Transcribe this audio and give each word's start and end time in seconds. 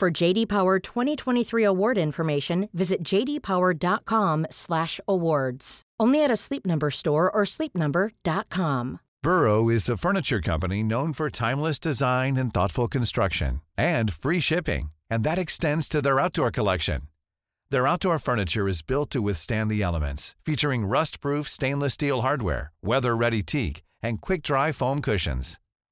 For 0.00 0.10
JD 0.10 0.48
Power 0.48 0.78
2023 0.78 1.62
award 1.62 1.98
information, 1.98 2.70
visit 2.72 3.02
jdpower.com/awards. 3.04 5.82
Only 6.00 6.24
at 6.24 6.30
a 6.30 6.36
Sleep 6.36 6.64
Number 6.64 6.90
store 6.90 7.30
or 7.30 7.42
sleepnumber.com. 7.44 9.00
Burrow 9.22 9.68
is 9.68 9.90
a 9.90 9.98
furniture 9.98 10.40
company 10.40 10.82
known 10.82 11.12
for 11.12 11.28
timeless 11.28 11.78
design 11.78 12.38
and 12.38 12.54
thoughtful 12.54 12.88
construction 12.88 13.60
and 13.76 14.10
free 14.10 14.40
shipping, 14.40 14.90
and 15.10 15.22
that 15.22 15.36
extends 15.36 15.86
to 15.90 16.00
their 16.00 16.18
outdoor 16.18 16.50
collection. 16.50 17.02
Their 17.68 17.86
outdoor 17.86 18.18
furniture 18.18 18.66
is 18.66 18.80
built 18.80 19.10
to 19.10 19.20
withstand 19.20 19.70
the 19.70 19.82
elements, 19.82 20.34
featuring 20.46 20.86
rust-proof 20.86 21.46
stainless 21.46 21.92
steel 21.92 22.22
hardware, 22.22 22.72
weather-ready 22.82 23.42
teak, 23.42 23.82
and 24.02 24.22
quick-dry 24.22 24.72
foam 24.72 25.02
cushions. 25.02 25.59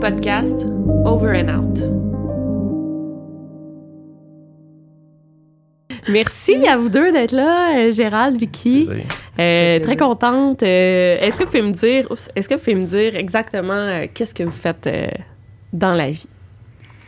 Podcast 0.00 0.66
Over 1.04 1.36
and 1.36 1.48
Out. 1.50 1.78
Merci 6.08 6.66
à 6.66 6.78
vous 6.78 6.88
deux 6.88 7.12
d'être 7.12 7.32
là, 7.32 7.76
euh, 7.76 7.92
Gérald, 7.92 8.38
Vicky. 8.38 8.88
Euh, 9.38 9.78
très 9.80 9.96
contente. 9.98 10.62
Euh, 10.62 11.18
est-ce 11.20 11.36
que 11.36 11.44
vous 11.44 11.50
pouvez 11.50 11.62
me 11.62 11.72
dire, 11.72 12.08
est-ce 12.34 12.48
que 12.48 12.54
vous 12.54 12.60
pouvez 12.60 12.74
me 12.76 12.86
dire 12.86 13.14
exactement 13.14 13.74
euh, 13.74 14.06
qu'est-ce 14.12 14.34
que 14.34 14.42
vous 14.42 14.50
faites 14.50 14.86
euh, 14.86 15.08
dans 15.72 15.92
la 15.92 16.10
vie? 16.10 16.28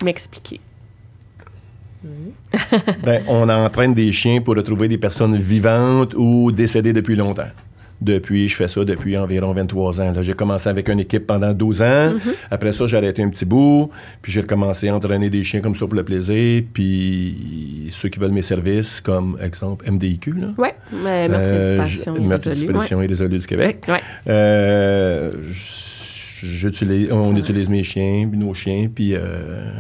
M'expliquer. 0.05 0.61
Ben, 3.03 3.23
on 3.29 3.49
entraîne 3.49 3.95
des 3.95 4.13
chiens 4.13 4.41
pour 4.41 4.57
retrouver 4.57 4.89
des 4.89 4.99
personnes 4.99 5.37
vivantes 5.37 6.15
ou 6.15 6.53
décédées 6.53 6.93
depuis 6.93 7.17
longtemps. 7.17 7.51
Depuis, 8.03 8.49
je 8.49 8.57
fais 8.57 8.69
ça 8.69 8.85
depuis 8.85 9.17
environ 9.17 9.53
23 9.53 10.01
ans. 10.01 10.13
J'ai 10.23 10.35
commencé 10.35 10.69
avec 10.69 10.89
une 10.89 11.01
équipe 11.01 11.27
pendant 11.27 11.53
12 11.53 11.83
ans. 11.83 12.13
Après 12.51 12.73
ça, 12.73 12.87
j'ai 12.87 12.97
arrêté 12.97 13.23
un 13.23 13.29
petit 13.29 13.45
bout. 13.45 13.91
Puis 14.21 14.33
j'ai 14.33 14.41
recommencé 14.41 14.89
à 14.89 14.95
entraîner 14.97 15.31
des 15.31 15.45
chiens 15.45 15.61
comme 15.61 15.77
ça 15.77 15.87
pour 15.87 15.95
le 15.95 16.03
plaisir. 16.05 16.63
Puis 16.75 17.89
ceux 17.91 18.09
qui 18.09 18.19
veulent 18.19 18.33
mes 18.33 18.43
services, 18.43 19.01
comme 19.01 19.39
exemple 19.41 19.89
MDIQ. 19.91 20.35
Ouais, 20.59 20.75
ma 20.93 21.11
Euh, 21.11 21.29
participation. 21.79 22.17
est 22.17 22.21
ma 22.21 22.37
résolue. 23.07 23.39
du 23.39 23.47
Québec. 23.47 23.85
Ouais. 23.89 24.01
Euh, 24.29 25.31
on 27.13 27.37
utilise 27.37 27.69
mes 27.69 27.85
chiens, 27.85 28.29
nos 28.33 28.55
chiens, 28.55 28.89
puis 28.93 29.15
euh, 29.15 29.71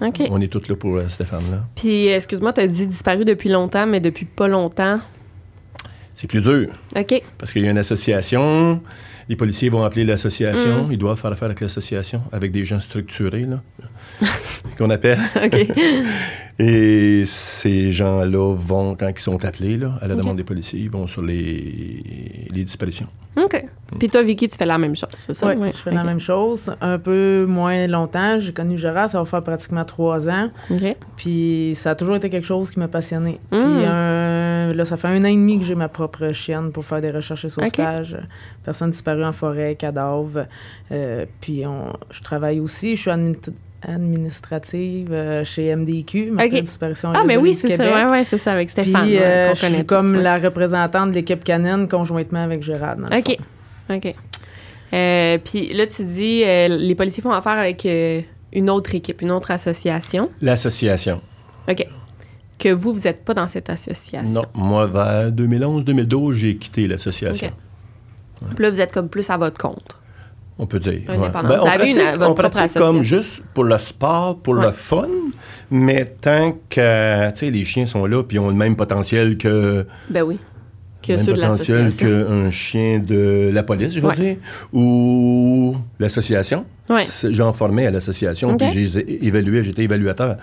Ouais. 0.00 0.12
On 0.30 0.40
est 0.40 0.46
tous 0.46 0.68
là 0.68 0.76
pour 0.76 0.96
euh, 0.96 1.08
Stéphane. 1.08 1.42
Là. 1.50 1.64
Puis, 1.74 2.06
excuse-moi, 2.06 2.52
tu 2.52 2.60
as 2.60 2.68
dit 2.68 2.86
disparu 2.86 3.24
depuis 3.24 3.48
longtemps, 3.48 3.84
mais 3.84 3.98
depuis 3.98 4.26
pas 4.26 4.46
longtemps. 4.46 5.00
C'est 6.20 6.26
plus 6.26 6.40
dur. 6.40 6.66
OK. 6.96 7.22
Parce 7.38 7.52
qu'il 7.52 7.62
y 7.62 7.68
a 7.68 7.70
une 7.70 7.78
association, 7.78 8.82
les 9.28 9.36
policiers 9.36 9.68
vont 9.68 9.84
appeler 9.84 10.04
l'association, 10.04 10.88
Mm. 10.88 10.92
ils 10.92 10.98
doivent 10.98 11.16
faire 11.20 11.30
affaire 11.30 11.46
avec 11.46 11.60
l'association, 11.60 12.22
avec 12.32 12.50
des 12.50 12.64
gens 12.64 12.80
structurés, 12.80 13.42
là, 13.46 13.62
qu'on 14.78 14.90
appelle. 14.90 15.18
OK. 15.44 15.66
Et 16.60 17.22
ces 17.26 17.92
gens-là 17.92 18.54
vont, 18.56 18.96
quand 18.96 19.08
ils 19.08 19.18
sont 19.20 19.44
appelés, 19.44 19.76
là, 19.76 19.92
à 20.02 20.08
la 20.08 20.16
demande 20.16 20.36
des 20.36 20.42
policiers, 20.44 20.80
ils 20.80 20.90
vont 20.90 21.06
sur 21.06 21.22
les, 21.22 22.02
les 22.50 22.64
disparitions. 22.64 23.06
OK. 23.36 23.64
Puis 24.00 24.08
toi, 24.10 24.24
Vicky, 24.24 24.48
tu 24.48 24.58
fais 24.58 24.66
la 24.66 24.76
même 24.78 24.96
chose, 24.96 25.10
c'est 25.14 25.34
ça? 25.34 25.46
Oui, 25.46 25.54
Ouais. 25.54 25.70
je 25.72 25.76
fais 25.78 25.92
la 25.92 26.02
même 26.02 26.18
chose. 26.18 26.74
Un 26.80 26.98
peu 26.98 27.46
moins 27.48 27.86
longtemps. 27.86 28.40
J'ai 28.40 28.52
connu 28.52 28.76
Gérard, 28.76 29.08
ça 29.08 29.20
va 29.20 29.24
faire 29.24 29.44
pratiquement 29.44 29.84
trois 29.84 30.28
ans. 30.28 30.50
OK. 30.70 30.96
Puis 31.16 31.74
ça 31.76 31.90
a 31.92 31.94
toujours 31.94 32.16
été 32.16 32.28
quelque 32.28 32.46
chose 32.46 32.72
qui 32.72 32.80
m'a 32.80 32.88
passionné. 32.88 33.38
Mm. 33.52 33.56
Puis 33.56 33.84
euh, 33.86 34.74
là, 34.74 34.84
ça 34.84 34.96
fait 34.96 35.06
un 35.08 35.22
an 35.22 35.28
et 35.28 35.34
demi 35.36 35.60
que 35.60 35.64
j'ai 35.64 35.76
ma 35.76 35.88
propre 35.88 36.32
chienne 36.32 36.72
pour 36.72 36.84
faire 36.84 37.00
des 37.00 37.12
recherches 37.12 37.44
et 37.44 37.48
sauvetage. 37.48 38.16
Personne 38.64 38.90
disparue 38.90 39.24
en 39.24 39.32
forêt, 39.32 39.76
cadavre. 39.76 40.46
Euh, 40.90 41.24
puis 41.40 41.62
on, 41.64 41.92
je 42.10 42.20
travaille 42.22 42.58
aussi. 42.58 42.96
Je 42.96 43.02
suis 43.02 43.10
administrative 43.82 45.12
euh, 45.12 45.44
chez 45.44 45.74
MDQ, 45.74 46.30
ma 46.32 46.46
OK. 46.46 46.60
disparition 46.62 47.12
Ah, 47.14 47.22
mais 47.26 47.36
oui, 47.36 47.54
c'est 47.54 47.68
ça. 47.68 47.76
Québec. 47.76 47.94
Ouais, 47.94 48.04
ouais, 48.10 48.24
c'est 48.24 48.38
ça, 48.38 48.52
avec 48.52 48.72
Puis 48.72 48.82
Stéphane. 48.82 49.06
ouais, 49.06 49.22
euh, 49.22 49.54
je 49.54 49.66
suis 49.66 49.76
tous, 49.78 49.84
comme 49.84 50.16
ouais. 50.16 50.22
la 50.22 50.38
représentante 50.38 51.10
de 51.10 51.14
l'équipe 51.14 51.44
canine 51.44 51.88
conjointement 51.88 52.42
avec 52.42 52.62
Gérard. 52.62 52.96
dans 52.96 53.08
le 53.08 53.16
OK. 53.18 53.36
fond. 53.36 53.94
OK. 53.94 54.14
Euh, 54.92 55.38
puis 55.44 55.72
là, 55.72 55.86
tu 55.86 56.04
dis, 56.04 56.42
euh, 56.44 56.68
les 56.68 56.94
policiers 56.94 57.22
font 57.22 57.30
affaire 57.30 57.52
avec 57.52 57.84
euh, 57.86 58.22
une 58.52 58.70
autre 58.70 58.94
équipe, 58.94 59.20
une 59.22 59.30
autre 59.30 59.50
association. 59.50 60.30
L'association. 60.40 61.20
OK. 61.68 61.86
Que 62.58 62.70
vous, 62.70 62.92
vous 62.94 63.00
n'êtes 63.02 63.24
pas 63.24 63.34
dans 63.34 63.46
cette 63.46 63.70
association. 63.70 64.28
Non, 64.30 64.44
moi, 64.54 64.86
vers 64.86 65.30
2011-2012, 65.30 66.32
j'ai 66.32 66.56
quitté 66.56 66.88
l'association. 66.88 67.48
OK. 67.48 68.50
Puis 68.54 68.64
là, 68.64 68.70
vous 68.70 68.80
êtes 68.80 68.92
comme 68.92 69.08
plus 69.08 69.28
à 69.30 69.36
votre 69.36 69.58
compte. 69.58 69.96
On 70.60 70.66
peut 70.66 70.80
dire. 70.80 71.00
ouais. 71.08 71.16
Ben, 71.16 71.30
on 71.62 71.66
une- 71.66 71.94
pratique, 71.94 72.18
votre 72.18 72.30
on 72.30 72.34
pratique 72.34 72.72
comme 72.74 73.02
juste 73.02 73.42
pour 73.54 73.62
le 73.64 73.78
sport, 73.78 74.38
pour 74.38 74.54
Ouais. 74.54 74.66
le 74.66 74.72
fun, 74.72 75.06
mais 75.70 76.04
tant 76.20 76.56
que, 76.68 77.44
les 77.50 77.64
chiens 77.64 77.86
sont 77.86 78.04
là, 78.06 78.22
puis 78.24 78.38
ont 78.40 78.48
le 78.48 78.54
même 78.54 78.74
potentiel 78.74 79.38
que, 79.38 79.86
Ben 80.10 80.22
oui. 80.22 80.38
Que 81.00 81.12
même 81.12 81.24
ceux 81.24 81.34
potentiel 81.34 81.92
qu'un 81.94 82.50
chien 82.50 82.98
de 82.98 83.50
la 83.54 83.62
police, 83.62 83.94
je 83.94 84.00
veux 84.00 84.08
Ouais. 84.08 84.14
dire, 84.14 84.36
ou 84.72 85.76
l'association. 86.00 86.64
J'en 87.30 87.52
formais 87.52 87.86
à 87.86 87.90
l'association, 87.92 88.50
OK. 88.50 88.58
puis 88.58 88.88
j'ai 88.88 89.24
évalué, 89.26 89.62
j'étais 89.62 89.84
évaluateur. 89.84 90.36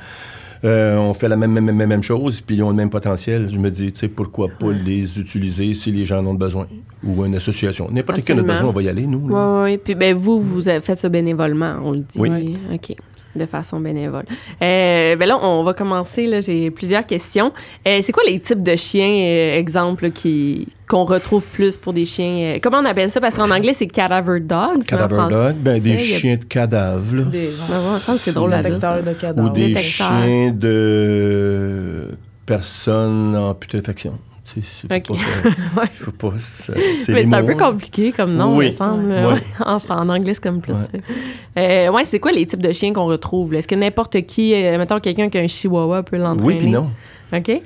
Euh, 0.65 0.97
on 0.97 1.13
fait 1.13 1.27
la 1.27 1.37
même, 1.37 1.51
même, 1.51 1.65
même, 1.65 1.87
même 1.87 2.03
chose, 2.03 2.41
puis 2.41 2.55
ils 2.55 2.63
ont 2.63 2.69
le 2.69 2.75
même 2.75 2.89
potentiel. 2.89 3.49
Je 3.51 3.59
me 3.59 3.69
dis, 3.69 3.91
tu 3.91 3.99
sais, 3.99 4.07
pourquoi 4.07 4.47
pas 4.49 4.71
les 4.71 5.19
utiliser 5.19 5.73
si 5.75 5.91
les 5.91 6.05
gens 6.05 6.19
en 6.19 6.27
ont 6.27 6.33
besoin, 6.33 6.65
ou 7.03 7.23
une 7.23 7.35
association. 7.35 7.87
N'importe 7.91 8.21
qui 8.21 8.33
en 8.33 8.39
a 8.39 8.41
besoin, 8.41 8.65
on 8.65 8.71
va 8.71 8.81
y 8.81 8.89
aller, 8.89 9.05
nous. 9.05 9.21
Oui, 9.29 9.63
oui. 9.63 9.77
Puis 9.77 9.93
ben, 9.93 10.15
vous, 10.15 10.41
vous 10.41 10.67
avez 10.67 10.81
fait 10.81 10.95
ça 10.95 11.07
bénévolement, 11.07 11.77
on 11.83 11.91
le 11.91 11.99
dit. 11.99 12.19
Oui. 12.19 12.57
OK. 12.73 12.95
De 13.35 13.45
façon 13.45 13.81
bénévole. 13.81 14.23
Euh, 14.61 15.15
ben 15.17 15.27
là, 15.27 15.37
on 15.41 15.63
va 15.63 15.73
commencer. 15.73 16.25
Là, 16.25 16.39
j'ai 16.39 16.71
plusieurs 16.71 17.05
questions. 17.05 17.51
Euh, 17.85 17.99
c'est 18.01 18.13
quoi 18.13 18.23
les 18.25 18.39
types 18.39 18.63
de 18.63 18.75
chiens, 18.77 19.09
euh, 19.09 19.57
exemple, 19.57 20.11
qui, 20.11 20.69
qu'on 20.87 21.03
retrouve 21.03 21.45
plus 21.51 21.75
pour 21.75 21.91
des 21.91 22.05
chiens? 22.05 22.55
euh, 22.55 22.59
comment 22.61 22.77
on 22.79 22.85
appelle 22.85 23.11
ça? 23.11 23.19
Parce 23.19 23.35
qu'en 23.35 23.51
anglais, 23.51 23.73
c'est 23.73 23.87
cadaver 23.87 24.39
dogs. 24.39 24.83
Cadaver 24.87 25.15
français, 25.15 25.33
dog, 25.35 25.55
ben, 25.57 25.81
des 25.81 25.99
chiens 25.99 26.37
de 26.37 26.45
cadavres, 26.45 27.15
là. 27.15 27.23
Des 27.23 27.49
Ben, 27.69 28.17
c'est 28.17 28.31
drôle 28.33 28.53
à 28.53 28.63
dire. 28.63 28.75
de 28.79 29.13
cadavres. 29.13 29.49
ou 29.49 29.53
des 29.53 29.75
chiens 29.75 30.51
de 30.51 32.09
personnes 32.45 33.35
en 33.35 33.53
putréfaction. 33.53 34.17
Tu 34.53 34.61
sais, 34.61 34.67
c'est 34.87 34.93
Ok. 34.95 35.07
pas, 35.17 35.49
Ouais. 35.81 35.87
faut 35.93 36.11
pas, 36.11 36.33
c'est 36.39 36.73
Mais 37.11 37.23
c'est 37.23 37.33
un 37.33 37.43
peu 37.43 37.55
compliqué 37.55 38.11
comme 38.11 38.35
nom, 38.35 38.55
Oui. 38.57 38.67
me 38.67 38.71
semble. 38.71 39.09
Ouais. 39.11 39.41
En, 39.65 39.77
en 39.89 40.09
anglais, 40.09 40.35
c'est 40.35 40.43
comme 40.43 40.61
plus. 40.61 40.73
Ouais. 40.73 41.87
Euh, 41.87 41.91
ouais, 41.91 42.05
c'est 42.05 42.19
quoi 42.19 42.31
les 42.31 42.45
types 42.45 42.61
de 42.61 42.71
chiens 42.71 42.93
qu'on 42.93 43.05
retrouve? 43.05 43.53
là? 43.53 43.59
Est-ce 43.59 43.67
que 43.67 43.73
n'importe 43.75 44.21
qui, 44.27 44.53
euh, 44.53 44.77
mettons 44.77 44.99
quelqu'un 44.99 45.29
qui 45.29 45.37
a 45.39 45.41
un 45.41 45.47
chihuahua 45.47 46.03
peut 46.03 46.17
l'entraîner? 46.17 46.43
Oui, 46.53 46.57
puis 46.59 46.67
non. 46.69 46.91
OK? 47.33 47.61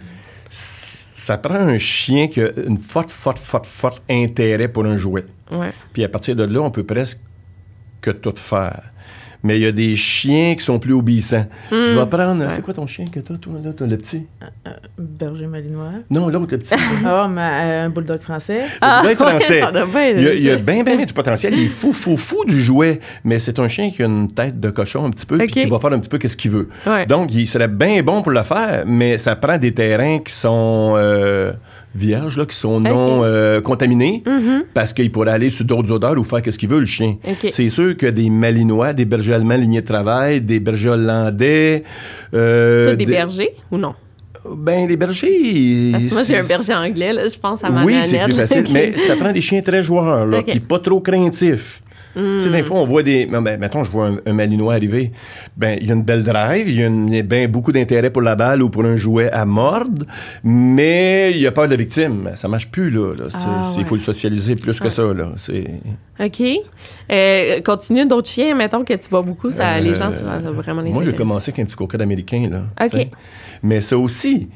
Ça 0.50 1.38
prend 1.38 1.56
un 1.56 1.78
chien 1.78 2.28
qui 2.28 2.42
a 2.42 2.50
une 2.66 2.78
forte, 2.78 3.12
forte, 3.12 3.40
forte, 3.40 3.66
forte 3.68 4.02
intérêt 4.10 4.68
pour 4.68 4.86
un 4.86 4.98
jouet. 4.98 5.25
Puis 5.94 6.04
à 6.04 6.10
partir 6.10 6.36
de 6.36 6.44
là, 6.44 6.62
on 6.62 6.72
peut 6.72 6.84
presque 6.84 7.20
que 8.02 8.12
tout 8.12 8.34
faire. 8.38 8.82
Mais 9.44 9.57
il 9.57 9.63
y 9.63 9.65
a 9.65 9.71
des 9.71 9.95
chiens 9.95 10.56
qui 10.56 10.63
sont 10.63 10.80
plus 10.80 10.94
obéissants. 10.94 11.45
Je 11.71 11.97
vais 11.97 12.06
prendre. 12.07 12.44
Ouais. 12.44 12.50
C'est 12.50 12.62
quoi 12.62 12.74
ton 12.74 12.88
chien 12.88 13.06
que 13.07 13.19
t'as, 13.21 13.36
toi, 13.36 13.53
là, 13.63 13.71
t'as 13.75 13.86
le 13.86 13.97
petit? 13.97 14.25
Berger 14.97 15.47
malinois. 15.47 15.91
Non, 16.09 16.27
l'autre, 16.27 16.47
le 16.51 16.57
petit. 16.57 16.74
Ah, 17.06 17.27
mais 17.30 17.41
euh, 17.41 17.86
un 17.86 17.89
bulldog 17.89 18.19
français. 18.21 18.63
Ah, 18.81 19.01
bien 19.06 19.15
français. 19.15 19.62
Il 20.18 20.24
y 20.44 20.50
a, 20.50 20.56
il 20.56 20.63
bien, 20.63 20.83
bien, 20.83 20.95
bien 20.97 21.06
du 21.06 21.13
potentiel. 21.13 21.53
Il 21.53 21.63
est 21.65 21.69
fou, 21.69 21.94
fou, 21.94 22.18
fou 22.18 22.44
du 22.45 22.62
jouet. 22.62 23.00
Mais 23.24 23.39
c'est 23.39 23.57
un 23.59 23.68
chien 23.69 23.91
qui 23.91 24.03
a 24.03 24.07
une 24.07 24.31
tête 24.31 24.59
de 24.59 24.69
cochon 24.69 25.06
un 25.06 25.12
petit 25.12 25.25
peu, 25.25 25.38
puis 25.38 25.47
Ok. 25.47 25.53
qui 25.53 25.65
va 25.65 25.80
faire 25.80 25.94
un 25.94 26.00
petit 26.00 26.09
peu 26.09 26.18
qu'est-ce 26.18 26.38
qu'il 26.38 26.51
veut. 26.51 26.69
Ouais. 26.86 27.06
Donc, 27.06 27.33
il 27.33 27.47
serait 27.47 27.68
bien 27.69 28.01
bon 28.03 28.21
pour 28.21 28.31
le 28.31 28.44
faire, 28.44 28.83
mais 28.86 29.18
ça 29.18 29.36
prend 29.38 29.57
des 29.57 29.74
terrains 29.74 30.19
qui 30.19 30.33
sont 30.33 30.95
euh, 30.97 31.53
vierges, 31.95 32.38
là, 32.38 32.45
qui 32.45 32.56
sont 32.56 32.80
non 32.80 33.24
euh, 33.24 33.62
contaminés, 33.62 34.24
Mhm. 34.25 34.63
parce 34.74 34.94
qu'il 34.94 35.12
pourrait 35.12 35.31
aller 35.31 35.50
sur 35.50 35.65
d'autres 35.65 35.91
odeurs 35.91 36.18
ou 36.18 36.24
faire 36.24 36.41
qu'est-ce 36.41 36.59
qu'il 36.59 36.69
veut, 36.69 36.80
le 36.80 36.86
chien. 36.86 37.15
C'est 37.51 37.69
sûr 37.69 37.97
que 37.97 38.06
des 38.06 38.30
Malinois, 38.30 38.94
des 38.94 39.06
bergers 39.06 39.33
allemands 39.33 39.57
lignés 39.57 39.81
de 39.81 39.88
travail, 39.88 40.41
des 40.41 40.59
bergers 40.59 40.89
hollandais... 40.89 41.83
euh, 42.33 42.86
Toi, 42.86 42.95
des 42.95 43.06
bergers 43.06 43.53
ou 43.71 43.77
non? 43.77 43.94
Ben, 44.56 44.88
les 44.88 44.95
bergers... 44.97 45.89
Parce 45.91 46.03
que 46.06 46.13
moi, 46.13 46.24
j'ai 46.27 46.38
un 46.38 46.44
berger 46.47 46.74
anglais, 46.74 47.12
là, 47.13 47.27
je 47.27 47.38
pense 47.38 47.63
à 47.63 47.69
ma 47.69 47.83
oui, 47.83 47.95
c'est 48.03 48.19
plus 48.24 48.33
facile, 48.33 48.65
mais 48.71 48.95
ça 48.95 49.15
prend 49.15 49.31
des 49.33 49.41
chiens 49.41 49.62
très 49.62 49.83
joueurs, 49.83 50.25
là, 50.25 50.39
Ok. 50.39 50.45
puis 50.45 50.59
pas 50.62 50.80
trop 50.80 51.01
craintifs. 51.01 51.81
Tu 52.16 52.40
sais, 52.40 52.50
des 52.50 52.64
fois, 52.64 52.78
on 52.80 52.86
voit 52.86 53.04
des. 53.04 53.26
Ben, 53.28 53.42
mettons, 53.42 53.84
je 53.84 53.92
vois 53.92 54.08
un, 54.08 54.18
un 54.26 54.34
Malinois 54.34 54.74
arriver. 54.74 55.12
Ben, 55.56 55.78
il 55.80 55.88
y 55.88 55.92
a 55.92 55.94
une 55.94 56.02
belle 56.04 56.24
drive, 56.24 56.68
il 56.68 56.80
y 56.80 56.84
a 56.84 56.88
une- 56.88 57.22
ben, 57.22 57.50
beaucoup 57.50 57.72
d'intérêt 57.72 58.10
pour 58.10 58.22
la 58.24 58.36
balle 58.36 58.64
ou 58.64 58.70
pour 58.70 58.84
un 58.84 58.98
jouet 58.98 59.30
à 59.32 59.46
mordre, 59.46 60.06
mais 60.44 61.32
il 61.34 61.38
y 61.40 61.48
a 61.48 61.52
peur 61.52 61.66
de 61.66 61.72
la 61.72 61.76
victime. 61.78 62.32
Ça 62.36 62.48
marche 62.48 62.70
plus, 62.70 62.90
là. 62.90 63.12
là. 63.18 63.26
C'est- 63.30 63.38
Ah, 63.40 63.74
Il 63.78 63.86
faut 63.86 63.96
le 63.96 64.02
socialiser 64.02 64.56
plus 64.56 64.80
que 64.80 64.90
ça, 64.90 65.14
là. 65.14 65.30
C'est. 65.38 65.64
OK. 66.20 66.42
Euh, 67.12 67.62
continue 67.62 68.06
d'autres 68.06 68.30
chiens, 68.30 68.56
mettons 68.56 68.84
que 68.84 68.94
tu 68.94 69.10
vois 69.10 69.22
beaucoup, 69.22 69.52
ça, 69.52 69.80
les 69.80 69.96
gens, 69.96 70.10
Euh, 70.10 70.14
ça 70.14 70.24
va 70.24 70.42
ça 70.42 70.52
va 70.52 70.62
vraiment 70.62 70.82
les 70.82 70.92
Moi, 70.92 71.04
j'ai 71.04 71.14
commencé 71.14 71.52
avec 71.52 71.60
un 71.60 71.66
petit 71.66 71.76
coquet 71.76 72.02
américain, 72.02 72.50
là. 72.52 72.86
OK. 72.86 73.08
Mais 73.64 73.82
ça 73.82 73.98
aussi, 73.98 74.50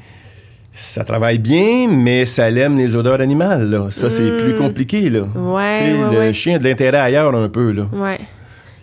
ça 0.74 1.04
travaille 1.04 1.38
bien, 1.38 1.88
mais 1.88 2.26
ça 2.26 2.50
aime 2.50 2.76
les 2.76 2.94
odeurs 2.96 3.20
animales, 3.20 3.70
là. 3.70 3.86
Ça, 3.90 4.10
c'est 4.10 4.36
plus 4.38 4.54
compliqué, 4.56 5.08
là. 5.10 5.20
Hmm. 5.22 5.52
Ouais, 5.52 5.70
Tu 5.70 5.76
sais, 5.78 5.92
ouais, 6.04 6.12
le 6.12 6.18
ouais. 6.18 6.32
chien 6.32 6.56
a 6.56 6.58
de 6.58 6.64
l'intérêt 6.64 6.98
ailleurs 6.98 7.34
un 7.34 7.48
peu, 7.48 7.70
là. 7.72 7.84
Ouais. 7.92 8.18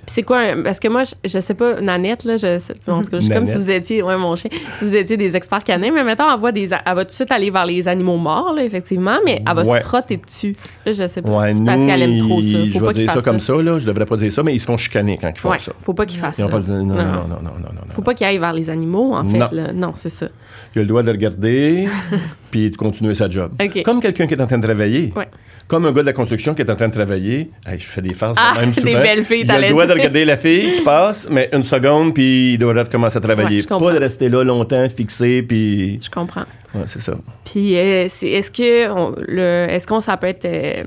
Puis 0.04 0.16
c'est 0.16 0.24
quoi, 0.24 0.40
parce 0.64 0.80
que 0.80 0.88
moi, 0.88 1.04
je, 1.04 1.14
je 1.26 1.40
sais 1.40 1.54
pas, 1.54 1.80
Nanette, 1.80 2.24
là, 2.24 2.36
je 2.36 2.58
sais, 2.58 2.74
en 2.88 3.02
tout 3.04 3.10
cas, 3.12 3.18
je 3.20 3.26
suis 3.26 3.30
comme 3.32 3.46
si 3.46 3.56
vous 3.56 3.70
étiez, 3.70 4.02
ouais, 4.02 4.18
mon 4.18 4.36
chien, 4.36 4.50
si 4.80 4.86
vous 4.86 4.96
étiez 4.96 5.16
des 5.16 5.36
experts 5.36 5.64
canins, 5.64 5.92
mais 5.94 6.04
mettons, 6.04 6.24
elle, 6.34 6.40
voit 6.40 6.52
des, 6.52 6.64
elle 6.74 6.96
va 6.96 7.04
tout 7.06 7.10
de 7.10 7.14
suite 7.14 7.32
aller 7.32 7.52
vers 7.52 7.68
les 7.68 7.88
animaux 7.88 8.18
morts, 8.18 8.52
là, 8.56 8.64
effectivement, 8.64 9.18
mais 9.24 9.44
elle 9.48 9.56
va 9.56 9.64
Ouais. 9.64 9.80
se 9.80 9.86
frotter 9.86 10.18
dessus. 10.18 10.56
Là, 10.88 10.92
je 10.94 11.08
sais 11.08 11.22
pas 11.22 11.30
Ouais, 11.30 11.52
si 11.52 11.60
c'est 11.60 11.66
parce 11.66 11.82
qu'elle 11.86 12.02
aime 12.02 12.18
trop 12.18 12.42
ça. 12.42 12.48
Faut 12.58 12.66
je 12.74 12.80
pas 12.80 12.88
vais 12.88 12.94
dire 12.94 13.12
ça 13.12 13.22
comme 13.22 13.40
ça, 13.40 13.54
là. 13.62 13.78
Je 13.78 13.86
devrais 13.86 14.06
pas 14.08 14.18
dire 14.18 14.32
ça, 14.32 14.42
mais 14.42 14.56
ils 14.56 14.60
se 14.60 14.66
font 14.66 14.78
chicaner 14.78 15.20
quand 15.22 15.30
ils 15.30 15.38
font 15.40 15.52
Ouais, 15.52 15.60
ça. 15.60 15.72
faut 15.84 15.94
pas 15.94 16.08
qu'ils 16.08 16.20
fassent 16.20 16.38
ça. 16.38 16.48
pas 16.48 16.60
non, 16.60 16.84
non, 16.84 16.96
non, 16.96 16.96
non, 16.96 17.42
non, 17.44 17.52
non. 17.62 17.82
Faut 17.94 18.02
pas 18.02 18.16
qu'ils 18.16 18.26
aillent 18.26 18.40
vers 18.40 18.54
les 18.54 18.72
animaux, 18.72 19.14
en 19.14 19.24
fait, 19.30 19.38
Non. 19.38 19.48
là. 19.52 19.72
Non, 19.72 19.92
c'est 19.94 20.10
ça. 20.10 20.30
Il 20.76 20.80
a 20.80 20.82
le 20.84 20.88
droit 20.88 21.04
de 21.04 21.12
regarder, 21.12 21.88
puis 22.52 22.70
de 22.72 22.78
continuer 22.78 23.14
sa 23.14 23.30
job. 23.30 23.52
Comme 23.84 24.00
quelqu'un 24.02 24.26
qui 24.28 24.34
est 24.36 24.42
en 24.42 24.48
train 24.48 24.58
de 24.58 24.64
travailler. 24.66 25.12
Ouais. 25.16 25.28
Comme 25.68 25.86
un 25.86 25.92
gars 25.94 26.02
de 26.02 26.06
la 26.08 26.14
construction 26.14 26.54
qui 26.54 26.62
est 26.64 26.70
en 26.70 26.76
train 26.76 26.90
de 26.90 26.94
travailler. 26.94 27.50
Hey, 27.66 27.80
je 27.80 27.86
fais 27.86 28.02
des 28.02 28.14
farces 28.14 28.38
Ah, 28.40 28.60
même 28.60 28.72
des 28.72 28.82
souvent. 28.82 29.02
belles 29.02 29.24
filles, 29.24 29.42
Il 29.46 29.52
a 29.52 29.60
le 29.62 29.70
droit 29.70 29.86
de 29.86 29.94
regarder 29.94 30.26
la 30.26 30.36
fille 30.38 30.76
qui 30.78 30.82
passe, 30.82 31.28
mais 31.30 31.50
une 31.54 31.64
seconde, 31.64 32.14
puis 32.14 32.54
il 32.54 32.58
devrait 32.58 32.82
recommencer 32.84 33.18
à 33.18 33.22
travailler. 33.22 33.62
Ouais, 33.62 33.80
pas 33.80 33.94
de 33.94 34.00
rester 34.00 34.28
là 34.30 34.44
longtemps, 34.44 34.88
fixé, 34.90 35.42
puis... 35.44 36.00
Je 36.04 36.10
comprends. 36.10 36.44
Ouais, 36.76 36.84
c'est 36.88 37.02
ça. 37.02 37.14
Puis, 37.46 37.76
euh, 37.78 38.06
est-ce 38.22 38.52
que 38.52 38.90
on- 38.92 39.16
le, 39.28 39.68
est-ce 39.70 39.88
qu'on 39.88 40.02
ça 40.02 40.18
peut 40.18 40.28
être, 40.28 40.46
euh, 40.46 40.84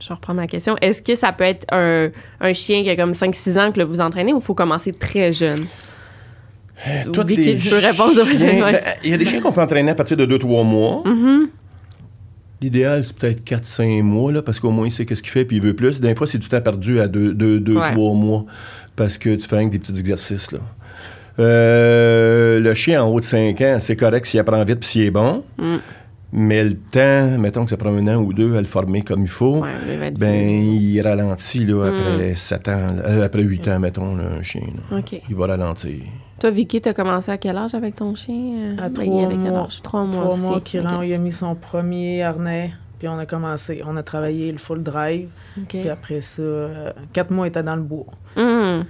je 0.00 0.08
vais 0.08 0.14
reprendre 0.14 0.40
ma 0.40 0.46
question, 0.46 0.76
est-ce 0.80 1.02
que 1.02 1.14
ça 1.16 1.32
peut 1.32 1.44
être 1.44 1.66
un, 1.72 2.10
un 2.40 2.52
chien 2.52 2.82
qui 2.84 2.90
a 2.90 2.96
comme 2.96 3.12
5-6 3.12 3.58
ans 3.58 3.72
que 3.72 3.78
là, 3.78 3.84
vous 3.84 4.00
entraînez 4.00 4.32
ou 4.32 4.38
il 4.38 4.42
faut 4.44 4.54
commencer 4.54 4.92
très 4.92 5.32
jeune? 5.32 5.66
Toutes 7.12 7.26
Vicky, 7.26 7.42
les 7.44 7.56
tu 7.56 7.68
peux 7.68 7.78
répondre 7.78 8.12
aux 8.20 8.24
ben, 8.24 8.80
Il 9.04 9.10
y 9.10 9.14
a 9.14 9.18
des 9.18 9.24
chiens 9.24 9.40
qu'on 9.40 9.52
peut 9.52 9.60
entraîner 9.60 9.90
à 9.90 9.94
partir 9.94 10.16
de 10.16 10.26
2-3 10.26 10.64
mois. 10.64 11.02
Mm-hmm. 11.04 11.48
L'idéal, 12.62 13.04
c'est 13.04 13.16
peut-être 13.16 13.44
4-5 13.44 14.02
mois, 14.02 14.32
là, 14.32 14.42
parce 14.42 14.60
qu'au 14.60 14.70
moins, 14.70 14.86
il 14.86 14.92
sait 14.92 15.06
qu'est-ce 15.06 15.22
qu'il 15.22 15.32
fait, 15.32 15.44
puis 15.44 15.56
il 15.56 15.62
veut 15.62 15.74
plus. 15.74 16.00
Des 16.00 16.14
fois, 16.14 16.26
c'est 16.26 16.38
du 16.38 16.48
temps 16.48 16.60
perdu 16.60 17.00
à 17.00 17.06
2-3 17.06 17.74
Ouais. 17.74 17.94
mois, 18.14 18.44
parce 18.96 19.16
que 19.18 19.34
tu 19.34 19.46
fais 19.46 19.64
que 19.64 19.70
des 19.70 19.78
petits 19.78 19.98
exercices. 19.98 20.52
Là. 20.52 20.58
Euh, 21.38 22.60
le 22.60 22.74
chien 22.74 23.02
en 23.02 23.08
haut 23.08 23.20
de 23.20 23.24
5 23.24 23.60
ans, 23.62 23.76
c'est 23.80 23.96
correct 23.96 24.26
s'il 24.26 24.40
apprend 24.40 24.62
vite, 24.64 24.80
puis 24.80 24.88
s'il 24.88 25.02
est 25.02 25.10
bon. 25.10 25.42
Mm. 25.58 25.76
Mais 26.32 26.62
le 26.62 26.74
temps, 26.76 27.38
mettons 27.38 27.64
que 27.64 27.70
ça 27.70 27.76
prend 27.76 27.90
un 27.92 28.06
an 28.08 28.16
ou 28.22 28.32
deux 28.32 28.54
à 28.56 28.60
le 28.60 28.66
former 28.66 29.02
comme 29.02 29.22
il 29.22 29.28
faut, 29.28 29.62
Ouais, 29.62 30.10
ben, 30.12 30.32
il 30.62 31.00
ralentit 31.00 31.64
là, 31.64 31.90
Mm. 31.90 31.94
après 31.94 32.34
7 32.36 32.68
ans, 32.68 32.86
euh, 33.04 33.24
après 33.24 33.42
8 33.42 33.66
ans, 33.68 33.80
mettons, 33.80 34.14
là, 34.16 34.24
un 34.38 34.42
chien. 34.42 34.62
là. 34.90 34.98
Il 35.28 35.34
va 35.34 35.46
ralentir. 35.48 36.00
Toi, 36.38 36.50
Vicky, 36.52 36.80
t'as 36.80 36.94
commencé 36.94 37.30
à 37.32 37.36
quel 37.36 37.56
âge 37.56 37.74
avec 37.74 37.96
ton 37.96 38.14
chien? 38.14 38.76
À 38.78 38.88
Ben, 38.88 38.92
trois 39.04 39.24
avec 39.26 39.38
quel 39.42 39.50
mois. 39.50 39.64
âge? 39.64 39.82
Trois 39.82 40.04
mois 40.04 40.24
Trois 40.28 40.36
mois 40.38 40.60
qu'il 40.60 40.86
il 41.04 41.14
a 41.14 41.18
mis 41.18 41.32
son 41.32 41.54
premier 41.54 42.22
harnais, 42.22 42.72
puis 42.98 43.08
on 43.08 43.18
a 43.18 43.26
commencé. 43.26 43.82
On 43.84 43.96
a 43.96 44.02
travaillé 44.02 44.50
le 44.52 44.58
full 44.58 44.82
drive, 44.82 45.28
puis 45.68 45.88
après 45.88 46.20
ça, 46.20 46.40
euh, 46.42 46.92
quatre 47.12 47.30
mois, 47.32 47.46
il 47.46 47.48
était 47.48 47.62
dans 47.62 47.76
le 47.76 47.82
bois. 47.82 48.06
Hum. 48.36 48.84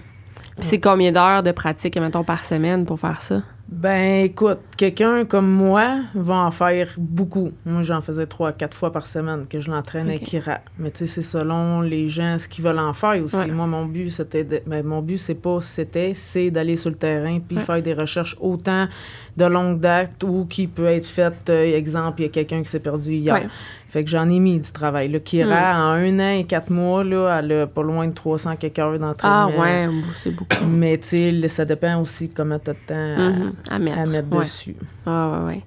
Puis 0.59 0.69
c'est 0.69 0.79
combien 0.81 1.11
d'heures 1.11 1.43
de 1.43 1.53
pratique, 1.53 1.97
mettons, 1.99 2.23
par 2.23 2.45
semaine 2.45 2.85
pour 2.85 3.01
faire 3.01 3.21
ça? 3.23 3.43
Ben, 3.73 4.25
écoute, 4.25 4.59
quelqu'un 4.77 5.25
comme 5.25 5.49
moi 5.49 6.01
va 6.15 6.35
en 6.39 6.51
faire 6.51 6.89
beaucoup. 6.99 7.53
Moi, 7.65 7.83
j'en 7.85 8.01
faisais 8.01 8.27
trois, 8.27 8.51
quatre 8.51 8.77
fois 8.77 8.93
par 8.93 9.07
semaine 9.07 9.47
que 9.49 9.61
je 9.61 9.71
l'entraîne 9.71 10.09
Ok. 10.09 10.15
avec 10.17 10.33
Ira. 10.33 10.59
Mais 10.79 10.91
tu 10.91 10.99
sais, 10.99 11.07
c'est 11.07 11.23
selon 11.23 11.81
les 11.81 12.09
gens 12.09 12.37
ce 12.41 12.49
qu'ils 12.49 12.65
veulent 12.65 12.81
en 12.81 12.93
faire 12.93 13.23
aussi. 13.23 13.37
Moi, 13.53 13.69
mon 13.69 13.87
but, 13.87 14.11
c'était... 14.11 14.43
de- 14.43 14.63
ben, 14.67 14.85
mon 14.85 15.03
but, 15.03 15.19
c'est 15.19 15.37
pas 15.37 15.61
c'était, 15.61 16.15
c'est 16.15 16.51
d'aller 16.51 16.77
sur 16.77 16.91
le 16.91 16.97
terrain 16.97 17.39
puis 17.39 17.59
Ouais. 17.59 17.63
faire 17.63 17.81
des 17.81 17.95
recherches 17.95 18.37
autant 18.41 18.89
de 19.37 19.45
longue 19.45 19.79
date 19.79 20.23
ou 20.25 20.47
qui 20.47 20.67
peut 20.67 20.87
être 20.87 21.07
faite, 21.07 21.49
euh, 21.49 21.63
exemple, 21.77 22.21
il 22.21 22.25
y 22.25 22.27
a 22.27 22.31
quelqu'un 22.31 22.63
qui 22.63 22.69
s'est 22.69 22.81
perdu 22.81 23.13
hier. 23.13 23.35
Ouais. 23.35 23.47
Fait 23.89 24.05
que 24.05 24.11
j'en 24.11 24.29
ai 24.31 24.39
mis 24.39 24.59
du 24.61 24.71
travail. 24.71 25.09
Là, 25.09 25.19
Kira, 25.19 25.49
Hmm. 25.75 25.77
en 25.77 25.91
un 25.93 26.19
an 26.21 26.39
et 26.39 26.45
quatre 26.45 26.71
mois, 26.71 27.03
là, 27.03 27.39
elle 27.41 27.53
a 27.53 27.67
pas 27.67 27.83
loin 27.83 28.07
de 28.07 28.13
300 28.15 28.55
quelques 28.57 28.79
heures 28.79 28.93
Ah 28.95 28.99
d'entraînement. 28.99 29.63
ouais, 29.63 29.89
c'est 30.15 30.31
beaucoup. 30.31 30.65
Mais 30.69 30.97
tu 30.99 31.09
sais, 31.09 31.33
le- 31.33 31.49
ça 31.49 31.65
dépend 31.65 32.01
aussi 32.01 32.29
comment 32.29 32.59
tu 32.61 32.71
as 32.71 32.75
de 32.75 32.79
temps 32.87 32.95
à- 32.95 33.31
Mhm. 33.31 33.53
À 33.69 33.79
mettre. 33.79 33.99
à 33.99 34.07
mettre 34.07 34.33
ouais. 34.33 34.45
dessus. 34.45 34.77
Ah 35.07 35.43
ouais, 35.45 35.55
ouais. 35.55 35.63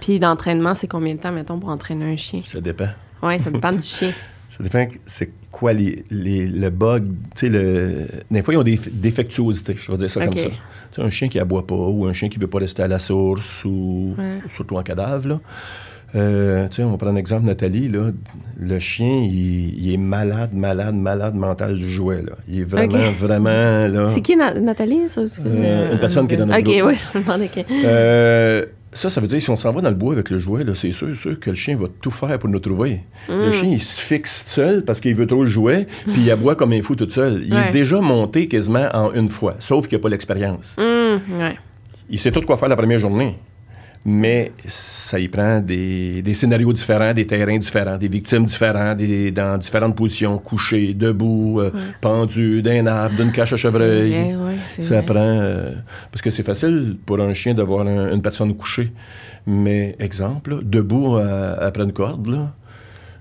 Puis 0.00 0.20
d'entraînement, 0.20 0.74
c'est 0.74 0.86
combien 0.88 1.14
de 1.14 1.20
temps, 1.20 1.32
mettons, 1.32 1.58
pour 1.58 1.70
entraîner 1.70 2.12
un 2.12 2.16
chien? 2.16 2.42
Ça 2.44 2.60
dépend. 2.60 2.88
Ouais, 3.22 3.38
ça 3.38 3.50
dépend 3.50 3.72
du 3.72 3.82
chien. 3.82 4.12
Ça 4.48 4.62
dépend 4.64 4.86
que- 4.86 4.96
c'est 5.04 5.32
quoi 5.52 5.74
les, 5.74 6.02
les- 6.10 6.46
le 6.46 6.70
bug. 6.70 7.08
Tu 7.34 7.40
sais, 7.40 7.48
le... 7.50 8.06
des 8.30 8.42
fois, 8.42 8.54
ils 8.54 8.56
ont 8.56 8.62
des 8.62 8.80
défectuosités, 8.90 9.74
je 9.76 9.92
vais 9.92 9.98
dire 9.98 10.08
ça 10.08 10.24
comme 10.24 10.34
ça. 10.34 10.48
Tu 10.48 10.54
sais, 10.92 11.02
un 11.02 11.10
chien 11.10 11.28
qui 11.28 11.38
aboie 11.38 11.66
pas 11.66 11.74
ou 11.74 12.06
un 12.06 12.14
chien 12.14 12.30
qui 12.30 12.38
veut 12.38 12.46
pas 12.46 12.60
rester 12.60 12.82
à 12.82 12.88
la 12.88 12.98
source 12.98 13.66
ou 13.66 14.14
Ouais. 14.16 14.38
surtout 14.50 14.76
en 14.76 14.82
cadavre. 14.82 15.28
Là. 15.28 15.40
Euh, 16.14 16.68
tu 16.68 16.76
sais, 16.76 16.82
on 16.84 16.90
va 16.92 16.96
prendre 16.96 17.12
un 17.14 17.16
exemple, 17.16 17.44
Nathalie. 17.46 17.88
Là. 17.88 18.10
Le 18.58 18.78
chien, 18.78 19.20
il, 19.24 19.78
il 19.78 19.92
est 19.92 19.96
malade, 19.98 20.50
malade, 20.54 20.94
malade 20.94 21.34
mental 21.34 21.76
du 21.76 21.90
jouet. 21.90 22.22
Là. 22.22 22.32
Il 22.48 22.60
est 22.60 22.64
vraiment, 22.64 23.12
vraiment... 23.18 23.86
Là, 23.88 24.08
C'est 24.14 24.20
qui, 24.22 24.36
Na- 24.36 24.54
Nathalie? 24.54 25.08
Ça, 25.08 25.22
euh, 25.44 25.92
une 25.92 25.98
personne 25.98 26.26
qui 26.28 26.34
est 26.34 26.38
dans 26.38 26.46
notre 26.46 26.60
ok, 26.60 26.86
oui, 26.86 26.94
je 27.12 27.18
me 27.18 27.22
demandais 27.24 27.48
que. 27.48 27.60
Euh, 27.84 28.64
ça, 28.92 29.10
ça 29.10 29.20
veut 29.20 29.26
dire 29.26 29.42
si 29.42 29.50
on 29.50 29.56
s'en 29.56 29.72
va 29.72 29.82
dans 29.82 29.90
le 29.90 29.94
bois 29.96 30.14
avec 30.14 30.30
le 30.30 30.38
jouet, 30.38 30.64
c'est 30.74 30.90
sûr, 30.92 31.14
sûr 31.14 31.38
que 31.38 31.50
le 31.50 31.56
chien 31.56 31.76
va 31.76 31.86
tout 32.00 32.10
faire 32.10 32.38
pour 32.38 32.48
nous 32.48 32.60
trouver. 32.60 33.02
Mm. 33.28 33.32
Le 33.32 33.52
chien, 33.52 33.68
il 33.72 33.82
se 33.82 34.00
fixe 34.00 34.44
seul 34.46 34.84
parce 34.84 35.00
qu'il 35.00 35.14
veut 35.14 35.26
trop 35.26 35.42
le 35.44 35.50
jouet, 35.50 35.86
puis 36.06 36.22
il 36.22 36.30
aboie 36.30 36.54
comme 36.54 36.72
un 36.72 36.80
fou 36.80 36.94
tout 36.96 37.10
seul. 37.10 37.42
Il 37.46 37.52
Ouais. 37.52 37.68
est 37.68 37.72
déjà 37.72 38.00
monté 38.00 38.48
quasiment 38.48 38.88
en 38.94 39.12
une 39.12 39.28
fois, 39.28 39.56
sauf 39.58 39.86
qu'il 39.86 39.98
n'a 39.98 40.02
pas 40.02 40.08
l'expérience. 40.08 40.76
Ouais. 40.78 41.58
Il 42.08 42.18
sait 42.18 42.30
tout 42.30 42.40
quoi 42.42 42.56
faire 42.56 42.68
la 42.68 42.76
première 42.76 43.00
journée. 43.00 43.36
Mais 44.08 44.52
ça 44.68 45.18
y 45.18 45.26
prend 45.26 45.58
des, 45.60 46.22
des 46.22 46.32
scénarios 46.34 46.72
différents, 46.72 47.12
des 47.12 47.26
terrains 47.26 47.58
différents, 47.58 47.98
des 47.98 48.06
victimes 48.06 48.44
différentes, 48.44 48.98
des, 48.98 49.32
dans 49.32 49.58
différentes 49.58 49.96
positions, 49.96 50.38
couchées, 50.38 50.94
debout, 50.94 51.58
euh, 51.60 51.72
pendu, 52.00 52.62
d'un 52.62 52.86
arbre, 52.86 53.16
d'une 53.16 53.32
cache 53.32 53.54
à 53.54 53.56
chevreuil. 53.56 54.10
Vrai, 54.12 54.36
ouais, 54.36 54.82
Ça 54.82 54.96
vrai. 55.00 55.04
prend. 55.06 55.16
euh, 55.18 55.70
parce 56.12 56.22
que 56.22 56.30
c'est 56.30 56.44
facile 56.44 56.96
pour 57.04 57.18
un 57.20 57.34
chien 57.34 57.52
de 57.54 57.62
voir 57.64 57.84
un- 57.84 58.12
une 58.14 58.22
personne 58.22 58.54
couchée. 58.54 58.92
Mais, 59.44 59.96
exemple, 59.98 60.50
là, 60.54 60.56
debout 60.62 61.16
euh, 61.16 61.56
après 61.60 61.82
une 61.82 61.92
corde, 61.92 62.28
là, 62.28 62.54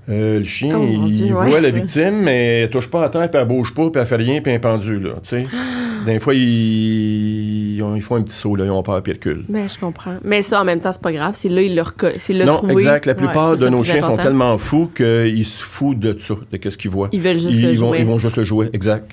euh, 0.09 0.39
le 0.39 0.45
chien, 0.45 0.75
Oh, 0.79 0.85
il 1.07 1.09
Dieu, 1.09 1.31
voit 1.33 1.45
ouais. 1.45 1.61
la 1.61 1.69
victime, 1.71 2.21
mais 2.23 2.61
elle 2.61 2.69
touche 2.69 2.89
pas 2.89 3.03
à 3.03 3.09
terre, 3.09 3.29
puis 3.29 3.39
elle 3.41 3.47
bouge 3.47 3.73
pas, 3.73 3.89
puis 3.89 3.99
elle 3.99 4.07
fait 4.07 4.15
rien, 4.17 4.41
puis 4.41 4.51
elle 4.51 4.57
est 4.57 4.59
pendue, 4.59 4.99
là, 4.99 5.11
tu 5.23 5.29
sais. 5.29 5.47
Des 6.05 6.19
fois, 6.19 6.35
ils, 6.35 7.75
ils 7.77 7.81
ont- 7.83 7.95
ils 7.95 8.01
font 8.01 8.15
un 8.15 8.21
petit 8.21 8.35
saut, 8.35 8.55
là, 8.55 8.65
ils 8.65 8.69
ont 8.71 8.83
peur, 8.83 9.01
puis 9.01 9.11
ils 9.13 9.15
reculent. 9.15 9.45
Ben, 9.49 9.67
je 9.67 9.79
comprends. 9.79 10.17
Mais 10.23 10.41
ça, 10.43 10.61
en 10.61 10.63
même 10.63 10.79
temps, 10.79 10.91
c'est 10.91 11.01
pas 11.01 11.11
grave. 11.11 11.33
C'est 11.35 11.49
là, 11.49 11.61
il 11.61 11.81
s'il 12.19 12.37
l'a 12.37 12.45
Non, 12.45 12.53
trouvé. 12.57 12.73
exact. 12.73 13.05
La 13.07 13.15
plupart 13.15 13.55
c'est 13.57 13.63
de 13.63 13.69
nos 13.69 13.79
le 13.79 13.83
chiens 13.83 14.01
sont 14.03 14.17
tellement 14.17 14.57
fous 14.59 14.91
qu'ils 14.95 15.45
se 15.45 15.63
foutent 15.63 15.99
de 15.99 16.15
ça, 16.19 16.35
de 16.51 16.69
ce 16.69 16.77
qu'ils 16.77 16.91
voient. 16.91 17.09
Ils 17.11 17.21
veulent 17.21 17.39
juste 17.39 17.49
ils, 17.51 17.63
le 17.63 17.71
ils 17.71 17.79
vont, 17.79 17.87
jouet. 17.89 17.99
ils 18.01 18.05
vont 18.05 18.19
juste 18.19 18.37
le 18.37 18.43
jouer, 18.43 18.69
exact. 18.73 19.11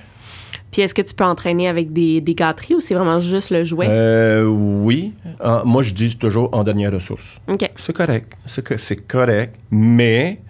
Puis 0.70 0.80
est-ce 0.82 0.94
que 0.94 1.02
tu 1.02 1.14
peux 1.14 1.24
entraîner 1.24 1.68
avec 1.68 1.92
des, 1.92 2.20
des 2.22 2.34
gâteries 2.34 2.74
ou 2.74 2.80
c'est 2.80 2.94
vraiment 2.94 3.20
juste 3.20 3.50
le 3.50 3.62
jouet? 3.62 3.86
Euh, 3.90 4.44
oui. 4.46 5.12
En- 5.42 5.64
moi, 5.66 5.82
je 5.82 5.92
dis 5.92 6.16
toujours 6.16 6.48
en 6.52 6.64
dernière 6.64 6.92
ressource. 6.92 7.40
OK. 7.48 7.70
C'est 7.76 7.92
correct. 7.94 8.32
C'est 8.46 8.78
c'est 8.78 8.96
correct. 8.96 9.54
Mais 9.70 10.40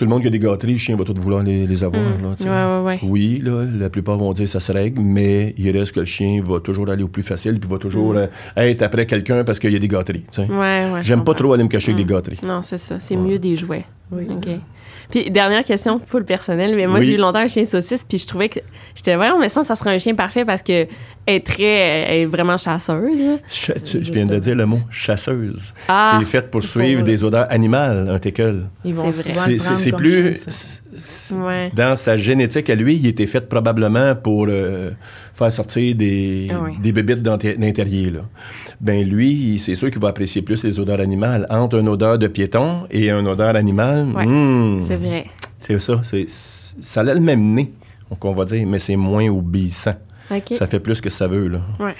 tout 0.00 0.06
le 0.06 0.10
monde 0.10 0.22
qui 0.22 0.28
a 0.28 0.30
des 0.30 0.38
gâteries, 0.38 0.72
le 0.72 0.78
chien 0.78 0.96
va 0.96 1.04
tout 1.04 1.14
vouloir 1.14 1.42
les, 1.42 1.66
les 1.66 1.84
avoir. 1.84 2.02
Mm. 2.02 2.22
là, 2.22 2.34
tu 2.38 2.44
sais. 2.44 2.48
Ouais, 2.50 2.56
ouais, 2.56 2.82
ouais. 2.84 2.98
Oui, 3.02 3.40
là, 3.44 3.66
la 3.66 3.90
plupart 3.90 4.16
vont 4.16 4.32
dire 4.32 4.48
ça 4.48 4.58
se 4.58 4.72
règle, 4.72 5.00
mais 5.02 5.54
il 5.58 5.70
reste 5.76 5.92
que 5.92 6.00
le 6.00 6.06
chien 6.06 6.40
va 6.42 6.58
toujours 6.60 6.88
aller 6.88 7.02
au 7.02 7.08
plus 7.08 7.22
facile, 7.22 7.60
puis 7.60 7.68
va 7.68 7.76
toujours 7.78 8.14
euh, 8.16 8.26
être 8.56 8.80
après 8.82 9.04
quelqu'un 9.04 9.44
parce 9.44 9.58
qu'il 9.58 9.72
y 9.72 9.76
a 9.76 9.78
des 9.78 9.88
gâteries. 9.88 10.24
J'aime 11.02 11.22
pas 11.22 11.34
trop 11.34 11.52
aller 11.52 11.64
me 11.64 11.68
cacher 11.68 11.92
avec 11.92 12.04
Mm. 12.04 12.08
des 12.08 12.14
gâteries. 12.14 12.38
Non, 12.42 12.62
c'est 12.62 12.78
ça. 12.78 12.98
C'est 12.98 13.16
Ouais. 13.16 13.22
mieux 13.22 13.38
des 13.38 13.56
jouets. 13.56 13.84
Oui. 14.10 14.26
Puis, 15.10 15.30
dernière 15.30 15.64
question 15.64 15.98
pour 15.98 16.18
le 16.20 16.24
personnel. 16.24 16.74
Mais 16.76 16.86
moi, 16.86 16.98
Oui. 17.00 17.06
j'ai 17.06 17.14
eu 17.14 17.16
longtemps 17.16 17.40
un 17.40 17.48
chien 17.48 17.64
saucisse, 17.64 18.04
puis 18.08 18.18
je 18.18 18.26
trouvais 18.26 18.48
que. 18.48 18.60
J'étais 18.94 19.14
vraiment, 19.16 19.38
mais 19.38 19.48
ça, 19.48 19.62
ça 19.62 19.74
serait 19.76 19.94
un 19.94 19.98
chien 19.98 20.14
parfait 20.14 20.44
parce 20.44 20.62
que 20.62 20.86
elle 21.26 21.36
est 21.36 21.46
très. 21.46 21.64
Elle 21.64 22.16
est 22.20 22.26
vraiment 22.26 22.56
chasseuse. 22.56 23.38
tu- 23.84 24.04
je 24.04 24.12
viens 24.12 24.26
de 24.26 24.38
dire 24.38 24.54
le 24.54 24.66
mot 24.66 24.78
chasseuse. 24.90 25.74
Ah, 25.88 26.18
c'est 26.20 26.26
fait 26.26 26.50
pour 26.50 26.62
suivre 26.62 27.02
des 27.02 27.22
odeurs 27.24 27.46
animales, 27.50 28.08
un 28.08 28.18
teckel. 28.18 28.66
Ils 28.84 28.94
vont 28.94 29.10
C'est 29.12 29.92
plus. 29.92 30.36
Ouais. 31.32 31.70
Dans 31.74 31.94
sa 31.96 32.16
génétique 32.16 32.68
à 32.68 32.74
lui, 32.74 32.96
il 32.96 33.06
était 33.06 33.26
fait 33.26 33.48
probablement 33.48 34.14
pour 34.16 34.46
euh, 34.48 34.90
faire 35.34 35.52
sortir 35.52 35.94
des, 35.94 36.50
Ah 36.52 36.60
ouais. 36.62 36.72
des 36.82 36.92
bébites 36.92 37.22
d'inté- 37.22 37.54
d'intérieur. 37.56 38.24
Ben 38.80 39.06
lui, 39.06 39.58
c'est 39.58 39.74
sûr 39.74 39.90
qu'il 39.90 40.00
va 40.00 40.08
apprécier 40.08 40.40
plus 40.42 40.64
les 40.64 40.80
odeurs 40.80 41.00
animales. 41.00 41.46
Entre 41.50 41.78
une 41.78 41.88
odeur 41.88 42.18
de 42.18 42.26
piéton 42.28 42.86
et 42.90 43.10
une 43.10 43.26
odeur 43.28 43.54
animale, 43.54 44.06
Ouais, 44.14 44.24
hmm, 44.26 44.82
C'est 44.86 44.96
vrai. 44.96 45.26
c'est 45.58 45.78
ça. 45.78 46.00
c'est- 46.02 46.26
Ça 46.80 47.00
a 47.02 47.04
le 47.14 47.20
même 47.20 47.52
nez, 47.54 47.72
donc 48.08 48.24
on 48.24 48.32
va 48.32 48.44
dire, 48.46 48.66
mais 48.66 48.78
c'est 48.78 48.96
moins 48.96 49.28
obéissant. 49.28 49.94
Ça 50.56 50.66
fait 50.66 50.80
plus 50.80 51.00
que 51.00 51.10
ça 51.10 51.26
veut. 51.26 51.48
Là. 51.48 51.60
Ouais. 51.78 51.94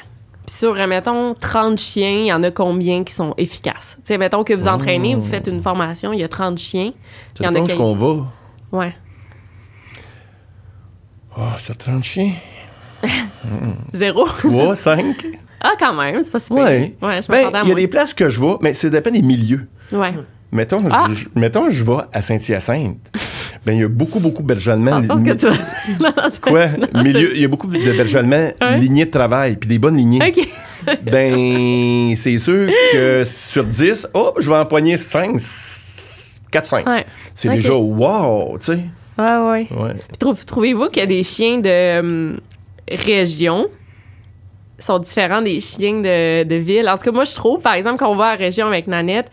Puis 0.46 0.56
sur, 0.56 0.75
mettons, 0.87 1.34
30 1.34 1.78
chiens, 1.78 2.20
il 2.20 2.26
y 2.26 2.32
en 2.32 2.42
a 2.44 2.50
combien 2.50 3.04
qui 3.04 3.12
sont 3.12 3.34
efficaces? 3.37 3.96
Tu 3.99 4.02
sais, 4.14 4.18
mettons 4.18 4.42
que 4.42 4.54
vous 4.54 4.68
entraînez, 4.68 5.16
vous 5.16 5.22
faites 5.22 5.49
une 5.49 5.60
formation, 5.60 6.12
il 6.14 6.20
y 6.20 6.25
a 6.25 6.28
30 6.28 6.56
chiens. 6.58 6.92
Il 7.40 7.44
y 7.44 7.49
en 7.49 7.54
a 7.54 7.60
qu'on 7.76 7.92
va. 7.94 8.26
Ouais. 8.72 8.94
Ah, 11.37 11.56
sur 11.60 11.76
30 11.76 12.02
chiens? 12.04 12.32
Zéro. 13.95 14.26
3, 14.26 14.75
5. 14.75 15.26
ah, 15.61 15.73
quand 15.78 15.95
même, 15.95 16.23
c'est 16.23 16.30
pas 16.33 16.40
super. 16.40 16.64
Ouais. 16.64 16.95
Ouais, 17.02 17.21
je 17.23 17.28
Ben, 17.28 17.50
il 17.64 17.69
y 17.69 17.73
a 17.73 17.75
des 17.75 17.88
places 17.88 18.14
que 18.14 18.28
je 18.28 18.40
vais, 18.40 18.54
mais 18.61 18.75
ça 18.75 18.88
dépend 18.88 19.11
des 19.11 19.23
milieux. 19.23 19.66
Ouais. 19.92 20.14
Mettons, 20.52 20.78
Ah! 20.90 21.07
je, 21.12 21.26
mettons, 21.37 21.69
je 21.71 21.85
vais 21.85 21.99
à 22.12 22.23
Saint-Hyacinthe. 22.23 22.97
ben, 23.64 23.73
il 23.73 23.80
y 23.80 23.85
a 23.85 23.88
beaucoup, 23.88 24.19
beaucoup 24.19 24.42
de 24.42 24.49
berges 24.49 24.69
allemands. 24.69 25.00
Que 25.00 25.33
tu 25.33 25.47
vas. 25.47 25.52
Non, 26.00 26.12
c'est- 26.30 26.40
Quoi? 26.40 26.66
non, 26.69 26.88
Milieu, 27.04 27.35
il 27.37 27.40
y 27.42 27.45
a 27.45 27.49
beaucoup 27.49 27.69
de 27.69 27.78
berges 27.78 28.16
allemands, 28.16 28.50
Ouais. 28.61 28.78
lignées 28.78 29.04
de 29.04 29.11
travail, 29.11 29.57
puis 29.57 29.69
des 29.69 29.78
bonnes 29.78 29.97
lignées. 29.97 30.21
OK. 30.26 30.49
Ben, 31.04 32.16
c'est 32.16 32.38
sûr 32.38 32.69
que 32.92 33.23
sur 33.25 33.64
10, 33.64 34.09
oh, 34.14 34.33
je 34.40 34.49
vais 34.50 34.57
empoigner 34.57 34.97
5, 34.97 35.37
4, 36.50 36.66
5. 36.69 36.87
Ouais. 36.88 37.07
C'est 37.35 37.49
Ok. 37.49 37.54
déjà 37.57 37.75
wow, 37.75 38.57
tu 38.59 38.66
sais. 38.66 38.80
Ouais, 39.19 39.37
ouais. 39.37 39.69
Ouais. 39.71 39.95
Puis 40.09 40.16
trouve- 40.19 40.45
trouvez-vous 40.45 40.87
qu'il 40.88 41.00
y 41.00 41.02
a 41.02 41.07
des 41.07 41.23
chiens 41.23 41.59
de 41.59 42.00
hum, 42.00 42.40
région 42.90 43.68
sont 44.78 44.99
différents 44.99 45.42
des 45.42 45.61
chiens 45.61 46.00
de, 46.00 46.44
de 46.44 46.54
ville? 46.54 46.88
En 46.88 46.97
tout 46.97 47.04
cas, 47.04 47.12
moi, 47.12 47.25
je 47.25 47.35
trouve, 47.35 47.61
par 47.61 47.75
exemple, 47.75 47.99
quand 47.99 48.11
on 48.11 48.16
va 48.16 48.26
à 48.26 48.30
la 48.32 48.37
région 48.37 48.66
avec 48.66 48.87
Nanette, 48.87 49.30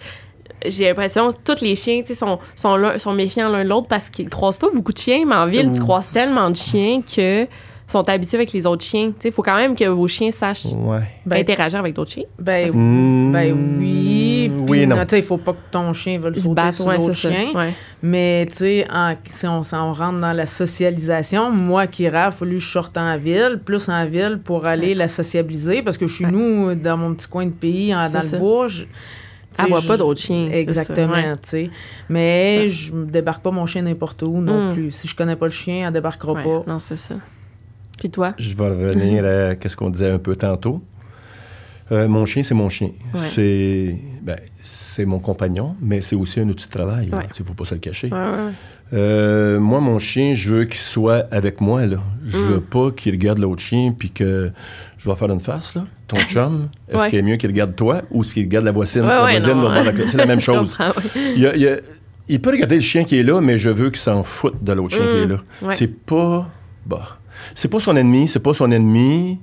j'ai 0.65 0.85
l'impression 0.85 1.31
que 1.31 1.37
tous 1.43 1.61
les 1.61 1.75
chiens 1.75 2.03
sont, 2.13 2.39
sont, 2.55 2.77
sont 2.97 3.13
méfiants 3.13 3.49
l'un 3.49 3.63
de 3.63 3.69
l'autre 3.69 3.87
parce 3.87 4.09
qu'ils 4.09 4.29
croisent 4.29 4.57
pas 4.57 4.69
beaucoup 4.73 4.91
de 4.91 4.97
chiens, 4.97 5.23
mais 5.25 5.35
en 5.35 5.45
ville, 5.45 5.71
tu 5.71 5.79
croises 5.79 6.09
tellement 6.11 6.49
de 6.49 6.55
chiens 6.55 7.01
que 7.01 7.47
sont 7.89 8.07
habitués 8.09 8.35
avec 8.37 8.51
les 8.51 8.65
autres 8.65 8.83
chiens. 8.83 9.13
Il 9.23 9.31
faut 9.31 9.41
quand 9.41 9.55
même 9.55 9.73
que 9.73 9.85
vos 9.85 10.07
chiens 10.09 10.29
sachent 10.31 10.65
Ouais. 10.65 11.03
Ben, 11.25 11.37
interagir 11.39 11.79
avec 11.79 11.93
d'autres 11.95 12.11
chiens. 12.11 12.25
ben, 12.37 12.69
Mm, 12.69 13.31
ben 13.31 13.53
oui. 13.79 14.51
oui 14.51 14.65
Puis, 14.69 14.79
et 14.81 14.85
non. 14.85 14.97
Tu 15.05 15.11
sais, 15.11 15.19
il 15.19 15.23
faut 15.25 15.37
pas 15.37 15.53
que 15.53 15.57
ton 15.71 15.93
chien 15.93 16.19
veuille 16.19 16.35
sauter 16.41 16.53
battent, 16.53 16.73
sur 16.73 16.85
ouais, 16.87 16.97
l'autre 16.97 17.13
c'est 17.13 17.29
ça. 17.29 17.33
chien. 17.33 17.51
Ouais. 17.55 17.73
Mais 18.03 18.45
tu 18.49 18.55
sais, 18.57 18.87
en- 18.91 19.15
si 19.31 19.47
on, 19.47 19.63
si 19.63 19.73
on 19.73 19.93
rentre 19.93 20.19
dans 20.19 20.33
la 20.33 20.45
socialisation, 20.47 21.49
moi 21.49 21.87
qui 21.87 22.03
il 22.03 22.07
a 22.15 22.29
fallu 22.31 22.55
que 22.55 22.61
je 22.61 22.67
sorte 22.69 22.97
en 22.97 23.17
ville, 23.17 23.61
plus 23.63 23.87
en 23.89 24.05
ville 24.05 24.39
pour 24.43 24.65
aller 24.65 24.93
la 24.93 25.07
sociabiliser, 25.07 25.81
parce 25.81 25.97
que 25.97 26.07
chez 26.07 26.25
Ouais. 26.25 26.31
nous, 26.31 26.75
dans 26.75 26.97
mon 26.97 27.13
petit 27.15 27.27
coin 27.27 27.45
de 27.45 27.51
pays, 27.51 27.95
en- 27.95 28.03
dans 28.09 28.21
ça. 28.21 28.35
le 28.35 28.37
bois, 28.39 28.67
je- 28.67 28.83
Elle 29.59 29.69
voit 29.69 29.79
je- 29.79 29.87
pas 29.87 29.97
d'autres 29.97 30.19
chiens. 30.19 30.49
Exactement, 30.51 31.13
ouais. 31.13 31.33
tu 31.41 31.49
sais. 31.49 31.69
Mais 32.09 32.67
je 32.69 32.93
ne 32.93 33.05
débarque 33.05 33.41
pas 33.41 33.49
mon 33.51 33.65
chien 33.65 33.81
n'importe 33.81 34.21
où 34.23 34.39
non 34.41 34.69
Mm. 34.69 34.73
plus. 34.73 34.91
Si 34.91 35.07
je 35.07 35.15
connais 35.15 35.35
pas 35.37 35.45
le 35.45 35.51
chien, 35.51 35.87
elle 35.87 35.93
débarquera 35.93 36.33
Ouais, 36.33 36.43
pas. 36.43 36.63
Non, 36.67 36.79
c'est 36.79 36.97
ça. 36.97 37.15
Puis 37.97 38.09
toi? 38.09 38.33
Je 38.37 38.55
vais 38.55 38.67
revenir 38.69 39.25
à 39.25 39.55
ce 39.69 39.75
qu'on 39.75 39.89
disait 39.89 40.11
un 40.11 40.19
peu 40.19 40.35
tantôt. 40.35 40.81
Euh, 41.91 42.07
mon 42.09 42.25
chien, 42.25 42.43
c'est 42.43 42.53
mon 42.53 42.67
chien. 42.69 42.89
Ouais. 43.13 43.19
C'est 43.21 43.97
ben, 44.21 44.35
mon 45.05 45.19
compagnon, 45.19 45.75
mais 45.81 46.01
c'est 46.01 46.17
aussi 46.17 46.39
un 46.41 46.49
outil 46.49 46.65
de 46.67 46.71
travail. 46.71 47.05
Il 47.07 47.15
Ouais. 47.15 47.23
ne 47.39 47.45
faut 47.45 47.53
pas 47.53 47.63
se 47.65 47.75
le 47.75 47.79
cacher. 47.79 48.09
Ouais. 48.11 48.51
Euh, 48.93 49.59
moi, 49.59 49.79
mon 49.79 49.97
chien, 49.99 50.33
je 50.33 50.53
veux 50.53 50.65
qu'il 50.65 50.79
soit 50.79 51.27
avec 51.31 51.61
moi. 51.61 51.85
Là. 51.85 51.97
Je 52.25 52.37
Mm. 52.37 52.41
veux 52.47 52.61
pas 52.61 52.91
qu'il 52.91 53.13
regarde 53.13 53.37
l'autre 53.39 53.61
chien 53.61 53.93
puis 53.97 54.09
que 54.11 54.51
je 54.97 55.09
vais 55.09 55.15
faire 55.15 55.29
une 55.31 55.39
face. 55.39 55.75
Là. 55.75 55.85
Ton 56.09 56.17
chum, 56.27 56.69
est-ce 56.89 57.07
qu'il 57.07 57.19
est 57.19 57.21
mieux 57.21 57.37
qu'il 57.37 57.49
regarde 57.49 57.73
toi 57.75 58.01
ou 58.11 58.21
est-ce 58.21 58.33
qu'il 58.33 58.43
regarde 58.43 58.65
la 58.65 58.71
voisine? 58.73 59.03
La 59.03 59.21
voisine 59.21 59.49
non, 59.53 59.55
va 59.63 59.81
voir 59.81 59.85
ouais. 59.85 59.91
la- 59.93 60.07
C'est 60.09 60.17
la 60.17 60.25
même 60.25 60.39
chose. 60.49 60.77
Il, 61.15 61.39
y 61.39 61.47
a- 61.47 61.55
il 61.55 61.61
y 61.61 61.67
a- 61.69 61.79
il 62.27 62.41
peut 62.41 62.49
regarder 62.51 62.75
le 62.75 62.81
chien 62.81 63.05
qui 63.05 63.17
est 63.17 63.23
là, 63.23 63.39
mais 63.39 63.57
je 63.57 63.69
veux 63.69 63.89
qu'il 63.91 63.99
s'en 63.99 64.23
foute 64.23 64.61
de 64.61 64.73
l'autre 64.73 64.93
chien 64.95 65.05
Mm. 65.05 65.09
qui 65.09 65.15
est 65.17 65.27
là. 65.27 65.37
Ouais. 65.61 65.73
C'est 65.73 65.87
pas. 66.05 66.49
Bah, 66.85 67.16
c'est 67.55 67.69
pas 67.69 67.79
son 67.79 67.95
ennemi, 67.95 68.27
c'est 68.27 68.39
pas 68.39 68.53
son 68.53 68.71
ennemi. 68.71 69.39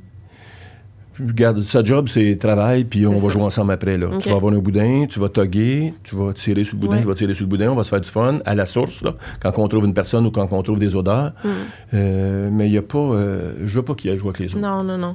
Regarde, 1.16 1.62
sa 1.62 1.84
job, 1.84 2.08
c'est 2.08 2.36
travail, 2.40 2.82
puis 2.82 3.06
on 3.06 3.14
va 3.14 3.30
jouer 3.32 3.42
ensemble 3.42 3.72
après. 3.72 3.96
Là. 3.96 4.08
Tu 4.18 4.28
vas 4.30 4.34
avoir 4.34 4.52
un 4.52 4.58
boudin, 4.58 5.06
tu 5.08 5.20
vas 5.20 5.28
toguer, 5.28 5.94
tu 6.02 6.16
vas 6.16 6.32
tirer 6.32 6.64
sur 6.64 6.74
le 6.74 6.80
boudin, 6.80 6.96
Ouais. 6.96 7.02
je 7.04 7.08
vais 7.08 7.14
tirer 7.14 7.34
sur 7.34 7.44
le 7.44 7.50
boudin, 7.50 7.70
on 7.70 7.76
va 7.76 7.84
se 7.84 7.90
faire 7.90 8.00
du 8.00 8.10
fun 8.10 8.40
à 8.44 8.56
la 8.56 8.66
source, 8.66 9.00
là, 9.00 9.14
quand 9.40 9.56
on 9.58 9.68
trouve 9.68 9.84
une 9.84 9.94
personne 9.94 10.26
ou 10.26 10.32
quand 10.32 10.48
on 10.50 10.62
trouve 10.64 10.80
des 10.80 10.96
odeurs. 10.96 11.30
Mm. 11.44 11.48
Euh, 11.94 12.48
mais 12.52 12.66
il 12.66 12.72
n'y 12.72 12.78
a 12.78 12.82
pas. 12.82 12.98
euh, 12.98 13.54
je 13.64 13.76
veux 13.78 13.84
pas 13.84 13.94
qu'il 13.94 14.10
aille 14.10 14.18
jouer 14.18 14.30
avec 14.30 14.40
les 14.40 14.46
autres. 14.56 14.58
Non, 14.60 14.82
non, 14.82 14.98
non. 14.98 15.14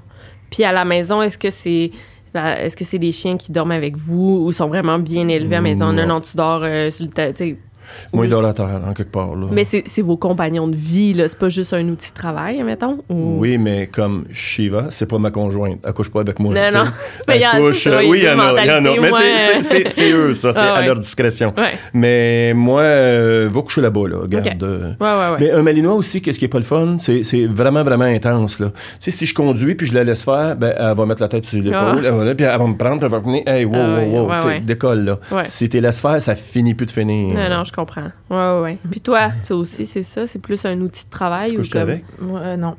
Puis 0.50 0.64
à 0.64 0.72
la 0.72 0.86
maison, 0.86 1.22
est-ce 1.22 1.38
que 1.38 1.50
c'est 1.52 1.92
ben, 2.34 2.46
est-ce 2.60 2.78
que 2.78 2.86
c'est 2.86 3.00
des 3.00 3.12
chiens 3.12 3.36
qui 3.36 3.52
dorment 3.52 3.72
avec 3.72 3.98
vous 3.98 4.44
ou 4.46 4.52
sont 4.54 4.68
vraiment 4.68 5.00
bien 5.00 5.28
élevés 5.28 5.56
à 5.56 5.58
la 5.58 5.64
maison? 5.64 5.88
Non, 5.88 6.04
Non. 6.04 6.08
non, 6.16 6.22
tu 6.22 6.38
dors 6.38 6.62
euh, 6.64 6.90
sur 6.92 7.08
le 7.08 7.12
ta- 7.90 7.96
tu 7.96 8.02
sais, 8.04 8.10
Moi, 8.14 8.26
il 8.26 8.28
ou- 8.28 8.32
dort 8.42 8.46
à 8.50 8.54
terre, 8.54 8.82
en 8.88 8.94
quelque 8.94 9.12
part. 9.12 9.36
Là. 9.36 9.48
Mais 9.52 9.64
c'est 9.64 10.02
vos 10.02 10.18
compagnons 10.18 10.68
de 10.68 10.76
vie, 10.76 11.14
là. 11.14 11.28
C'est 11.28 11.40
pas 11.40 11.50
juste 11.50 11.74
un 11.74 11.88
outil 11.90 12.10
de 12.10 12.16
travail, 12.16 12.62
mettons? 12.64 13.00
Ou... 13.10 13.40
Oui, 13.40 13.58
mais 13.58 13.88
comme 13.88 14.26
Shiva, 14.32 14.88
c'est 14.90 15.06
pas 15.06 15.18
ma 15.20 15.32
conjointe. 15.32 15.80
Elle 15.86 15.94
couche 15.94 16.12
pas 16.12 16.22
avec 16.22 16.40
moi. 16.40 16.54
Non, 16.54 16.84
non. 16.84 16.90
Mais 17.28 17.40
Elle 17.42 17.62
couche, 17.62 17.84
ça, 17.84 17.98
oui, 18.00 18.20
il 18.20 18.24
y 18.24 18.30
en 18.30 18.40
a, 18.40 18.66
y 18.66 18.72
en 18.72 18.76
a. 18.76 18.82
Mais 18.82 19.10
moins- 19.10 19.20
c'est- 19.62 20.12
eux, 20.12 20.34
ça. 20.34 20.52
C'est 20.60 20.60
Ah 20.60 20.74
à 20.76 20.86
leur 20.86 20.98
discrétion. 21.00 21.54
Ouais. 21.58 21.72
Mais 21.94 22.54
moi, 22.54 22.82
euh, 22.82 23.50
va 23.52 23.62
coucher 23.62 23.82
là-bas, 23.82 24.08
là. 24.08 24.18
Regarde. 24.22 24.64
euh. 24.64 24.92
Ouais, 25.00 25.08
ouais. 25.08 25.38
Mais 25.40 25.52
un 25.52 25.62
malinois 25.62 25.94
aussi, 25.94 26.22
qu'est-ce 26.22 26.40
qui 26.40 26.46
est 26.46 26.50
pas 26.50 26.58
le 26.58 26.64
fun? 26.64 26.98
C'est 27.00 27.46
vraiment, 27.46 27.84
vraiment 27.84 28.06
intense, 28.06 28.60
là. 28.60 28.70
Tu 28.70 28.76
sais, 29.00 29.12
si 29.12 29.26
je 29.26 29.34
conduis 29.34 29.76
puis 29.76 29.88
je 29.88 29.94
la 29.94 30.04
laisse 30.04 30.24
faire, 30.24 30.56
ben, 30.56 30.74
elle 30.78 30.96
va 30.96 31.06
mettre 31.06 31.22
la 31.22 31.28
tête 31.28 31.46
sur 31.46 31.62
l'épaule, 31.62 32.02
là, 32.02 32.36
puis 32.36 32.46
elle 32.46 32.58
va 32.58 32.68
me 32.68 32.76
prendre, 32.78 33.04
elle 33.04 33.12
va 33.12 33.20
venir, 33.20 33.44
hey, 33.46 33.66
wow, 33.66 33.76
Ah 33.76 34.00
wow, 34.04 34.28
wow, 34.28 34.60
décolle, 34.64 35.04
là. 35.06 35.20
Si 35.46 35.70
tu 35.70 35.80
laisses 35.80 36.02
faire, 36.02 36.22
ça 36.22 36.36
finit 36.36 36.74
plus 36.74 36.86
de 36.86 36.92
finir. 36.92 37.34
Non, 37.34 37.50
non, 37.50 37.64
je 37.64 37.72
comprends. 37.80 38.12
Ouais, 38.30 38.38
ouais, 38.38 38.62
ouais. 38.62 38.78
Puis 38.92 39.02
toi, 39.02 39.32
ça 39.44 39.56
aussi, 39.56 39.86
c'est 39.86 40.04
ça? 40.04 40.28
C'est 40.28 40.40
plus 40.40 40.64
un 40.66 40.80
outil 40.82 41.06
de 41.06 41.10
travail 41.10 41.52
Tu 41.52 41.56
ou 41.56 41.60
couches 41.60 41.70
comme... 41.70 41.82
avec? 41.82 42.04
Ouais, 42.22 42.40
euh, 42.44 42.58
non. 42.58 42.76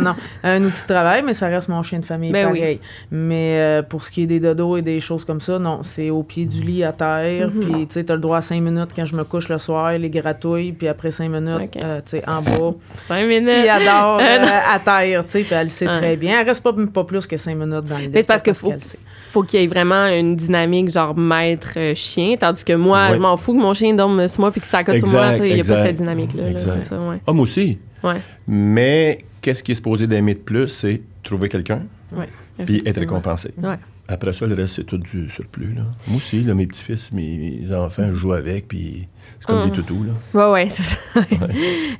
non. 0.00 0.14
Un 0.42 0.64
outil 0.64 0.82
de 0.82 0.86
travail, 0.88 1.22
mais 1.24 1.34
ça 1.34 1.48
reste 1.48 1.68
mon 1.68 1.82
chien 1.82 1.98
de 1.98 2.04
famille 2.04 2.32
Ben 2.32 2.50
oui. 2.50 2.58
pareil. 2.58 2.80
Mais 3.10 3.58
euh, 3.58 3.82
pour 3.82 4.02
ce 4.02 4.10
qui 4.10 4.22
est 4.22 4.26
des 4.26 4.40
dodos 4.40 4.76
et 4.76 4.82
des 4.82 5.00
choses 5.00 5.24
comme 5.24 5.40
ça, 5.40 5.58
non. 5.58 5.82
C'est 5.82 6.10
au 6.10 6.22
pied 6.22 6.46
du 6.46 6.62
lit 6.62 6.84
à 6.84 6.92
terre. 6.92 7.50
Mhm. 7.50 7.60
Puis, 7.60 7.86
tu 7.86 7.94
sais, 7.94 8.04
t'as 8.04 8.14
le 8.14 8.20
droit 8.20 8.38
à 8.38 8.40
cinq 8.42 8.60
minutes 8.60 8.90
quand 8.94 9.04
je 9.06 9.14
me 9.16 9.24
couche 9.24 9.48
le 9.48 9.58
soir, 9.58 9.92
les 9.92 10.10
gratouilles. 10.10 10.72
Puis 10.72 10.88
après 10.88 11.10
cinq 11.10 11.28
minutes, 11.28 11.76
euh, 11.76 11.98
tu 12.04 12.10
sais, 12.18 12.28
en 12.28 12.42
bas. 12.42 12.74
Cinq 13.06 13.26
minutes. 13.26 13.46
Puis 13.48 13.66
elle 13.68 13.84
dort 13.84 14.20
Euh, 14.32 14.38
euh, 14.38 14.74
à 14.74 14.78
terre, 14.78 15.24
tu 15.24 15.30
sais. 15.32 15.40
Puis 15.42 15.54
elle 15.54 15.70
sait 15.70 15.86
Ouais. 15.88 15.98
très 15.98 16.16
bien. 16.16 16.40
Elle 16.40 16.46
reste 16.46 16.62
pas, 16.62 16.72
pas 16.92 17.04
plus 17.04 17.26
que 17.26 17.36
cinq 17.36 17.56
minutes 17.56 17.84
dans 17.84 17.96
le 17.98 18.02
lit. 18.04 18.08
Mais 18.12 18.22
c'est 18.22 18.26
parce 18.28 18.42
que 18.42 18.52
faut, 18.52 18.68
qu'elle 18.70 18.80
sait. 18.82 18.98
Faut 19.32 19.42
qu'il 19.42 19.60
y 19.60 19.64
ait 19.64 19.66
vraiment 19.66 20.06
une 20.08 20.36
dynamique 20.36 20.90
genre 20.90 21.16
maître-chien, 21.16 22.36
tandis 22.38 22.64
que 22.64 22.72
moi, 22.74 23.08
Ouais. 23.08 23.14
je 23.14 23.18
m'en 23.18 23.36
fous 23.36 23.54
que 23.54 23.60
mon 23.60 23.74
chien 23.74 23.94
dorme 23.94 24.28
sur 24.28 24.40
moi 24.40 24.50
puis 24.50 24.60
que 24.60 24.66
ça 24.66 24.84
cote 24.84 24.98
sur 24.98 25.08
moi. 25.08 25.34
Il 25.36 25.54
n'y 25.54 25.60
a 25.60 25.64
pas 25.64 25.82
cette 25.82 25.96
dynamique-là. 25.96 26.50
là, 26.52 26.56
ça, 26.58 26.98
ouais. 26.98 27.16
Ah, 27.26 27.32
moi 27.32 27.42
aussi. 27.44 27.78
Ouais. 28.04 28.20
Mais 28.46 29.24
qu'est-ce 29.40 29.62
qui 29.62 29.72
est 29.72 29.76
supposé 29.76 30.06
d'aimer 30.06 30.34
de 30.34 30.40
plus, 30.40 30.68
c'est 30.68 31.00
trouver 31.22 31.48
quelqu'un 31.48 31.82
ouais. 32.16 32.26
puis 32.66 32.82
être 32.84 32.98
récompensé. 33.00 33.50
Ouais. 33.62 33.76
Après 34.08 34.32
ça, 34.32 34.46
le 34.46 34.54
reste, 34.54 34.74
c'est 34.74 34.84
tout 34.84 34.98
du 34.98 35.30
surplus. 35.30 35.72
Là. 35.74 35.82
Moi 36.08 36.16
aussi, 36.18 36.42
là, 36.42 36.52
mes 36.54 36.66
petits-fils, 36.66 37.12
mes, 37.12 37.38
mes 37.62 37.74
enfants, 37.74 38.08
je 38.10 38.16
joue 38.16 38.32
avec, 38.32 38.66
puis 38.68 39.06
c'est 39.40 39.46
comme 39.46 39.60
Mm. 39.62 39.66
des 39.66 39.70
toutous. 39.70 40.04
Là. 40.04 40.12
Ouais, 40.48 40.52
ouais, 40.52 40.68
c'est 40.68 40.82
ça. 40.82 40.96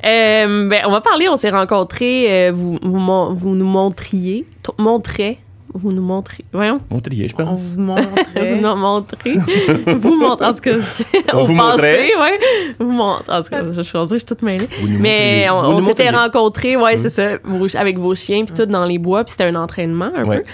Euh, 0.05 0.69
ben, 0.69 0.81
on 0.87 0.91
va 0.91 1.01
parler, 1.01 1.29
on 1.29 1.37
s'est 1.37 1.51
rencontrés, 1.51 2.49
euh, 2.49 2.53
vous, 2.53 2.79
vous, 2.83 3.35
vous 3.37 3.55
nous 3.55 3.65
montriez, 3.65 4.45
montrez, 4.79 5.39
vous 5.75 5.91
nous 5.93 6.03
montrez, 6.03 6.45
voyons, 6.53 6.81
On 6.91 7.01
triait, 7.01 7.29
je 7.29 7.35
On 7.39 7.45
pense. 7.45 7.61
vous 7.61 7.75
vous 7.75 7.81
montrait. 7.81 8.61
nous 8.61 8.77
montrez, 8.77 9.33
vous 9.87 10.17
montrez, 10.17 10.45
en 10.47 10.53
tout 10.53 10.61
cas, 10.61 10.73
ce 10.81 11.03
que- 11.03 11.37
On 11.37 11.41
au 11.41 11.45
vous 11.45 11.57
passé, 11.57 12.13
ouais, 12.19 12.41
vous 12.79 12.91
montrez, 12.93 13.33
en 13.33 13.43
tout 13.43 13.49
cas, 13.51 13.63
je, 13.65 13.73
je, 13.73 13.83
je 13.83 14.17
suis 14.17 14.25
toute 14.27 14.43
mêlée. 14.43 14.69
Vous 14.81 14.89
nous 14.89 14.99
Mais 14.99 15.47
montriez. 15.49 15.51
on, 15.51 15.57
on 15.77 15.81
s'était 15.89 16.05
montriez. 16.05 16.11
rencontrés, 16.11 16.77
ouais, 16.77 16.97
Mm. 16.97 17.01
c'est 17.03 17.11
ça, 17.11 17.29
vos- 17.45 17.77
avec 17.77 17.99
vos 17.99 18.15
chiens, 18.15 18.45
puis 18.45 18.55
tout 18.55 18.67
dans 18.67 18.85
les 18.85 18.99
bois, 18.99 19.25
puis 19.25 19.33
c'était 19.33 19.45
un 19.45 19.55
entraînement 19.55 20.11
un 20.15 20.25
Ouais. 20.25 20.39
peu. 20.41 20.45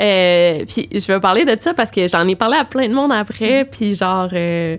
Euh, 0.00 0.64
puis 0.66 0.88
je 0.92 1.06
vais 1.06 1.20
parler 1.20 1.44
de 1.44 1.54
ça 1.60 1.74
parce 1.74 1.90
que 1.90 2.08
j'en 2.08 2.26
ai 2.26 2.34
parlé 2.34 2.56
à 2.56 2.64
plein 2.64 2.88
de 2.88 2.94
monde 2.94 3.12
après, 3.12 3.66
puis 3.70 3.94
genre, 3.94 4.28
euh, 4.32 4.78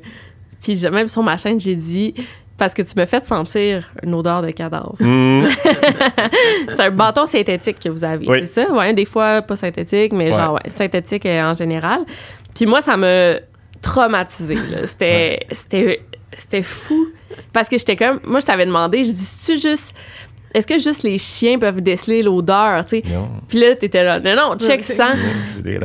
puis 0.61 0.81
même 0.91 1.07
sur 1.07 1.21
ma 1.23 1.37
chaîne, 1.37 1.61
j'ai 1.61 1.75
dit, 1.75 2.13
parce 2.57 2.73
que 2.73 2.81
tu 2.83 2.97
me 2.97 3.05
fais 3.05 3.19
sentir 3.23 3.89
une 4.03 4.13
odeur 4.13 4.41
de 4.41 4.51
cadavre. 4.51 4.95
Hum, 5.01 5.47
c'est 6.69 6.79
un 6.81 6.91
bâton 6.91 7.25
synthétique 7.25 7.79
que 7.79 7.89
vous 7.89 8.03
avez, 8.03 8.27
Oui. 8.27 8.39
c'est 8.41 8.65
ça? 8.65 8.71
Ouais, 8.71 8.93
des 8.93 9.05
fois 9.05 9.41
pas 9.41 9.55
synthétique, 9.55 10.13
mais 10.13 10.31
Ouais. 10.31 10.37
genre 10.37 10.53
ouais, 10.53 10.69
synthétique 10.69 11.25
euh, 11.25 11.41
en 11.43 11.53
général. 11.53 12.01
Puis 12.55 12.65
moi, 12.65 12.81
ça 12.81 12.95
m'a 12.97 13.35
traumatisé. 13.81 14.57
C'était, 14.85 16.63
fou 16.63 17.07
parce 17.51 17.67
que 17.67 17.77
j'étais 17.77 17.95
comme, 17.95 18.19
moi, 18.25 18.39
je 18.39 18.45
t'avais 18.45 18.65
demandé, 18.65 19.03
je 19.03 19.11
dis, 19.11 19.35
tu 19.43 19.57
juste, 19.57 19.95
est-ce 20.53 20.67
que 20.67 20.77
juste 20.77 21.03
les 21.03 21.17
chiens 21.17 21.57
peuvent 21.57 21.81
déceler 21.81 22.21
l'odeur, 22.21 22.85
tu 22.85 22.97
sais? 23.01 23.03
non, 23.07 23.29
Puis 23.47 23.59
là, 23.59 23.75
t'étais 23.75 24.03
là, 24.03 24.19
non, 24.19 24.35
non, 24.35 24.57
check 24.57 24.83
ça. 24.83 25.13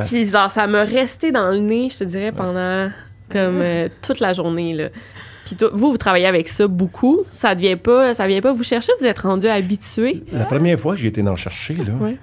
Puis 0.06 0.28
genre, 0.28 0.50
ça 0.50 0.66
m'a 0.66 0.84
resté 0.84 1.30
dans 1.32 1.48
le 1.50 1.58
nez, 1.58 1.88
je 1.90 1.98
te 2.00 2.04
dirais, 2.04 2.32
pendant 2.32 2.90
comme 3.30 3.60
euh, 3.62 3.88
toute 4.02 4.20
la 4.20 4.32
journée, 4.32 4.74
là. 4.74 4.88
Puis 5.56 5.66
vous, 5.72 5.90
vous 5.92 5.96
travaillez 5.96 6.26
avec 6.26 6.48
ça 6.48 6.66
beaucoup. 6.66 7.20
Ça 7.30 7.54
devient 7.54 7.76
pas, 7.76 8.14
ça 8.14 8.26
vient 8.26 8.40
pas 8.40 8.52
vous 8.52 8.62
chercher. 8.64 8.92
Vous 9.00 9.06
êtes 9.06 9.18
rendu 9.20 9.46
habitué. 9.46 10.22
La 10.32 10.44
première 10.44 10.78
fois 10.78 10.94
que 10.94 11.00
j'ai 11.00 11.08
été 11.08 11.26
en 11.26 11.36
chercher, 11.36 11.74
là, 11.74 11.92
Ouais. 12.00 12.18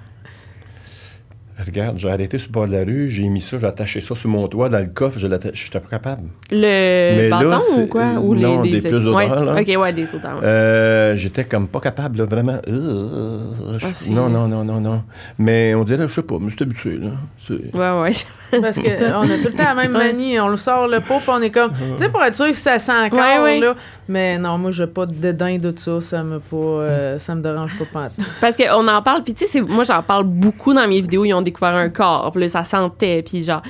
Regarde, 1.64 1.98
j'ai 1.98 2.10
arrêté 2.10 2.38
sur 2.38 2.48
le 2.48 2.52
bord 2.52 2.66
de 2.66 2.72
la 2.72 2.84
rue, 2.84 3.08
j'ai 3.08 3.28
mis 3.28 3.40
ça, 3.40 3.58
j'ai 3.58 3.66
attaché 3.66 4.00
ça 4.00 4.14
sur 4.14 4.28
mon 4.28 4.46
toit 4.48 4.68
dans 4.68 4.78
le 4.78 4.86
coffre, 4.86 5.18
je 5.18 5.26
j'étais 5.54 5.80
pas 5.80 5.88
capable. 5.90 6.22
Le 6.50 6.56
Mais 6.58 7.28
bâton 7.30 7.60
c'est- 7.60 7.82
ou 7.82 7.86
quoi? 7.86 8.04
Ou 8.20 8.34
non, 8.34 8.62
les, 8.62 8.72
des 8.72 8.80
plus 8.88 8.90
d'odeurs, 9.02 9.14
ouais. 9.14 9.28
là. 9.28 9.60
OK, 9.60 9.80
ouais, 9.82 9.92
des 9.92 10.14
odeurs. 10.14 10.40
Euh, 10.42 11.16
j'étais 11.16 11.44
comme 11.44 11.68
pas 11.68 11.80
capable, 11.80 12.18
là, 12.18 12.24
vraiment. 12.24 12.58
Euh, 12.68 13.38
Ah, 13.82 13.86
c'est- 13.94 14.10
non, 14.10 14.28
non, 14.28 14.48
non, 14.48 14.64
non, 14.64 14.80
non. 14.80 15.02
Mais 15.38 15.74
on 15.74 15.84
dirait, 15.84 16.08
je 16.08 16.14
sais 16.14 16.22
pas, 16.22 16.36
mais 16.40 16.50
je 16.50 16.56
suis 16.56 16.62
habitué, 16.62 16.98
là. 16.98 17.08
C'est- 17.46 17.74
Ouais, 17.74 18.00
ouais. 18.02 18.12
Parce 18.60 18.76
qu'on 18.76 18.82
a 18.84 19.24
tout 19.38 19.48
le 19.48 19.52
temps 19.52 19.64
la 19.64 19.74
même 19.74 19.92
manie. 19.92 20.38
On 20.38 20.48
le 20.48 20.56
sort 20.56 20.86
le 20.86 21.00
pot, 21.00 21.16
puis 21.18 21.28
on 21.30 21.42
est 21.42 21.50
comme. 21.50 21.72
Tu 21.72 22.04
sais, 22.04 22.08
pour 22.08 22.22
être 22.22 22.36
sûr 22.36 22.46
que 22.46 22.52
ça 22.54 22.78
sent 22.78 22.92
encore, 22.92 23.18
Ouais, 23.18 23.40
ouais. 23.40 23.60
là. 23.60 23.74
Mais 24.08 24.38
non, 24.38 24.56
moi, 24.56 24.70
j'ai 24.70 24.86
pas 24.86 25.04
de 25.06 25.12
dédain 25.14 25.58
de 25.58 25.72
ça. 25.76 26.00
Ça 26.00 26.22
me, 26.22 26.38
pas, 26.38 26.56
euh, 26.56 27.18
ça 27.18 27.34
me 27.34 27.42
dérange 27.42 27.76
pas. 27.92 28.08
Parce 28.40 28.56
qu'on 28.56 28.86
en 28.86 29.02
parle, 29.02 29.24
puis 29.24 29.34
tu 29.34 29.44
sais, 29.46 29.50
c'est- 29.50 29.60
moi, 29.60 29.82
j'en 29.84 30.02
parle 30.02 30.24
beaucoup 30.24 30.72
dans 30.72 30.86
mes 30.86 31.00
vidéos. 31.00 31.24
Ils 31.24 31.34
ont 31.34 31.42
découvert 31.46 31.74
un 31.74 31.88
corps, 31.88 32.30
puis 32.32 32.42
là, 32.42 32.48
ça 32.50 32.64
sentait, 32.64 33.22
puis 33.26 33.42
genre... 33.42 33.62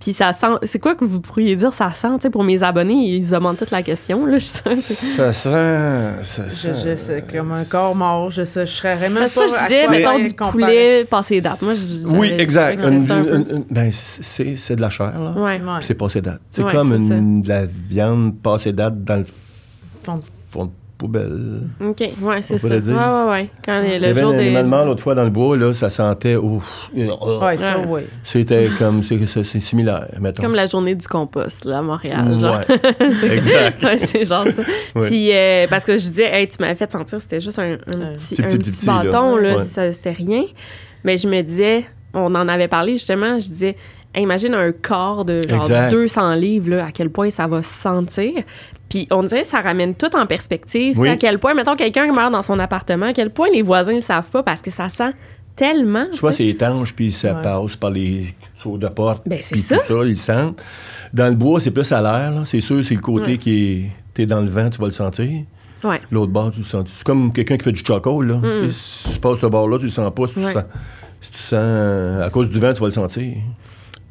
Puis 0.00 0.12
ça 0.12 0.32
sent... 0.32 0.48
C'est 0.64 0.80
quoi 0.80 0.96
que 0.96 1.04
vous 1.04 1.20
pourriez 1.20 1.54
dire, 1.54 1.72
ça 1.72 1.92
sent? 1.92 2.08
Tu 2.16 2.22
sais, 2.22 2.30
pour 2.30 2.42
mes 2.42 2.60
abonnés, 2.64 2.94
ils 3.18 3.24
se 3.24 3.30
demandent 3.30 3.56
toute 3.56 3.70
la 3.70 3.84
question, 3.84 4.26
là. 4.26 4.36
Je 4.38 4.44
sens, 4.46 4.80
Ça 4.80 5.32
sent. 5.32 6.10
Ça 6.24 6.42
Je, 6.48 6.52
sent. 6.52 6.72
je, 6.84 6.96
c'est 6.96 7.24
comme 7.32 7.52
un 7.52 7.62
corps 7.64 7.94
mort. 7.94 8.28
Je, 8.32 8.42
sais, 8.42 8.66
je 8.66 8.72
serais 8.72 8.96
même 8.98 9.12
pas. 9.14 9.28
C'est 9.28 9.46
ça, 9.46 9.58
je 9.62 9.66
disais, 9.68 9.88
mettons, 9.88 10.18
du 10.18 10.32
poulet 10.34 11.04
passé 11.04 11.40
date. 11.40 11.62
Moi, 11.62 11.74
je, 11.74 12.16
Oui, 12.16 12.32
exact. 12.36 12.82
Une- 12.82 12.94
une- 12.94 13.46
une- 13.48 13.64
ben, 13.70 13.92
c'est 13.92 14.56
c'est 14.56 14.74
de 14.74 14.80
la 14.80 14.90
chair, 14.90 15.12
là. 15.16 15.34
Ouais. 15.40 15.60
Ouais. 15.60 15.78
C'est 15.82 15.94
passé 15.94 16.20
date. 16.20 16.40
C'est 16.50 16.64
Ouais, 16.64 16.72
comme 16.72 16.90
c'est 17.08 17.14
une- 17.18 17.42
de 17.42 17.48
la 17.48 17.66
viande 17.66 18.34
passée 18.42 18.72
date 18.72 19.04
dans 19.04 19.18
le 19.18 19.24
Fond- 20.02 20.20
poubelle. 21.02 21.60
OK, 21.80 22.00
ouais, 22.22 22.42
c'est 22.42 22.58
ça. 22.58 22.68
Ouais, 22.68 22.76
ouais, 22.80 23.30
ouais. 23.30 23.50
Quand 23.64 23.82
Il 23.84 23.94
y 23.94 23.98
le 23.98 24.06
avait 24.08 24.20
jour 24.20 24.30
un 24.32 24.36
des... 24.36 24.44
animal 24.44 24.66
mort 24.66 24.86
l'autre 24.86 25.02
fois 25.02 25.14
dans 25.14 25.24
le 25.24 25.30
bois, 25.30 25.56
là, 25.56 25.72
ça 25.74 25.90
sentait. 25.90 26.36
Ouf. 26.36 26.90
Ouais, 26.94 27.56
ça, 27.56 27.78
Ouais. 27.78 27.84
oui. 27.88 28.00
C'était 28.22 28.68
comme. 28.78 29.02
C'est 29.02 29.60
similaire, 29.60 30.06
mettons. 30.20 30.42
Comme 30.42 30.54
la 30.54 30.66
journée 30.66 30.94
du 30.94 31.06
compost, 31.06 31.64
là, 31.64 31.78
à 31.78 31.82
Montréal. 31.82 32.38
Genre. 32.40 32.60
Ouais, 32.68 33.34
exact. 33.36 33.82
Ouais, 33.84 33.98
c'est 33.98 34.24
genre 34.24 34.46
ça. 34.46 34.62
Ouais. 34.94 35.08
Puis, 35.08 35.30
euh, 35.32 35.66
parce 35.68 35.84
que 35.84 35.92
je 35.98 36.08
disais, 36.08 36.30
hey, 36.32 36.46
tu 36.48 36.56
m'avais 36.60 36.74
fait 36.76 36.90
sentir, 36.90 37.20
c'était 37.20 37.40
juste 37.40 37.58
un, 37.58 37.72
un 37.72 37.74
Un 37.74 38.12
petit, 38.14 38.34
petit, 38.36 38.42
un 38.42 38.46
petit, 38.46 38.58
petit 38.58 38.70
petit, 38.72 38.86
là. 38.86 39.02
bâton, 39.04 39.36
là, 39.36 39.56
Ouais. 39.56 39.64
ça, 39.64 39.90
c'était 39.92 40.12
rien. 40.12 40.44
Mais 41.04 41.18
je 41.18 41.26
me 41.28 41.40
disais, 41.42 41.84
on 42.14 42.34
en 42.34 42.48
avait 42.48 42.68
parlé 42.68 42.92
justement, 42.92 43.38
je 43.38 43.48
disais, 43.48 43.76
imagine 44.16 44.54
un 44.54 44.70
corps 44.72 45.24
de 45.24 45.46
genre 45.48 45.62
Exact. 45.62 45.90
200 45.90 46.34
livres, 46.34 46.70
là, 46.70 46.86
à 46.86 46.92
quel 46.92 47.10
point 47.10 47.30
ça 47.30 47.46
va 47.46 47.62
se 47.62 47.72
sentir. 47.72 48.32
Puis 48.92 49.08
on 49.10 49.22
dirait 49.22 49.40
que 49.42 49.48
ça 49.48 49.62
ramène 49.62 49.94
tout 49.94 50.14
en 50.14 50.26
perspective. 50.26 50.98
Oui. 50.98 51.08
À 51.08 51.16
quel 51.16 51.38
point, 51.38 51.54
mettons, 51.54 51.76
quelqu'un 51.76 52.04
qui 52.04 52.12
meurt 52.12 52.30
dans 52.30 52.42
son 52.42 52.58
appartement, 52.58 53.06
à 53.06 53.12
quel 53.14 53.30
point 53.30 53.48
les 53.50 53.62
voisins 53.62 53.92
ne 53.92 53.96
le 53.96 54.02
savent 54.02 54.28
pas 54.30 54.42
parce 54.42 54.60
que 54.60 54.70
ça 54.70 54.90
sent 54.90 55.12
tellement. 55.56 56.04
Soit 56.12 56.32
c'est 56.32 56.46
étanche, 56.46 56.94
puis 56.94 57.10
ça 57.10 57.36
Ouais. 57.36 57.42
passe 57.42 57.76
par 57.76 57.88
les 57.90 58.34
sauts 58.58 58.76
de 58.76 58.88
porte, 58.88 59.22
Ben, 59.24 59.38
c'est 59.42 59.52
puis 59.54 59.62
ça. 59.62 59.78
tout 59.78 59.84
ça, 59.86 59.94
ils 60.04 60.10
le 60.10 60.16
sentent. 60.16 60.62
Dans 61.14 61.28
le 61.30 61.34
bois, 61.36 61.58
c'est 61.58 61.70
plus 61.70 61.90
à 61.90 62.02
l'air, 62.02 62.32
là. 62.32 62.42
C'est 62.44 62.60
sûr, 62.60 62.84
c'est 62.84 62.94
le 62.94 63.00
côté 63.00 63.32
Ouais. 63.32 63.38
qui 63.38 63.64
est... 63.72 63.90
T'es 64.12 64.26
dans 64.26 64.42
le 64.42 64.48
vent, 64.48 64.68
tu 64.68 64.78
vas 64.78 64.86
le 64.86 64.92
sentir. 64.92 65.30
Ouais. 65.84 66.00
L'autre 66.10 66.30
bord, 66.32 66.50
tu 66.50 66.58
le 66.58 66.64
sens. 66.66 66.84
C'est 66.94 67.02
comme 67.04 67.32
quelqu'un 67.32 67.56
qui 67.56 67.64
fait 67.64 67.72
du 67.72 67.82
choco, 67.82 68.20
là. 68.20 68.40
Si 68.70 69.14
tu 69.14 69.18
passes 69.20 69.38
ce 69.38 69.46
bord-là, 69.46 69.78
tu 69.78 69.84
le 69.84 69.90
sens 69.90 70.12
pas. 70.14 70.26
Si 70.26 70.34
tu. 70.34 70.40
Ouais. 70.44 70.52
sens, 70.52 70.64
si 71.22 71.30
tu 71.30 71.38
sens... 71.38 72.22
À 72.22 72.28
cause 72.30 72.50
du 72.50 72.60
vent, 72.60 72.74
tu 72.74 72.80
vas 72.80 72.86
le 72.88 72.92
sentir. 72.92 73.32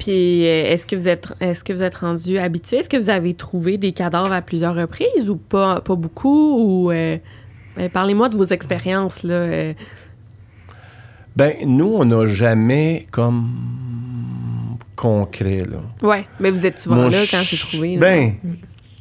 Puis, 0.01 0.47
euh, 0.47 0.63
est-ce 0.65 0.87
que 0.87 0.95
vous 0.95 1.07
êtes, 1.07 1.27
est-ce 1.39 1.63
que 1.63 1.71
vous 1.73 1.83
êtes 1.83 1.93
rendu 1.93 2.39
habitué? 2.39 2.77
Est-ce 2.77 2.89
que 2.89 2.97
vous 2.97 3.11
avez 3.11 3.35
trouvé 3.35 3.77
des 3.77 3.91
cadavres 3.91 4.31
à 4.33 4.41
plusieurs 4.41 4.73
reprises 4.73 5.29
ou 5.29 5.35
pas, 5.35 5.79
pas 5.81 5.95
beaucoup? 5.95 6.57
Ou 6.57 6.91
euh, 6.91 7.19
ben, 7.77 7.87
parlez-moi 7.87 8.27
de 8.29 8.35
vos 8.35 8.45
expériences 8.45 9.21
là. 9.21 9.35
euh. 9.35 9.73
Ben, 11.35 11.53
nous, 11.67 11.93
on 11.95 12.03
n'a 12.05 12.25
jamais 12.25 13.05
comme 13.11 13.47
concret, 14.95 15.65
là. 15.69 15.83
Ouais, 16.01 16.25
mais 16.39 16.49
vous 16.49 16.65
êtes 16.65 16.79
souvent 16.79 16.95
Mon 16.95 17.09
là 17.09 17.19
quand 17.29 17.43
c'est 17.43 17.57
trouvé. 17.57 17.93
là. 17.93 17.99
Ben, 18.01 18.33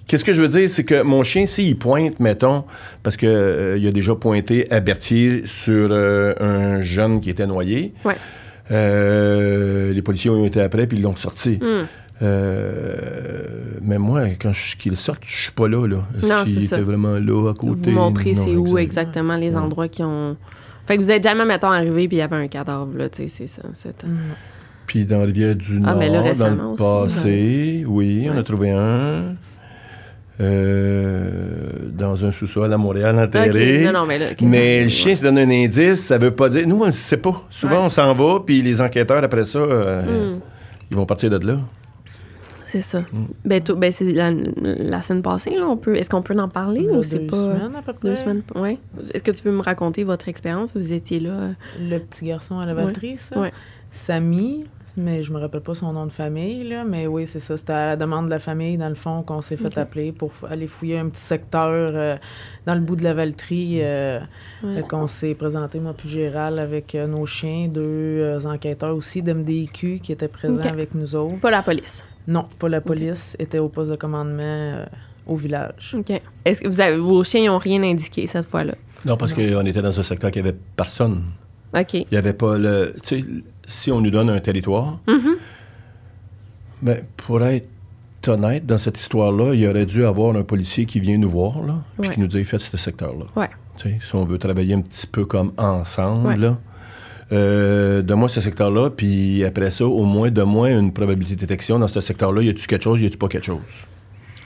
qu'est-ce 0.06 0.24
que 0.24 0.34
je 0.34 0.42
veux 0.42 0.48
dire, 0.48 0.68
c'est 0.68 0.84
que 0.84 1.00
mon 1.00 1.22
chien, 1.22 1.46
s'il 1.46 1.78
pointe, 1.78 2.20
mettons, 2.20 2.64
parce 3.02 3.16
que 3.16 3.26
euh, 3.26 3.78
il 3.78 3.86
a 3.86 3.90
déjà 3.90 4.14
pointé 4.14 4.70
à 4.70 4.80
Berthier 4.80 5.46
sur 5.46 5.92
un 5.92 6.82
jeune 6.82 7.22
qui 7.22 7.30
était 7.30 7.46
noyé. 7.46 7.94
Ouais. 8.04 8.16
Euh, 8.70 9.92
les 9.92 10.02
policiers 10.02 10.30
ont 10.30 10.44
été 10.44 10.60
après 10.60 10.86
puis 10.86 10.98
ils 10.98 11.02
l'ont 11.02 11.16
sorti. 11.16 11.58
Hmm. 11.60 11.86
Euh, 12.22 13.78
mais 13.82 13.98
moi, 13.98 14.22
quand 14.40 14.52
je, 14.52 14.76
qu'il 14.76 14.96
sorte, 14.96 15.22
je 15.26 15.42
suis 15.44 15.52
pas 15.52 15.68
là. 15.68 15.86
là. 15.86 16.04
Est-ce 16.18 16.26
Non, 16.32 16.44
qu'il 16.44 16.52
c'est 16.54 16.58
était 16.60 16.76
ça. 16.76 16.82
vraiment 16.82 17.14
là 17.18 17.50
à 17.50 17.54
côté? 17.54 17.80
Vous 17.84 17.90
montrez 17.90 18.32
Non, 18.34 18.44
c'est 18.44 18.56
où 18.56 18.78
exact. 18.78 18.80
exactement 19.08 19.36
les 19.36 19.50
Ouais. 19.50 19.56
endroits 19.56 19.88
qui 19.88 20.02
ont. 20.02 20.36
Fait 20.86 20.96
que 20.96 21.02
vous 21.02 21.10
êtes 21.10 21.22
jamais, 21.24 21.44
mettons, 21.44 21.70
arrivé 21.70 22.08
puis 22.08 22.16
il 22.16 22.20
y 22.20 22.22
avait 22.22 22.36
un 22.36 22.48
cadavre, 22.48 22.90
là, 22.96 23.08
tu 23.08 23.22
sais, 23.22 23.28
c'est 23.34 23.46
ça. 23.46 23.62
c'est- 23.74 24.04
Puis 24.86 25.04
dans 25.04 25.22
Rivière 25.24 25.54
du 25.54 25.78
Nord, 25.80 25.92
Ah, 25.94 25.96
mais 25.98 26.08
là, 26.10 26.34
dans 26.34 26.50
le 26.50 26.62
aussi, 26.64 26.76
passé, 26.82 27.84
oui, 27.86 28.28
on 28.32 28.36
a 28.36 28.42
trouvé 28.42 28.70
un. 28.70 29.34
Euh, 30.40 31.68
dans 31.92 32.24
un 32.24 32.32
sous-sol 32.32 32.72
à 32.72 32.76
Montréal 32.78 33.18
enterré. 33.18 33.86
Ok, 33.86 33.92
Non, 33.92 34.00
non, 34.00 34.06
mais 34.06 34.18
là. 34.18 34.26
le 34.40 34.88
chien, 34.88 35.14
ça 35.14 35.24
donne 35.30 35.38
un 35.38 35.50
indice, 35.50 36.00
ça 36.00 36.18
veut 36.18 36.30
pas 36.30 36.48
dire. 36.48 36.66
Nous, 36.66 36.80
on 36.82 36.86
ne 36.86 36.90
sait 36.90 37.18
pas. 37.18 37.42
Souvent, 37.50 37.76
Ouais. 37.76 37.82
on 37.84 37.88
s'en 37.88 38.12
va, 38.14 38.40
puis 38.44 38.62
les 38.62 38.80
enquêteurs, 38.80 39.22
après 39.22 39.44
ça, 39.44 39.58
euh, 39.58 40.34
Hmm. 40.36 40.40
ils 40.90 40.96
vont 40.96 41.06
partir 41.06 41.30
de 41.30 41.46
là. 41.46 41.58
C'est 42.66 42.82
ça. 42.82 43.00
Hmm. 43.00 43.24
Ben, 43.44 43.60
ben, 43.76 43.90
c'est 43.92 44.12
la, 44.12 44.30
la 44.32 45.02
semaine 45.02 45.22
passée, 45.22 45.50
là, 45.50 45.66
on 45.68 45.76
peut. 45.76 45.96
Est-ce 45.96 46.08
qu'on 46.08 46.22
peut 46.22 46.38
en 46.38 46.48
parler 46.48 46.88
ou 46.88 47.02
c'est 47.02 47.18
deux 47.18 47.26
pas. 47.26 47.36
semaines 47.36 47.72
à 47.76 47.82
peu 47.82 47.92
près. 47.92 48.08
Deux 48.08 48.16
semaines, 48.16 48.42
ouais. 48.54 48.78
Est-ce 49.12 49.22
que 49.24 49.32
tu 49.32 49.42
veux 49.42 49.52
me 49.52 49.60
raconter 49.62 50.04
votre 50.04 50.28
expérience? 50.28 50.70
Vous 50.74 50.92
étiez 50.92 51.18
là. 51.20 51.30
euh, 51.30 51.50
Le 51.80 51.98
petit 51.98 52.24
garçon 52.26 52.60
à 52.60 52.66
la 52.66 52.74
batterie, 52.74 53.16
ça? 53.16 53.38
Ouais. 53.40 53.52
Samy, 53.90 54.64
mais 54.96 55.22
je 55.22 55.32
me 55.32 55.38
rappelle 55.38 55.60
pas 55.60 55.74
son 55.74 55.92
nom 55.92 56.06
de 56.06 56.12
famille, 56.12 56.68
là. 56.68 56.84
Mais 56.84 57.06
oui, 57.06 57.26
c'est 57.26 57.40
ça. 57.40 57.56
C'était 57.56 57.72
à 57.72 57.86
la 57.86 57.96
demande 57.96 58.26
de 58.26 58.30
la 58.30 58.38
famille, 58.38 58.76
dans 58.76 58.88
le 58.88 58.94
fond, 58.94 59.22
qu'on 59.22 59.40
s'est 59.42 59.56
fait 59.56 59.76
appeler 59.78 60.12
pour 60.12 60.32
aller 60.50 60.66
fouiller 60.66 60.98
un 60.98 61.08
petit 61.08 61.20
secteur 61.22 61.68
euh, 61.94 62.16
dans 62.66 62.74
le 62.74 62.80
bout 62.80 62.96
de 62.96 63.04
la 63.04 63.14
Valtrie. 63.14 63.78
euh, 63.82 64.20
Ouais. 64.62 64.76
fait 64.76 64.82
qu'on 64.88 65.06
s'est 65.06 65.34
présenté, 65.34 65.78
moi 65.80 65.94
puis 65.96 66.08
Gérald, 66.10 66.58
avec 66.58 66.94
euh, 66.94 67.06
nos 67.06 67.24
chiens, 67.24 67.68
deux 67.68 67.80
euh, 67.82 68.40
enquêteurs 68.44 68.94
aussi 68.94 69.22
d'MDQ 69.22 70.00
qui 70.02 70.12
étaient 70.12 70.28
présents 70.28 70.60
avec 70.62 70.94
nous 70.94 71.14
autres. 71.16 71.40
Pas 71.40 71.50
la 71.50 71.62
police. 71.62 72.04
Non, 72.28 72.46
pas 72.58 72.68
la 72.68 72.80
police, 72.82 73.36
était 73.38 73.58
au 73.58 73.68
poste 73.70 73.90
de 73.90 73.96
commandement 73.96 74.42
euh, 74.42 74.84
au 75.26 75.36
village. 75.36 75.94
OK. 75.96 76.20
Est-ce 76.44 76.60
que 76.60 76.68
vous 76.68 76.80
avez, 76.80 76.98
vos 76.98 77.24
chiens 77.24 77.46
n'ont 77.50 77.58
rien 77.58 77.82
indiqué 77.82 78.26
cette 78.26 78.46
fois-là? 78.48 78.74
Non, 79.06 79.16
parce 79.16 79.32
qu'on 79.32 79.64
était 79.64 79.80
dans 79.80 79.98
un 79.98 80.02
secteur 80.02 80.30
qui 80.30 80.40
avait 80.40 80.54
personne. 80.76 81.22
OK. 81.74 81.94
Il 81.94 82.06
n'y 82.12 82.18
avait 82.18 82.34
pas 82.34 82.58
le. 82.58 82.94
Tu 83.02 83.20
sais, 83.20 83.24
si 83.70 83.90
on 83.92 84.00
nous 84.00 84.10
donne 84.10 84.30
un 84.30 84.40
territoire, 84.40 84.98
Mhm. 85.08 85.36
ben, 86.82 87.02
pour 87.16 87.42
être 87.44 87.68
honnête, 88.26 88.66
dans 88.66 88.78
cette 88.78 88.98
histoire-là, 88.98 89.54
il 89.54 89.66
aurait 89.66 89.86
dû 89.86 90.04
avoir 90.04 90.36
un 90.36 90.42
policier 90.42 90.84
qui 90.86 91.00
vient 91.00 91.18
nous 91.18 91.30
voir, 91.30 91.62
là, 91.62 91.82
puis 91.98 92.08
Ouais. 92.08 92.14
qui 92.14 92.20
nous 92.20 92.26
dit 92.26 92.44
faites 92.44 92.60
ce 92.60 92.76
secteur-là. 92.76 93.26
Ouais. 93.36 93.48
Si 93.82 94.14
on 94.14 94.24
veut 94.24 94.36
travailler 94.38 94.74
un 94.74 94.82
petit 94.82 95.06
peu 95.06 95.24
comme 95.24 95.52
ensemble, 95.56 96.26
Ouais. 96.28 96.36
là, 96.36 96.58
euh, 97.32 98.02
donne-moi 98.02 98.28
ce 98.28 98.40
secteur-là, 98.42 98.90
puis 98.90 99.42
après 99.44 99.70
ça, 99.70 99.86
au 99.86 100.04
moins, 100.04 100.30
donne-moi 100.30 100.70
une 100.72 100.92
probabilité 100.92 101.34
de 101.36 101.40
détection 101.40 101.78
dans 101.78 101.88
ce 101.88 102.00
secteur-là. 102.00 102.42
Y 102.42 102.50
a-tu 102.50 102.66
quelque 102.66 102.82
chose, 102.84 103.00
y 103.00 103.06
a-tu 103.06 103.16
pas 103.16 103.28
quelque 103.28 103.46
chose? 103.46 103.60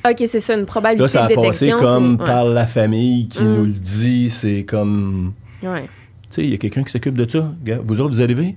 OK, 0.08 0.22
c'est 0.28 0.38
ça, 0.40 0.54
une 0.54 0.66
probabilité 0.66 1.02
Là, 1.02 1.08
ça 1.08 1.24
a 1.24 1.28
de 1.28 1.34
passé 1.34 1.70
comme 1.70 2.18
par 2.18 2.44
la 2.44 2.66
famille 2.66 3.26
qui 3.26 3.42
Mm. 3.42 3.54
nous 3.54 3.64
le 3.64 3.72
dit. 3.72 4.28
C'est 4.30 4.62
comme. 4.64 5.32
Ouais. 5.62 5.84
Tu 5.84 5.88
sais, 6.30 6.42
il 6.44 6.50
y 6.50 6.54
a 6.54 6.58
quelqu'un 6.58 6.82
qui 6.84 6.92
s'occupe 6.92 7.16
de 7.16 7.28
ça? 7.28 7.52
Vous 7.87 8.00
autres, 8.02 8.14
vous 8.14 8.22
arrivez? 8.22 8.54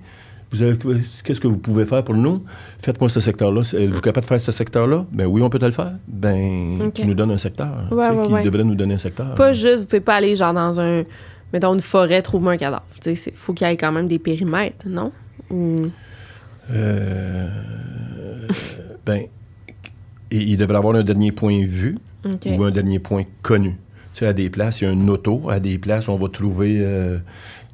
Vous 0.51 0.61
avez- 0.61 0.77
Qu'est-ce 1.23 1.41
que 1.41 1.47
vous 1.47 1.57
pouvez 1.57 1.85
faire 1.85 2.03
pour 2.03 2.15
nous? 2.15 2.43
Faites-moi 2.79 3.09
ce 3.09 3.19
secteur-là. 3.19 3.61
Êtes-vous 3.73 3.99
capable 4.01 4.23
de 4.25 4.29
faire 4.29 4.39
ce 4.41 4.51
secteur-là? 4.51 5.05
Ben 5.11 5.25
oui, 5.25 5.41
on 5.41 5.49
peut 5.49 5.59
te 5.59 5.65
le 5.65 5.71
faire. 5.71 5.93
Ben, 6.07 6.89
qui 6.93 7.05
nous 7.05 7.13
donne 7.13 7.31
un 7.31 7.37
secteur. 7.37 7.87
Ouais, 7.91 8.05
tu 8.07 8.11
sais, 8.13 8.17
ouais, 8.19 8.27
qui 8.27 8.33
ouais. 8.33 8.43
devrait 8.43 8.63
nous 8.63 8.75
donner 8.75 8.93
un 8.93 8.97
secteur. 8.99 9.35
Pas 9.35 9.51
juste, 9.53 9.79
vous 9.81 9.85
pouvez 9.87 9.99
pas 10.01 10.15
aller 10.15 10.35
genre 10.35 10.53
dans 10.53 10.79
un. 10.79 11.03
Mettons 11.53 11.73
une 11.73 11.81
forêt, 11.81 12.21
trouve-moi 12.21 12.53
un 12.53 12.57
cadavre. 12.57 12.85
Tu 13.01 13.15
sais, 13.15 13.31
il 13.31 13.37
faut 13.37 13.53
qu'il 13.53 13.67
y 13.67 13.69
ait 13.71 13.77
quand 13.77 13.91
même 13.91 14.07
des 14.07 14.19
périmètres, 14.19 14.85
non? 14.87 15.11
Ou. 15.49 15.87
Euh, 16.71 17.47
ben, 19.05 19.23
il 20.31 20.57
devrait 20.57 20.77
avoir 20.77 20.95
un 20.95 21.03
dernier 21.03 21.31
point 21.31 21.63
vu 21.65 21.97
OK. 22.25 22.47
ou 22.57 22.63
un 22.63 22.71
dernier 22.71 22.99
point 22.99 23.23
connu. 23.41 23.71
Tu 24.13 24.19
Tu 24.21 24.25
sais, 24.25 24.27
à 24.27 24.33
des 24.33 24.49
places, 24.49 24.81
il 24.81 24.85
y 24.85 24.87
a 24.87 24.91
un 24.91 25.07
auto. 25.07 25.49
À 25.49 25.59
des 25.59 25.77
places, 25.77 26.09
on 26.09 26.17
va 26.17 26.27
trouver. 26.29 26.77
euh, 26.81 27.19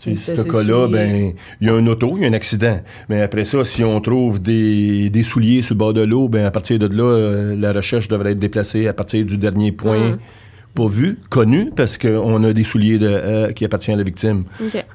tu 0.03 0.09
Une 0.11 0.15
sais, 0.15 0.35
ce 0.35 0.41
cas-là, 0.41 0.87
ben, 0.87 1.33
il 1.61 1.67
y 1.67 1.69
a 1.69 1.73
un 1.73 1.87
auto, 1.87 2.13
il 2.17 2.23
y 2.23 2.25
a 2.25 2.29
un 2.29 2.33
accident. 2.33 2.79
Mais 3.09 3.21
après 3.21 3.45
ça, 3.45 3.63
si 3.63 3.83
on 3.83 3.99
trouve 4.01 4.41
des, 4.41 5.09
des 5.09 5.23
souliers 5.23 5.61
sur 5.61 5.75
le 5.75 5.79
bord 5.79 5.93
de 5.93 6.01
l'eau, 6.01 6.27
ben, 6.29 6.45
à 6.45 6.51
partir 6.51 6.77
de 6.79 6.87
là, 6.87 7.03
euh, 7.03 7.55
la 7.57 7.73
recherche 7.73 8.07
devrait 8.07 8.31
être 8.31 8.39
déplacée 8.39 8.87
à 8.87 8.93
partir 8.93 9.25
du 9.25 9.37
dernier 9.37 9.71
point 9.71 10.11
Mm. 10.11 10.17
pas 10.75 10.87
vu, 10.87 11.19
connu, 11.29 11.69
parce 11.75 11.97
qu'on 11.99 12.43
a 12.43 12.51
des 12.53 12.63
souliers 12.63 12.97
de, 12.97 13.07
euh, 13.07 13.51
qui 13.51 13.63
appartiennent 13.63 13.95
à 13.95 13.99
la 13.99 14.03
victime. 14.03 14.45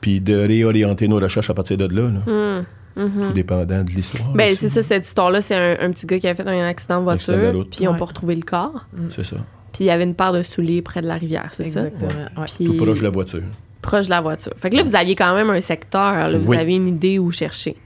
Puis 0.01 0.21
de 0.21 0.35
réorienter 0.37 1.07
nos 1.09 1.21
recherches 1.21 1.51
à 1.51 1.55
partir 1.55 1.77
de 1.77 1.87
là, 1.87 2.11
là, 2.11 2.21
Hum, 2.27 2.65
mhm. 2.97 3.29
tout 3.29 3.33
dépendant 3.35 3.85
de 3.85 3.91
l'histoire. 3.91 4.33
Ben, 4.35 4.57
c'est 4.57 4.69
ça, 4.69 4.83
cette 4.83 5.07
histoire-là, 5.07 5.41
c'est 5.41 5.55
un, 5.55 5.77
un 5.87 5.91
petit 5.93 6.05
gars 6.07 6.19
qui 6.19 6.27
a 6.27 6.35
fait 6.35 6.47
un 6.49 6.67
accident 6.67 7.01
de 7.05 7.09
Accident 7.11 7.37
de 7.37 7.41
voiture, 7.43 7.59
route. 7.61 7.71
puis 7.71 7.85
ils 7.85 7.89
ont 7.89 7.93
Ouais. 7.93 7.99
pas 7.99 8.05
retrouvé 8.07 8.35
le 8.35 8.43
corps. 8.43 8.87
C'est 9.15 9.23
ça. 9.25 9.37
Puis 9.73 9.85
il 9.85 9.87
y 9.87 9.91
avait 9.91 10.03
une 10.05 10.15
paire 10.17 10.33
de 10.33 10.43
souliers 10.43 10.83
près 10.83 11.01
de 11.01 11.07
la 11.07 11.15
rivière, 11.15 11.51
c'est 11.53 11.63
ça? 11.65 11.87
Exactement. 11.87 12.11
ouais. 12.39 12.45
Puis 12.57 12.67
Tout 12.67 12.77
proche 12.77 12.99
de 12.99 13.05
la 13.05 13.11
voiture. 13.11 13.43
Proche 13.89 14.07
de 14.07 14.11
la 14.11 14.21
voiture. 14.21 14.53
Fait 14.57 14.71
que 14.71 14.77
là, 14.77 14.83
vous 14.83 14.97
aviez 14.97 15.15
quand 15.17 15.35
même 15.35 15.51
un 15.51 15.61
secteur, 15.61 16.13
là, 16.31 16.39
vous 16.39 16.51
Oui. 16.51 16.57
avez 16.57 16.77
une 16.77 16.89
idée 16.89 17.19
où 17.19 17.31
chercher. 17.33 17.77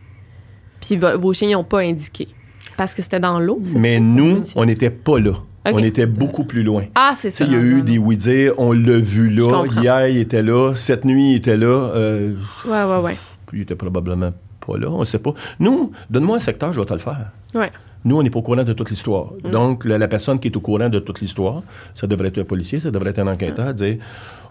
Puis 0.80 0.96
vo- 0.96 1.18
vos 1.18 1.32
chiens 1.32 1.50
n'ont 1.56 1.64
pas 1.64 1.80
indiqué. 1.80 2.28
Parce 2.76 2.94
que 2.94 3.02
c'était 3.02 3.20
dans 3.20 3.38
l'eau, 3.38 3.60
Mais 3.76 3.94
ça? 3.96 4.00
Nous, 4.00 4.44
on 4.56 4.64
n'était 4.64 4.90
pas 4.90 5.18
là. 5.20 5.32
On 5.64 5.78
était 5.78 6.06
beaucoup 6.06 6.42
plus 6.44 6.64
loin. 6.64 6.84
Ah, 6.96 7.12
c'est 7.16 7.30
ça. 7.30 7.44
il 7.44 7.52
y 7.52 7.54
a 7.54 7.60
eu 7.60 7.82
des 7.82 7.96
oui-dire, 7.98 8.54
on 8.58 8.72
l'a 8.72 8.98
vu 8.98 9.30
là, 9.30 9.64
hier 9.80 10.08
il 10.08 10.18
était 10.18 10.42
là, 10.42 10.74
cette 10.74 11.04
nuit 11.04 11.32
il 11.32 11.36
était 11.36 11.56
là, 11.56 11.66
euh, 11.94 12.34
Ouais, 12.66 12.82
ouais, 12.82 12.98
ouais. 13.04 13.16
il 13.52 13.60
était 13.60 13.76
probablement 13.76 14.32
pas 14.66 14.76
là, 14.76 14.88
on 14.90 15.00
ne 15.00 15.04
sait 15.04 15.20
pas. 15.20 15.34
Nous, 15.60 15.92
donne-moi 16.10 16.36
un 16.36 16.40
secteur, 16.40 16.72
je 16.72 16.80
vais 16.80 16.86
te 16.86 16.92
le 16.94 16.98
faire. 16.98 17.30
Ouais. 17.54 17.70
Nous, 18.04 18.16
on 18.16 18.22
n'est 18.24 18.30
pas 18.30 18.40
au 18.40 18.42
courant 18.42 18.64
de 18.64 18.72
toute 18.72 18.90
l'histoire. 18.90 19.26
Mm. 19.44 19.50
Donc, 19.52 19.84
la, 19.84 19.98
la 19.98 20.08
personne 20.08 20.40
qui 20.40 20.48
est 20.48 20.56
au 20.56 20.60
courant 20.60 20.88
de 20.88 20.98
toute 20.98 21.20
l'histoire, 21.20 21.62
ça 21.94 22.08
devrait 22.08 22.28
être 22.28 22.38
un 22.38 22.44
policier, 22.44 22.80
ça 22.80 22.90
devrait 22.90 23.10
être 23.10 23.20
un 23.20 23.28
enquêteur, 23.28 23.72
dire 23.74 23.98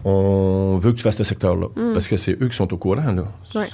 on 0.06 0.78
veut 0.78 0.92
que 0.92 0.98
tu 0.98 1.04
fasses 1.04 1.18
ce 1.18 1.24
secteur-là. 1.24 1.68
Parce 1.94 2.08
que 2.08 2.18
c'est 2.18 2.42
eux 2.42 2.48
qui 2.48 2.56
sont 2.56 2.72
au 2.74 2.78
courant, 2.78 3.12
là. 3.12 3.26
Ouais. 3.56 3.68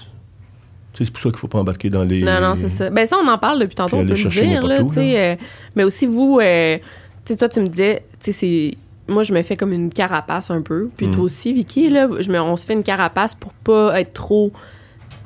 C'est 0.93 1.11
pour 1.11 1.19
ça 1.19 1.29
qu'il 1.29 1.33
ne 1.35 1.37
faut 1.37 1.47
pas 1.47 1.59
embarquer 1.59 1.89
dans 1.91 2.03
les. 2.03 2.23
Non, 2.23 2.41
non, 2.41 2.55
c'est 2.55 2.69
ça. 2.69 2.89
Ben 2.89 3.05
ça, 3.05 3.17
on 3.23 3.27
en 3.27 3.37
parle 3.37 3.59
depuis 3.59 3.75
tantôt, 3.75 3.97
on 3.97 4.05
peut 4.05 4.13
le 4.13 4.29
dire, 4.29 4.65
là, 4.65 4.81
où, 4.81 4.91
euh, 4.97 5.35
mais 5.75 5.83
aussi, 5.83 6.07
vous, 6.07 6.39
euh, 6.41 6.77
tu 7.23 7.33
sais, 7.33 7.37
toi, 7.37 7.47
tu 7.49 7.59
me 7.59 7.67
disais, 7.69 8.03
tu 8.19 8.31
sais, 8.31 8.39
c'est... 8.39 8.77
Moi, 9.13 9.21
je 9.23 9.31
me 9.31 9.41
fais 9.43 9.55
comme 9.55 9.73
une 9.73 9.89
carapace 9.91 10.49
un 10.49 10.61
peu. 10.63 10.89
Puis 10.97 11.07
Mm. 11.07 11.11
toi 11.11 11.23
aussi, 11.23 11.53
Vicky, 11.53 11.89
là, 11.91 12.09
je 12.19 12.29
me, 12.31 12.41
on 12.41 12.57
se 12.57 12.65
fait 12.65 12.73
une 12.73 12.83
carapace 12.83 13.35
pour 13.35 13.53
pas 13.53 13.99
être 14.01 14.13
trop... 14.13 14.51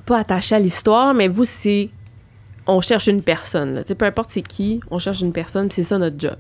Pas 0.06 0.20
attaché 0.20 0.56
à 0.56 0.60
l'histoire, 0.60 1.14
mais 1.14 1.28
vous, 1.30 1.46
c'est... 1.46 1.90
On 2.68 2.82
cherche 2.82 3.08
une 3.08 3.22
personne, 3.24 3.74
là. 3.76 3.84
Tu 3.84 3.90
sais, 3.90 3.96
peu 3.96 4.06
importe 4.06 4.30
c'est 4.32 4.42
qui, 4.44 4.82
on 4.92 5.00
cherche 5.00 5.22
une 5.22 5.32
personne, 5.32 5.68
puis 5.70 5.76
c'est 5.76 5.84
ça 5.84 5.98
notre 5.98 6.20
job. 6.20 6.36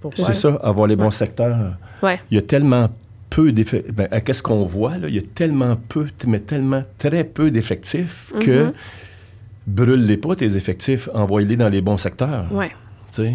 Pourquoi? 0.00 0.24
C'est 0.26 0.34
ça, 0.34 0.54
avoir 0.62 0.86
les 0.86 0.96
bons 0.96 1.10
secteurs. 1.10 1.72
Ouais. 2.02 2.20
Il 2.30 2.36
y 2.36 2.38
a 2.38 2.42
tellement 2.42 2.88
peu 3.30 3.52
d'effectifs. 3.52 3.92
Ben, 3.94 4.08
à 4.10 4.20
qu'est-ce 4.20 4.42
qu'on 4.42 4.64
voit, 4.64 4.98
là? 4.98 5.08
Il 5.08 5.14
y 5.14 5.18
a 5.18 5.22
tellement 5.34 5.76
peu, 5.88 6.06
mais 6.26 6.40
tellement 6.40 6.82
très 6.98 7.24
peu 7.24 7.50
d'effectifs 7.50 8.32
que 8.40 8.64
Mhm. 8.66 8.72
brûle-les 9.66 10.16
pas, 10.16 10.34
tes 10.36 10.56
effectifs, 10.56 11.08
envoie-les 11.14 11.56
dans 11.56 11.68
les 11.68 11.80
bons 11.80 11.96
secteurs. 11.98 12.46
Ouais. 12.52 12.70
Tu 13.12 13.22
sais? 13.22 13.34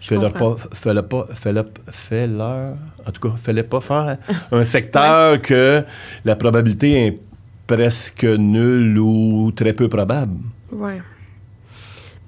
Fais-leur 0.00 0.32
pas, 0.32 0.56
fais-le 0.72 1.02
pas, 1.02 1.26
fais-le, 1.32 1.64
fais-leur, 1.90 2.74
en 3.06 3.10
tout 3.10 3.20
cas, 3.28 3.34
fais-le 3.36 3.64
pas 3.64 3.80
faire 3.80 4.16
un 4.52 4.62
secteur 4.64 5.42
que 5.42 5.82
la 6.24 6.36
probabilité 6.36 7.06
est 7.06 7.18
presque 7.66 8.24
nulle 8.24 8.96
ou 8.98 9.52
très 9.54 9.72
peu 9.72 9.88
probable. 9.88 10.34
Ouais. 10.72 11.00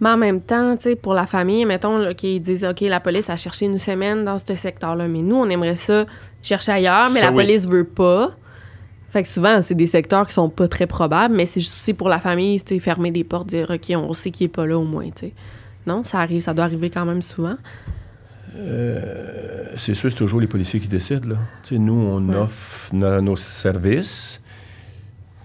Mais 0.00 0.08
en 0.10 0.16
même 0.16 0.40
temps, 0.40 0.76
tu 0.76 0.82
sais, 0.90 0.96
pour 0.96 1.14
la 1.14 1.26
famille, 1.26 1.64
mettons, 1.64 2.12
qu'ils 2.14 2.40
disent, 2.42 2.64
OK, 2.64 2.80
la 2.80 3.00
police 3.00 3.30
a 3.30 3.36
cherché 3.36 3.66
une 3.66 3.78
semaine 3.78 4.24
dans 4.24 4.38
ce 4.38 4.54
secteur-là, 4.54 5.06
mais 5.06 5.20
nous, 5.22 5.36
on 5.36 5.48
aimerait 5.48 5.76
ça 5.76 6.06
chercher 6.42 6.72
ailleurs, 6.72 7.10
mais 7.10 7.20
Ça, 7.20 7.26
la 7.26 7.32
oui. 7.32 7.44
police 7.44 7.66
veut 7.68 7.84
pas. 7.84 8.32
Fait 9.10 9.22
que 9.22 9.28
souvent, 9.28 9.60
c'est 9.62 9.74
des 9.74 9.86
secteurs 9.88 10.26
qui 10.26 10.32
sont 10.34 10.48
pas 10.48 10.68
très 10.68 10.86
probables, 10.86 11.34
mais 11.34 11.44
c'est 11.46 11.60
juste 11.60 11.76
aussi 11.80 11.94
pour 11.94 12.08
la 12.08 12.20
famille, 12.20 12.62
tu 12.62 12.78
fermer 12.80 13.10
des 13.10 13.24
portes, 13.24 13.48
dire, 13.48 13.68
OK, 13.70 13.92
on 13.96 14.12
sait 14.12 14.30
qu'il 14.30 14.44
est 14.46 14.48
pas 14.48 14.66
là 14.66 14.78
au 14.78 14.84
moins, 14.84 15.06
tu 15.06 15.26
sais. 15.26 15.32
Non, 15.86 16.04
ça 16.04 16.20
arrive, 16.20 16.42
ça 16.42 16.54
doit 16.54 16.64
arriver 16.66 16.90
quand 16.90 17.04
même 17.04 17.22
souvent. 17.22 17.56
Euh, 18.56 19.64
c'est 19.76 19.94
sûr, 19.94 20.10
c'est 20.10 20.16
toujours 20.16 20.40
les 20.40 20.46
policiers 20.46 20.80
qui 20.80 20.88
décident. 20.88 21.28
Là. 21.28 21.36
Nous, 21.72 21.92
on 21.92 22.28
Ouais. 22.28 22.36
offre 22.36 22.94
no- 22.94 23.20
nos 23.20 23.36
services, 23.36 24.40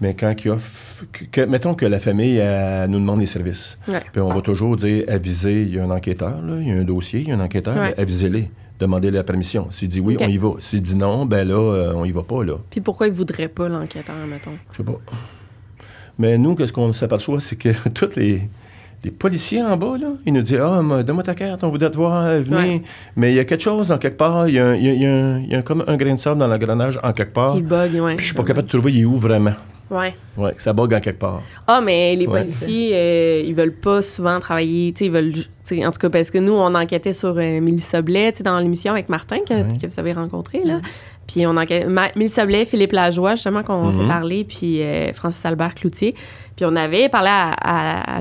mais 0.00 0.14
quand 0.14 0.34
ils 0.44 0.50
offrent. 0.50 1.04
que- 1.30 1.42
mettons 1.44 1.74
que 1.74 1.84
la 1.84 1.98
famille 1.98 2.36
elle, 2.38 2.88
nous 2.88 2.98
demande 2.98 3.20
des 3.20 3.26
services. 3.26 3.76
Puis 4.12 4.20
on 4.22 4.28
va 4.28 4.40
toujours 4.40 4.76
dire 4.76 5.04
aviser, 5.08 5.62
il 5.62 5.74
y 5.74 5.78
a 5.78 5.84
un 5.84 5.90
enquêteur, 5.90 6.40
là, 6.42 6.56
il 6.60 6.68
y 6.68 6.70
a 6.70 6.74
un 6.74 6.84
dossier, 6.84 7.20
il 7.20 7.28
y 7.28 7.32
a 7.32 7.34
un 7.34 7.40
enquêteur, 7.40 7.76
Ouais. 7.76 7.94
avisez-les. 7.98 8.48
Demandez 8.78 9.10
la 9.10 9.24
permission. 9.24 9.68
S'il 9.70 9.88
dit 9.88 10.00
oui, 10.00 10.16
on 10.20 10.28
y 10.28 10.36
va. 10.38 10.50
S'il 10.60 10.82
dit 10.82 10.96
non, 10.96 11.24
ben 11.24 11.48
là, 11.48 11.54
euh, 11.54 11.92
on 11.94 12.04
y 12.04 12.12
va 12.12 12.22
pas, 12.22 12.44
là. 12.44 12.54
Puis 12.70 12.80
pourquoi 12.80 13.06
ils 13.06 13.12
voudraient 13.12 13.48
pas 13.48 13.68
l'enquêteur, 13.68 14.14
mettons? 14.28 14.52
Je 14.72 14.76
sais 14.78 14.82
pas. 14.84 14.98
Mais 16.18 16.38
nous, 16.38 16.54
qu'est-ce 16.54 16.72
qu'on 16.72 16.92
s'aperçoit, 16.92 17.40
c'est 17.40 17.56
que 17.56 17.68
tous 17.94 18.16
les, 18.16 18.42
les 19.04 19.10
policiers 19.10 19.62
en 19.62 19.76
bas, 19.76 19.96
là, 19.98 20.08
ils 20.26 20.32
nous 20.32 20.42
disent 20.42 20.58
Ah, 20.62 20.80
mais 20.82 21.04
donne-moi 21.04 21.22
ta 21.24 21.34
carte, 21.34 21.64
on 21.64 21.68
voudrait 21.70 21.90
te 21.90 21.96
voir, 21.96 22.24
euh, 22.24 22.40
venez. 22.40 22.56
Ouais. 22.76 22.82
Mais 23.16 23.32
il 23.32 23.36
y 23.36 23.40
a 23.40 23.44
quelque 23.44 23.62
chose 23.62 23.90
en 23.92 23.98
quelque 23.98 24.16
part, 24.18 24.48
il 24.48 24.54
y 24.54 24.58
a, 24.58 24.66
un- 24.68 24.74
il 24.74 24.84
y 24.84 24.88
a- 24.88 24.92
il 24.94 25.02
y 25.02 25.06
a 25.06 25.14
un- 25.14 25.38
il 25.40 25.48
y 25.48 25.54
a 25.54 25.62
comme 25.62 25.84
un 25.86 25.96
grain 25.96 26.14
de 26.14 26.18
sable 26.20 26.40
dans 26.40 26.48
l'engrenage 26.48 26.98
en 27.02 27.12
quelque 27.12 27.32
part. 27.32 27.54
Qui 27.54 27.62
bug. 27.62 27.90
Ah. 27.96 28.06
Puis 28.08 28.18
je 28.18 28.24
suis 28.24 28.34
pas 28.34 28.44
capable 28.44 28.66
de 28.68 28.72
trouver, 28.72 28.92
il 28.92 29.00
est 29.00 29.04
où 29.04 29.16
vraiment. 29.16 29.52
Ouais. 29.90 30.14
Ouais, 30.36 30.52
que 30.52 30.60
ça 30.62 30.72
bug 30.72 30.92
en 30.94 31.00
quelque 31.00 31.18
part. 31.20 31.42
Ah, 31.66 31.80
mais 31.80 32.16
les 32.16 32.26
Ouais. 32.26 32.40
policiers, 32.42 32.90
euh, 32.94 33.42
ils 33.46 33.54
veulent 33.54 33.74
pas 33.74 34.02
souvent 34.02 34.40
travailler. 34.40 34.92
Ils 35.00 35.10
veulent. 35.10 35.32
en 35.84 35.90
tout 35.90 35.98
cas, 35.98 36.10
parce 36.10 36.30
que 36.30 36.38
nous, 36.38 36.52
on 36.52 36.74
enquêtait 36.74 37.12
sur 37.12 37.36
euh, 37.38 37.60
Mélissa 37.60 38.02
Blais, 38.02 38.32
tu 38.32 38.38
sais, 38.38 38.44
dans 38.44 38.58
l'émission 38.58 38.92
avec 38.92 39.08
Martin, 39.08 39.38
que, 39.48 39.54
Ouais. 39.54 39.64
que 39.80 39.86
vous 39.86 40.00
avez 40.00 40.12
rencontré, 40.12 40.62
là. 40.64 40.80
Puis 41.28 41.46
on 41.46 41.56
enquêtait. 41.56 41.86
Ma- 41.86 42.10
Mélissa 42.16 42.46
Blais, 42.46 42.64
Philippe 42.64 42.92
Lajoie, 42.92 43.34
justement, 43.34 43.62
qu'on 43.64 43.90
s'est 43.92 43.98
Mhm. 43.98 44.08
parlé, 44.08 44.44
puis 44.44 44.82
euh, 44.82 45.12
Francis 45.12 45.44
Albert 45.44 45.74
Cloutier. 45.74 46.14
Puis 46.56 46.64
on 46.64 46.74
avait 46.76 47.08
parlé 47.08 47.30
à. 47.30 47.50
à- 47.52 48.18
à 48.18 48.20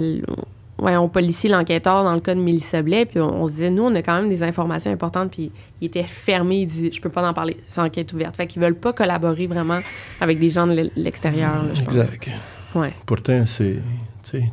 au 0.93 1.08
policier, 1.08 1.50
l'enquêteur, 1.50 2.04
dans 2.04 2.13
le 2.13 2.19
cas 2.19 2.36
de 2.36 2.39
Mélissa 2.39 2.82
Blais, 2.82 3.06
puis 3.06 3.19
on, 3.19 3.41
on 3.43 3.48
se 3.48 3.54
disait, 3.54 3.69
nous, 3.69 3.84
on 3.84 3.95
a 3.95 4.02
quand 4.02 4.15
même 4.21 4.30
des 4.30 4.43
informations 4.43 4.91
importantes, 4.91 5.32
puis 5.32 5.52
il 5.82 5.88
était 5.88 6.04
fermé, 6.04 6.62
il 6.62 6.67
dit, 6.67 6.91
je 6.93 7.02
peux 7.02 7.10
pas 7.10 7.28
en 7.28 7.34
parler, 7.34 7.58
c'est 7.67 7.82
enquête 7.82 8.12
ouverte. 8.13 8.36
Fait 8.38 8.48
qu'ils 8.48 8.62
veulent 8.62 8.76
pas 8.76 8.93
collaborer 8.93 9.48
vraiment 9.48 9.80
avec 10.21 10.39
des 10.39 10.50
gens 10.50 10.67
de 10.67 10.74
l'e- 10.74 10.91
l'extérieur, 10.95 11.63
je 11.74 11.82
pense. 11.84 11.95
Exact. 11.95 12.30
Ouais. 12.76 12.93
Pourtant, 13.06 13.43
c'est. 13.45 13.78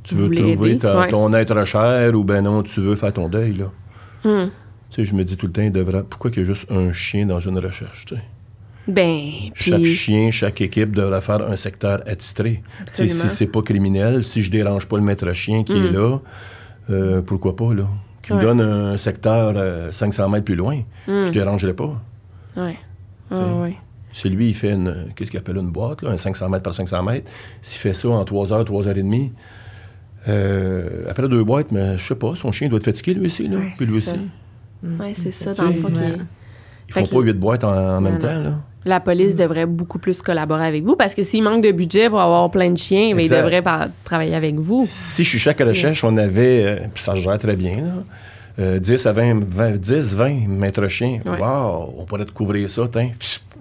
Tu 0.05 0.14
veux 0.14 0.31
trouver 0.35 0.71
aider, 0.73 0.79
ta- 0.79 0.99
ouais. 1.01 1.09
ton 1.09 1.33
être 1.33 1.64
cher 1.64 2.14
ou 2.14 2.25
ben 2.25 2.42
non, 2.42 2.62
tu 2.62 2.81
veux 2.81 2.95
faire 2.95 3.12
ton 3.12 3.29
deuil, 3.29 3.55
là. 3.55 3.66
Hmm. 4.25 4.49
Tu 4.90 4.97
sais, 4.97 5.05
je 5.05 5.14
me 5.14 5.25
dis 5.25 5.37
tout 5.38 5.47
le 5.47 5.53
temps, 5.53 5.62
il 5.62 5.73
devrait. 5.73 6.03
Pourquoi 6.09 6.31
qu'il 6.31 6.42
y 6.42 6.45
a 6.45 6.47
juste 6.47 6.71
un 6.71 6.92
chien 6.92 7.25
dans 7.27 7.40
une 7.40 7.59
recherche, 7.59 8.05
tu 8.05 8.14
sais? 8.14 8.21
Ben, 8.88 9.21
Chaque 9.55 9.81
puis 9.81 9.95
chien, 9.95 10.31
chaque 10.33 10.61
équipe 10.61 10.90
devrait 10.97 11.21
faire 11.21 11.40
un 11.49 11.55
secteur 11.57 12.03
attitré. 12.07 12.62
Si 12.88 13.09
c'est 13.09 13.47
pas 13.47 13.62
criminel, 13.62 14.25
si 14.25 14.42
je 14.42 14.51
dérange 14.51 14.87
pas 14.88 14.97
le 14.97 15.03
maître 15.05 15.33
chien 15.33 15.62
qui 15.62 15.73
est 15.73 15.90
Mm. 15.90 15.95
là, 15.95 16.18
euh, 16.90 17.23
pourquoi 17.23 17.55
pas, 17.55 17.73
là? 17.75 17.87
Qui 18.27 18.33
me 18.35 18.40
donne 18.40 18.61
un 18.61 18.97
secteur 18.97 19.53
euh, 19.57 19.90
500 19.92 20.29
mètres 20.29 20.45
plus 20.45 20.57
loin, 20.57 20.79
Mm. 21.07 21.27
je 21.27 21.31
dérangerai 21.31 21.75
pas. 21.75 22.01
sais. 22.55 22.77
Ah, 23.31 23.55
ouais. 23.62 23.77
Si 24.12 24.29
lui, 24.29 24.49
il 24.49 24.55
fait 24.55 24.73
une, 24.73 25.07
qu'est-ce 25.16 25.31
qu'il 25.31 25.40
appelle 25.40 25.57
une 25.57 25.71
boîte, 25.71 26.03
là, 26.03 26.11
un 26.11 26.16
500 26.18 26.49
mètres 26.51 26.64
par 26.64 26.75
500 26.75 27.03
mètres, 27.03 27.31
s'il 27.62 27.81
fait 27.81 27.95
ça 27.95 28.09
en 28.11 28.25
3 28.25 28.53
heures, 28.53 28.64
3 28.64 28.87
heures 28.88 28.97
et 28.99 29.03
demie, 29.03 29.33
euh, 30.29 31.07
après 31.09 31.29
deux 31.29 31.42
boîtes, 31.45 31.73
mais 31.73 31.97
je 31.99 32.07
sais 32.09 32.14
pas, 32.14 32.35
son 32.37 32.53
chien 32.53 32.68
doit 32.68 32.77
être 32.79 32.85
fatigué 32.85 33.14
lui 33.14 33.27
aussi, 33.27 33.49
là, 33.49 33.59
Ouais, 33.59 33.73
puis 33.77 33.87
lui 33.87 34.01
c'est 34.03 34.11
aussi. 34.12 34.21
ça. 34.83 34.88
Ouais, 35.05 35.14
c'est 35.14 35.31
ça, 35.31 35.55
dans 35.55 35.68
le 35.71 35.75
fond. 35.75 35.88
Ils 36.88 36.92
font 36.92 37.05
pas 37.16 37.21
huit 37.23 37.38
boîtes 37.38 37.64
en, 37.64 37.97
en 37.97 38.01
même 38.01 38.14
Non, 38.14 38.18
temps, 38.21 38.35
non. 38.35 38.42
là. 38.42 38.59
La 38.85 38.99
police 39.01 39.37
devrait 39.37 39.66
beaucoup 39.66 39.99
plus 39.99 40.21
collaborer 40.23 40.66
avec 40.66 40.83
vous 40.85 40.97
parce 40.97 41.14
que 41.14 41.23
s'il 41.23 41.42
manque 41.45 41.62
de 41.62 41.71
budget 41.71 42.09
pour 42.09 42.21
avoir 42.21 42.51
plein 42.51 42.71
de 42.71 42.79
chiens, 42.79 43.11
ben, 43.12 43.21
il 43.21 43.23
Exact. 43.23 43.42
devrait 43.42 43.62
par- 43.62 43.88
travailler 44.05 44.35
avec 44.35 44.57
vous. 44.57 44.85
Si 44.88 45.25
chez 45.25 45.38
chaque 45.38 45.61
recherche, 45.61 46.03
on 46.03 46.16
avait, 46.16 46.64
euh, 46.64 46.77
puis 46.92 47.03
ça 47.03 47.14
se 47.14 47.21
gère 47.21 47.38
très 47.38 47.55
bien, 47.57 47.77
là, 47.77 47.92
euh, 48.59 48.79
10 48.81 49.07
à 49.07 49.12
20, 49.12 49.45
20 49.45 49.73
10, 49.79 50.16
20 50.16 50.49
maîtres 50.49 50.88
chiens. 50.88 51.21
Ouais. 51.25 51.38
Wow, 51.38 51.95
on 51.99 52.05
pourrait 52.05 52.25
te 52.25 52.33
couvrir 52.33 52.68
ça, 52.68 52.83
tiens, 52.92 53.11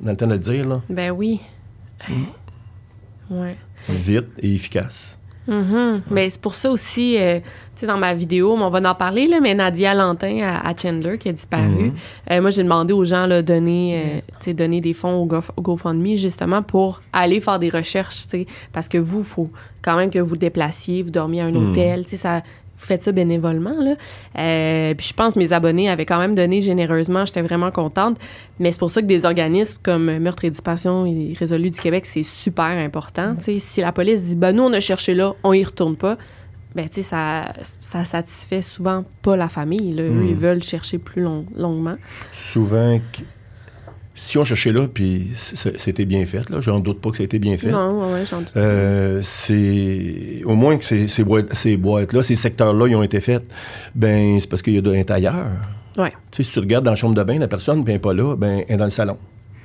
dans 0.01 0.11
le 0.11 0.17
temps 0.17 0.27
de 0.27 0.33
le 0.33 0.39
dire, 0.39 0.67
là. 0.67 0.81
Ben 0.89 1.11
oui. 1.11 1.39
Ouais. 3.29 3.55
Vite 3.89 4.27
et 4.39 4.53
efficace. 4.55 5.17
Mhm. 5.47 6.01
Ben, 6.11 6.29
c'est 6.29 6.39
pour 6.41 6.53
ça 6.55 6.69
aussi, 6.71 7.17
euh, 7.17 7.39
tu 7.39 7.81
sais, 7.81 7.87
dans 7.87 7.97
ma 7.97 8.13
vidéo, 8.13 8.53
on 8.57 8.69
va 8.69 8.89
en 8.89 8.95
parler, 8.95 9.27
là, 9.27 9.39
mais 9.41 9.55
Nadia 9.55 9.93
Lantin 9.95 10.39
à, 10.43 10.67
à 10.67 10.75
Chandler 10.77 11.17
qui 11.17 11.29
a 11.29 11.31
disparu. 11.31 11.63
Mhm. 11.85 11.93
euh, 12.31 12.41
moi, 12.41 12.49
j'ai 12.51 12.63
demandé 12.63 12.93
aux 12.93 13.03
gens 13.03 13.27
de 13.27 13.41
donner, 13.41 14.21
euh, 14.47 14.53
donner 14.53 14.81
des 14.81 14.93
fonds 14.93 15.15
au, 15.21 15.25
Go- 15.25 15.39
au 15.57 15.61
GoFundMe 15.61 16.15
justement 16.15 16.61
pour 16.61 17.01
aller 17.11 17.41
faire 17.41 17.57
des 17.59 17.69
recherches, 17.69 18.25
parce 18.71 18.87
que 18.87 18.97
vous, 18.99 19.19
il 19.19 19.25
faut 19.25 19.49
quand 19.81 19.95
même 19.97 20.11
que 20.11 20.19
vous 20.19 20.37
déplaciez, 20.37 21.01
vous 21.01 21.09
dormiez 21.09 21.41
à 21.41 21.45
un 21.45 21.51
Mhm. 21.51 21.69
hôtel, 21.71 22.05
ça. 22.17 22.41
Vous 22.81 22.87
faites 22.87 23.03
ça 23.03 23.11
bénévolement, 23.11 23.75
là. 23.79 23.95
Euh, 24.39 24.93
puis 24.95 25.05
je 25.07 25.13
pense 25.13 25.35
que 25.35 25.39
mes 25.39 25.53
abonnés 25.53 25.87
avaient 25.89 26.05
quand 26.07 26.17
même 26.19 26.33
donné 26.35 26.61
généreusement. 26.61 27.25
J'étais 27.25 27.43
vraiment 27.43 27.69
contente. 27.71 28.17
Mais 28.59 28.71
c'est 28.71 28.79
pour 28.79 28.89
ça 28.91 29.01
que 29.01 29.05
des 29.07 29.23
organismes 29.25 29.77
comme 29.83 30.17
Meurtre 30.17 30.45
et 30.45 30.49
Disparition 30.49 31.03
Résolue 31.37 31.69
du 31.69 31.79
Québec, 31.79 32.05
c'est 32.07 32.23
super 32.23 32.65
important. 32.65 33.35
Si 33.59 33.81
la 33.81 33.91
police 33.91 34.23
dit, 34.23 34.35
ben 34.35 34.51
nous, 34.53 34.63
on 34.63 34.73
a 34.73 34.79
cherché 34.79 35.13
là, 35.13 35.33
on 35.43 35.53
y 35.53 35.63
retourne 35.63 35.95
pas, 35.95 36.17
ben 36.75 36.87
tu 36.89 36.95
sais, 36.95 37.03
ça, 37.03 37.53
ça 37.81 38.03
satisfait 38.03 38.61
souvent 38.61 39.03
pas 39.21 39.35
la 39.35 39.47
famille. 39.49 39.93
Là. 39.93 40.03
Eux, 40.03 40.09
Mm. 40.11 40.25
ils 40.27 40.35
veulent 40.35 40.63
chercher 40.63 40.97
plus 40.97 41.21
long- 41.21 41.45
longuement. 41.55 41.97
Souvent, 42.33 42.99
si 44.15 44.37
on 44.37 44.43
cherchait 44.43 44.71
là, 44.73 44.87
puis 44.93 45.29
c'était 45.35 46.05
bien 46.05 46.25
fait, 46.25 46.49
là, 46.49 46.59
j'en 46.61 46.79
doute 46.79 46.99
pas 47.01 47.11
que 47.11 47.17
ça 47.17 47.23
a 47.23 47.25
été 47.25 47.39
bien 47.39 47.57
fait. 47.57 47.71
Non, 47.71 48.11
ouais, 48.13 48.23
j'en 48.29 48.39
doute. 48.39 48.51
Euh, 48.57 49.21
c'est 49.23 50.41
au 50.45 50.55
moins 50.55 50.77
que 50.77 50.83
ces, 50.85 51.07
ces 51.07 51.23
boîtes, 51.23 51.53
ces 51.55 51.77
boîtes-là, 51.77 52.21
ces 52.23 52.35
secteurs-là, 52.35 52.87
ils 52.87 52.95
ont 52.95 53.03
été 53.03 53.19
faits. 53.19 53.43
Ben, 53.95 54.39
c'est 54.39 54.49
parce 54.49 54.61
qu'il 54.61 54.73
y 54.75 54.77
a 54.77 54.81
de 54.81 55.11
ailleurs. 55.11 55.35
Ouais, 55.97 56.11
Tu 56.31 56.37
sais, 56.37 56.43
si 56.43 56.51
tu 56.51 56.59
regardes 56.59 56.85
dans 56.85 56.91
la 56.91 56.95
chambre 56.97 57.15
de 57.15 57.23
bain, 57.23 57.37
la 57.39 57.47
personne 57.47 57.83
n'est 57.83 57.99
pas 57.99 58.13
là, 58.13 58.35
ben, 58.35 58.63
elle 58.67 58.75
est 58.75 58.77
dans 58.77 58.85
le 58.85 58.89
salon. 58.91 59.17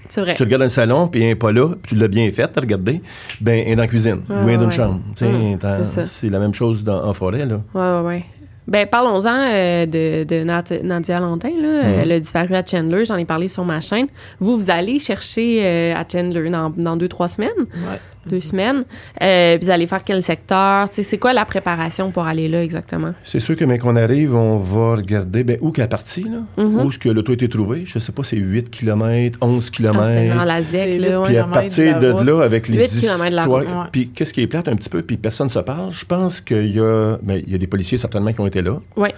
c'est 0.08 0.20
vrai. 0.22 0.32
Si 0.32 0.36
tu 0.38 0.42
regardes 0.44 0.60
dans 0.62 0.66
le 0.66 0.70
salon, 0.70 1.08
puis 1.08 1.20
elle 1.22 1.28
n'est 1.28 1.34
pas 1.36 1.52
là, 1.52 1.68
puis 1.82 1.94
tu 1.94 2.00
l'as 2.00 2.08
bien 2.08 2.30
fait, 2.32 2.48
t'as 2.48 2.60
regardé, 2.60 3.00
ben, 3.40 3.62
elle 3.64 3.72
est 3.72 3.76
dans 3.76 3.82
la 3.82 3.88
cuisine, 3.88 4.20
ou 4.28 4.48
elle 4.48 4.50
est 4.50 4.56
dans 4.58 4.64
une 4.64 4.72
chambre. 4.72 5.00
Tu 5.16 5.24
sais, 5.24 5.56
dans- 5.60 5.70
c'est 5.70 5.86
ça. 5.86 6.06
c'est 6.06 6.28
la 6.28 6.38
même 6.40 6.54
chose 6.54 6.82
dans- 6.84 7.04
en 7.04 7.12
forêt, 7.12 7.44
là. 7.46 7.60
Ouais, 7.74 7.80
ouais, 8.00 8.06
ouais. 8.06 8.24
Ben, 8.68 8.86
parlons-en 8.86 9.26
euh, 9.32 9.86
de, 9.86 10.24
de 10.24 10.42
Nat- 10.44 10.82
Nadia 10.82 11.20
Lantin. 11.20 11.50
Là. 11.60 11.82
Mhm. 11.84 11.98
Elle 12.00 12.12
a 12.12 12.20
disparu 12.20 12.54
à 12.54 12.64
Chandler. 12.64 13.04
J'en 13.04 13.16
ai 13.16 13.24
parlé 13.24 13.46
sur 13.48 13.64
ma 13.64 13.80
chaîne. 13.80 14.06
Vous, 14.40 14.56
vous 14.56 14.70
allez 14.70 14.98
chercher 14.98 15.60
euh, 15.64 15.94
à 15.94 16.04
Chandler 16.10 16.50
dans, 16.50 16.70
dans 16.76 16.96
deux, 16.96 17.08
trois 17.08 17.28
semaines. 17.28 17.50
Ouais. 17.58 17.98
Deux 18.26 18.40
semaines. 18.40 18.84
Euh, 19.22 19.56
puis 19.56 19.66
vous 19.66 19.70
allez 19.72 19.86
faire 19.86 20.02
quel 20.04 20.22
secteur? 20.22 20.88
Tu 20.90 20.96
sais, 20.96 21.02
c'est 21.02 21.18
quoi 21.18 21.32
la 21.32 21.44
préparation 21.44 22.10
pour 22.10 22.24
aller 22.26 22.48
là 22.48 22.62
exactement? 22.62 23.12
C'est 23.24 23.40
sûr 23.40 23.56
que, 23.56 23.64
mais 23.64 23.78
qu'on 23.78 23.96
arrive, 23.96 24.34
on 24.34 24.58
va 24.58 24.96
regarder, 24.96 25.44
ben, 25.44 25.58
où 25.60 25.70
qu'elle 25.70 25.84
est 25.84 25.88
partie, 25.88 26.24
là. 26.24 26.38
Mhm. 26.62 26.80
Où 26.80 26.88
est-ce 26.88 26.98
que 26.98 27.08
l'auto 27.08 27.32
a 27.32 27.34
été 27.34 27.48
trouvé? 27.48 27.82
Je 27.84 27.98
sais 27.98 28.12
pas, 28.12 28.24
c'est 28.24 28.36
8 28.36 28.70
km, 28.70 29.38
11 29.40 29.56
Ah, 29.56 29.66
c'était 29.66 29.82
dans 29.84 29.92
km. 30.02 30.44
la 30.44 30.62
ZEC, 30.62 30.70
C'est 30.72 30.98
là. 30.98 31.20
Puis 31.22 31.36
à 31.36 31.42
kilomètres 31.42 31.52
partir 31.52 31.98
de 31.98 32.24
là, 32.24 32.42
avec 32.42 32.68
les 32.68 32.84
histoires... 32.84 33.46
route, 33.48 33.66
ouais. 33.66 33.74
Puis 33.92 34.08
qu'est-ce 34.08 34.34
qui 34.34 34.42
est 34.42 34.46
plate 34.46 34.68
un 34.68 34.76
petit 34.76 34.88
peu, 34.88 35.02
puis 35.02 35.16
personne 35.16 35.46
ne 35.46 35.52
se 35.52 35.58
parle, 35.58 35.92
je 35.92 36.04
pense 36.04 36.40
qu'il 36.40 36.74
y 36.74 36.80
a... 36.80 37.16
Ben, 37.22 37.40
il 37.46 37.52
y 37.52 37.54
a 37.54 37.58
des 37.58 37.66
policiers 37.66 37.98
certainement 37.98 38.32
qui 38.32 38.40
ont 38.40 38.46
été 38.46 38.62
là. 38.62 38.80
Ouais. 38.96 39.14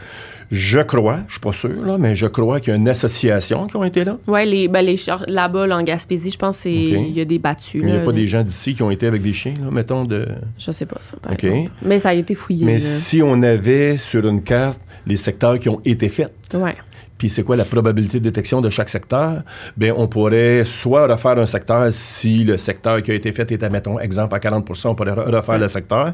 Je 0.51 0.79
crois, 0.81 1.19
je 1.27 1.33
suis 1.33 1.41
pas 1.41 1.53
sûr, 1.53 1.71
là, 1.85 1.99
mais 1.99 2.17
je 2.17 2.27
crois 2.27 2.59
qu'il 2.61 2.71
y 2.71 2.73
a 2.73 2.77
une 2.77 2.89
association 2.89 3.67
qui 3.67 3.77
ont 3.77 3.85
été 3.85 4.03
là. 4.05 4.17
Ouais, 4.27 4.47
les, 4.47 4.67
ben, 4.69 4.81
les 4.83 4.97
là-bas, 5.27 5.67
là, 5.67 5.77
en 5.77 5.83
Gaspésie, 5.83 6.31
je 6.31 6.39
pense 6.39 6.61
qu'il 6.63 6.97
Ok. 6.97 7.17
y 7.17 7.21
a 7.21 7.25
des 7.27 7.39
battus. 7.39 7.83
Il 7.85 7.91
n'y 7.91 7.97
a 7.97 8.01
pas 8.01 8.13
des 8.13 8.27
gens 8.27 8.43
d'ici 8.43 8.75
qui 8.75 8.83
ont 8.83 8.91
été 8.91 9.07
avec 9.07 9.21
des 9.21 9.35
chiens, 9.35 9.53
là, 9.63 9.71
mettons, 9.71 10.05
de... 10.07 10.27
Je 10.59 10.71
sais 10.71 10.87
pas 10.87 10.99
ça, 11.01 11.17
par 11.21 11.33
exemple. 11.33 11.71
Mais 11.83 11.99
ça 11.99 12.11
a 12.11 12.15
été 12.15 12.35
fouillé. 12.35 12.65
Mais 12.65 12.75
là. 12.75 12.81
si 12.81 13.21
on 13.23 13.43
avait 13.43 13.99
sur 13.99 14.27
une 14.27 14.43
carte 14.43 14.81
les 15.07 15.17
secteurs 15.19 15.59
qui 15.59 15.69
ont 15.69 15.81
été 15.85 16.09
faits, 16.09 16.33
Ouais. 16.55 16.77
puis 17.19 17.29
c'est 17.31 17.43
quoi 17.43 17.57
la 17.57 17.65
probabilité 17.65 18.19
de 18.19 18.25
détection 18.25 18.61
de 18.63 18.71
chaque 18.71 18.89
secteur, 18.89 19.43
bien, 19.77 19.93
on 19.97 20.07
pourrait 20.09 20.65
soit 20.65 21.07
refaire 21.07 21.39
un 21.39 21.47
secteur 21.47 21.89
si 21.93 22.45
le 22.45 22.57
secteur 22.57 23.03
qui 23.03 23.11
a 23.11 23.15
été 23.15 23.33
fait 23.33 23.51
était, 23.53 23.69
mettons, 23.71 23.99
exemple, 23.99 24.35
à 24.35 24.39
40% 24.39 24.89
on 24.91 24.95
pourrait 24.95 25.13
re- 25.13 25.35
refaire 25.35 25.59
le 25.59 25.69
secteur. 25.69 26.13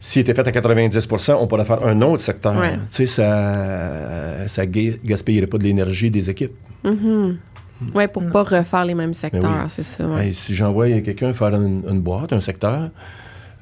S'il 0.00 0.20
était 0.22 0.34
fait 0.34 0.46
à 0.46 0.52
90% 0.52 1.36
on 1.40 1.46
pourrait 1.48 1.64
faire 1.64 1.84
un 1.84 2.00
autre 2.02 2.22
secteur. 2.22 2.56
Ouais. 2.56 2.74
Tu 2.90 3.06
sais, 3.06 3.06
ça 3.06 4.46
ça 4.48 4.64
ga- 4.66 4.98
gaspillerait 5.04 5.46
pas 5.48 5.58
de 5.58 5.64
l'énergie 5.64 6.10
des 6.10 6.30
équipes. 6.30 6.52
Mhm. 6.84 7.36
Ouais, 7.94 8.08
pour 8.08 8.24
pas 8.30 8.42
refaire 8.42 8.84
les 8.84 8.94
mêmes 8.94 9.14
secteurs, 9.14 9.42
Ben 9.42 9.62
oui. 9.64 9.68
c'est 9.70 9.84
ça. 9.84 10.06
ouais. 10.06 10.26
Hey, 10.28 10.34
si 10.34 10.54
j'envoie 10.54 10.88
quelqu'un 11.00 11.32
faire 11.32 11.54
une, 11.54 11.82
une 11.88 12.00
boîte, 12.00 12.32
un 12.32 12.40
secteur, 12.40 12.90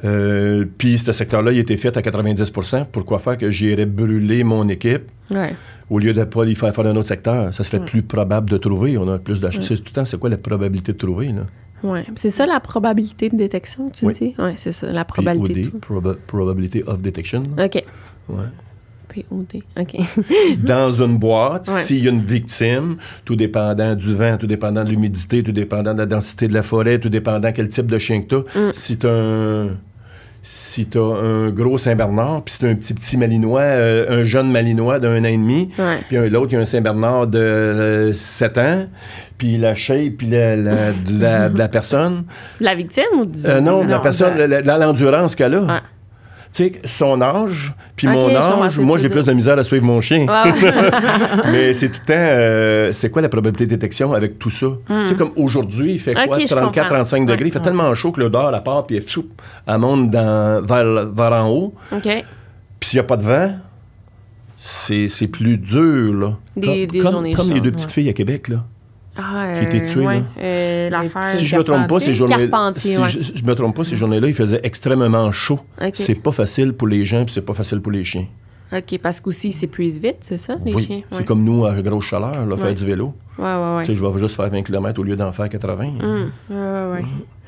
euh, 0.04 0.64
puis 0.78 0.98
ce 0.98 1.12
secteur-là, 1.12 1.52
il 1.52 1.58
était 1.58 1.76
fait 1.76 1.96
à 1.96 2.00
90% 2.02 2.86
pourquoi 2.92 3.18
faire 3.18 3.36
que 3.38 3.50
j'irais 3.50 3.86
brûler 3.86 4.44
mon 4.44 4.68
équipe 4.68 5.04
Ouais. 5.30 5.54
au 5.90 5.98
lieu 5.98 6.12
de 6.12 6.24
pas 6.24 6.44
lui 6.44 6.54
faire 6.54 6.74
faire 6.74 6.86
un 6.86 6.96
autre 6.96 7.08
secteur? 7.08 7.52
Ça 7.52 7.64
serait 7.64 7.84
plus 7.84 8.02
probable 8.02 8.48
de 8.50 8.56
trouver. 8.58 8.96
On 8.98 9.08
a 9.08 9.18
plus 9.18 9.40
de 9.40 9.50
C'est 9.50 9.76
tout 9.76 9.82
le 9.86 9.92
temps, 9.92 10.04
c'est 10.04 10.18
quoi 10.18 10.30
la 10.30 10.36
probabilité 10.38 10.92
de 10.92 10.98
trouver? 10.98 11.28
Là? 11.28 11.42
Ouais. 11.82 12.04
C'est 12.16 12.30
ça 12.30 12.46
la 12.46 12.58
probabilité 12.60 13.28
de 13.28 13.36
détection, 13.36 13.90
tu 13.90 14.06
Oui. 14.06 14.14
dis? 14.14 14.34
Ouais, 14.38 14.54
c'est 14.56 14.72
ça, 14.72 14.90
la 14.92 15.04
probabilité 15.04 15.60
de 15.62 15.68
POD, 15.68 15.80
tout. 15.80 15.94
proba- 15.94 16.16
Probability 16.26 16.82
of 16.86 17.00
Detection. 17.02 17.42
OK. 17.58 17.84
Ouais. 18.28 18.44
POD. 19.08 19.62
OK. 19.78 19.96
Dans 20.64 20.90
une 20.92 21.16
boîte, 21.18 21.68
Ouais. 21.68 21.80
s'il 21.82 22.04
y 22.04 22.08
a 22.08 22.10
une 22.10 22.20
victime, 22.22 22.96
tout 23.24 23.36
dépendant 23.36 23.94
du 23.94 24.14
vent, 24.14 24.36
tout 24.36 24.46
dépendant 24.46 24.84
de 24.84 24.90
l'humidité, 24.90 25.42
tout 25.42 25.52
dépendant 25.52 25.92
de 25.94 25.98
la 25.98 26.06
densité 26.06 26.48
de 26.48 26.54
la 26.54 26.62
forêt, 26.62 26.98
tout 26.98 27.08
dépendant 27.08 27.52
quel 27.52 27.68
type 27.68 27.86
de 27.86 27.98
chien 27.98 28.22
que 28.22 28.42
tu 28.42 28.58
Mm. 28.58 28.72
si 28.72 28.98
tu 28.98 29.06
un. 29.06 29.68
Si 30.48 30.86
tu 30.86 30.96
un 30.98 31.50
gros 31.50 31.76
Saint-Bernard, 31.76 32.42
puis 32.44 32.54
c'est 32.56 32.68
un 32.70 32.76
petit 32.76 32.94
petit 32.94 33.16
Malinois, 33.16 33.62
euh, 33.62 34.20
un 34.20 34.24
jeune 34.24 34.48
Malinois 34.48 35.00
d'un 35.00 35.20
an 35.22 35.24
et 35.24 35.36
demi, 35.36 35.70
puis 36.08 36.16
l'autre 36.30 36.46
qui 36.50 36.54
a 36.56 36.60
un 36.60 36.64
Saint-Bernard 36.64 37.26
de 37.26 38.12
7 38.14 38.56
ans, 38.58 38.86
puis 39.38 39.58
la 39.58 39.74
shape, 39.74 40.14
puis 40.18 40.26
la, 40.28 40.56
la- 40.56 40.92
de, 40.92 41.20
la, 41.20 41.48
de 41.48 41.58
la 41.58 41.68
personne. 41.68 42.24
La 42.60 42.74
victime 42.74 43.04
ou 43.20 43.24
du... 43.26 43.38
Euh, 43.46 43.60
non, 43.60 43.80
la 43.84 43.96
Non, 43.96 44.00
personne, 44.02 44.36
la- 44.36 44.60
la- 44.60 44.78
l'endurance 44.78 45.34
qu'elle 45.36 45.54
a. 45.54 45.60
Ouais. 45.60 45.80
Tu 46.52 46.64
sais, 46.64 46.72
son 46.86 47.20
âge, 47.20 47.74
puis 47.96 48.06
mon 48.06 48.34
âge, 48.34 48.78
moi, 48.78 48.96
j'ai 48.96 49.10
plus 49.10 49.26
de 49.26 49.32
misère 49.34 49.58
à 49.58 49.64
suivre 49.64 49.84
mon 49.84 50.00
chien. 50.00 50.26
Ouais. 50.26 50.52
Mais 51.52 51.74
c'est 51.74 51.88
tout 51.90 52.00
le 52.02 52.06
temps, 52.06 52.14
euh, 52.16 52.90
c'est 52.94 53.10
quoi 53.10 53.20
la 53.20 53.28
probabilité 53.28 53.66
de 53.66 53.70
détection 53.70 54.14
avec 54.14 54.38
tout 54.38 54.48
ça? 54.48 54.68
Tu 54.88 55.06
sais, 55.06 55.14
comme 55.16 55.32
aujourd'hui, 55.36 55.92
il 55.94 55.98
fait 56.00 56.14
quoi? 56.14 56.24
Hmm. 56.24 56.32
Ok, 56.32 56.40
je 56.42 56.46
34, 56.46 56.72
comprends. 56.72 56.88
35 57.04 57.26
degrés. 57.26 57.42
Ouais. 57.42 57.48
Il 57.48 57.52
fait 57.52 57.60
tellement 57.60 57.94
chaud 57.94 58.10
que 58.12 58.20
l'odeur, 58.20 58.54
elle 58.54 58.62
part, 58.62 58.86
puis 58.86 58.96
elle, 58.96 59.04
elle 59.66 59.78
monte 59.78 60.10
dans, 60.10 60.64
vers, 60.64 61.06
vers 61.06 61.32
en 61.32 61.50
haut. 61.50 61.74
OK. 61.92 62.02
Puis 62.80 62.88
s'il 62.90 62.96
n'y 62.96 63.00
a 63.00 63.04
pas 63.04 63.16
de 63.18 63.24
vent, 63.24 63.52
c'est 64.56 65.28
plus 65.28 65.58
dur, 65.58 66.14
là. 66.14 66.32
Des- 66.56 66.66
comme 66.66 66.86
des 66.86 66.98
comme, 67.00 67.12
journées 67.12 67.32
comme 67.34 67.50
les 67.50 67.60
deux 67.60 67.72
petites 67.72 67.88
ouais. 67.88 67.92
filles 67.94 68.08
à 68.08 68.12
Québec, 68.14 68.48
là. 68.48 68.64
Ah, 69.18 69.46
Qui 69.54 69.58
a 69.58 69.62
été 69.62 69.82
tué, 69.82 70.06
ouais. 70.06 70.18
là. 70.20 70.22
Euh, 70.38 70.90
L'affaire... 70.90 71.24
si 71.30 71.46
je 71.46 71.56
me 71.56 71.62
trompe 71.64 71.86
pas, 71.88 72.00
ces 72.00 72.14
journées 72.14 72.48
si 72.76 72.98
ouais. 72.98 73.08
je, 73.08 73.20
je 73.34 73.44
me 73.44 73.54
trompe 73.54 73.74
pas, 73.74 73.84
ces 73.84 73.96
journées-là, 73.96 74.28
il 74.28 74.34
faisait 74.34 74.60
extrêmement 74.62 75.32
chaud. 75.32 75.60
OK. 75.80 75.92
C'est 75.94 76.14
pas 76.16 76.32
facile 76.32 76.72
pour 76.72 76.86
les 76.88 77.04
gens, 77.04 77.24
puis 77.24 77.32
c'est 77.34 77.40
pas 77.44 77.54
facile 77.54 77.80
pour 77.80 77.92
les 77.92 78.04
chiens. 78.04 78.26
OK, 78.72 78.98
parce 79.00 79.20
qu'aussi, 79.20 79.48
ils 79.50 79.52
s'épuisent 79.52 80.00
vite, 80.00 80.16
c'est 80.22 80.38
ça, 80.38 80.56
les 80.64 80.74
oui, 80.74 80.82
chiens? 80.82 81.02
c'est 81.12 81.24
comme 81.24 81.44
nous 81.44 81.64
à 81.66 81.80
grosse 81.82 82.04
chaleur, 82.06 82.44
là, 82.44 82.56
faire 82.56 82.66
Ouais. 82.66 82.74
du 82.74 82.84
vélo. 82.84 83.14
Ouais, 83.38 83.44
ouais, 83.44 83.76
ouais. 83.76 83.82
Tu 83.84 83.92
sais, 83.92 83.94
je 83.96 84.04
vais 84.04 84.18
juste 84.18 84.34
faire 84.34 84.50
20 84.50 84.62
km 84.62 84.98
au 85.00 85.04
lieu 85.04 85.14
d'en 85.14 85.30
faire 85.30 85.48
80. 85.48 85.84
Hum, 86.02 86.30
ouais, 86.50 86.56
ouais, 86.56 86.92
ouais. 86.94 87.04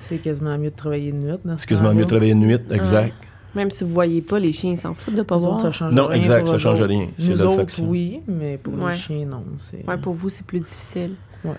C'est 0.09 0.19
quasiment 0.19 0.57
mieux 0.57 0.71
de 0.71 0.77
travailler 0.77 1.11
de 1.11 1.17
nuit. 1.17 1.33
ce 1.45 1.51
C'est 1.59 1.69
quasiment 1.69 1.93
mieux 1.93 2.05
de 2.05 2.09
travailler 2.09 2.35
de 2.35 2.39
nuit, 2.39 2.59
exact. 2.71 3.15
Même 3.55 3.71
si 3.71 3.83
vous 3.83 3.91
voyez 3.91 4.21
pas, 4.23 4.39
les 4.39 4.53
chiens, 4.53 4.73
ils 4.73 4.79
s'en 4.79 4.95
foutent 4.95 5.15
de 5.17 5.23
pas 5.23 5.37
Nous 5.37 5.43
autres, 5.45 5.53
voir. 5.61 5.63
ça 5.63 5.73
change 5.73 5.93
Non, 5.95 6.07
rien 6.07 6.19
exact, 6.21 6.47
ça 6.49 6.55
eux 6.55 6.59
change 6.59 6.81
rien. 6.83 7.09
C'est 7.19 7.31
Nous 7.31 7.43
autres, 7.43 7.83
oui, 7.83 8.21
mais 8.29 8.57
pour 8.59 8.75
Ouais. 8.75 8.93
les 8.93 8.99
chiens, 8.99 9.25
non. 9.27 9.43
Ouais, 9.89 9.97
pour 9.97 10.13
vous, 10.15 10.29
c'est 10.29 10.47
plus 10.47 10.61
difficile. 10.61 11.13
Ouais. 11.45 11.53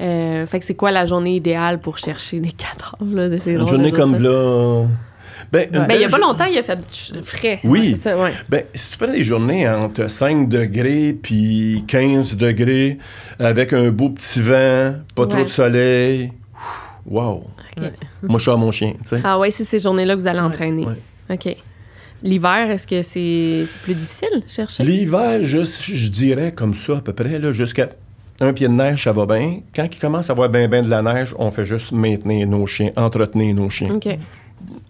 Euh, 0.00 0.46
fait 0.46 0.58
que 0.58 0.64
c'est 0.64 0.74
quoi 0.74 0.90
la 0.90 1.06
journée 1.06 1.36
idéale 1.36 1.78
pour 1.78 1.98
chercher 1.98 2.40
des 2.40 2.52
cadavres, 2.52 3.14
là, 3.14 3.28
de 3.28 3.38
ces 3.38 3.52
Une 3.52 3.68
journée 3.68 3.92
comme 3.92 4.14
ça? 4.16 4.20
là. 4.22 4.86
Ben, 5.52 5.68
Ben, 5.70 5.86
il 5.94 6.00
y 6.00 6.04
a 6.04 6.08
pas 6.08 6.18
longtemps, 6.18 6.46
il 6.46 6.56
a 6.58 6.62
fait 6.62 6.78
frais. 7.24 7.60
Oui. 7.64 7.96
Ça, 7.98 8.16
ouais. 8.16 8.32
Ben, 8.48 8.64
si 8.74 8.92
tu 8.92 8.96
prends 8.98 9.12
des 9.12 9.22
journées 9.22 9.68
entre 9.68 10.08
5 10.08 10.48
degrés 10.48 11.12
puis 11.20 11.84
15 11.88 12.36
degrés, 12.36 12.98
avec 13.38 13.72
un 13.74 13.90
beau 13.90 14.08
petit 14.08 14.40
vent, 14.40 14.94
pas 15.14 15.26
trop 15.26 15.42
de 15.44 15.48
soleil, 15.48 16.32
wow. 17.06 17.44
Moi, 18.22 18.38
je 18.38 18.42
suis 18.42 18.50
à 18.50 18.56
mon 18.56 18.70
chien. 18.70 18.94
Ah 19.24 19.38
ouais, 19.38 19.50
c'est 19.50 19.64
ces 19.64 19.78
journées-là 19.78 20.14
que 20.14 20.20
vous 20.20 20.26
allez 20.26 20.40
entraîner. 20.40 20.86
ouais. 20.86 20.98
OK. 21.30 21.54
L'hiver, 22.24 22.70
est-ce 22.70 22.86
que 22.86 23.02
c'est 23.02 23.66
c'est 23.66 23.80
plus 23.82 23.94
difficile 23.94 24.42
chercher? 24.46 24.84
L'hiver, 24.84 25.42
juste, 25.42 25.82
je 25.82 26.08
dirais 26.08 26.52
comme 26.52 26.74
ça 26.74 26.98
à 26.98 27.00
peu 27.00 27.12
près, 27.12 27.38
là, 27.40 27.52
jusqu'à 27.52 27.88
un 28.42 28.52
pied 28.52 28.68
de 28.68 28.72
neige, 28.72 29.04
ça 29.04 29.12
va 29.12 29.26
bien. 29.26 29.60
Quand 29.74 29.86
il 29.90 29.98
commence 29.98 30.28
à 30.30 30.32
avoir 30.32 30.48
bien 30.48 30.68
ben 30.68 30.84
de 30.84 30.90
la 30.90 31.02
neige, 31.02 31.34
on 31.38 31.50
fait 31.50 31.64
juste 31.64 31.92
maintenir 31.92 32.46
nos 32.48 32.66
chiens, 32.66 32.90
entretenir 32.96 33.54
nos 33.54 33.70
chiens, 33.70 33.90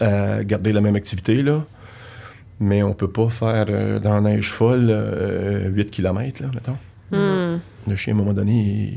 euh, 0.02 0.42
garder 0.44 0.72
la 0.72 0.80
même 0.80 0.96
activité, 0.96 1.42
là. 1.42 1.64
Mais 2.60 2.82
on 2.82 2.94
peut 2.94 3.10
pas 3.10 3.28
faire 3.28 3.66
euh, 3.68 3.98
dans 3.98 4.14
la 4.14 4.20
neige 4.20 4.50
folle 4.52 4.86
euh, 4.90 5.68
8 5.68 5.90
km, 5.90 6.42
là, 6.42 6.48
mettons. 6.54 6.76
Hmm. 7.10 7.58
Le 7.88 7.96
chien, 7.96 8.12
à 8.14 8.16
un 8.16 8.18
moment 8.18 8.32
donné, 8.32 8.52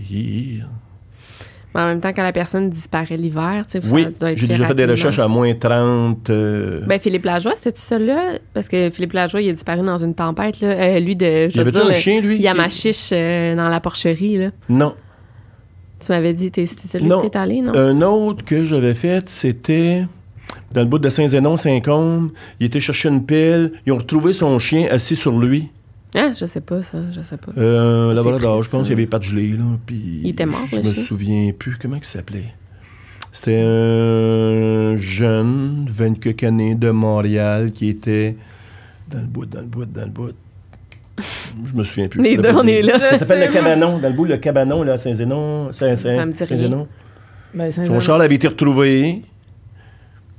il... 0.09 0.15
il- 0.19 0.65
Mais 1.75 1.81
en 1.81 1.87
même 1.87 1.99
temps, 1.99 2.13
quand 2.15 2.23
la 2.23 2.31
personne 2.31 2.69
disparaît 2.69 3.17
l'hiver, 3.17 3.65
tu 3.69 3.79
sais, 3.81 3.87
Oui, 3.93 4.07
j'ai 4.35 4.47
déjà 4.47 4.65
fait 4.65 4.73
des 4.75 4.85
recherches 4.85 5.19
à 5.19 5.27
moins 5.27 5.53
30. 5.53 6.29
euh, 6.29 6.81
Ben, 6.87 6.99
Philippe 6.99 7.25
Lajoie, 7.25 7.51
c'était-tu 7.55 7.81
celui-là? 7.81 8.39
Parce 8.53 8.67
que 8.69 8.89
Philippe 8.89 9.13
Lajoie, 9.13 9.41
il 9.41 9.49
a 9.49 9.53
disparu 9.53 9.81
dans 9.81 9.97
une 9.97 10.15
tempête, 10.15 10.61
là. 10.61 10.69
Euh, 10.69 10.99
lui, 10.99 11.15
de. 11.15 11.49
Il 11.49 11.55
y 11.55 11.59
avait-tu 11.59 11.77
un 11.77 11.93
chien, 11.93 12.21
lui, 12.21 12.37
qui- 12.37 12.43
Yamachiche 12.43 13.09
euh, 13.11 13.55
dans 13.55 13.67
la 13.67 13.79
porcherie, 13.81 14.37
là. 14.37 14.49
Non. 14.69 14.95
Tu 15.99 16.11
m'avais 16.11 16.33
dit, 16.33 16.49
t'es- 16.51 16.65
c'était 16.65 16.87
celui 16.87 17.07
Non. 17.07 17.21
Que 17.21 17.27
t'es 17.27 17.37
allé, 17.37 17.61
non? 17.61 17.73
Un 17.75 18.01
autre 18.01 18.43
que 18.45 18.63
j'avais 18.65 18.93
fait, 18.93 19.29
c'était 19.29 20.05
dans 20.73 20.81
le 20.81 20.87
bout 20.87 20.99
de 20.99 21.09
Saint-Zénon, 21.09 21.57
Saint-Côme. 21.57 22.31
Il 22.59 22.67
était 22.67 22.79
chercher 22.79 23.09
une 23.09 23.25
pile. 23.25 23.71
Ils 23.85 23.91
ont 23.93 23.97
retrouvé 23.97 24.33
son 24.33 24.57
chien 24.59 24.87
assis 24.91 25.15
sur 25.15 25.37
lui. 25.37 25.69
Ah, 26.15 26.31
je 26.31 26.45
sais 26.45 26.61
pas, 26.61 26.81
ça. 26.81 26.97
Je 27.13 27.21
sais 27.21 27.37
pas. 27.37 27.51
Euh, 27.57 28.13
triste, 28.15 28.63
je 28.63 28.69
pense 28.69 28.83
qu'il 28.85 28.93
avait 28.93 29.05
pas 29.05 29.19
de 29.19 29.23
gelée, 29.25 29.51
là. 29.51 29.65
Puis 29.85 30.21
Il 30.23 30.29
était 30.29 30.45
mort, 30.45 30.65
Je 30.67 30.77
me 30.77 30.83
chien? 30.83 31.03
souviens 31.03 31.51
plus. 31.57 31.75
Comment 31.81 31.97
il 31.97 32.03
s'appelait? 32.03 32.53
C'était 33.31 33.61
un 33.61 34.95
jeune, 34.95 35.85
20 35.89 36.19
quelques 36.19 36.43
années, 36.43 36.75
de 36.75 36.89
Montréal, 36.89 37.71
qui 37.71 37.89
était 37.89 38.37
dans 39.11 39.19
le 39.19 39.25
bout, 39.25 39.45
dans 39.45 39.59
le 39.59 39.65
bout, 39.67 39.85
dans 39.85 40.05
le 40.05 40.09
bout. 40.09 40.31
Je 41.65 41.73
me 41.73 41.83
souviens 41.83 42.07
plus. 42.07 42.21
Les 42.21 42.37
deux, 42.37 42.51
on 42.53 42.65
est 42.65 42.81
là, 42.81 42.99
Ça 43.03 43.17
s'appelle 43.17 43.47
le 43.47 43.53
cabanon. 43.53 43.99
Dans 43.99 44.09
le 44.09 44.15
bout, 44.15 44.25
le 44.25 44.37
cabanon, 44.37 44.83
là, 44.83 44.97
Saint-Zénon. 44.97 45.69
Rien. 45.79 45.97
Saint-Zénon. 45.97 46.87
Ben, 47.53 47.71
Son 47.71 47.99
char 47.99 48.19
avait 48.21 48.35
été 48.35 48.47
retrouvé. 48.47 49.21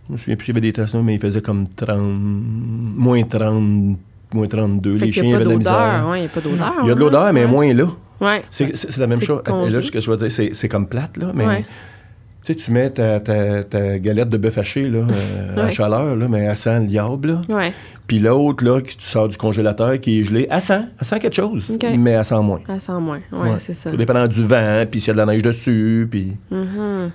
Je 0.08 0.12
me 0.12 0.16
souviens 0.18 0.36
plus 0.36 0.44
s'il 0.46 0.54
y 0.54 0.58
avait 0.58 0.66
des 0.66 0.72
traces, 0.72 0.94
mais 0.94 1.14
il 1.14 1.20
faisait 1.20 1.40
comme 1.40 1.66
30, 1.68 1.98
moins 1.98 3.22
30, 3.24 3.98
moins 4.32 4.46
32. 4.46 4.98
Fait 4.98 5.06
les 5.06 5.12
chiens 5.12 5.22
n'y 5.24 5.32
a 5.32 5.36
avaient 5.36 5.44
pas 5.44 5.48
de 5.48 5.52
la 5.52 5.58
misère. 5.58 6.06
Ouais, 6.08 6.18
il 6.18 6.20
n'y 6.22 6.26
a 6.26 6.30
pas 6.30 6.40
d'odeur. 6.40 6.72
Il 6.82 6.88
y 6.88 6.90
a 6.90 6.94
de 6.94 7.00
l'odeur, 7.00 7.32
mais 7.32 7.44
ouais. 7.44 7.50
moins 7.50 7.74
là. 7.74 7.86
Ouais. 8.20 8.42
C'est 8.50 8.74
c'est 8.76 8.96
la 8.98 9.06
même 9.06 9.20
chose. 9.20 9.42
congelé. 9.44 9.72
Là, 9.74 9.80
ce 9.82 9.90
que 9.90 10.00
je 10.00 10.10
veux 10.10 10.16
dire, 10.16 10.30
c'est 10.52 10.68
comme 10.68 10.86
plate, 10.88 11.16
là, 11.18 11.32
mais 11.34 11.58
tu 11.58 12.52
sais, 12.52 12.54
tu 12.54 12.70
mets 12.70 12.90
ta, 12.90 13.18
ta- 13.20 13.64
ta 13.64 13.98
galette 13.98 14.28
de 14.30 14.36
bœuf 14.38 14.56
haché 14.58 14.88
là, 14.88 15.00
euh, 15.10 15.66
à 15.66 15.70
chaleur, 15.70 16.14
là, 16.16 16.28
mais 16.28 16.46
à 16.46 16.54
100 16.54 16.78
le 16.80 16.86
diable. 16.86 17.40
là. 17.48 17.70
Puis 18.06 18.18
l'autre, 18.20 18.64
là, 18.64 18.80
que 18.80 18.90
tu 18.90 18.96
sors 19.00 19.28
du 19.28 19.36
congélateur, 19.36 20.00
qui 20.00 20.20
est 20.20 20.24
gelé, 20.24 20.46
à 20.48 20.60
100, 20.60 20.86
à 20.98 21.04
100 21.04 21.18
quelque 21.18 21.34
chose, 21.34 21.70
mais 21.98 22.14
à 22.14 22.22
100 22.24 22.42
moins. 22.42 22.60
À 22.68 22.78
100 22.78 23.00
moins. 23.00 23.20
Ouais, 23.32 23.38
Ouais. 23.50 23.58
c'est 23.58 23.74
ça. 23.74 23.90
Tout 23.90 23.96
dépendant 23.96 24.26
du 24.28 24.46
vent, 24.46 24.84
puis 24.90 25.00
s'il 25.00 25.08
y 25.08 25.10
a 25.10 25.14
de 25.14 25.18
la 25.18 25.26
neige 25.26 25.42
dessus, 25.42 26.06
puis... 26.10 26.32
Mhm. 26.50 27.10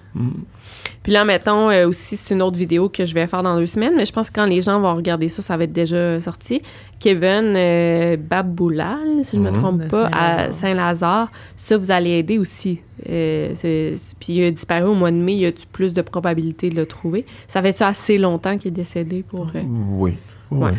Puis 1.04 1.12
là, 1.14 1.26
mettons, 1.26 1.70
euh, 1.72 1.88
aussi, 1.88 2.16
c'est 2.18 2.34
une 2.34 2.42
autre 2.44 2.58
vidéo 2.58 2.88
que 2.90 3.06
je 3.06 3.14
vais 3.14 3.26
faire 3.26 3.42
dans 3.42 3.56
deux 3.58 3.66
semaines, 3.66 3.94
mais 3.96 4.06
je 4.06 4.12
pense 4.14 4.30
que 4.30 4.36
quand 4.36 4.46
les 4.46 4.62
gens 4.62 4.80
vont 4.80 4.96
regarder 4.96 5.30
ça, 5.30 5.42
ça 5.42 5.58
va 5.58 5.64
être 5.64 5.74
déjà 5.74 6.20
sorti. 6.22 6.62
Kevin 7.00 7.54
euh, 7.56 8.18
Baboulal, 8.18 9.24
si 9.24 9.38
je 9.38 9.42
ne 9.42 9.46
me 9.50 9.52
Mhm. 9.52 9.58
trompe 9.62 9.82
De 9.82 9.88
pas, 9.88 10.10
à 10.14 10.52
Saint-Lazare. 10.52 11.32
Ça, 11.56 11.78
vous 11.78 11.90
allez 11.90 12.12
aider 12.12 12.38
aussi. 12.38 12.82
Euh, 13.10 13.52
c'est- 13.56 13.96
c'est- 13.96 14.16
puis 14.20 14.34
il 14.34 14.44
a 14.44 14.52
disparu 14.52 14.84
au 14.90 14.94
mois 14.94 15.10
de 15.12 15.16
mai, 15.18 15.36
y 15.38 15.46
a-tu 15.48 15.66
plus 15.66 15.94
de 15.94 16.02
probabilité 16.04 16.70
de 16.70 16.76
le 16.76 16.86
trouver? 16.86 17.26
Ça 17.48 17.62
fait-tu 17.64 17.82
assez 17.84 18.18
longtemps 18.20 18.58
qu'il 18.58 18.68
est 18.70 18.76
décédé 18.76 19.24
pour... 19.28 19.48
euh, 19.56 19.62
Oui. 19.94 20.14
Oui. 20.52 20.60
Ouais. 20.60 20.74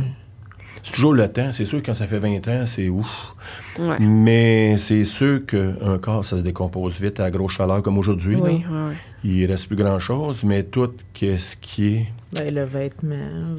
C'est 0.84 0.94
toujours 0.94 1.12
le 1.14 1.28
temps. 1.28 1.52
C'est 1.52 1.64
sûr 1.64 1.80
que 1.80 1.86
quand 1.86 1.94
ça 1.94 2.08
fait 2.08 2.18
20 2.18 2.48
ans, 2.48 2.66
c'est 2.66 2.88
ouf. 2.88 3.34
Ouais. 3.78 3.98
Mais 4.00 4.76
c'est 4.78 5.04
sûr 5.04 5.46
qu'un 5.46 5.98
corps, 6.00 6.24
ça 6.24 6.36
se 6.38 6.42
décompose 6.42 7.00
vite 7.00 7.20
à 7.20 7.30
grosse 7.30 7.52
chaleur 7.52 7.82
comme 7.82 7.98
aujourd'hui. 7.98 8.34
Oui, 8.34 8.64
oui, 8.68 8.76
oui. 8.88 8.94
Il 9.24 9.46
reste 9.46 9.68
plus 9.68 9.76
grand-chose, 9.76 10.42
mais 10.42 10.64
tout 10.64 10.90
ce 11.20 11.54
qui 11.60 11.86
est... 11.86 12.06
Ben, 12.34 12.52
le 12.52 12.64
vêtement. 12.64 13.14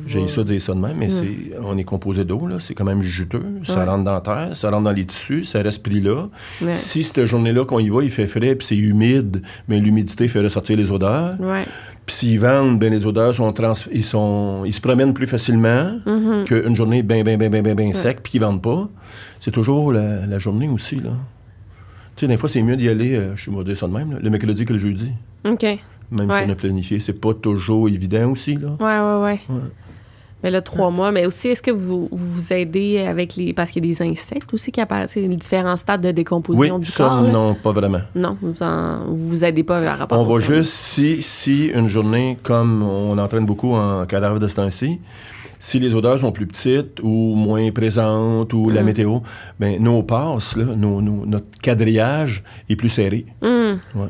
J'ai 0.06 0.28
ça 0.28 0.44
dire 0.44 0.60
ça 0.62 0.74
de 0.74 0.80
même, 0.80 0.98
mais 0.98 1.10
c'est, 1.10 1.52
on 1.64 1.78
est 1.78 1.86
composé 1.86 2.26
d'eau, 2.26 2.46
là. 2.48 2.58
C'est 2.60 2.74
quand 2.74 2.84
même 2.84 3.02
juteux. 3.02 3.46
Ça 3.64 3.78
Ouais. 3.78 3.86
rentre 3.86 4.04
dans 4.04 4.14
la 4.16 4.20
terre, 4.22 4.50
ça 4.58 4.70
rentre 4.72 4.84
dans 4.84 4.92
les 4.92 5.06
tissus, 5.06 5.46
ça 5.46 5.62
reste 5.62 5.82
pris 5.82 6.02
là. 6.02 6.28
Ouais. 6.62 6.76
Si 6.76 7.06
cette 7.06 7.24
journée-là 7.26 7.64
qu'on 7.64 7.80
y 7.80 7.88
va, 7.90 8.04
il 8.04 8.10
fait 8.10 8.28
frais 8.28 8.56
puis 8.56 8.68
c'est 8.68 8.76
humide, 8.76 9.42
mais 9.70 9.80
l'humidité 9.80 10.28
fait 10.28 10.42
ressortir 10.42 10.76
les 10.76 10.92
odeurs. 10.92 11.36
Puis 12.06 12.16
s'ils 12.16 12.40
vendent, 12.40 12.80
ben 12.80 12.92
les 12.92 13.06
odeurs 13.06 13.34
sont 13.34 13.52
trans... 13.54 13.74
ils 13.94 14.04
sont 14.04 14.64
ils 14.66 14.74
se 14.74 14.82
promènent 14.82 15.14
plus 15.14 15.28
facilement 15.28 15.92
Mhm. 16.06 16.44
qu'une 16.46 16.76
journée 16.76 17.02
bien 17.04 17.24
bien 17.24 17.38
bien 17.38 17.50
bien 17.50 17.62
bien 17.64 17.76
bien 17.76 17.94
sec 17.94 18.20
puis 18.22 18.32
qu'ils 18.32 18.42
vendent 18.42 18.62
pas. 18.62 18.90
C'est 19.40 19.52
toujours 19.52 19.92
la, 19.94 20.26
la 20.26 20.38
journée 20.40 20.68
aussi 20.68 20.98
là. 20.98 21.12
Tu 22.16 22.22
sais, 22.22 22.28
des 22.28 22.38
fois 22.38 22.50
c'est 22.50 22.62
mieux 22.62 22.76
d'y 22.76 22.90
aller, 22.90 23.16
euh, 23.16 23.36
je 23.36 23.50
vais 23.50 23.64
dire 23.64 23.78
ça 23.78 23.88
de 23.88 23.94
même, 23.94 24.12
là, 24.14 24.18
le 24.22 24.30
mercredi 24.30 24.66
que 24.66 24.74
le 24.74 24.80
jeudi. 24.80 25.12
OK. 25.46 25.64
Même 25.64 26.30
Ouais. 26.30 26.44
si 26.44 26.50
on 26.50 26.52
a 26.52 26.56
planifié, 26.56 27.00
c'est 27.00 27.20
pas 27.20 27.34
toujours 27.34 27.88
évident 27.90 28.30
aussi 28.32 28.56
là. 28.56 28.76
Ouais, 28.80 29.00
ouais, 29.00 29.24
ouais. 29.24 29.42
Ouais. 29.50 29.62
Mais 30.44 30.52
là, 30.52 30.62
trois 30.62 30.90
mois. 30.92 31.12
Mais 31.12 31.26
aussi, 31.26 31.48
est-ce 31.50 31.62
que 31.62 31.72
vous 31.72 32.08
vous 32.12 32.18
vous 32.34 32.54
aidez 32.54 33.00
avec 33.00 33.36
les. 33.36 33.54
Parce 33.54 33.72
qu'il 33.72 33.86
y 33.86 33.90
a 33.90 33.94
des 33.94 34.02
insectes 34.02 34.54
aussi 34.54 34.72
qui 34.72 34.82
apparaissent, 34.82 35.16
les 35.16 35.28
différents 35.30 35.78
stades 35.78 36.02
de 36.02 36.08
Oui, 36.10 36.14
décomposition 36.14 36.80
du 36.80 36.86
ça 36.86 37.08
corps. 37.08 37.22
là? 37.22 37.32
non, 37.32 37.56
pas 37.56 37.72
vraiment. 37.72 38.02
Non, 38.16 38.38
vous 38.42 38.62
en, 38.62 39.06
vous 39.08 39.30
vous 39.30 39.46
aidez 39.46 39.64
pas 39.64 39.80
à 39.80 39.96
rapport 39.96 40.20
On 40.20 40.24
va 40.24 40.42
juste, 40.42 40.72
si, 40.74 41.22
si 41.22 41.68
une 41.68 41.88
journée, 41.88 42.38
comme 42.44 42.84
on 42.84 43.18
entraîne 43.18 43.46
beaucoup 43.46 43.74
en 43.74 44.06
cadavre 44.06 44.40
de 44.40 44.48
ce 44.48 44.56
temps-ci, 44.56 45.00
si 45.60 45.80
les 45.80 45.96
odeurs 45.96 46.20
sont 46.20 46.34
plus 46.34 46.46
petites 46.46 47.00
ou 47.02 47.36
moins 47.36 47.72
présentes 47.72 48.52
ou 48.54 48.70
Mm. 48.70 48.74
la 48.74 48.84
météo, 48.84 49.20
ben, 49.62 49.82
nos 49.82 50.04
passes, 50.04 50.58
là, 50.58 50.66
nos- 50.76 51.02
nos- 51.02 51.26
notre 51.26 51.46
quadrillage 51.62 52.44
est 52.70 52.76
plus 52.76 52.90
serré. 52.90 53.26
Ouais. 53.42 54.10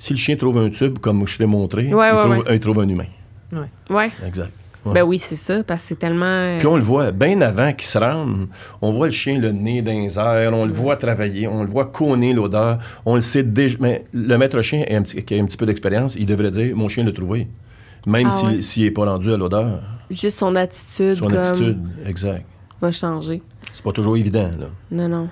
Si 0.00 0.12
le 0.12 0.18
chien 0.18 0.36
trouve 0.36 0.58
un 0.58 0.68
tube, 0.70 0.98
comme 0.98 1.26
je 1.26 1.38
t'ai 1.38 1.46
montré, 1.46 1.84
Ouais, 1.94 2.10
il, 2.10 2.14
ouais, 2.16 2.20
trouve, 2.20 2.36
ouais. 2.38 2.54
il 2.56 2.60
trouve 2.60 2.80
un 2.80 2.88
humain. 2.88 3.06
ouais. 3.90 4.10
Exact. 4.26 4.52
Ouais. 4.86 4.94
Ben 4.94 5.02
oui, 5.02 5.18
c'est 5.18 5.36
ça, 5.36 5.62
parce 5.64 5.82
que 5.82 5.88
c'est 5.88 5.98
tellement. 5.98 6.56
Puis 6.58 6.66
on 6.66 6.76
le 6.76 6.82
voit, 6.82 7.10
bien 7.10 7.40
avant 7.40 7.72
qu'il 7.72 7.86
se 7.86 7.98
rende, 7.98 8.46
on 8.80 8.92
voit 8.92 9.06
le 9.06 9.12
chien 9.12 9.38
le 9.38 9.50
nez 9.52 9.82
dans 9.82 9.90
les 9.92 10.18
airs, 10.18 10.52
on 10.54 10.64
le 10.64 10.72
voit 10.72 10.96
travailler, 10.96 11.46
on 11.48 11.62
le 11.64 11.68
voit 11.68 11.86
conner 11.86 12.32
l'odeur, 12.32 12.78
on 13.04 13.16
le 13.16 13.20
sait 13.20 13.42
déjà. 13.42 13.76
Mais 13.80 14.04
le 14.14 14.38
maître 14.38 14.62
chien 14.62 14.84
est 14.86 14.94
un 14.94 15.02
petit- 15.02 15.22
qui 15.24 15.34
a 15.38 15.42
un 15.42 15.44
petit 15.46 15.56
peu 15.56 15.66
d'expérience, 15.66 16.14
il 16.16 16.26
devrait 16.26 16.50
dire 16.52 16.74
Mon 16.76 16.88
chien 16.88 17.04
l'a 17.04 17.12
trouvé. 17.12 17.48
Même 18.06 18.28
Ah 18.30 18.60
s'il 18.62 18.82
ouais. 18.84 18.88
n'est 18.88 18.90
pas 18.92 19.04
rendu 19.06 19.32
à 19.32 19.36
l'odeur, 19.36 19.80
Juste 20.10 20.38
son 20.38 20.54
attitude, 20.54 21.16
son 21.16 21.26
comme, 21.26 21.36
attitude. 21.38 21.78
Exact. 22.06 22.44
va 22.80 22.92
changer. 22.92 23.42
C'est 23.72 23.82
pas 23.84 23.90
toujours 23.92 24.16
évident, 24.16 24.48
là. 24.58 24.66
Non, 24.92 25.08
non. 25.08 25.28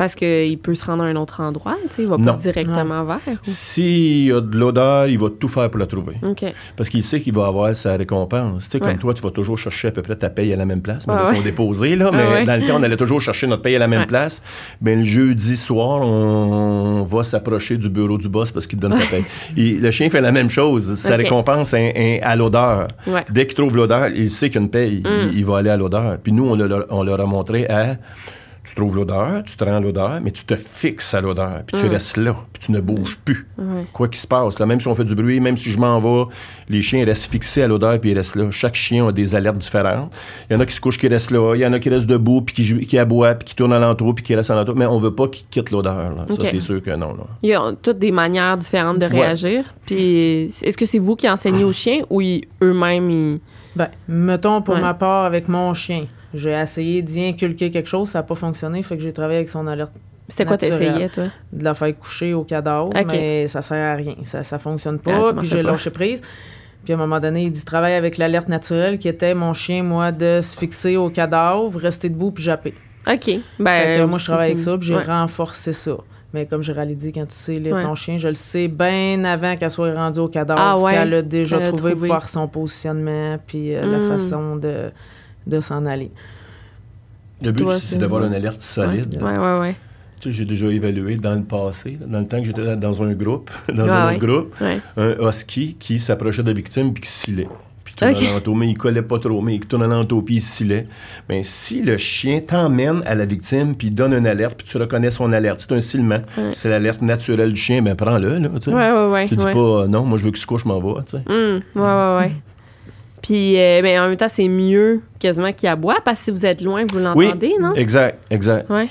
Parce 0.00 0.14
qu'il 0.14 0.56
peut 0.58 0.74
se 0.74 0.86
rendre 0.86 1.04
à 1.04 1.08
un 1.08 1.16
autre 1.16 1.42
endroit, 1.42 1.76
tu 1.90 1.96
sais, 1.96 2.02
il 2.04 2.08
va 2.08 2.16
Non. 2.16 2.24
pas 2.32 2.38
directement 2.38 3.04
vers. 3.04 3.20
ou- 3.28 3.36
S'il 3.42 4.24
y 4.28 4.32
a 4.32 4.40
de 4.40 4.56
l'odeur, 4.56 5.08
il 5.08 5.18
va 5.18 5.28
tout 5.28 5.46
faire 5.46 5.68
pour 5.68 5.78
la 5.78 5.84
trouver. 5.86 6.14
OK. 6.22 6.42
Parce 6.74 6.88
qu'il 6.88 7.02
sait 7.04 7.20
qu'il 7.20 7.34
va 7.34 7.46
avoir 7.48 7.76
sa 7.76 7.96
récompense. 7.98 8.64
Tu 8.64 8.70
sais, 8.70 8.78
Ouais. 8.82 8.92
comme 8.92 8.98
toi, 8.98 9.12
tu 9.12 9.20
vas 9.20 9.30
toujours 9.30 9.58
chercher 9.58 9.88
à 9.88 9.90
peu 9.90 10.00
près 10.00 10.16
ta 10.16 10.30
paye 10.30 10.54
à 10.54 10.56
la 10.56 10.64
même 10.64 10.80
place. 10.80 11.06
Mais 11.06 11.12
Ouais, 11.12 11.18
là, 11.18 11.24
ouais. 11.26 11.34
ils 11.34 11.36
sont 11.36 11.44
déposés, 11.44 11.96
là. 11.96 12.10
Mais 12.14 12.22
ouais. 12.26 12.44
dans 12.46 12.58
le 12.58 12.66
temps, 12.66 12.76
on 12.78 12.82
allait 12.82 12.96
toujours 12.96 13.20
chercher 13.20 13.46
notre 13.46 13.60
paye 13.60 13.76
à 13.76 13.78
la 13.78 13.88
même 13.88 14.00
Ouais. 14.00 14.06
place. 14.06 14.42
Ben, 14.80 15.00
le 15.00 15.04
jeudi 15.04 15.54
soir, 15.58 16.00
on 16.00 17.02
va 17.02 17.22
s'approcher 17.22 17.76
du 17.76 17.90
bureau 17.90 18.16
du 18.16 18.30
boss 18.30 18.50
parce 18.50 18.66
qu'il 18.66 18.78
te 18.78 18.86
donne 18.86 18.98
ta 18.98 19.04
paye. 19.04 19.24
Et 19.58 19.72
le 19.74 19.90
chien 19.90 20.08
fait 20.08 20.22
la 20.22 20.32
même 20.32 20.48
chose. 20.48 20.94
Sa 20.96 21.16
récompense 21.16 21.74
est, 21.74 21.92
est 21.94 22.22
à 22.22 22.36
l'odeur. 22.36 22.88
Ouais. 23.06 23.26
Dès 23.30 23.46
qu'il 23.46 23.54
trouve 23.56 23.76
l'odeur, 23.76 24.08
il 24.14 24.30
sait 24.30 24.48
qu'il 24.48 24.56
y 24.56 24.58
a 24.58 24.62
une 24.64 24.70
paye. 24.70 25.00
Mm. 25.00 25.28
Il, 25.32 25.38
il 25.40 25.44
va 25.44 25.58
aller 25.58 25.68
à 25.70 25.76
l'odeur. 25.76 26.16
Puis 26.22 26.32
nous, 26.32 26.46
on, 26.48 26.54
l'a- 26.54 26.86
on 26.88 27.02
leur 27.02 27.20
a 27.20 27.26
montré 27.26 27.66
à... 27.68 27.96
Tu 28.62 28.74
trouves 28.74 28.94
l'odeur, 28.94 29.42
tu 29.44 29.56
te 29.56 29.64
rends 29.64 29.80
l'odeur, 29.80 30.20
mais 30.22 30.30
tu 30.30 30.44
te 30.44 30.54
fixes 30.54 31.14
à 31.14 31.20
l'odeur, 31.22 31.62
puis 31.66 31.80
tu 31.80 31.86
Mm. 31.86 31.90
restes 31.90 32.16
là, 32.18 32.36
puis 32.52 32.62
tu 32.66 32.72
ne 32.72 32.80
bouges 32.80 33.18
plus. 33.24 33.48
Quoi 33.92 34.06
qu'il 34.08 34.18
se 34.20 34.26
passe, 34.26 34.58
là, 34.58 34.66
même 34.66 34.80
si 34.80 34.86
on 34.86 34.94
fait 34.94 35.04
du 35.04 35.14
bruit, 35.14 35.40
même 35.40 35.56
si 35.56 35.70
je 35.70 35.78
m'en 35.78 35.98
vais, 35.98 36.30
les 36.68 36.82
chiens 36.82 37.04
restent 37.04 37.32
fixés 37.32 37.62
à 37.62 37.68
l'odeur 37.68 37.98
puis 37.98 38.10
ils 38.10 38.16
restent 38.16 38.36
là. 38.36 38.50
Chaque 38.50 38.74
chien 38.74 39.06
a 39.08 39.12
des 39.12 39.34
alertes 39.34 39.56
différentes. 39.58 40.12
Il 40.48 40.52
y 40.52 40.56
en 40.56 40.60
a 40.60 40.66
qui 40.66 40.74
se 40.74 40.80
couchent 40.80 40.98
qui 40.98 41.08
restent 41.08 41.30
là, 41.30 41.54
il 41.54 41.60
y 41.62 41.66
en 41.66 41.72
a 41.72 41.78
qui 41.78 41.88
restent 41.88 42.06
debout 42.06 42.42
puis 42.42 42.54
qui, 42.54 42.86
qui 42.86 42.98
aboient 42.98 43.34
puis 43.34 43.48
qui 43.48 43.54
tournent 43.56 43.72
alentour 43.72 44.14
puis 44.14 44.22
qui 44.22 44.34
restent 44.34 44.50
alentour. 44.50 44.76
Mais 44.76 44.86
on 44.86 44.98
veut 44.98 45.14
pas 45.14 45.26
qu'ils 45.28 45.46
quittent 45.50 45.70
l'odeur. 45.70 46.14
là. 46.14 46.26
Ça, 46.28 46.44
c'est 46.44 46.60
sûr 46.60 46.82
que 46.82 46.90
non. 46.90 47.14
là. 47.14 47.24
Il 47.42 47.48
y 47.48 47.54
a 47.54 47.72
toutes 47.82 47.98
des 47.98 48.12
manières 48.12 48.58
différentes 48.58 48.98
de 48.98 49.06
Ouais. 49.06 49.20
réagir. 49.22 49.64
Puis, 49.86 50.44
est-ce 50.62 50.76
que 50.76 50.84
c'est 50.86 50.98
vous 50.98 51.16
qui 51.16 51.28
enseignez 51.28 51.64
aux 51.64 51.72
chiens 51.72 52.02
ou 52.10 52.20
ils- 52.20 52.44
eux-mêmes, 52.62 53.10
ils... 53.10 53.40
Ben, 53.74 53.88
mettons 54.06 54.60
pour 54.62 54.74
Ouais. 54.74 54.80
ma 54.82 54.92
part 54.94 55.24
avec 55.24 55.48
mon 55.48 55.72
chien. 55.74 56.04
J'ai 56.34 56.50
essayé 56.52 57.02
d'y 57.02 57.24
inculquer 57.24 57.70
quelque 57.70 57.88
chose, 57.88 58.08
ça 58.10 58.20
n'a 58.20 58.22
pas 58.22 58.34
fonctionné, 58.34 58.82
fait 58.82 58.96
que 58.96 59.02
j'ai 59.02 59.12
travaillé 59.12 59.38
avec 59.38 59.48
son 59.48 59.66
alerte 59.66 59.90
C'était 60.28 60.44
quoi 60.46 60.56
t'essayais, 60.56 61.08
toi? 61.08 61.24
de 61.52 61.64
la 61.64 61.74
faire 61.74 61.98
coucher 61.98 62.34
au 62.34 62.44
cadavre, 62.44 62.90
mais 63.08 63.48
ça 63.48 63.62
sert 63.62 63.76
à 63.92 63.94
rien. 63.96 64.14
Ça, 64.24 64.42
ça 64.44 64.58
fonctionne 64.58 64.98
Ah, 65.06 65.10
pas. 65.10 65.32
puis 65.34 65.46
j'ai 65.48 65.62
lâché 65.62 65.90
prise. 65.90 66.20
Puis 66.84 66.92
à 66.92 66.96
un 66.96 66.98
moment 66.98 67.20
donné, 67.20 67.44
il 67.44 67.50
dit 67.52 67.64
travaille 67.64 67.94
avec 67.94 68.16
l'alerte 68.16 68.48
naturelle 68.48 68.98
qui 68.98 69.08
était 69.08 69.34
mon 69.34 69.52
chien, 69.54 69.82
moi, 69.82 70.12
de 70.12 70.40
se 70.42 70.56
fixer 70.56 70.96
au 70.96 71.10
cadavre, 71.10 71.78
rester 71.78 72.08
debout 72.08 72.30
puis 72.30 72.42
japper. 72.44 72.74
OK. 73.06 73.30
Ben, 73.58 73.98
que 73.98 74.04
moi, 74.04 74.18
je 74.18 74.24
travaille 74.24 74.52
avec 74.52 74.58
ça, 74.60 74.78
puis 74.78 74.86
j'ai 74.88 74.96
ouais. 74.96 75.02
renforcé 75.04 75.72
ça. 75.72 75.96
Mais 76.32 76.46
comme 76.46 76.62
j'ai 76.62 76.72
réalisé, 76.72 77.10
quand 77.12 77.26
tu 77.26 77.34
sais 77.34 77.58
lire 77.58 77.74
Ouais. 77.74 77.82
ton 77.82 77.96
chien, 77.96 78.16
je 78.16 78.28
le 78.28 78.34
sais 78.34 78.68
bien 78.68 79.24
avant 79.24 79.56
qu'elle 79.56 79.68
soit 79.70 79.92
rendue 79.92 80.20
au 80.20 80.28
cadavre, 80.28 80.60
Ah 80.62 80.78
ouais, 80.78 80.92
qu'elle 80.92 81.12
a 81.14 81.22
déjà 81.22 81.58
trouvé, 81.60 81.90
trouvé. 81.90 82.08
par 82.08 82.28
son 82.28 82.46
positionnement, 82.46 83.36
puis 83.46 83.74
euh, 83.74 83.80
la 83.84 83.98
Mm. 83.98 84.08
façon 84.08 84.56
de, 84.56 84.90
de 85.46 85.60
s'en 85.60 85.86
aller. 85.86 86.10
Le 87.42 87.52
but, 87.52 87.66
c'est 87.80 87.96
d'avoir 87.98 88.24
une 88.24 88.34
alerte 88.34 88.60
solide. 88.62 89.18
Ouais, 89.22 89.38
ouais, 89.38 89.58
ouais. 89.60 89.76
Tu 90.20 90.28
sais, 90.28 90.32
j'ai 90.36 90.44
déjà 90.44 90.66
évalué 90.66 91.16
dans 91.16 91.34
le 91.34 91.42
passé, 91.42 91.98
dans 92.06 92.18
le 92.20 92.26
temps 92.26 92.38
que 92.40 92.44
j'étais 92.44 92.76
dans 92.76 93.02
un 93.02 93.12
groupe, 93.14 93.50
dans 93.74 93.84
Ouais, 93.84 93.90
un 93.90 94.06
ouais. 94.08 94.16
autre 94.16 94.26
groupe, 94.26 94.54
Ouais. 94.60 94.78
un 94.98 95.14
husky 95.28 95.76
qui 95.80 95.98
s'approchait 95.98 96.42
de 96.42 96.48
la 96.48 96.52
victime 96.52 96.92
puis 96.92 97.02
qui 97.04 97.10
scillait. 97.10 97.48
Puis 97.82 97.94
il 97.96 97.98
tournait 97.98 98.14
Ok. 98.14 98.22
alentour, 98.30 98.54
mais 98.56 98.68
il 98.68 98.76
collait 98.76 99.00
pas 99.00 99.18
trop, 99.18 99.40
mais 99.40 99.54
il 99.54 99.60
tournait 99.60 99.86
alentour 99.86 100.22
puis 100.22 100.34
il 100.36 100.42
scillait. 100.42 100.86
Ben, 101.26 101.42
si 101.42 101.80
le 101.80 101.96
chien 101.96 102.40
t'emmène 102.46 103.02
à 103.06 103.14
la 103.14 103.24
victime 103.24 103.74
puis 103.74 103.86
il 103.86 103.94
donne 103.94 104.12
une 104.12 104.26
alerte 104.26 104.58
puis 104.58 104.66
tu 104.66 104.76
reconnais 104.76 105.10
son 105.10 105.32
alerte, 105.32 105.60
c'est 105.66 105.72
un 105.74 105.80
silement, 105.80 106.20
Ouais. 106.36 106.50
c'est 106.52 106.68
l'alerte 106.68 107.00
naturelle 107.00 107.54
du 107.54 107.60
chien, 107.60 107.80
ben 107.80 107.94
prends-le, 107.94 108.36
là, 108.36 108.48
tu 108.56 108.60
sais. 108.64 108.70
Ouais, 108.74 108.92
ouais, 108.92 109.06
ouais. 109.10 109.26
Tu 109.28 109.36
dis 109.36 109.44
pas, 109.44 109.54
euh, 109.58 109.86
non, 109.88 110.04
moi 110.04 110.18
je 110.18 110.26
veux 110.26 110.30
qu'il 110.32 110.40
se 110.42 110.46
couche, 110.46 110.64
je 110.64 110.68
m'en 110.68 110.80
vais, 110.80 111.02
tu 111.04 111.12
sais. 111.12 111.22
Ouais, 111.26 111.60
ouais, 111.76 112.16
ouais. 112.18 112.32
Puis, 113.22 113.58
euh, 113.60 113.82
ben, 113.82 114.00
en 114.00 114.08
même 114.08 114.16
temps, 114.16 114.28
c'est 114.28 114.48
mieux 114.48 115.02
quasiment 115.18 115.52
qu'il 115.52 115.68
aboie 115.68 115.98
parce 116.04 116.18
que 116.20 116.24
si 116.26 116.30
vous 116.30 116.46
êtes 116.46 116.62
loin, 116.62 116.84
vous 116.90 116.98
Oui, 117.14 117.26
l'entendez, 117.26 117.54
non? 117.60 117.74
exact, 117.74 118.18
exact. 118.30 118.70
Ouais. 118.70 118.88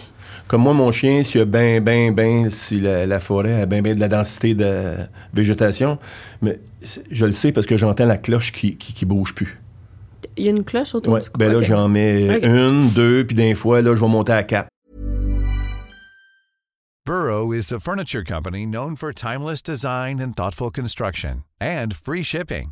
Comme 0.47 0.61
moi, 0.61 0.73
mon 0.73 0.91
chien, 0.91 1.21
s'il 1.23 1.39
y 1.39 1.41
a 1.41 1.45
ben, 1.45 1.83
ben, 1.83 2.13
ben, 2.13 2.49
si 2.49 2.79
la, 2.79 3.05
la 3.05 3.19
forêt 3.19 3.61
a 3.61 3.65
ben, 3.65 3.81
ben 3.83 3.95
de 3.95 3.99
la 3.99 4.07
densité 4.07 4.53
de 4.55 4.95
végétation, 5.33 5.97
mais 6.41 6.59
je 7.11 7.25
le 7.25 7.33
sais 7.33 7.51
parce 7.51 7.65
que 7.67 7.77
j'entends 7.77 8.05
la 8.05 8.17
cloche 8.17 8.51
qui, 8.51 8.75
qui, 8.77 8.93
qui 8.93 9.05
bouge 9.05 9.33
plus. 9.35 9.59
Il 10.37 10.45
y 10.45 10.47
a 10.47 10.51
une 10.51 10.63
cloche 10.63 10.95
autour 10.95 11.13
Ouais, 11.13 11.21
du 11.21 11.29
cou? 11.29 11.37
ben 11.37 11.51
là, 11.51 11.61
j'en 11.61 11.87
mets 11.87 12.39
une, 12.41 12.89
deux, 12.89 13.25
puis 13.25 13.35
d'un 13.35 13.53
fois, 13.55 13.81
là, 13.81 13.93
je 13.95 13.99
vais 14.01 14.07
monter 14.07 14.31
à 14.33 14.43
quatre. 14.43 14.69
Burrow 17.05 17.51
is 17.53 17.71
a 17.71 17.79
furniture 17.79 18.23
company 18.23 18.65
known 18.65 18.95
for 18.95 19.11
timeless 19.11 19.61
design 19.63 20.19
and 20.21 20.33
thoughtful 20.35 20.69
construction 20.69 21.43
and 21.59 21.93
free 21.93 22.23
shipping, 22.23 22.71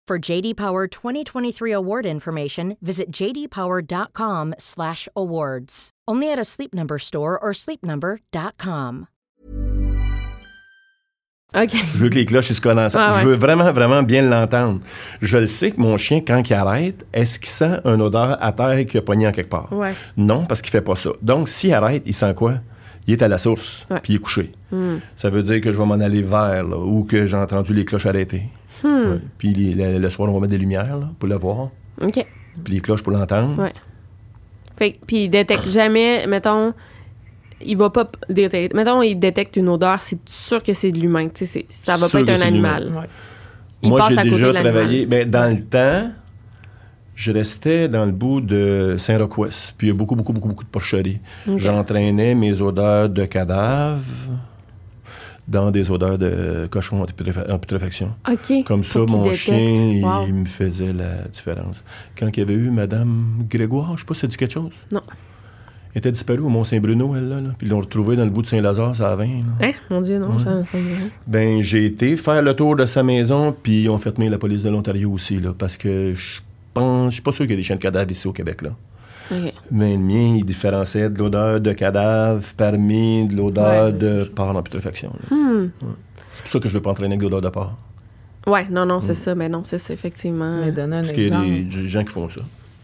For 0.11 0.19
JD 0.19 0.57
Power 0.57 0.87
2023 0.87 1.71
award 1.71 2.05
information, 2.05 2.75
visit 2.81 3.13
jdpower.com/awards. 3.13 5.89
Only 6.05 6.29
at 6.29 6.37
a 6.37 6.43
Sleep 6.43 6.75
Number 6.75 6.99
store 6.99 7.39
or 7.41 7.53
sleepnumber.com. 7.53 9.07
OK. 11.55 11.71
Je 11.71 11.97
veux 11.97 12.09
que 12.09 12.15
les 12.15 12.25
cloches 12.25 12.51
se 12.51 12.59
ensemble. 12.59 12.91
Ah 12.97 13.15
ouais. 13.15 13.23
Je 13.23 13.29
veux 13.29 13.35
vraiment, 13.35 13.71
vraiment 13.71 14.03
bien 14.03 14.23
l'entendre. 14.23 14.81
Je 15.21 15.37
le 15.37 15.47
sais 15.47 15.71
que 15.71 15.79
mon 15.79 15.95
chien, 15.95 16.19
quand 16.19 16.49
il 16.49 16.53
arrête, 16.55 17.05
est-ce 17.13 17.39
qu'il 17.39 17.47
sent 17.47 17.79
une 17.85 18.01
odeur 18.01 18.37
à 18.43 18.51
terre 18.51 18.85
qui 18.85 18.97
a 18.97 19.01
pogné 19.01 19.29
en 19.29 19.31
quelque 19.31 19.51
part? 19.51 19.71
Ouais. 19.71 19.95
Non, 20.17 20.45
parce 20.45 20.61
qu'il 20.61 20.71
fait 20.71 20.81
pas 20.81 20.97
ça. 20.97 21.11
Donc, 21.21 21.47
s'il 21.47 21.73
arrête, 21.73 22.03
il 22.05 22.13
sent 22.13 22.33
quoi? 22.35 22.55
Il 23.07 23.13
est 23.13 23.21
à 23.21 23.29
la 23.29 23.37
source, 23.37 23.87
puis 24.03 24.11
il 24.11 24.17
est 24.17 24.19
couché. 24.19 24.51
Hmm. 24.73 24.97
Ça 25.15 25.29
veut 25.29 25.43
dire 25.43 25.61
que 25.61 25.71
je 25.71 25.77
vais 25.77 25.85
m'en 25.85 26.01
aller 26.01 26.21
vers, 26.21 26.65
là, 26.65 26.77
ou 26.77 27.05
que 27.05 27.27
j'ai 27.27 27.37
entendu 27.37 27.73
les 27.73 27.85
cloches 27.85 28.07
arrêter. 28.07 28.49
Hmm. 28.83 29.11
Ouais. 29.11 29.19
Puis 29.37 29.53
les- 29.53 29.73
le, 29.73 29.99
le 29.99 30.09
soir, 30.09 30.29
on 30.29 30.33
va 30.33 30.39
mettre 30.39 30.51
des 30.51 30.57
lumières 30.57 30.97
là, 30.97 31.09
pour 31.19 31.27
le 31.29 31.35
voir, 31.35 31.69
OK. 32.01 32.25
puis 32.63 32.73
les 32.73 32.79
cloches 32.79 33.03
pour 33.03 33.13
l'entendre. 33.13 33.61
Ouais. 33.61 33.73
Fait 34.77 34.93
que- 34.93 35.05
puis 35.05 35.25
il 35.25 35.29
détecte 35.29 35.67
jamais, 35.69 36.25
mettons, 36.27 36.73
il 37.63 37.77
va 37.77 37.89
pas 37.91 38.09
détecter. 38.29 38.75
Mettons, 38.75 39.01
il 39.03 39.15
détecte 39.19 39.55
une 39.57 39.69
odeur, 39.69 40.01
c'est 40.01 40.17
sûr 40.27 40.63
que 40.63 40.73
c'est 40.73 40.91
de 40.91 40.99
l'humain. 40.99 41.27
tu 41.29 41.45
sais, 41.45 41.45
c'est- 41.45 41.65
Ça 41.69 41.95
va 41.97 42.07
Sûr 42.07 42.25
pas 42.25 42.31
être 42.33 42.41
un 42.41 42.47
animal. 42.47 42.87
Ouais. 42.95 43.07
Il 43.83 43.89
Moi, 43.89 44.07
j'ai 44.09 44.29
déjà 44.29 44.53
travaillé. 44.53 45.05
Ben, 45.05 45.29
dans 45.29 45.51
le 45.55 45.61
temps, 45.63 46.11
je 47.15 47.31
restais 47.31 47.87
dans 47.87 48.05
le 48.05 48.11
bout 48.11 48.41
de 48.41 48.95
Saint-Roch-Ouest. 48.97 49.75
Puis 49.77 49.87
il 49.87 49.89
y 49.91 49.93
a 49.93 49.95
beaucoup, 49.95 50.15
beaucoup, 50.15 50.33
beaucoup, 50.33 50.47
beaucoup 50.49 50.63
de 50.63 50.69
porcheries. 50.69 51.19
J'entraînais 51.57 52.33
mes 52.35 52.59
odeurs 52.61 53.09
de 53.09 53.25
cadavres 53.25 54.01
dans 55.47 55.71
des 55.71 55.89
odeurs 55.91 56.17
de 56.17 56.67
cochon 56.69 57.01
en 57.01 57.05
putréfa- 57.05 57.51
en 57.51 57.57
putréfaction. 57.59 58.13
OK. 58.31 58.63
Comme 58.65 58.83
ça, 58.83 58.99
mon 59.07 59.31
chien, 59.33 59.99
Wow. 60.03 60.25
il 60.27 60.33
me 60.33 60.45
faisait 60.45 60.93
la 60.93 61.23
différence. 61.27 61.83
Quand 62.17 62.27
il 62.27 62.39
y 62.39 62.41
avait 62.41 62.53
eu 62.53 62.69
Madame 62.69 63.45
Grégoire, 63.49 63.93
je 63.95 64.01
sais 64.01 64.05
pas 64.05 64.13
si 64.13 64.21
ça 64.21 64.27
dit 64.27 64.37
quelque 64.37 64.53
chose. 64.53 64.71
Non. 64.91 65.01
Elle 65.93 65.99
était 65.99 66.11
disparue 66.11 66.39
au 66.39 66.47
Mont-Saint-Bruno, 66.47 67.15
elle, 67.17 67.27
là, 67.27 67.41
là. 67.41 67.49
Puis 67.57 67.67
ils 67.67 67.69
l'ont 67.69 67.81
retrouvée 67.81 68.15
dans 68.15 68.23
le 68.23 68.29
bout 68.29 68.41
de 68.43 68.47
Saint-Lazare, 68.47 68.95
ça 68.95 69.11
a 69.11 69.15
20. 69.17 69.25
là. 69.25 69.67
Hein? 69.67 69.71
Mon 69.89 69.99
Dieu, 69.99 70.19
non, 70.19 70.39
ça, 70.39 70.63
ça. 70.63 70.77
Ben, 71.27 71.61
j'ai 71.61 71.85
été 71.85 72.15
faire 72.15 72.41
le 72.41 72.53
tour 72.55 72.77
de 72.77 72.85
sa 72.85 73.03
maison, 73.03 73.53
puis 73.61 73.83
ils 73.83 73.89
ont 73.89 73.97
fermé 73.97 74.29
la 74.29 74.37
police 74.37 74.63
de 74.63 74.69
l'Ontario 74.69 75.11
aussi, 75.11 75.39
là, 75.41 75.51
parce 75.57 75.75
que 75.75 76.13
je 76.15 76.39
pense, 76.73 77.07
je 77.09 77.15
suis 77.15 77.21
pas 77.21 77.33
sûr 77.33 77.43
qu'il 77.43 77.51
y 77.51 77.53
a 77.55 77.57
des 77.57 77.63
chiens 77.63 77.75
de 77.75 77.81
cadavres 77.81 78.09
ici 78.09 78.25
au 78.25 78.31
Québec, 78.31 78.61
là. 78.61 78.69
Mais 79.71 79.93
le 79.93 79.99
mien, 79.99 80.35
il 80.37 80.45
différenciait 80.45 81.09
de 81.09 81.17
l'odeur 81.17 81.59
de 81.61 81.71
cadavre 81.73 82.43
parmi 82.57 83.27
de 83.27 83.35
l'odeur 83.35 83.85
Ouais. 83.85 83.91
de 83.91 84.23
porc 84.25 84.55
en 84.55 84.61
putréfaction. 84.63 85.11
Hmm. 85.29 85.67
C'est 86.35 86.41
pour 86.43 86.51
ça 86.51 86.59
que 86.59 86.69
je 86.69 86.73
veux 86.73 86.81
pas 86.81 86.91
entraîner 86.91 87.15
avec 87.15 87.21
l'odeur 87.23 87.41
de 87.41 87.49
porc. 87.49 87.73
Ouais, 88.47 88.67
non, 88.69 88.85
non, 88.85 89.01
c'est 89.01 89.13
ça. 89.13 89.35
Mais 89.35 89.49
non, 89.49 89.61
c'est 89.63 89.77
ça, 89.77 89.93
effectivement. 89.93 90.57
Mais 90.63 90.71
donner 90.71 90.97
un 90.97 91.01
Parce 91.01 91.13
qu'il 91.13 91.27
y 91.27 91.31
a 91.33 91.41
des, 91.41 91.61
des 91.63 91.87
gens 91.87 92.03
qui 92.03 92.11
font 92.11 92.27
ça. 92.27 92.41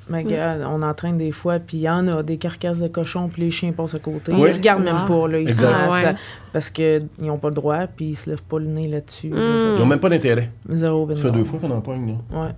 Mais 0.09 0.23
regarde, 0.23 0.61
on 0.65 0.81
entraîne 0.83 1.17
des 1.17 1.33
fois, 1.33 1.59
puis 1.59 1.77
il 1.77 1.81
y 1.81 1.89
en 1.89 2.07
a 2.07 2.23
des 2.23 2.37
carcasses 2.37 2.79
de 2.79 2.87
cochons, 2.87 3.27
puis 3.27 3.41
les 3.41 3.51
chiens 3.51 3.73
passent 3.73 3.93
à 3.95 3.99
côté. 3.99 4.31
Oui. 4.31 4.47
Ils 4.51 4.53
regardent 4.53 4.85
même 4.85 5.01
Wow. 5.09 5.23
pas, 5.23 5.27
là. 5.27 5.39
Ils 5.39 5.53
sont- 5.53 5.65
Ah 5.67 5.91
ouais. 5.91 6.01
ça- 6.01 6.15
parce 6.53 6.69
qu'ils 6.69 7.07
n'ont 7.19 7.37
pas 7.39 7.49
le 7.49 7.55
droit, 7.55 7.87
puis 7.87 8.05
ils 8.11 8.15
se 8.15 8.29
lèvent 8.29 8.43
pas 8.43 8.57
le 8.59 8.67
nez 8.67 8.87
là-dessus. 8.87 9.27
là. 9.29 9.35
Ils 9.75 9.79
n'ont 9.79 9.85
même 9.85 9.99
pas 9.99 10.07
d'intérêt. 10.07 10.49
Zéro 10.69 11.09
Ça 11.13 11.23
fait 11.23 11.31
deux 11.31 11.43
fois 11.43 11.59
qu'on 11.59 11.71
en 11.71 11.81
pogne, 11.81 12.15
là. 12.31 12.39
Ouais. 12.43 12.49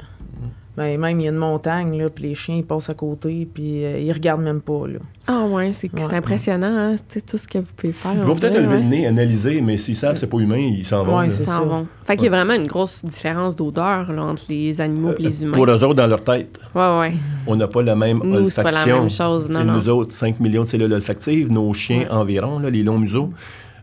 Ben, 0.80 0.98
même, 0.98 1.20
il 1.20 1.24
y 1.26 1.28
a 1.28 1.32
une 1.32 1.36
montagne, 1.38 1.98
là, 2.02 2.10
puis 2.10 2.24
les 2.30 2.36
chiens, 2.36 2.56
ils 2.56 2.64
passent 2.64 2.90
à 2.90 2.94
côté, 2.94 3.46
puis 3.54 3.84
euh, 3.84 4.00
ils 4.00 4.14
regardent 4.14 4.44
même 4.44 4.62
pas, 4.62 4.88
là. 4.88 5.00
Ah, 5.28 5.44
ouais, 5.46 5.74
c'est 5.74 5.92
c'est 5.94 6.06
Ouais. 6.06 6.14
impressionnant, 6.14 6.74
hein, 6.74 6.96
sais, 7.10 7.20
tout 7.20 7.38
ce 7.38 7.50
que 7.50 7.58
vous 7.58 7.66
pouvez 7.76 7.92
faire. 7.92 8.14
Ils 8.16 8.22
on 8.22 8.28
vont 8.28 8.36
peut-être 8.36 8.56
lever 8.56 8.68
ouais. 8.78 8.82
le 8.82 8.88
nez, 8.88 9.06
analyser, 9.06 9.60
mais 9.60 9.78
s'ils 9.78 9.98
savent 9.98 10.14
que 10.14 10.20
c'est 10.20 10.28
pas 10.30 10.38
humain, 10.40 10.58
ils 10.58 10.86
s'en 10.86 11.04
vont. 11.04 11.20
C'est 11.30 11.42
Ils 11.44 11.46
s'en 11.46 11.66
vont. 11.66 11.86
Fait 12.06 12.16
qu'il 12.16 12.26
y 12.26 12.28
a 12.28 12.32
vraiment 12.32 12.54
une 12.54 12.66
grosse 12.68 13.04
différence 13.04 13.58
d'odeur 13.58 14.10
là, 14.12 14.24
entre 14.24 14.44
les 14.48 14.80
animaux 14.80 15.12
et 15.20 15.22
les 15.24 15.44
humains. 15.44 15.52
Pour 15.52 15.66
eux 15.66 15.84
autres, 15.84 15.96
dans 15.96 16.08
leur 16.08 16.24
tête, 16.24 16.58
Ouais, 16.74 17.00
ouais. 17.00 17.14
on 17.46 17.58
n'a 17.58 17.68
pas 17.68 17.82
la 17.82 17.98
même 17.98 18.22
Nous, 18.24 18.50
c'est 18.50 18.64
pas 18.64 18.72
la 18.72 18.78
olfaction. 18.80 19.00
même 19.02 19.10
chose, 19.10 19.50
non. 19.50 19.66
Nous 19.66 19.90
autres, 19.90 20.14
5 20.14 20.40
millions 20.40 20.64
de 20.64 20.70
cellules 20.70 20.94
olfactives, 20.94 21.52
nos 21.52 21.74
chiens 21.74 22.06
environ, 22.10 22.58
là, 22.58 22.70
les 22.70 22.84
longs 22.84 22.98
museaux, 23.00 23.32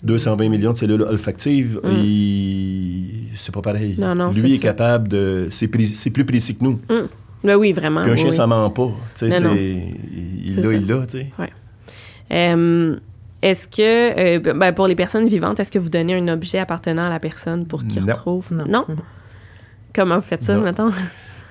220 0.02 0.48
millions 0.48 0.72
de 0.72 0.76
cellules 0.76 1.02
olfactives, 1.02 1.80
et 1.84 3.04
c'est 3.36 3.54
pas 3.54 3.62
pareil. 3.62 3.94
Mm. 3.96 4.00
Non, 4.00 4.14
non, 4.14 4.30
Lui 4.32 4.54
est 4.54 4.58
capable 4.58 5.08
de... 5.08 5.48
C'est 5.50 5.68
pré- 5.68 5.88
plus 6.12 6.24
précis 6.24 6.56
que 6.56 6.64
nous. 6.64 6.80
Ben 7.44 7.56
oui, 7.56 7.72
vraiment. 7.72 8.02
Puis 8.02 8.10
un 8.10 8.14
oui, 8.14 8.18
chien, 8.20 8.30
oui. 8.30 8.36
ça 8.36 8.46
ment 8.46 8.70
pas. 8.70 8.90
Tu 9.16 9.30
sais, 9.30 9.40
Non, 9.40 9.48
non. 9.50 9.54
c'est... 9.56 9.86
Il 10.44 10.60
l'a, 10.62 10.72
il 10.72 10.86
l'a, 10.86 11.06
tu 11.06 11.18
sais. 11.18 11.26
Euh, 12.32 12.96
est-ce 13.42 13.68
que, 13.68 14.38
euh, 14.48 14.54
ben, 14.54 14.72
pour 14.72 14.88
les 14.88 14.96
personnes 14.96 15.28
vivantes, 15.28 15.60
est-ce 15.60 15.70
que 15.70 15.78
vous 15.78 15.90
donnez 15.90 16.14
un 16.14 16.26
objet 16.28 16.58
appartenant 16.58 17.04
à 17.06 17.08
la 17.10 17.20
personne 17.20 17.66
pour 17.66 17.84
qu'il 17.86 18.02
Non. 18.04 18.12
retrouve? 18.12 18.46
Non. 18.66 18.84
Comment 19.94 20.16
vous 20.16 20.22
faites 20.22 20.42
ça, 20.42 20.56
Non. 20.56 20.62
mettons? 20.62 20.90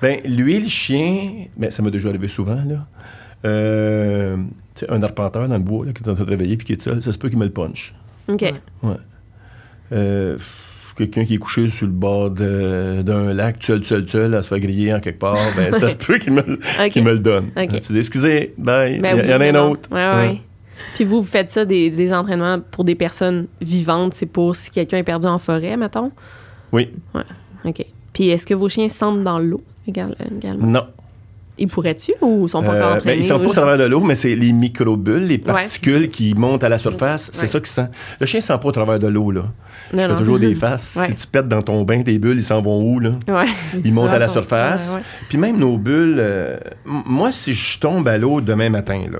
Ben, 0.01 0.19
lui, 0.25 0.59
le 0.59 0.67
chien, 0.67 1.45
ben, 1.55 1.71
ça 1.71 1.81
m'a 1.81 1.89
déjà 1.91 2.09
arrivé 2.09 2.27
souvent, 2.27 2.61
là. 2.67 2.85
Euh, 3.45 4.35
tu 4.75 4.81
sais, 4.85 4.91
un 4.91 5.01
arpenteur 5.03 5.47
dans 5.47 5.55
le 5.57 5.63
bois, 5.63 5.85
là, 5.85 5.93
qui 5.93 6.03
est 6.03 6.09
en 6.09 6.15
train 6.15 6.23
de 6.25 6.29
réveiller 6.29 6.57
puis 6.57 6.65
qui 6.65 6.73
est 6.73 6.81
seul, 6.81 7.01
ça 7.01 7.11
se 7.11 7.17
peut 7.17 7.29
qu'il 7.29 7.37
me 7.37 7.45
le 7.45 7.51
punch. 7.51 7.93
OK. 8.27 8.41
Ouais. 8.83 8.95
Euh, 9.91 10.37
Quelqu'un 10.97 11.25
qui 11.25 11.33
est 11.33 11.39
couché 11.39 11.67
sur 11.67 11.87
le 11.87 11.91
bord 11.91 12.29
d'un 12.29 13.33
lac, 13.33 13.57
seul, 13.61 13.83
seul, 13.83 14.07
seul, 14.07 14.33
à 14.33 14.41
se 14.41 14.47
faire 14.47 14.61
griller 14.61 14.93
en 14.93 15.01
quelque 15.01 15.19
part, 15.19 15.35
ben, 15.57 15.73
ça 15.73 15.89
se 15.89 15.97
peut 15.97 16.17
qu'il 16.19 16.31
me, 16.31 16.41
le- 16.41 17.01
me 17.01 17.19
donne. 17.19 17.49
OK. 17.57 17.81
Tu 17.81 17.91
dis, 17.91 17.99
excusez, 17.99 18.53
bye, 18.57 18.99
Ben 18.99 19.17
il 19.17 19.19
y, 19.19 19.23
oui, 19.25 19.29
y 19.29 19.33
en 19.33 19.41
a 19.41 19.45
un 19.45 19.51
non. 19.51 19.71
autre. 19.71 19.89
Ouais, 19.91 20.15
ouais. 20.27 20.41
Puis 20.95 21.03
vous, 21.03 21.21
vous 21.21 21.27
faites 21.27 21.51
ça, 21.51 21.65
des, 21.65 21.89
des 21.89 22.13
entraînements 22.13 22.61
pour 22.71 22.85
des 22.85 22.95
personnes 22.95 23.47
vivantes, 23.59 24.13
c'est 24.13 24.25
pour 24.25 24.55
si 24.55 24.69
quelqu'un 24.71 24.97
est 24.99 25.03
perdu 25.03 25.27
en 25.27 25.37
forêt, 25.37 25.75
mettons? 25.75 26.11
Oui, 26.71 26.89
OK. 27.65 27.85
Puis 28.13 28.29
est-ce 28.29 28.45
que 28.47 28.53
vos 28.53 28.69
chiens 28.69 28.87
sentent 28.87 29.23
dans 29.25 29.39
l'eau 29.39 29.61
égal- 29.85 30.15
également? 30.37 30.65
non. 30.65 30.85
Ils 31.57 31.67
pourraient-tu 31.69 32.13
ou 32.21 32.45
ils 32.45 32.49
sont 32.49 32.61
pas 32.61 32.67
encore 32.69 32.75
Euh, 32.75 32.89
ben, 32.91 32.95
entraînés? 32.97 33.17
ils 33.19 33.23
sont 33.23 33.39
pas 33.39 33.47
au 33.47 33.53
travers 33.53 33.77
de 33.77 33.85
l'eau, 33.85 34.01
mais 34.01 34.15
c'est 34.15 34.35
les 34.35 34.51
microbules, 34.51 35.25
les 35.25 35.37
particules 35.37 36.09
qui 36.09 36.33
montent 36.35 36.63
à 36.65 36.69
la 36.69 36.77
surface. 36.77 37.29
C'est 37.33 37.41
Ouais. 37.41 37.47
ça 37.47 37.59
qui 37.61 37.71
sent. 37.71 37.87
Le 38.19 38.25
chien 38.25 38.39
ne 38.39 38.43
sent 38.43 38.57
pas 38.61 38.67
au 38.67 38.71
travers 38.73 38.99
de 38.99 39.07
l'eau, 39.07 39.31
là. 39.31 39.43
Je 39.91 39.95
Non, 39.95 40.03
fais 40.03 40.09
non. 40.09 40.15
toujours 40.17 40.39
des 40.39 40.53
faces. 40.55 40.95
Ouais. 40.99 41.07
Si 41.07 41.15
tu 41.15 41.27
pètes 41.27 41.47
dans 41.47 41.61
ton 41.61 41.83
bain, 41.83 42.01
tes 42.03 42.19
bulles, 42.19 42.37
ils 42.39 42.43
s'en 42.43 42.61
vont 42.61 42.81
où, 42.81 42.99
là? 42.99 43.11
Ils 43.83 43.93
montent 43.93 44.09
à 44.11 44.17
la 44.19 44.27
surface. 44.27 44.99
Puis 45.29 45.37
même 45.37 45.57
nos 45.57 45.77
bulles, 45.77 46.17
euh, 46.19 46.57
moi, 46.85 47.31
si 47.31 47.53
je 47.53 47.79
tombe 47.79 48.07
à 48.07 48.17
l'eau 48.17 48.41
demain 48.41 48.69
matin, 48.69 49.03
là, 49.11 49.19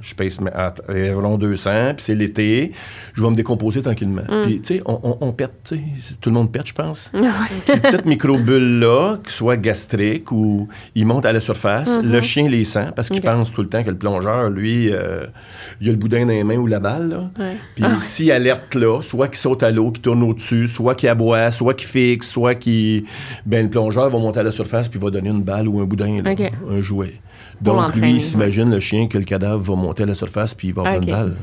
je 0.00 0.14
pèse 0.14 0.38
à 0.54 0.74
environ 0.88 1.38
200, 1.38 1.94
puis 1.96 2.04
c'est 2.04 2.14
l'été, 2.14 2.72
je 3.14 3.22
vais 3.22 3.30
me 3.30 3.34
décomposer 3.36 3.82
tranquillement. 3.82 4.22
Mm. 4.28 4.42
Puis, 4.44 4.60
tu 4.60 4.74
sais, 4.76 4.82
on, 4.86 4.98
on- 5.02 5.18
on 5.20 5.32
pète, 5.32 5.52
tu 5.64 5.76
sais. 5.76 6.14
Tout 6.20 6.30
le 6.30 6.34
monde 6.34 6.50
pète, 6.52 6.66
je 6.66 6.72
pense. 6.74 7.12
Ces 7.66 7.80
petites 7.80 8.06
microbules-là, 8.06 9.18
que 9.22 9.30
soit 9.30 9.56
gastriques 9.56 10.32
ou 10.32 10.68
ils 10.94 11.06
montent 11.06 11.26
à 11.26 11.32
la 11.32 11.40
surface, 11.40 11.98
le 12.02 12.20
chien 12.20 12.48
les 12.48 12.64
sent 12.64 12.86
parce 12.96 13.08
qu'il 13.08 13.18
Mm-hmm. 13.18 13.28
Pense 13.38 13.52
tout 13.52 13.62
le 13.62 13.68
temps 13.68 13.82
que 13.84 13.90
le 13.90 13.98
plongeur, 13.98 14.48
lui, 14.48 14.90
euh, 14.90 15.26
il 15.80 15.88
a 15.88 15.92
le 15.92 15.98
boudin 15.98 16.20
dans 16.20 16.28
les 16.32 16.44
mains 16.44 16.56
ou 16.56 16.66
la 16.66 16.78
balle, 16.80 17.08
là. 17.10 17.30
Ouais. 17.38 17.56
Puis 17.74 17.84
s'il 18.00 18.30
alerte 18.32 18.74
là, 18.74 19.02
soit 19.02 19.28
qu'il 19.28 19.36
saute 19.38 19.62
à 19.62 19.70
l'eau, 19.70 19.90
qu'il 19.90 20.02
tourne 20.02 20.22
au-dessus, 20.22 20.66
soit 20.66 20.94
qu'il 20.94 21.08
aboie, 21.10 21.50
soit 21.50 21.74
qu'il 21.74 21.88
fixe, 21.88 22.30
soit 22.30 22.54
qu'il... 22.54 23.04
Ben, 23.44 23.64
le 23.64 23.70
plongeur 23.70 24.08
va 24.08 24.18
monter 24.18 24.40
à 24.40 24.44
la 24.44 24.52
surface 24.52 24.88
puis 24.88 24.98
va 24.98 25.10
donner 25.10 25.28
une 25.30 25.42
balle 25.42 25.68
ou 25.68 25.80
un 25.80 25.84
boudin, 25.84 26.22
là, 26.22 26.30
un 26.70 26.80
jouet. 26.80 27.14
Donc, 27.60 27.94
lui, 27.96 28.12
il 28.16 28.22
s'imagine 28.22 28.70
le 28.70 28.80
chien 28.80 29.08
que 29.08 29.18
le 29.18 29.24
cadavre 29.24 29.58
va 29.62 29.74
monter 29.74 30.04
à 30.04 30.06
la 30.06 30.14
surface 30.14 30.54
puis 30.54 30.68
il 30.68 30.74
va 30.74 30.82
avoir 30.82 30.96
Ok. 30.98 31.04
une 31.04 31.10
balle. 31.10 31.36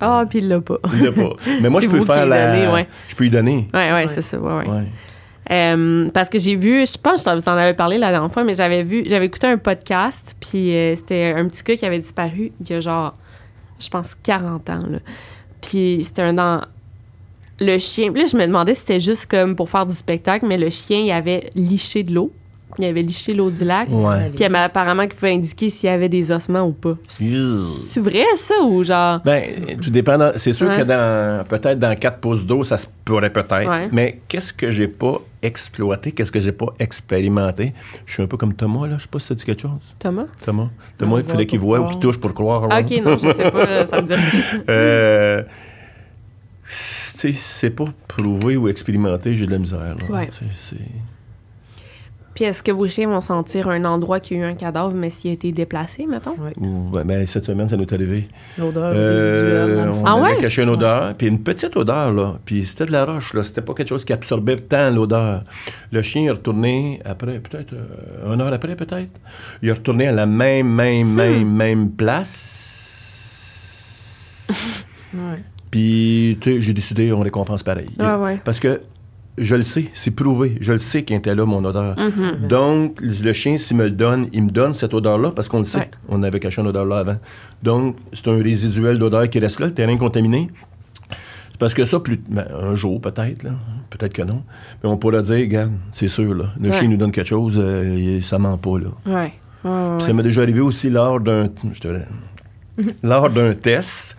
Ah, 0.00 0.24
puis 0.28 0.40
il 0.40 0.48
l'a 0.48 0.60
pas. 0.60 0.78
Il 0.94 1.04
l'a 1.04 1.12
pas. 1.12 1.30
Mais 1.60 1.68
moi, 1.70 1.80
je 1.82 1.88
peux 1.88 2.00
faire 2.04 2.24
lui 2.24 2.30
la... 2.30 2.72
ouais. 2.72 2.88
Je 3.08 3.14
peux 3.14 3.24
lui 3.24 3.30
donner. 3.30 3.68
Ouais, 3.72 3.80
ouais, 3.88 3.92
Ouais. 3.92 4.06
c'est 4.08 4.22
ça. 4.22 4.38
Ouais, 4.38 4.52
ouais. 4.52 4.68
Ouais. 4.68 4.84
Euh, 5.50 6.08
parce 6.12 6.28
que 6.28 6.38
j'ai 6.38 6.56
vu, 6.56 6.86
je 6.86 6.96
pense 6.98 7.24
que 7.24 7.30
je 7.30 7.36
vous 7.36 7.48
en 7.48 7.52
avais 7.56 7.74
parlé 7.74 7.98
la 7.98 8.10
dernière 8.10 8.30
fois, 8.32 8.44
mais 8.44 8.54
j'avais 8.54 8.84
vu, 8.84 9.04
j'avais 9.06 9.26
écouté 9.26 9.46
un 9.48 9.58
podcast, 9.58 10.36
puis 10.40 10.74
euh, 10.74 10.94
c'était 10.96 11.34
un 11.36 11.48
petit 11.48 11.62
gars 11.64 11.76
qui 11.76 11.84
avait 11.84 11.98
disparu 11.98 12.52
il 12.60 12.70
y 12.70 12.74
a 12.74 12.80
genre, 12.80 13.14
je 13.78 13.88
pense, 13.88 14.08
40 14.22 14.70
ans. 14.70 14.82
Là. 14.90 14.98
Puis 15.60 16.02
c'était 16.04 16.22
un 16.22 16.34
dans 16.34 16.62
le 17.60 17.78
chien. 17.78 18.12
Là, 18.12 18.24
je 18.26 18.36
me 18.36 18.46
demandais 18.46 18.74
si 18.74 18.80
c'était 18.80 19.00
juste 19.00 19.26
comme 19.26 19.54
pour 19.56 19.68
faire 19.70 19.84
du 19.86 19.94
spectacle, 19.94 20.46
mais 20.46 20.58
le 20.58 20.70
chien, 20.70 20.98
il 21.00 21.10
avait 21.12 21.50
liché 21.54 22.02
de 22.02 22.12
l'eau. 22.14 22.32
Il 22.78 22.84
avait 22.86 23.02
liché 23.02 23.34
l'eau 23.34 23.50
du 23.50 23.64
lac. 23.64 23.88
Ouais. 23.90 24.30
Puis 24.34 24.44
elle 24.44 24.54
apparemment 24.56 25.02
qu'il 25.06 25.14
pouvait 25.14 25.32
indiquer 25.34 25.68
s'il 25.70 25.88
y 25.88 25.92
avait 25.92 26.08
des 26.08 26.32
ossements 26.32 26.62
ou 26.66 26.72
pas. 26.72 26.94
C'est 27.08 28.00
vrai, 28.00 28.24
ça, 28.36 28.54
ou 28.62 28.82
genre? 28.82 29.20
Ben, 29.24 29.42
tout 29.80 29.90
dépend. 29.90 30.16
dans- 30.16 30.32
C'est 30.36 30.52
sûr 30.52 30.68
Ouais. 30.68 30.76
que 30.78 30.82
dans 30.82 31.44
peut-être 31.46 31.78
dans 31.78 31.94
4 31.94 32.18
pouces 32.18 32.44
d'eau, 32.44 32.64
ça 32.64 32.78
se 32.78 32.86
pourrait 33.04 33.30
peut-être. 33.30 33.68
Ouais. 33.68 33.88
Mais 33.92 34.20
qu'est-ce 34.28 34.52
que 34.52 34.70
j'ai 34.70 34.88
pas 34.88 35.20
exploité, 35.42 36.12
qu'est-ce 36.12 36.30
que 36.32 36.40
j'ai 36.40 36.52
pas 36.52 36.66
expérimenté? 36.78 37.72
Je 38.06 38.12
suis 38.14 38.22
un 38.22 38.26
peu 38.26 38.36
comme 38.36 38.54
Thomas, 38.54 38.86
là. 38.86 38.96
Je 38.98 39.02
sais 39.02 39.08
pas 39.08 39.18
si 39.18 39.26
ça 39.26 39.34
dit 39.34 39.44
quelque 39.44 39.62
chose. 39.62 39.70
Thomas? 39.98 40.26
Thomas. 40.44 40.68
Thomas, 40.98 41.18
il 41.18 41.24
fallait 41.24 41.46
qu'il 41.46 41.58
voit 41.60 41.80
ou 41.80 41.88
qu'il 41.88 41.98
touche 41.98 42.18
pour 42.18 42.32
croire. 42.32 42.66
Ah, 42.70 42.80
OK, 42.80 42.90
non, 43.04 43.18
je 43.18 43.32
sais 43.34 43.50
pas, 43.50 43.86
ça 43.86 44.00
me 44.00 44.06
dit 44.06 44.14
euh, 44.70 45.42
tu 46.64 46.68
sais, 46.68 47.32
c'est 47.32 47.70
pas 47.70 47.84
prouvé 48.08 48.56
ou 48.56 48.68
expérimenté, 48.68 49.34
j'ai 49.34 49.46
de 49.46 49.50
la 49.52 49.58
misère. 49.58 49.94
Là. 50.08 50.14
Ouais. 50.16 50.28
Puis 52.34 52.44
est-ce 52.44 52.62
que 52.62 52.70
vos 52.72 52.88
chiens 52.88 53.08
vont 53.08 53.20
sentir 53.20 53.68
un 53.68 53.84
endroit 53.84 54.18
qui 54.18 54.34
a 54.34 54.38
eu 54.38 54.42
un 54.44 54.54
cadavre, 54.54 54.94
mais 54.94 55.10
s'il 55.10 55.30
a 55.30 55.34
été 55.34 55.52
déplacé, 55.52 56.06
mettons? 56.06 56.30
Ouais. 56.38 56.52
ou- 56.56 56.88
ben, 56.90 57.04
ben, 57.04 57.26
cette 57.26 57.44
semaine, 57.44 57.68
ça 57.68 57.76
nous 57.76 57.82
est 57.82 57.92
arrivé. 57.92 58.28
L'odeur 58.56 58.92
Euh, 58.94 59.66
résiduelle. 59.66 59.76
dans 59.76 59.84
le 59.84 59.90
on. 59.98 60.06
Ah 60.06 60.12
avait 60.14 60.36
ouais? 60.36 60.40
caché 60.40 60.62
une 60.62 60.70
odeur, 60.70 61.14
puis 61.14 61.26
une 61.26 61.40
petite 61.42 61.76
odeur, 61.76 62.10
là. 62.12 62.34
Puis 62.46 62.64
c'était 62.64 62.86
de 62.86 62.92
la 62.92 63.04
roche, 63.04 63.34
là. 63.34 63.44
C'était 63.44 63.60
pas 63.60 63.74
quelque 63.74 63.88
chose 63.88 64.04
qui 64.06 64.12
absorbait 64.14 64.56
tant 64.56 64.90
l'odeur. 64.90 65.44
Le 65.90 66.00
chien 66.02 66.22
est 66.22 66.30
retourné 66.30 67.00
après, 67.04 67.38
peut-être, 67.38 67.74
euh, 67.74 68.32
une 68.32 68.40
heure 68.40 68.52
après, 68.52 68.76
peut-être. 68.76 69.10
Il 69.62 69.68
est 69.68 69.72
retourné 69.72 70.06
à 70.08 70.12
la 70.12 70.24
même, 70.24 70.68
même, 70.68 71.08
Hmm. 71.08 71.14
même, 71.14 71.52
même 71.54 71.90
place. 71.90 72.58
Ouais. 75.14 75.42
Puis, 75.70 76.38
tu 76.40 76.52
sais, 76.54 76.60
j'ai 76.62 76.72
décidé, 76.72 77.12
on 77.12 77.20
récompense 77.20 77.62
pareil. 77.62 77.90
Ouais, 77.98 78.14
ouais. 78.14 78.40
Parce 78.44 78.58
que 78.58 78.80
je 79.38 79.54
le 79.54 79.62
sais, 79.62 79.86
c'est 79.94 80.10
prouvé. 80.10 80.58
Je 80.60 80.72
le 80.72 80.78
sais 80.78 81.04
qu'il 81.04 81.16
était 81.16 81.34
là, 81.34 81.44
mon 81.46 81.64
odeur. 81.64 81.96
Mhm. 81.98 82.48
Donc, 82.48 82.98
le 83.00 83.32
chien, 83.32 83.56
s'il 83.58 83.76
me 83.78 83.84
le 83.84 83.90
donne, 83.90 84.28
il 84.32 84.44
me 84.44 84.50
donne 84.50 84.74
cette 84.74 84.92
odeur-là 84.94 85.30
parce 85.30 85.48
qu'on 85.48 85.58
le 85.60 85.64
sait. 85.64 85.78
Ouais. 85.78 85.90
On 86.08 86.22
avait 86.22 86.38
caché 86.40 86.60
une 86.60 86.68
odeur 86.68 86.84
là 86.84 86.98
avant. 86.98 87.16
Donc, 87.62 87.96
c'est 88.12 88.28
un 88.28 88.36
résiduel 88.42 88.98
d'odeur 88.98 89.28
qui 89.30 89.38
reste 89.38 89.60
là, 89.60 89.66
le 89.66 89.74
terrain 89.74 89.96
contaminé. 89.96 90.48
C'est 91.52 91.58
Parce 91.58 91.74
que 91.74 91.84
ça, 91.84 92.00
plus, 92.00 92.20
ben, 92.28 92.46
un 92.60 92.74
jour 92.74 93.00
peut-être, 93.00 93.46
peut-être 93.90 94.12
que 94.12 94.22
non, 94.22 94.42
mais 94.82 94.88
on 94.90 94.96
pourra 94.96 95.22
dire, 95.22 95.36
regarde, 95.36 95.72
c'est 95.92 96.08
sûr, 96.08 96.34
là, 96.34 96.46
le 96.60 96.70
Ouais. 96.70 96.78
chien 96.78 96.88
nous 96.88 96.96
donne 96.96 97.12
quelque 97.12 97.28
chose, 97.28 97.58
euh, 97.62 98.20
ça 98.20 98.38
ment 98.38 98.58
pas. 98.58 98.78
Là. 98.78 98.88
Ouais. 99.06 99.32
Ça 100.00 100.12
m'est 100.12 100.24
déjà 100.24 100.42
arrivé 100.42 100.60
aussi 100.60 100.90
lors 100.90 101.20
d'un. 101.20 101.48
lors 103.02 103.30
d'un 103.30 103.54
test. 103.54 104.16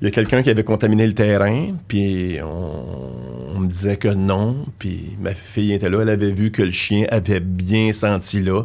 Il 0.00 0.04
y 0.04 0.08
a 0.08 0.10
quelqu'un 0.10 0.42
qui 0.42 0.50
avait 0.50 0.64
contaminé 0.64 1.06
le 1.06 1.14
terrain, 1.14 1.68
puis 1.88 2.36
on, 2.42 3.56
on 3.56 3.60
me 3.60 3.68
disait 3.68 3.96
que 3.96 4.08
non. 4.08 4.66
Puis 4.78 5.16
ma 5.20 5.34
fille 5.34 5.72
était 5.72 5.88
là, 5.88 6.00
elle 6.02 6.10
avait 6.10 6.32
vu 6.32 6.50
que 6.50 6.62
le 6.62 6.70
chien 6.70 7.06
avait 7.10 7.40
bien 7.40 7.92
senti 7.92 8.40
là. 8.40 8.64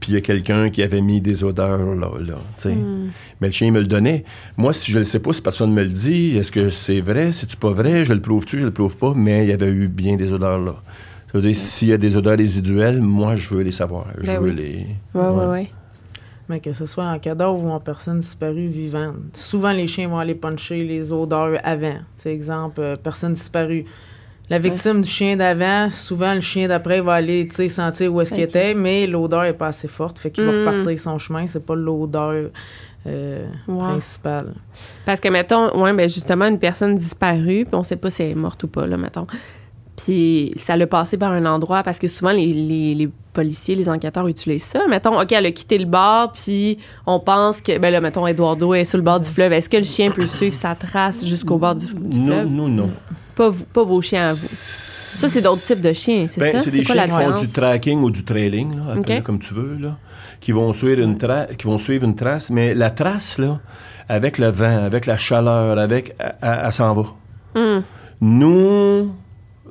Puis 0.00 0.12
il 0.12 0.14
y 0.14 0.18
a 0.18 0.20
quelqu'un 0.20 0.70
qui 0.70 0.82
avait 0.82 1.00
mis 1.00 1.20
des 1.20 1.44
odeurs 1.44 1.94
là. 1.94 2.10
là 2.18 2.38
tu 2.56 2.70
sais. 2.70 2.76
Mais 3.40 3.46
le 3.48 3.52
chien 3.52 3.68
il 3.68 3.72
me 3.72 3.80
le 3.80 3.86
donnait. 3.86 4.24
Moi, 4.56 4.72
si 4.72 4.90
je 4.90 4.98
le 4.98 5.04
sais 5.04 5.20
pas, 5.20 5.32
si 5.32 5.42
personne 5.42 5.72
me 5.72 5.82
le 5.82 5.90
dit, 5.90 6.36
est-ce 6.36 6.50
que 6.50 6.70
c'est 6.70 7.00
vrai, 7.00 7.30
c'est-tu 7.30 7.56
pas 7.56 7.70
vrai, 7.70 8.04
je 8.04 8.12
le 8.12 8.20
prouve-tu, 8.20 8.58
je 8.58 8.64
le 8.64 8.72
prouve 8.72 8.96
pas, 8.96 9.12
mais 9.14 9.44
il 9.44 9.50
y 9.50 9.52
avait 9.52 9.70
eu 9.70 9.86
bien 9.88 10.16
des 10.16 10.32
odeurs 10.32 10.58
là. 10.58 10.76
Ça 11.30 11.38
veut 11.38 11.42
dire, 11.42 11.54
s'il 11.56 11.88
y 11.88 11.92
a 11.92 11.98
des 11.98 12.16
odeurs 12.16 12.36
résiduelles, 12.36 13.00
moi, 13.00 13.36
je 13.36 13.54
veux 13.54 13.62
les 13.62 13.72
savoir. 13.72 14.06
Je 14.20 14.26
Ben 14.26 14.38
veux 14.40 14.50
oui. 14.50 14.56
les. 14.56 14.86
Ouais, 15.18 15.28
ouais, 15.28 15.46
ouais. 15.46 15.70
Mais 16.48 16.60
que 16.60 16.72
ce 16.72 16.86
soit 16.86 17.04
en 17.04 17.18
cadavre 17.18 17.62
ou 17.62 17.70
en 17.70 17.80
personne 17.80 18.18
disparue 18.18 18.66
vivante. 18.68 19.14
Souvent, 19.34 19.72
les 19.72 19.86
chiens 19.86 20.08
vont 20.08 20.18
aller 20.18 20.34
puncher 20.34 20.78
les 20.78 21.12
odeurs 21.12 21.58
avant. 21.62 21.98
Sais, 22.16 22.32
exemple, 22.34 22.80
euh, 22.80 22.96
personne 22.96 23.34
disparue. 23.34 23.84
La 24.50 24.58
victime 24.58 25.00
du 25.02 25.08
chien 25.08 25.36
d'avant, 25.36 25.88
souvent, 25.90 26.34
le 26.34 26.40
chien 26.40 26.68
d'après 26.68 27.00
va 27.00 27.14
aller 27.14 27.48
sentir 27.68 28.12
où 28.12 28.20
est-ce 28.20 28.34
qu'il 28.34 28.42
était, 28.42 28.74
mais 28.74 29.06
l'odeur 29.06 29.44
est 29.44 29.52
pas 29.54 29.68
assez 29.68 29.88
forte. 29.88 30.18
Fait 30.18 30.30
qu'il 30.30 30.44
Mm. 30.44 30.50
va 30.50 30.58
repartir 30.70 30.98
son 31.00 31.18
chemin. 31.18 31.46
C'est 31.46 31.64
pas 31.64 31.76
l'odeur 31.76 32.50
euh, 33.06 33.46
principale. 33.66 34.54
Parce 35.06 35.20
que, 35.20 35.28
mettons, 35.28 35.80
ouais, 35.80 35.92
ben 35.94 36.08
justement, 36.08 36.46
une 36.46 36.58
personne 36.58 36.96
disparue, 36.96 37.64
puis 37.64 37.74
on 37.74 37.82
sait 37.84 37.96
pas 37.96 38.10
si 38.10 38.22
elle 38.24 38.30
est 38.30 38.34
morte 38.34 38.62
ou 38.64 38.68
pas, 38.68 38.86
là, 38.86 38.96
mettons. 38.96 39.26
Puis 40.04 40.52
ça 40.56 40.76
l'a 40.76 40.86
passé 40.86 41.16
par 41.16 41.32
un 41.32 41.44
endroit, 41.46 41.82
parce 41.82 41.98
que 41.98 42.08
souvent, 42.08 42.32
les, 42.32 42.52
les- 42.52 42.94
les 42.94 43.08
policiers, 43.32 43.74
les 43.76 43.88
enquêteurs 43.88 44.26
utilisent 44.28 44.64
ça. 44.64 44.80
Mettons, 44.88 45.20
OK, 45.20 45.32
elle 45.32 45.46
a 45.46 45.52
quitté 45.52 45.78
le 45.78 45.84
bar, 45.86 46.32
puis 46.32 46.78
on 47.06 47.20
pense 47.20 47.60
que, 47.60 47.78
ben 47.78 47.90
là, 47.90 48.00
mettons, 48.00 48.26
Eduardo 48.26 48.74
est 48.74 48.84
sur 48.84 48.98
le 48.98 49.04
bord 49.04 49.20
du 49.20 49.28
fleuve. 49.30 49.52
Est-ce 49.52 49.68
que 49.68 49.76
le 49.76 49.84
chien 49.84 50.10
peut 50.10 50.26
suivre 50.26 50.54
sa 50.54 50.74
trace 50.74 51.24
jusqu'au 51.24 51.56
bord 51.56 51.74
du, 51.74 51.86
fleuve? 51.86 52.48
nous, 52.48 52.68
non. 52.68 52.90
Pas, 53.36 53.48
vous- 53.48 53.64
pas 53.64 53.84
vos 53.84 54.00
chiens 54.02 54.28
à 54.28 54.32
vous. 54.32 54.46
Ça, 54.48 55.28
c'est 55.28 55.40
d'autres 55.42 55.62
types 55.62 55.80
de 55.80 55.92
chiens, 55.92 56.26
c'est 56.28 56.40
Ben, 56.40 56.52
ça? 56.54 56.60
c'est 56.60 56.70
des 56.70 56.84
quoi 56.84 56.94
chiens 56.94 57.04
qui 57.04 57.10
font 57.24 57.40
du 57.40 57.48
tracking 57.48 58.00
ou 58.02 58.10
du 58.10 58.24
trailing, 58.24 58.76
là, 58.76 59.20
comme 59.22 59.38
tu 59.38 59.54
veux, 59.54 59.76
là, 59.80 59.96
qui 60.40 60.52
vont 60.52 60.72
suivre 60.72 61.00
une 61.02 61.16
trace, 61.18 61.48
qui 61.56 61.66
vont 61.66 61.78
suivre 61.78 62.04
une 62.04 62.16
trace, 62.16 62.50
mais 62.50 62.74
la 62.74 62.90
trace 62.90 63.38
là, 63.38 63.60
avec 64.08 64.38
le 64.38 64.48
vent, 64.48 64.84
avec 64.84 65.06
la 65.06 65.16
chaleur, 65.18 65.78
avec, 65.78 66.14
elle, 66.18 66.34
elle- 66.42 66.60
elle 66.66 66.72
s'en 66.72 66.92
va. 66.94 67.04
Hum, 67.54 67.82
Nous, 68.20 69.12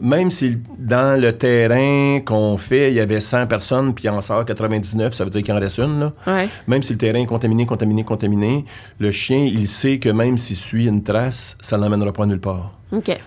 même 0.02 0.32
si 0.32 0.58
dans 0.78 1.20
le 1.20 1.34
terrain 1.34 2.20
qu'on 2.26 2.58
fait, 2.58 2.92
il 2.92 2.96
y 2.96 3.00
avait 3.00 3.22
100 3.22 3.48
personnes, 3.48 3.94
puis 3.94 4.06
il 4.06 4.10
en 4.10 4.22
sort 4.22 4.46
99, 4.46 5.14
ça 5.14 5.24
veut 5.24 5.30
dire 5.30 5.44
qu'il 5.44 5.54
en 5.54 5.60
reste 5.60 5.78
une, 5.78 6.00
là. 6.00 6.14
ouais. 6.28 6.50
Même 6.68 6.84
si 6.84 6.94
le 6.94 6.98
terrain 6.98 7.20
est 7.20 7.26
contaminé, 7.26 7.66
contaminé, 7.66 8.04
contaminé, 8.04 8.66
le 9.00 9.12
chien, 9.12 9.38
il 9.40 9.68
sait 9.68 10.00
que 10.00 10.10
même 10.10 10.38
s'il 10.38 10.56
suit 10.56 10.88
une 10.88 11.04
trace, 11.04 11.58
ça 11.62 11.78
ne 11.78 11.84
l'emmènera 11.84 12.12
pas 12.12 12.26
nulle 12.26 12.42
part. 12.42 12.78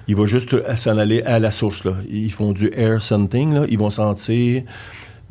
Il 0.09 0.17
va 0.17 0.27
juste 0.27 0.53
euh, 0.53 0.77
s'en 0.77 0.99
aller 0.99 1.23
à 1.23 1.39
la 1.39 1.51
source. 1.51 1.85
Là. 1.85 1.95
Ils 2.11 2.33
font 2.33 2.53
du 2.53 2.71
air 2.75 3.01
scenting. 3.01 3.55
Là. 3.55 3.65
Ils 3.69 3.79
vont 3.79 3.91
sentir 3.91 4.63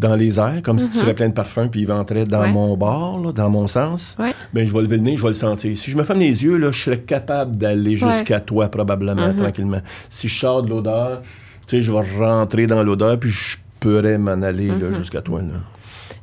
dans 0.03 0.15
les 0.15 0.39
airs, 0.39 0.61
comme 0.63 0.77
si 0.79 0.91
tu 0.91 0.97
serais 0.99 1.13
plein 1.15 1.29
de 1.29 1.33
parfums, 1.33 1.67
puis 1.71 1.81
ils 1.81 1.87
ventraient 1.87 2.25
dans 2.25 2.39
Mhm. 2.41 2.45
Ouais. 2.45 2.51
mon 2.51 2.77
bord, 2.77 3.19
là, 3.19 3.31
dans 3.31 3.49
mon 3.49 3.67
sens. 3.67 4.15
Ouais. 4.19 4.33
Ben, 4.53 4.67
je 4.67 4.71
vais 4.73 4.81
lever 4.81 4.97
le 4.97 5.03
nez, 5.03 5.17
je 5.17 5.21
vais 5.23 5.29
le 5.29 5.33
sentir. 5.33 5.75
Si 5.77 5.89
je 5.89 5.97
me 5.97 6.03
ferme 6.03 6.19
les 6.19 6.43
yeux, 6.43 6.57
là, 6.57 6.71
je 6.71 6.83
serais 6.83 6.99
capable 6.99 7.55
d'aller 7.55 7.95
jusqu'à 7.97 8.39
toi, 8.39 8.67
probablement, 8.69 9.29
Mhm. 9.29 9.35
tranquillement. 9.37 9.81
Si 10.09 10.27
je 10.27 10.39
sors 10.39 10.61
de 10.63 10.69
l'odeur, 10.69 11.21
tu 11.67 11.77
sais, 11.77 11.81
je 11.81 11.91
vais 11.91 12.01
rentrer 12.25 12.67
dans 12.67 12.83
l'odeur, 12.83 13.17
puis 13.19 13.29
je 13.31 13.57
pourrais 13.79 14.17
m'en 14.17 14.41
aller 14.43 14.69
Mhm. 14.71 14.93
jusqu'à 14.95 15.21
toi. 15.21 15.41
Là. 15.41 15.55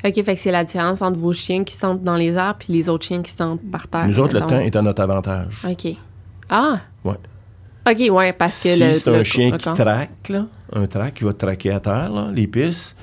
OK, 0.09 0.15
fait 0.25 0.35
que 0.35 0.41
c'est 0.41 0.51
la 0.53 0.65
différence 0.65 1.03
entre 1.03 1.19
vos 1.19 1.33
chiens 1.33 1.63
qui 1.65 1.77
sentent 1.77 2.03
dans 2.03 2.17
les 2.17 2.33
airs 2.35 2.55
puis 2.59 2.73
les 2.73 2.89
autres 2.89 3.05
chiens 3.07 3.21
qui 3.23 3.33
sentent 3.33 3.61
par 3.71 3.87
terre. 3.89 4.07
Nous 4.07 4.19
autres, 4.19 4.33
le 4.35 4.41
temps 4.41 4.59
est 4.59 4.75
à 4.77 4.81
notre 4.83 5.03
avantage. 5.03 5.61
OK. 5.69 5.95
Ah! 6.49 6.81
Ouais. 7.05 7.17
OK, 7.91 8.11
ouais, 8.11 8.33
parce 8.33 8.63
que 8.63 8.69
si 8.71 8.79
c'est 8.99 9.11
le- 9.11 9.17
un 9.17 9.25
chien 9.25 9.51
qui 9.53 9.65
traque, 9.75 10.29
là, 10.29 10.47
un 10.75 10.87
traque 10.87 11.15
qui 11.15 11.25
va 11.25 11.33
traquer 11.33 11.73
à 11.73 11.81
terre, 11.81 12.11
là, 12.13 12.29
les 12.33 12.47
pistes, 12.47 12.97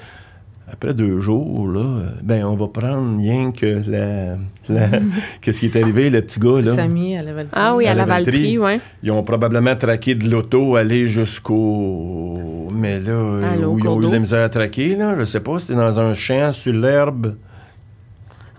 après 0.71 0.93
deux 0.93 1.19
jours, 1.21 1.67
là, 1.67 1.79
euh, 1.79 2.09
ben, 2.23 2.43
on 2.45 2.55
va 2.55 2.67
prendre 2.67 3.17
rien 3.19 3.51
que 3.51 3.81
la. 3.89 4.35
la- 4.67 4.99
Qu'est-ce 5.41 5.59
qui 5.61 5.67
est 5.67 5.75
arrivé, 5.81 6.09
le 6.09 6.21
petit 6.21 6.39
gars, 6.39 6.61
là? 6.61 6.75
Samy, 6.75 7.13
elle 7.13 7.29
avait 7.29 7.43
le 7.43 7.49
Ah 7.53 7.75
oui, 7.75 7.87
À 7.87 7.91
à 7.91 7.93
la 7.95 8.01
la 8.01 8.05
Valtrie, 8.05 8.31
Valtrie. 8.31 8.57
ouais. 8.59 8.81
Ils 9.03 9.11
ont 9.11 9.23
probablement 9.23 9.75
traqué 9.75 10.13
de 10.15 10.29
l'auto, 10.29 10.75
aller 10.75 11.07
jusqu'au. 11.07 12.67
Mais 12.73 12.99
là, 12.99 13.67
où 13.67 13.79
ils 13.79 13.87
ont 13.87 14.01
eu 14.01 14.07
de 14.07 14.11
la 14.11 14.19
misère 14.19 14.43
à 14.43 14.49
traquer, 14.49 14.95
là, 14.95 15.15
je 15.17 15.23
sais 15.23 15.39
pas, 15.39 15.59
c'était 15.59 15.75
dans 15.75 15.99
un 15.99 16.13
champ 16.13 16.51
sur 16.51 16.73
l'herbe. 16.73 17.35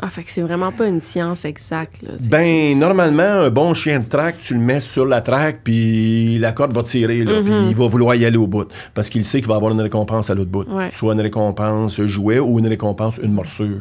Ah, 0.00 0.10
fait 0.10 0.22
que 0.22 0.30
c'est 0.30 0.42
vraiment 0.42 0.70
pas 0.70 0.86
une 0.86 1.00
science 1.00 1.44
exacte, 1.44 2.02
là. 2.02 2.12
Ben, 2.30 2.78
normalement, 2.78 3.22
un 3.22 3.50
bon 3.50 3.74
chien 3.74 3.98
de 3.98 4.04
traque, 4.04 4.38
tu 4.40 4.54
le 4.54 4.60
mets 4.60 4.78
sur 4.78 5.04
la 5.04 5.20
traque, 5.20 5.60
puis 5.64 6.38
la 6.38 6.52
corde 6.52 6.72
va 6.72 6.84
tirer, 6.84 7.24
là, 7.24 7.42
puis 7.42 7.52
il 7.70 7.76
va 7.76 7.86
vouloir 7.86 8.14
y 8.14 8.24
aller 8.24 8.36
au 8.36 8.46
bout. 8.46 8.68
Parce 8.94 9.10
qu'il 9.10 9.24
sait 9.24 9.40
qu'il 9.40 9.48
va 9.48 9.56
avoir 9.56 9.72
une 9.72 9.80
récompense 9.80 10.30
à 10.30 10.34
l'autre 10.34 10.50
bout. 10.50 10.64
Ouais. 10.68 10.90
Soit 10.92 11.14
une 11.14 11.20
récompense 11.20 12.00
jouet 12.02 12.38
ou 12.38 12.60
une 12.60 12.68
récompense, 12.68 13.18
une 13.22 13.32
morsure. 13.32 13.80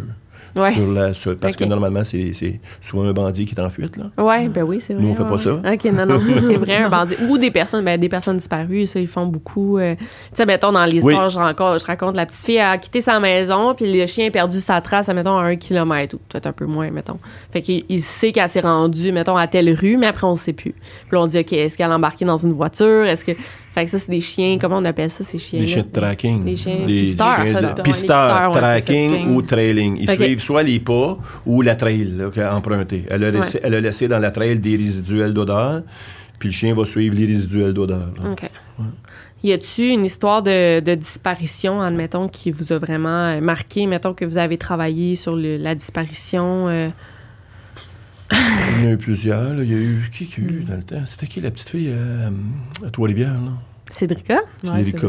Ouais. 0.58 0.74
Sur 0.74 0.92
la, 0.92 1.14
sur- 1.14 1.38
parce 1.38 1.56
que 1.56 1.64
normalement, 1.64 2.04
c'est 2.04 2.34
c'est 2.34 2.60
souvent 2.82 3.04
un 3.04 3.14
bandit 3.14 3.46
qui 3.46 3.54
est 3.56 3.62
en 3.62 3.70
fuite. 3.70 3.96
Là. 3.98 4.06
Ouais, 4.24 4.48
ben 4.50 4.64
oui, 4.64 4.82
c'est 4.86 4.94
vrai. 4.94 5.04
Nous, 5.04 5.10
on 5.10 5.16
fait 5.16 5.24
ouais, 5.24 5.30
pas 5.30 5.38
ça. 5.38 5.54
OK, 5.56 5.84
non, 5.86 6.06
non, 6.06 6.20
c'est 6.48 6.56
vrai, 6.58 6.78
un 6.78 6.90
bandit. 6.90 7.16
Ou 7.30 7.38
des 7.38 7.52
personnes, 7.52 7.86
ben, 7.86 8.00
des 8.00 8.10
personnes 8.10 8.38
disparues, 8.38 8.88
ça, 8.88 9.00
ils 9.00 9.08
font 9.08 9.26
beaucoup. 9.28 9.78
euh, 9.78 9.96
Tu 9.96 10.06
sais, 10.34 10.46
mettons, 10.46 10.72
dans 10.72 10.86
l'histoire, 10.86 11.26
Oui. 11.26 11.30
je, 11.32 11.38
raconte, 11.38 11.80
je 11.82 11.86
raconte 11.86 12.16
la 12.16 12.26
petite 12.26 12.44
fille 12.46 12.60
a 12.60 12.78
quitté 12.78 13.02
sa 13.02 13.20
maison, 13.20 13.74
puis 13.76 13.92
le 13.92 14.08
chien 14.08 14.28
a 14.28 14.32
perdu 14.32 14.60
sa 14.60 14.82
trace, 14.82 15.08
mettons, 15.10 15.38
à 15.38 15.44
un 15.44 15.56
kilomètre, 15.56 16.16
ou 16.16 16.20
peut-être 16.30 16.48
un 16.48 16.52
peu 16.54 16.66
moins, 16.66 16.90
mettons. 16.92 17.18
Fait 17.52 17.62
qu'il 17.62 17.86
il 17.90 18.02
sait 18.02 18.32
qu'elle 18.32 18.50
s'est 18.50 18.60
rendue, 18.62 19.12
mettons, 19.12 19.38
à 19.38 19.48
telle 19.48 19.72
rue, 19.74 19.98
mais 19.98 20.08
après, 20.08 20.26
on 20.28 20.32
ne 20.34 20.38
sait 20.38 20.54
plus. 20.54 20.72
Puis 20.74 21.12
là, 21.12 21.22
on 21.22 21.28
dit, 21.28 21.40
OK, 21.40 21.54
est-ce 21.54 21.78
qu'elle 21.78 21.92
a 21.92 21.96
embarqué 21.96 22.26
dans 22.26 22.38
une 22.38 22.54
voiture? 22.54 23.06
Est-ce 23.06 23.24
que. 23.26 23.32
Fait 23.78 23.86
que 23.86 23.92
ça, 23.92 24.00
c'est 24.00 24.10
des 24.10 24.22
chiens, 24.22 24.58
comment 24.60 24.78
on 24.80 24.86
appelle 24.86 25.12
ça, 25.12 25.24
ces 25.24 25.38
chiens 25.38 25.60
Des 25.60 25.68
chiens 25.68 25.84
de 25.84 25.90
tracking. 26.00 26.44
Des 26.44 26.58
chiens 26.58 26.84
Des 26.88 27.02
pisteurs, 27.02 27.44
chiens 27.44 27.62
de- 27.76 27.82
pisteurs, 27.84 28.52
ouais, 28.52 28.58
tracking 28.60 29.36
ou 29.36 29.42
trailing. 29.44 29.98
Ils 30.02 30.10
suivent 30.10 30.40
soit 30.42 30.64
les 30.64 30.80
pas 30.80 31.16
ou 31.46 31.62
la 31.62 31.76
trail 31.76 32.06
là, 32.18 32.32
qu'elle 32.32 32.42
a 32.46 32.56
emprunté. 32.56 33.06
Elle 33.08 33.24
a, 33.24 33.30
laissé, 33.30 33.58
Ouais. 33.58 33.62
elle 33.66 33.76
a 33.76 33.82
laissé 33.82 34.08
dans 34.08 34.18
la 34.18 34.32
trail 34.32 34.58
des 34.58 34.76
résiduels 34.78 35.32
d'odeur, 35.32 35.84
puis 36.40 36.50
le 36.50 36.54
chien 36.56 36.74
va 36.74 36.86
suivre 36.88 37.16
les 37.16 37.28
résiduels 37.28 37.74
d'odeur. 37.74 38.10
OK. 38.32 38.50
Y 39.44 39.52
a-tu 39.54 39.90
une 39.90 40.06
histoire 40.06 40.42
de, 40.42 40.80
de 40.80 40.96
disparition, 40.96 41.80
admettons, 41.80 42.28
qui 42.30 42.50
vous 42.50 42.74
a 42.74 42.80
vraiment 42.80 43.28
euh, 43.28 43.42
marqué? 43.42 43.86
Mettons 43.86 44.16
que 44.16 44.26
vous 44.26 44.40
avez 44.40 44.58
travaillé 44.58 45.16
sur 45.16 45.36
le- 45.36 45.58
la 45.58 45.76
disparition. 45.76 46.68
euh, 46.68 46.90
Il 48.32 48.84
y 48.84 48.88
en 48.88 48.90
a 48.90 48.94
eu 48.94 48.98
plusieurs. 48.98 49.54
là. 49.54 49.64
Il 49.64 49.72
y 49.72 49.76
a 49.76 49.78
eu. 49.78 50.10
Qui 50.12 50.26
qu'il 50.26 50.44
y 50.44 50.48
a 50.48 50.50
eu 50.52 50.64
dans 50.64 50.76
le 50.76 50.84
temps? 50.84 51.04
C'était 51.06 51.28
qui 51.28 51.40
la 51.40 51.52
petite 51.52 51.70
fille 51.70 51.90
euh, 51.92 52.30
à 52.86 52.90
Trois-Rivières 52.90 53.34
là? 53.34 53.52
Cédrica? 53.92 54.40
Ouais, 54.64 54.84
Cédrica. 54.84 55.08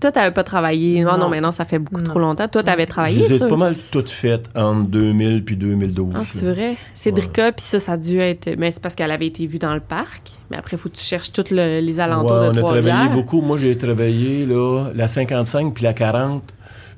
Toi, 0.00 0.12
t'avais 0.12 0.30
pas 0.32 0.44
travaillé. 0.44 1.02
Non, 1.04 1.12
non, 1.12 1.18
Non. 1.18 1.28
mais 1.28 1.40
non, 1.40 1.52
ça 1.52 1.64
fait 1.64 1.78
beaucoup 1.78 2.00
Non. 2.00 2.04
trop 2.10 2.18
longtemps. 2.18 2.48
Toi, 2.48 2.62
t'avais 2.62 2.86
travaillé, 2.86 3.38
ça? 3.38 3.46
pas 3.48 3.56
mal 3.56 3.76
toutes 3.90 4.10
faites 4.10 4.46
entre 4.54 4.88
2000 4.90 5.44
puis 5.44 5.56
2012. 5.56 6.14
Ah, 6.16 6.22
c'est 6.24 6.44
vrai. 6.44 6.76
Cédrica, 6.94 7.52
puis 7.52 7.64
ça, 7.64 7.78
ça 7.80 7.92
a 7.92 7.96
dû 7.96 8.18
être. 8.18 8.54
Mais 8.58 8.70
c'est 8.70 8.82
parce 8.82 8.94
qu'elle 8.94 9.10
avait 9.10 9.26
été 9.26 9.46
vue 9.46 9.58
dans 9.58 9.74
le 9.74 9.80
parc. 9.80 10.30
Mais 10.50 10.56
après, 10.56 10.76
il 10.76 10.80
faut 10.80 10.88
que 10.88 10.96
tu 10.96 11.04
cherches 11.04 11.32
tous 11.32 11.50
le- 11.50 11.80
les 11.80 12.00
alentours 12.00 12.38
Ouais, 12.40 12.52
de 12.52 12.60
on 12.60 12.66
a 12.66 12.80
travaillé 12.80 13.08
beaucoup. 13.14 13.40
Moi, 13.40 13.56
j'ai 13.56 13.76
travaillé 13.78 14.44
là, 14.46 14.86
la 14.94 15.08
55 15.08 15.72
puis 15.72 15.84
la 15.84 15.92
40, 15.94 16.42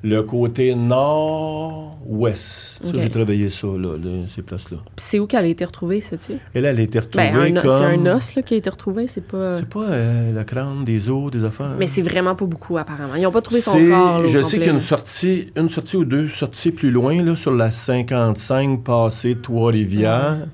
le 0.03 0.21
côté 0.23 0.75
nord-ouest. 0.75 2.79
Ça, 2.83 2.89
Ok. 2.89 2.95
j'ai 3.01 3.09
travaillé 3.09 3.49
ça, 3.49 3.67
là, 3.67 3.97
là, 3.97 4.27
ces 4.27 4.41
places-là. 4.41 4.77
Puis 4.95 5.05
c'est 5.05 5.19
où 5.19 5.27
qu'elle 5.27 5.45
a 5.45 5.47
été 5.47 5.65
retrouvée, 5.65 6.01
sais-tu? 6.01 6.33
Elle 6.53 6.65
a 6.65 6.71
été 6.73 6.99
retrouvée 6.99 7.31
Ben, 7.31 7.57
un, 7.57 7.61
comme... 7.61 7.77
c'est 7.77 7.85
un 7.85 8.15
os 8.15 8.35
là, 8.35 8.41
qui 8.41 8.53
a 8.53 8.57
été 8.57 8.69
retrouvé, 8.69 9.07
c'est 9.07 9.25
pas. 9.25 9.55
C'est 9.55 9.67
pas 9.69 9.83
euh, 9.89 10.33
la 10.33 10.43
crâne, 10.43 10.83
des 10.85 11.09
os, 11.09 11.31
des 11.31 11.43
affaires. 11.43 11.75
Mais 11.79 11.87
c'est 11.87 12.01
vraiment 12.01 12.35
pas 12.35 12.45
beaucoup, 12.45 12.77
apparemment. 12.77 13.15
Ils 13.15 13.23
n'ont 13.23 13.31
pas 13.31 13.41
trouvé 13.41 13.61
son 13.61 13.73
corps. 13.89 14.21
là, 14.21 14.27
Je 14.27 14.41
sais 14.41 14.57
qu'il 14.57 14.67
y 14.67 14.69
a 14.69 14.73
une 14.73 14.79
sortie, 14.79 15.51
une 15.55 15.69
sortie 15.69 15.97
ou 15.97 16.05
deux 16.05 16.27
sorties 16.29 16.71
plus 16.71 16.91
loin, 16.91 17.21
là, 17.23 17.35
sur 17.35 17.53
la 17.53 17.71
55, 17.71 18.83
passée 18.83 19.37
Trois-Rivières. 19.41 20.47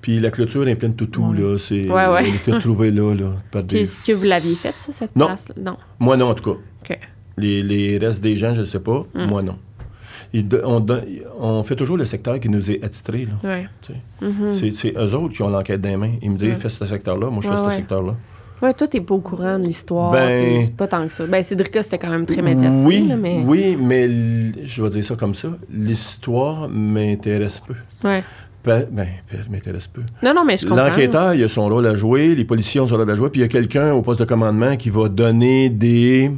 Puis 0.00 0.20
la 0.20 0.30
clôture 0.30 0.66
est 0.68 0.76
pleine 0.76 0.92
de 0.92 0.96
toutous, 0.96 1.32
là. 1.32 1.58
C'est, 1.58 1.88
Ouais, 1.90 2.06
ouais. 2.06 2.28
Elle 2.28 2.36
était 2.36 2.52
retrouvée 2.52 2.90
là, 2.92 3.14
là, 3.14 3.32
par 3.50 3.62
Puis 3.64 3.78
des... 3.78 3.82
Est-ce 3.82 4.02
que 4.02 4.12
vous 4.12 4.24
l'aviez 4.24 4.54
faite, 4.54 4.76
ça, 4.78 4.92
cette 4.92 5.16
Non. 5.16 5.26
place 5.26 5.48
Non. 5.60 5.76
Moi, 5.98 6.16
non, 6.16 6.28
en 6.30 6.34
tout 6.34 6.44
cas. 6.54 6.58
OK. 6.84 6.98
Les, 7.38 7.62
les 7.62 7.98
restes 7.98 8.22
des 8.22 8.36
gens, 8.36 8.52
je 8.54 8.60
ne 8.60 8.64
sais 8.66 8.80
pas. 8.80 9.04
Hmm. 9.14 9.26
Moi, 9.26 9.42
non. 9.42 9.56
On, 10.64 10.80
don- 10.80 11.00
on 11.40 11.62
fait 11.62 11.76
toujours 11.76 11.96
le 11.96 12.04
secteur 12.04 12.38
qui 12.38 12.48
nous 12.50 12.70
est 12.70 12.84
attitré. 12.84 13.26
Ouais. 13.42 13.66
Mhm. 14.20 14.52
C'est, 14.52 14.72
c'est 14.72 14.92
eux 14.94 15.14
autres 15.14 15.34
qui 15.34 15.42
ont 15.42 15.48
l'enquête 15.48 15.80
des 15.80 15.96
mains. 15.96 16.12
Ils 16.20 16.30
me 16.30 16.36
disent, 16.36 16.50
Ouais. 16.50 16.54
fais 16.56 16.68
ce 16.68 16.84
secteur-là. 16.84 17.30
Moi, 17.30 17.40
je 17.42 17.48
fais 17.48 17.54
ouais. 17.58 17.70
ce 17.70 17.76
secteur-là. 17.76 18.14
Ouais, 18.60 18.74
toi, 18.74 18.86
t'es 18.88 19.00
pas 19.00 19.14
au 19.14 19.20
courant 19.20 19.58
de 19.58 19.64
l'histoire. 19.64 20.10
Ben- 20.10 20.64
sais, 20.66 20.72
Pas 20.76 20.86
tant 20.88 21.06
que 21.06 21.12
ça. 21.12 21.24
Ben, 21.26 21.42
Cédrica, 21.42 21.82
c'était 21.82 21.98
quand 21.98 22.10
même 22.10 22.26
très 22.26 22.42
médiatisé. 22.42 22.84
Oui, 22.84 23.06
là, 23.08 23.16
mais... 23.16 23.40
oui, 23.46 23.76
mais 23.80 24.08
je 24.64 24.82
vais 24.82 24.90
dire 24.90 25.04
ça 25.04 25.14
comme 25.14 25.34
ça. 25.34 25.48
L'histoire 25.72 26.68
m'intéresse 26.68 27.60
peu. 27.60 27.74
Ouais. 28.06 28.22
Ben, 28.64 28.84
ben, 28.90 29.06
m'intéresse 29.48 29.86
peu. 29.86 30.02
Non, 30.22 30.34
non, 30.34 30.44
mais 30.44 30.56
je 30.56 30.66
comprends. 30.66 30.88
L'enquêteur, 30.88 31.32
il 31.34 31.44
a 31.44 31.48
son 31.48 31.68
rôle 31.68 31.86
à 31.86 31.94
jouer, 31.94 32.34
les 32.34 32.44
policiers 32.44 32.80
ont 32.80 32.86
son 32.88 32.96
rôle 32.96 33.08
à 33.10 33.14
jouer, 33.14 33.30
puis 33.30 33.40
il 33.40 33.44
y 33.44 33.46
a 33.46 33.48
quelqu'un 33.48 33.94
au 33.94 34.02
poste 34.02 34.20
de 34.20 34.24
commandement 34.26 34.76
qui 34.76 34.90
va 34.90 35.08
donner 35.08 35.70
des 35.70 36.30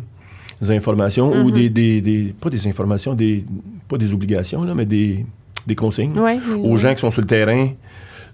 informations 0.68 1.32
ou 1.32 1.48
Mhm. 1.48 1.50
des, 1.52 1.68
des- 1.70 2.00
des- 2.00 2.34
Pas 2.40 2.50
des 2.50 2.66
informations, 2.66 3.14
des, 3.14 3.44
pas 3.88 3.96
des 3.98 4.12
obligations, 4.12 4.62
là, 4.64 4.74
mais 4.74 4.84
des, 4.84 5.24
des 5.66 5.74
consignes 5.74 6.18
Ouais, 6.18 6.38
aux 6.62 6.76
gens 6.76 6.94
qui 6.94 7.00
sont 7.00 7.11
sur 7.11 7.20
le 7.22 7.26
terrain. 7.26 7.68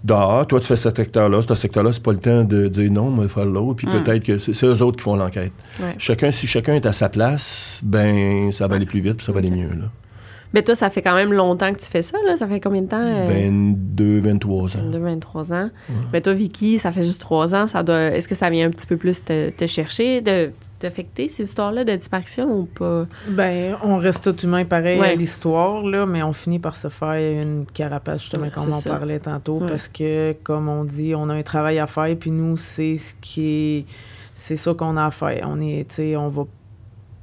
Dehors, 0.03 0.45
toi, 0.45 0.59
tu 0.59 0.67
fais 0.67 0.75
ce 0.75 0.89
secteur-là, 0.89 1.41
ce 1.41 1.55
secteur-là, 1.55 1.91
c'est 1.91 2.03
pas 2.03 2.11
le 2.11 2.19
temps 2.19 2.43
de 2.43 2.67
dire 2.67 2.91
non, 2.91 3.07
on 3.07 3.15
va 3.17 3.27
faire 3.27 3.45
l'autre, 3.45 3.77
puis 3.77 3.87
Mm. 3.87 4.03
peut-être 4.03 4.23
que 4.23 4.37
c'est 4.37 4.65
eux 4.65 4.81
autres 4.83 4.97
qui 4.97 5.03
font 5.03 5.15
l'enquête. 5.15 5.51
Ouais. 5.79 5.95
Chacun, 5.97 6.31
si 6.31 6.45
chacun 6.47 6.73
est 6.75 6.85
à 6.85 6.93
sa 6.93 7.09
place, 7.09 7.81
ben, 7.83 8.51
ça 8.51 8.67
va 8.67 8.75
aller 8.75 8.85
plus 8.85 8.99
vite, 8.99 9.15
puis 9.17 9.25
ça 9.25 9.31
va 9.31 9.39
aller 9.39 9.49
mieux, 9.51 9.69
là. 9.69 9.85
Mais 10.53 10.63
toi, 10.63 10.75
ça 10.75 10.89
fait 10.89 11.01
quand 11.01 11.15
même 11.15 11.33
longtemps 11.33 11.73
que 11.73 11.79
tu 11.79 11.87
fais 11.87 12.03
ça, 12.03 12.17
là? 12.25 12.37
Ça 12.37 12.47
fait 12.47 12.61
combien 12.61 12.81
de 12.83 12.87
temps? 12.87 12.97
euh, 13.01 13.27
22, 13.27 14.21
23 14.21 14.77
ans. 14.77 14.81
22, 14.81 14.99
23 14.99 15.51
ans. 15.53 15.69
Mais 16.13 16.21
toi, 16.21 16.33
Vicky, 16.33 16.77
ça 16.77 16.91
fait 16.93 17.03
juste 17.03 17.19
3 17.19 17.53
ans. 17.53 17.67
Ça 17.67 17.83
doit... 17.83 18.11
Est-ce 18.11 18.29
que 18.29 18.35
ça 18.35 18.49
vient 18.49 18.67
un 18.67 18.69
petit 18.71 18.87
peu 18.87 18.95
plus 18.95 19.23
te, 19.25 19.49
te 19.49 19.67
chercher, 19.67 20.21
de 20.21 20.51
t'affecter, 20.79 21.29
ces 21.29 21.43
histoires-là 21.43 21.83
de 21.83 21.95
disparition 21.95 22.49
ou 22.59 22.65
pas? 22.65 23.05
Ben, 23.29 23.75
on 23.83 23.97
reste 23.97 24.23
tout 24.23 24.45
humain 24.45 24.65
pareil 24.65 24.99
Ouais. 24.99 25.09
à 25.09 25.15
l'histoire, 25.15 25.81
là, 25.83 26.05
mais 26.05 26.21
on 26.23 26.33
finit 26.33 26.59
par 26.59 26.75
se 26.77 26.89
faire 26.89 27.41
une 27.41 27.65
carapace, 27.65 28.21
justement, 28.21 28.43
Ouais, 28.45 28.51
comme 28.51 28.69
on 28.69 28.79
ça. 28.79 28.91
parlait 28.91 29.19
tantôt, 29.19 29.59
Ouais. 29.59 29.67
parce 29.67 29.87
que, 29.87 30.33
comme 30.43 30.67
on 30.69 30.83
dit, 30.83 31.13
on 31.15 31.29
a 31.29 31.33
un 31.33 31.43
travail 31.43 31.79
à 31.79 31.87
faire, 31.87 32.15
puis 32.19 32.31
nous, 32.31 32.57
c'est 32.57 32.97
ce 32.97 33.13
qui 33.21 33.41
est. 33.47 33.85
C'est 34.35 34.55
ça 34.55 34.73
qu'on 34.73 34.97
a 34.97 35.05
à 35.07 35.11
faire. 35.11 35.47
On 35.49 35.59
est, 35.59 35.87
tu 35.89 35.95
sais, 35.95 36.15
on 36.15 36.29
va 36.29 36.43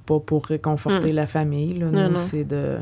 pas 0.06 0.18
pour 0.18 0.44
réconforter 0.46 1.12
la 1.12 1.26
famille, 1.26 1.74
là. 1.78 1.86
Nous, 1.86 2.12
non. 2.14 2.18
c'est 2.18 2.44
de, 2.44 2.76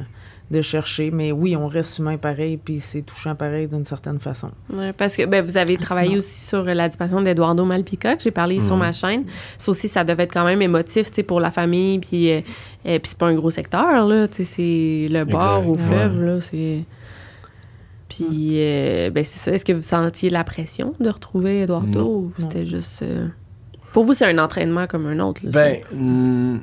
de 0.53 0.63
chercher. 0.63 1.11
Mais 1.11 1.33
oui, 1.33 1.57
on 1.57 1.67
reste 1.67 1.99
humain 1.99 2.17
pareil, 2.19 2.57
puis 2.57 2.79
c'est 2.79 3.03
touchant 3.03 3.35
pareil 3.35 3.67
d'une 3.67 3.85
certaine 3.85 4.21
façon. 4.21 4.51
Ouais, 4.73 4.93
parce 4.93 5.17
que 5.17 5.27
ben, 5.27 5.45
vous 5.45 5.57
avez 5.57 5.77
travaillé 5.79 6.09
Sinon- 6.11 6.19
aussi 6.19 6.41
sur 6.47 6.59
euh, 6.69 6.75
la 6.75 6.89
disparition 6.89 7.21
d'Eduardo 7.23 7.65
Malpica, 7.65 8.17
que 8.17 8.23
j'ai 8.23 8.31
parlé 8.31 8.61
sur 8.61 8.77
ma 8.77 8.93
chaîne. 8.93 9.25
Ça 9.59 9.71
aussi, 9.73 9.89
ça 9.89 10.05
devait 10.05 10.23
être 10.25 10.33
quand 10.33 10.45
même 10.45 10.63
émotif 10.63 11.09
tu 11.11 11.17
sais, 11.17 11.23
pour 11.25 11.41
la 11.41 11.51
famille. 11.51 11.99
Puis, 11.99 12.31
euh, 12.31 12.41
euh, 12.87 12.99
puis 12.99 13.09
c'est 13.09 13.19
pas 13.19 13.27
un 13.27 13.35
gros 13.35 13.51
secteur, 13.51 14.07
là. 14.07 14.29
tu 14.29 14.45
sais, 14.45 14.45
C'est 14.45 15.09
le 15.11 15.25
bord 15.25 15.67
au 15.69 15.73
ouais. 15.75 15.83
fleuve, 15.83 16.25
là. 16.25 16.41
C'est... 16.41 16.85
Puis, 18.09 18.57
euh, 18.61 19.11
ben, 19.11 19.25
c'est 19.25 19.39
ça. 19.39 19.53
Est-ce 19.53 19.65
que 19.65 19.73
vous 19.73 19.83
sentiez 19.83 20.29
la 20.29 20.45
pression 20.45 20.93
de 21.01 21.09
retrouver 21.09 21.63
Eduardo 21.63 22.01
Non. 22.01 22.09
ou 22.09 22.33
c'était 22.39 22.67
juste. 22.67 23.01
euh, 23.03 23.29
Pour 23.93 24.05
vous, 24.05 24.13
c'est 24.13 24.27
un 24.27 24.39
entraînement 24.39 24.87
comme 24.87 25.07
un 25.07 25.19
autre, 25.21 25.41
là, 25.45 25.51
Ben, 25.51 25.79
mm, 25.99 26.59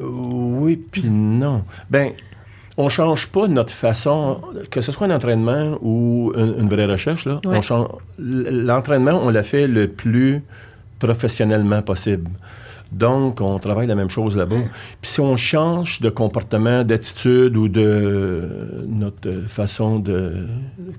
oui, 0.00 0.76
puis 0.76 1.04
non. 1.10 1.62
Ben, 1.90 2.10
on 2.76 2.88
change 2.88 3.28
pas 3.28 3.46
notre 3.46 3.72
façon, 3.72 4.40
que 4.70 4.80
ce 4.80 4.90
soit 4.92 5.06
un 5.06 5.14
entraînement 5.14 5.78
ou 5.80 6.32
une, 6.36 6.54
une 6.60 6.68
vraie 6.68 6.86
recherche, 6.86 7.24
là. 7.24 7.40
Ouais. 7.44 7.58
On 7.58 7.62
change, 7.62 7.88
l'entraînement, 8.18 9.20
on 9.22 9.30
l'a 9.30 9.42
fait 9.42 9.66
le 9.66 9.88
plus 9.88 10.42
professionnellement 10.98 11.82
possible. 11.82 12.30
Donc, 12.92 13.40
on 13.40 13.58
travaille 13.58 13.86
la 13.88 13.96
même 13.96 14.10
chose 14.10 14.36
là-bas. 14.36 14.56
Puis 15.00 15.10
si 15.10 15.20
on 15.20 15.36
change 15.36 16.00
de 16.00 16.10
comportement, 16.10 16.84
d'attitude 16.84 17.56
ou 17.56 17.66
de 17.68 18.48
notre 18.86 19.32
façon 19.48 19.98
de 19.98 20.46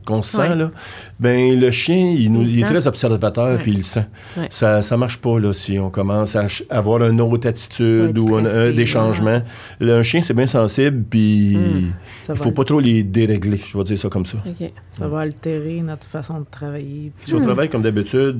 qu'on 0.05 0.21
se 0.21 0.35
sent, 0.35 0.55
là, 0.55 0.71
ben 1.19 1.57
le 1.59 1.71
chien, 1.71 2.11
il, 2.11 2.31
nous, 2.33 2.41
Il 2.41 2.51
il 2.51 2.59
est 2.63 2.67
très 2.67 2.87
observateur 2.87 3.57
puis 3.59 3.71
il 3.71 3.77
le 3.77 3.83
sent. 3.83 4.05
Ça 4.49 4.81
ça 4.81 4.97
marche 4.97 5.17
pas 5.19 5.39
là 5.39 5.53
si 5.53 5.79
on 5.79 5.89
commence 5.89 6.35
à 6.35 6.47
avoir 6.69 7.01
une 7.05 7.21
autre 7.21 7.47
attitude 7.47 8.17
ou 8.19 8.35
un- 8.35 8.71
des 8.71 8.85
changements. 8.85 9.41
Là, 9.79 9.95
un 9.95 10.03
chien 10.03 10.21
c'est 10.21 10.33
bien 10.33 10.47
sensible 10.47 11.03
puis 11.09 11.55
Hmm. 11.55 11.91
Il 12.27 12.27
va 12.29 12.35
faut 12.35 12.51
pas 12.51 12.63
trop 12.65 12.79
les 12.79 13.03
dérégler, 13.03 13.61
je 13.65 13.77
vais 13.77 13.83
dire 13.83 13.99
ça 13.99 14.09
comme 14.09 14.25
ça. 14.25 14.37
OK. 14.45 14.71
Ça 14.97 15.07
va 15.07 15.19
altérer 15.21 15.81
notre 15.81 16.05
façon 16.05 16.39
de 16.39 16.45
travailler. 16.49 17.11
puis- 17.15 17.29
Si 17.29 17.35
on 17.35 17.41
travaille 17.41 17.69
comme 17.69 17.83
d'habitude, 17.83 18.37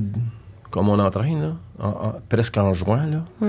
comme 0.75 0.89
on 0.89 0.99
entraîne 0.99 1.41
là, 1.41 1.51
en- 1.79 1.87
en- 1.87 2.13
presque 2.27 2.57
en 2.57 2.73
juin 2.73 3.07
là, 3.07 3.47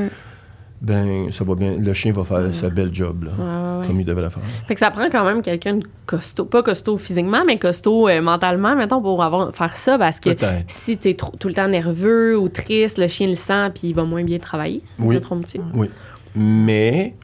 ben 0.81 1.31
ça 1.33 1.43
va 1.43 1.55
bien. 1.55 1.75
Le 1.77 1.93
chien 1.95 2.13
va 2.13 2.23
faire 2.23 2.55
sa 2.55 2.69
belle 2.71 2.95
job 2.95 3.25
là, 3.25 3.83
comme 3.87 3.99
il 4.01 4.05
devrait 4.05 4.31
faire. 4.31 4.43
Fait 4.69 4.75
que 4.75 4.81
ça 4.81 4.91
prend 4.93 5.09
quand 5.11 5.25
même 5.25 5.43
quelqu'un 5.43 5.79
de 5.79 5.87
costaud, 6.05 6.45
pas 6.45 6.63
costaud 6.63 6.99
physiquement, 6.99 7.45
mais 7.47 7.59
costaud 7.59 8.09
euh, 8.09 8.21
mentalement, 8.21 8.77
mettons, 8.77 9.01
pour 9.03 9.23
avoir, 9.25 9.53
faire 9.55 9.77
ça, 9.77 9.99
parce 9.99 10.21
que 10.21 10.31
si 10.69 10.97
t'es 10.99 11.15
trop- 11.15 11.35
tout 11.37 11.49
le 11.49 11.55
temps 11.55 11.67
nerveux 11.67 12.39
ou 12.39 12.49
triste, 12.49 12.99
le 12.99 13.09
chien 13.09 13.27
le 13.27 13.35
sent, 13.35 13.71
puis 13.75 13.89
il 13.89 13.95
va 13.95 14.05
moins 14.05 14.23
bien 14.23 14.39
travailler. 14.39 14.83
Oui. 14.99 15.19
Trompes-tu? 15.21 15.59
Oui. 15.75 15.89
Mais 16.37 17.15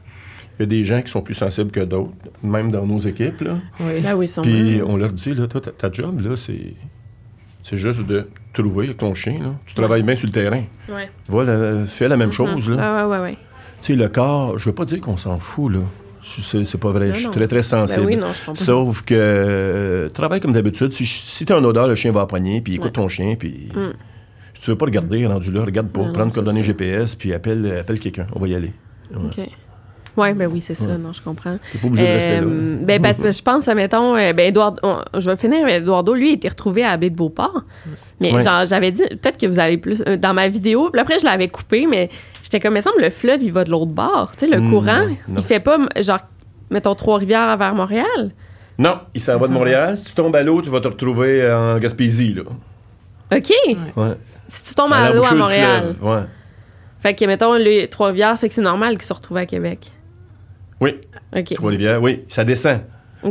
il 0.57 0.61
y 0.61 0.63
a 0.63 0.65
des 0.65 0.83
gens 0.83 1.01
qui 1.01 1.11
sont 1.11 1.21
plus 1.21 1.35
sensibles 1.35 1.71
que 1.71 1.79
d'autres, 1.81 2.11
même 2.41 2.71
dans 2.71 2.85
nos 2.87 2.99
équipes 2.99 3.41
là. 3.41 3.57
Oui. 3.79 4.01
Ben 4.01 4.15
oui, 4.15 4.27
sûrement. 4.27 4.49
Puis 4.51 4.81
on 4.85 4.97
leur 4.97 5.11
dit, 5.13 5.33
là, 5.33 5.47
toi, 5.47 5.61
ta, 5.61 5.71
ta 5.71 5.91
job, 5.91 6.19
là, 6.21 6.35
c'est, 6.35 6.73
c'est 7.61 7.77
juste 7.77 8.05
de 8.07 8.27
trouver 8.53 8.85
avec 8.85 8.97
ton 8.97 9.13
chien, 9.13 9.33
là. 9.39 9.53
Tu 9.65 9.75
travailles 9.75 10.03
bien 10.03 10.15
sur 10.15 10.27
le 10.27 10.33
terrain. 10.33 10.63
Ouais. 10.89 11.09
Voilà, 11.27 11.85
fais 11.85 12.07
la 12.07 12.17
même 12.17 12.31
chose, 12.31 12.69
là. 12.69 12.77
Ah, 12.79 13.07
ouais. 13.21 13.37
Tu 13.81 13.87
sais, 13.87 13.95
le 13.95 14.07
corps, 14.07 14.57
je 14.57 14.65
veux 14.69 14.75
pas 14.75 14.85
dire 14.85 15.01
qu'on 15.01 15.17
s'en 15.17 15.39
fout, 15.39 15.73
là. 15.73 15.79
C'est, 16.23 16.77
pas 16.77 16.91
vrai. 16.91 17.07
Non, 17.07 17.13
je 17.13 17.17
suis 17.17 17.25
non. 17.27 17.31
très, 17.33 17.47
très 17.49 17.63
sensible. 17.63 17.99
Ben 18.01 18.07
oui, 18.07 18.15
non, 18.15 18.31
je 18.31 18.39
comprends. 18.45 18.63
Sauf 18.63 19.01
que, 19.01 19.13
euh, 19.17 20.07
travaille 20.09 20.39
comme 20.39 20.53
d'habitude. 20.53 20.93
Si, 20.93 21.05
si 21.05 21.45
tu 21.45 21.51
as 21.51 21.57
une 21.57 21.65
odeur, 21.65 21.87
le 21.87 21.95
chien 21.95 22.13
va 22.13 22.21
approgner, 22.21 22.61
puis 22.61 22.75
écoute 22.75 22.85
Ouais. 22.85 22.91
ton 22.91 23.09
chien, 23.09 23.35
puis... 23.37 23.69
Mm. 23.75 23.91
Si 24.53 24.61
tu 24.61 24.69
veux 24.69 24.77
pas 24.77 24.85
regarder, 24.85 25.27
rendu 25.27 25.51
là, 25.51 25.65
regarde 25.65 25.89
pas. 25.89 25.99
Non, 25.99 26.07
non, 26.07 26.13
Prends 26.13 26.23
le 26.23 26.29
c'est 26.29 26.35
coordonnée 26.35 26.61
ça. 26.61 26.67
GPS, 26.67 27.15
puis 27.15 27.33
appelle, 27.33 27.79
appelle 27.81 27.99
quelqu'un. 27.99 28.27
On 28.33 28.39
va 28.39 28.47
y 28.47 28.55
aller. 28.55 28.71
Ouais. 29.13 29.25
OK. 29.25 29.49
Ouais, 30.15 30.33
ben 30.35 30.47
oui, 30.47 30.61
c'est 30.61 30.75
ça, 30.75 30.97
non, 30.97 31.11
je 31.11 31.21
comprends. 31.23 31.57
T'es 31.71 31.79
pas 31.79 31.87
obligé 31.87 32.05
de 32.05 32.11
rester 32.11 32.35
là. 32.35 32.41
Euh, 32.43 32.77
ben, 32.85 33.01
parce 33.01 33.19
que 33.19 33.31
je 33.31 33.41
pense, 33.41 33.65
mettons, 33.67 34.15
euh, 34.15 34.31
ben, 34.31 34.47
Eduardo, 34.47 34.77
on- 34.83 35.01
je 35.19 35.27
vais 35.29 35.35
finir 35.35 35.63
avec 35.63 35.81
Eduardo, 35.81 36.13
lui, 36.13 36.27
il 36.27 36.31
a 36.31 36.35
été 36.35 36.49
retrouvé 36.49 36.83
à 36.83 36.91
la 36.91 36.97
baie 36.97 37.09
de 37.09 37.15
Beauport. 37.15 37.63
Mais 38.31 38.41
genre, 38.41 38.65
j'avais 38.65 38.91
dit, 38.91 39.03
peut-être 39.09 39.37
que 39.39 39.45
vous 39.47 39.59
allez 39.59 39.77
plus. 39.77 40.03
euh, 40.07 40.17
dans 40.17 40.33
ma 40.33 40.47
vidéo, 40.47 40.89
puis 40.91 41.01
après, 41.01 41.19
je 41.19 41.25
l'avais 41.25 41.47
coupé, 41.49 41.85
mais 41.87 42.09
j'étais 42.43 42.59
comme, 42.59 42.73
il 42.73 42.77
me 42.77 42.81
semble, 42.81 43.01
le 43.01 43.09
fleuve, 43.09 43.43
il 43.43 43.51
va 43.51 43.63
de 43.63 43.71
l'autre 43.71 43.91
bord. 43.91 44.31
Tu 44.37 44.45
sais, 44.47 44.51
le 44.55 44.61
Mm, 44.61 44.69
courant, 44.69 45.05
non, 45.07 45.17
non. 45.27 45.35
il 45.37 45.43
fait 45.43 45.59
pas, 45.59 45.77
genre, 45.99 46.19
mettons, 46.69 46.95
Trois-Rivières 46.95 47.57
vers 47.57 47.73
Montréal. 47.75 48.31
Non, 48.79 48.99
il 49.13 49.21
s'en 49.21 49.37
va 49.37 49.47
de 49.47 49.53
Montréal. 49.53 49.97
Si 49.97 50.05
tu 50.05 50.13
tombes 50.13 50.35
à 50.35 50.41
l'eau, 50.43 50.61
tu 50.61 50.69
vas 50.69 50.79
te 50.79 50.87
retrouver 50.87 51.51
en 51.51 51.77
Gaspésie, 51.79 52.33
là. 52.33 52.41
OK. 53.35 53.51
Ouais. 53.95 54.13
Si 54.47 54.63
tu 54.63 54.73
tombes 54.75 54.93
À 54.93 54.97
à 55.05 55.13
l'eau 55.13 55.23
à 55.23 55.33
Montréal. 55.33 55.95
fleuve, 55.99 56.03
Ouais. 56.13 56.21
Fait 57.01 57.13
que, 57.13 57.25
mettons, 57.25 57.53
les 57.53 57.87
Trois-Rivières, 57.87 58.37
fait 58.39 58.47
que 58.47 58.53
c'est 58.55 58.61
normal 58.61 58.93
qu'ils 58.95 59.03
se 59.03 59.13
retrouvent 59.13 59.37
à 59.37 59.45
Québec. 59.45 59.91
Oui, 60.79 60.95
OK. 61.35 61.53
Trois-Rivières, 61.55 62.01
oui, 62.01 62.23
ça 62.29 62.43
descend. 62.43 62.79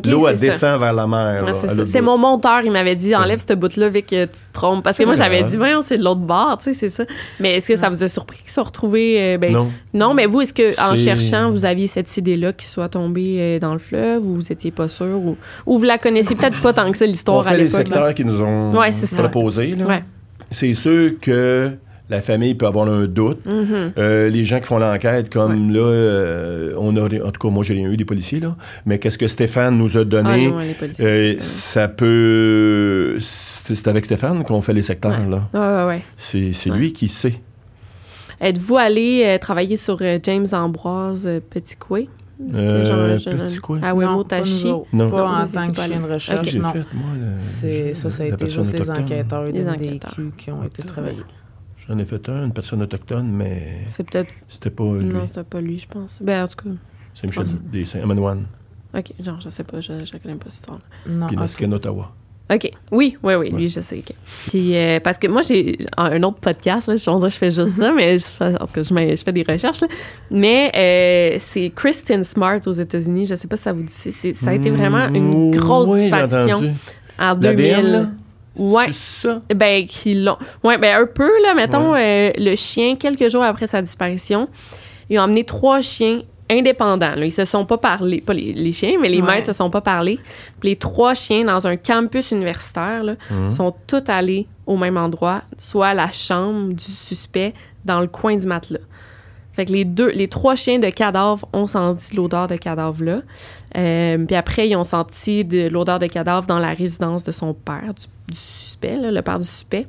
L'eau, 0.05 0.27
elle 0.29 0.37
ça. 0.39 0.47
descend 0.47 0.81
vers 0.81 0.93
la 0.93 1.07
mer. 1.07 1.45
Ouais, 1.45 1.53
là, 1.75 1.85
c'est 1.87 2.01
mon 2.01 2.17
monteur, 2.19 2.61
il 2.65 2.71
m'avait 2.73 2.97
dit 2.97 3.15
enlève 3.15 3.39
cette 3.41 3.59
bout-là 3.59 3.89
vu 3.91 4.03
que 4.03 4.25
tu 4.25 4.31
te 4.33 4.53
trompes. 4.53 4.83
Parce 4.85 4.97
que 4.99 5.05
moi, 5.05 5.15
j'avais 5.15 5.43
dit, 5.45 5.57
voyons, 5.57 5.83
c'est 5.83 5.99
de 5.99 6.05
l'autre 6.05 6.21
bord, 6.21 6.59
tu 6.63 6.73
sais, 6.73 6.75
c'est 6.79 6.91
ça. 6.91 7.05
Mais 7.41 7.57
est-ce 7.57 7.69
que 7.69 7.77
ça 7.77 7.89
vous 7.89 8.03
a 8.03 8.09
surpris 8.09 8.39
qu'ils 8.39 8.51
soient 8.51 8.63
retrouvés? 8.65 9.17
euh, 9.21 9.39
ben, 9.39 9.53
Non. 9.53 9.71
Non, 9.95 10.15
mais 10.15 10.27
vous, 10.27 10.41
est-ce 10.43 10.55
que 10.55 10.81
en 10.81 10.97
cherchant, 10.97 11.51
vous 11.51 11.65
aviez 11.65 11.87
cette 11.87 12.17
idée-là 12.17 12.53
qu'ils 12.53 12.69
soient 12.69 12.89
tombés 12.89 13.37
euh, 13.39 13.59
dans 13.59 13.73
le 13.73 13.79
fleuve 13.79 14.27
ou 14.27 14.35
vous 14.37 14.53
étiez 14.53 14.71
pas 14.71 14.89
sûr? 14.89 15.07
Ou, 15.19 15.37
ou 15.67 15.79
vous 15.79 15.85
la 15.85 15.99
connaissiez 15.99 16.37
peut-être 16.37 16.61
pas 16.61 16.73
tant 16.73 16.91
que 16.91 16.97
ça, 16.99 17.07
l'histoire 17.07 17.47
à 17.47 17.51
fait 17.51 17.59
les 17.59 17.65
l'époque? 17.65 17.79
là? 17.81 17.85
secteurs 17.85 18.15
qui 18.15 18.25
nous 18.25 18.43
ont 18.43 18.75
Ouais, 18.79 18.93
c'est 18.93 19.07
ça. 19.07 19.23
proposés. 19.23 19.75
là. 19.77 19.87
Ouais. 19.87 20.05
C'est 20.51 20.75
sûr 20.75 21.13
que 21.21 21.71
La 22.13 22.21
famille 22.21 22.55
peut 22.55 22.67
avoir 22.67 22.87
un 22.89 23.07
doute. 23.07 23.39
Mhm. 23.47 23.93
Euh, 23.97 24.29
les 24.29 24.45
gens 24.45 24.61
qui 24.61 24.67
font 24.67 24.79
l'enquête, 24.79 25.33
comme 25.33 25.73
là, 25.73 25.81
euh, 25.81 26.75
on 26.79 26.95
a, 26.99 27.05
en 27.07 27.31
tout 27.31 27.41
cas, 27.41 27.49
moi, 27.49 27.65
j'ai 27.65 27.73
rien 27.73 27.91
eu 27.91 27.97
des 27.97 28.05
policiers, 28.05 28.39
là. 28.39 28.55
Mais 28.85 28.99
qu'est-ce 28.99 29.17
que 29.17 29.27
Stéphane 29.27 29.79
nous 29.79 29.97
a 29.97 30.01
Ah 30.01 30.05
donné? 30.05 30.49
non, 30.49 30.59
les 30.59 30.75
policiers, 30.75 31.05
Euh, 31.07 31.35
c'est- 31.41 31.43
ça 31.81 31.89
peut. 31.89 33.17
C'est 33.19 33.89
avec 33.89 34.05
Stéphane 34.05 34.45
qu'on 34.45 34.61
fait 34.61 34.75
les 34.75 34.83
secteurs, 34.83 35.19
Ouais. 35.21 35.31
là. 35.31 35.49
Ouais, 35.55 35.85
ouais, 35.85 35.87
ouais. 35.97 36.03
C'est 36.53 36.69
lui 36.71 36.93
qui 36.93 37.09
sait. 37.09 37.41
Êtes-vous 38.43 38.77
allé 38.77 39.23
euh, 39.25 39.39
travailler 39.39 39.79
sur 39.79 39.97
euh, 40.03 40.19
James 40.23 40.47
Ambroise 40.53 41.27
euh, 41.27 41.41
Petitcoué? 41.49 42.11
C'était 42.51 42.59
Euh, 42.67 42.85
genre- 42.85 43.17
genre- 43.33 43.43
Petitcoué? 43.45 43.79
Ah, 43.83 43.93
Non, 43.95 44.01
Wemotachi. 44.01 44.63
pas 44.65 44.69
nous. 44.69 44.87
Non. 44.93 45.11
Pas 45.11 45.17
Non, 45.17 45.25
en 45.29 45.47
tant 45.47 45.73
que 45.73 45.81
chien 45.81 46.01
de 46.01 46.13
recherche, 46.13 46.55
non. 46.57 46.73
fait, 46.73 46.79
moi, 46.93 47.07
le- 47.15 47.27
C'est, 47.61 47.95
ça, 47.95 48.11
ça 48.11 48.25
a 48.25 48.27
la 48.27 48.35
été 48.35 48.51
juste 48.51 48.73
les 48.75 48.91
enquêteurs 48.91 49.45
Les 49.45 49.53
des 49.53 49.69
enquêteurs. 49.69 50.15
Qui 50.37 50.51
ont 50.51 50.65
été 50.65 50.83
travaillés. 50.83 51.23
J'en 51.89 51.99
ai 51.99 52.05
fait 52.05 52.29
un, 52.29 52.45
une 52.45 52.53
personne 52.53 52.81
autochtone, 52.83 53.27
mais 53.31 53.79
C'est 53.87 54.09
peut-être. 54.09 54.33
c'était 54.49 54.71
pas 54.71 54.85
lui. 54.85 55.05
Non, 55.07 55.27
c'était 55.27 55.43
pas 55.45 55.61
lui, 55.61 55.79
je 55.79 55.89
pense. 55.89 56.19
Ben, 56.23 56.45
en 56.45 56.49
tout 56.49 56.57
cas. 56.65 56.71
C'est 57.15 57.27
Michel 57.27 57.45
pense- 57.45 57.53
des 57.73 57.85
Saint-Amanoine, 57.85 58.45
Ok, 58.95 59.13
genre, 59.21 59.41
je 59.41 59.49
sais 59.49 59.65
pas, 59.65 59.81
je, 59.81 60.05
je 60.05 60.17
connais 60.19 60.35
pas 60.35 60.45
cette 60.51 60.61
histoire. 60.61 60.81
Non, 61.07 61.27
puis 61.27 61.37
ok. 61.37 61.41
Nasken, 61.43 61.73
Ottawa. 61.75 62.13
OK. 62.53 62.71
Oui, 62.91 63.17
oui, 63.23 63.35
oui, 63.37 63.51
lui, 63.51 63.69
je 63.71 63.81
sais. 63.81 64.03
Puis, 64.49 64.77
euh, 64.77 65.01
parce 65.01 65.17
que 65.17 65.27
moi, 65.29 65.41
j'ai 65.41 65.79
un 65.97 66.23
autre 66.23 66.39
podcast, 66.41 66.87
là, 66.89 66.97
je 66.99 67.05
que 67.05 67.29
je 67.31 67.39
fais 67.39 67.51
juste 67.51 67.79
ça, 67.79 67.91
mais 67.93 68.19
je, 68.19 68.25
fais- 68.27 68.55
en 68.61 68.67
tout 68.67 68.73
cas, 68.75 68.83
je, 68.83 68.93
je 69.17 69.23
fais 69.25 69.33
des 69.33 69.45
recherches. 69.49 69.81
là. 69.81 69.89
Mais 70.31 70.71
euh, 70.75 71.39
c'est 71.41 71.71
Kristen 71.75 72.23
Smart 72.25 72.61
aux 72.67 72.73
États-unis. 72.73 73.25
Je 73.27 73.35
sais 73.37 73.49
pas 73.49 73.57
si 73.57 73.63
ça 73.63 73.73
vous 73.73 73.83
dit. 73.85 73.93
ça 74.35 74.51
a 74.51 74.55
été 74.55 74.69
vraiment 74.71 75.09
une 75.09 75.49
Mmh, 75.49 75.57
grosse 75.57 75.89
oui, 75.89 76.01
disparition 76.03 76.75
en 77.19 77.35
L'ADN, 77.41 77.57
2000. 77.57 78.09
Ouais. 78.57 78.87
C'est 78.93 79.29
ça? 79.29 79.41
Ben, 79.55 79.87
qui 79.87 80.15
l'ont. 80.15 80.37
Ouais, 80.63 80.79
ben, 80.79 81.03
un 81.03 81.07
peu, 81.07 81.31
là, 81.43 81.55
mettons, 81.55 81.95
euh, 81.95 82.31
le 82.37 82.55
chien, 82.57 82.97
quelques 82.97 83.29
jours 83.31 83.43
après 83.45 83.67
sa 83.67 83.81
disparition, 83.83 84.49
ils 85.09 85.19
ont 85.19 85.23
amené 85.23 85.45
trois 85.45 85.81
chiens 85.81 86.23
indépendants. 86.51 87.15
Là. 87.17 87.25
Ils 87.25 87.33
se 87.33 87.47
sont 87.47 87.65
pas 87.65 87.79
parlé, 87.79 88.21
pas 88.21 88.35
les, 88.35 88.53
les 88.53 88.73
chiens, 88.75 88.97
mais 89.01 89.09
les 89.09 89.23
Ouais. 89.23 89.27
maîtres 89.37 89.47
se 89.47 89.53
sont 89.55 89.71
pas 89.71 89.81
parlé. 89.81 90.19
Puis 90.61 90.71
les 90.71 90.77
trois 90.77 91.15
chiens 91.15 91.45
dans 91.45 91.67
un 91.67 91.77
campus 91.77 92.31
universitaire 92.31 93.03
là, 93.05 93.15
Mhm. 93.31 93.51
sont 93.51 93.75
tous 93.87 94.03
allés 94.09 94.47
au 94.67 94.77
même 94.77 94.99
endroit, 94.99 95.43
soit 95.57 95.89
à 95.89 95.95
la 95.95 96.11
chambre 96.13 96.75
du 96.75 96.85
suspect 96.85 97.55
dans 97.87 98.01
le 98.01 98.07
coin 98.07 98.37
du 98.37 98.47
matelas. 98.47 98.81
Fait 99.55 99.65
que 99.67 99.73
les 99.73 99.85
deux, 99.85 100.09
les 100.11 100.29
trois 100.29 100.55
chiens 100.55 100.79
de 100.79 100.89
cadavre 100.91 101.47
ont 101.53 101.67
senti 101.67 102.17
l'odeur 102.17 102.49
de 102.49 102.57
cadavre 102.57 103.03
là. 103.03 103.21
Euh, 103.77 104.25
puis 104.27 104.37
après, 104.37 104.69
ils 104.69 104.77
ont 104.77 104.85
senti 104.85 105.45
de 105.45 105.69
l'odeur 105.69 105.99
de 105.99 106.07
cadavre 106.07 106.47
dans 106.47 106.59
la 106.59 106.75
résidence 106.75 107.25
de 107.25 107.33
son 107.33 107.55
père, 107.55 107.95
du, 108.29 108.37
suspect, 108.37 108.97
le 108.99 109.23
père 109.23 109.39
du 109.39 109.47
suspect. 109.47 109.87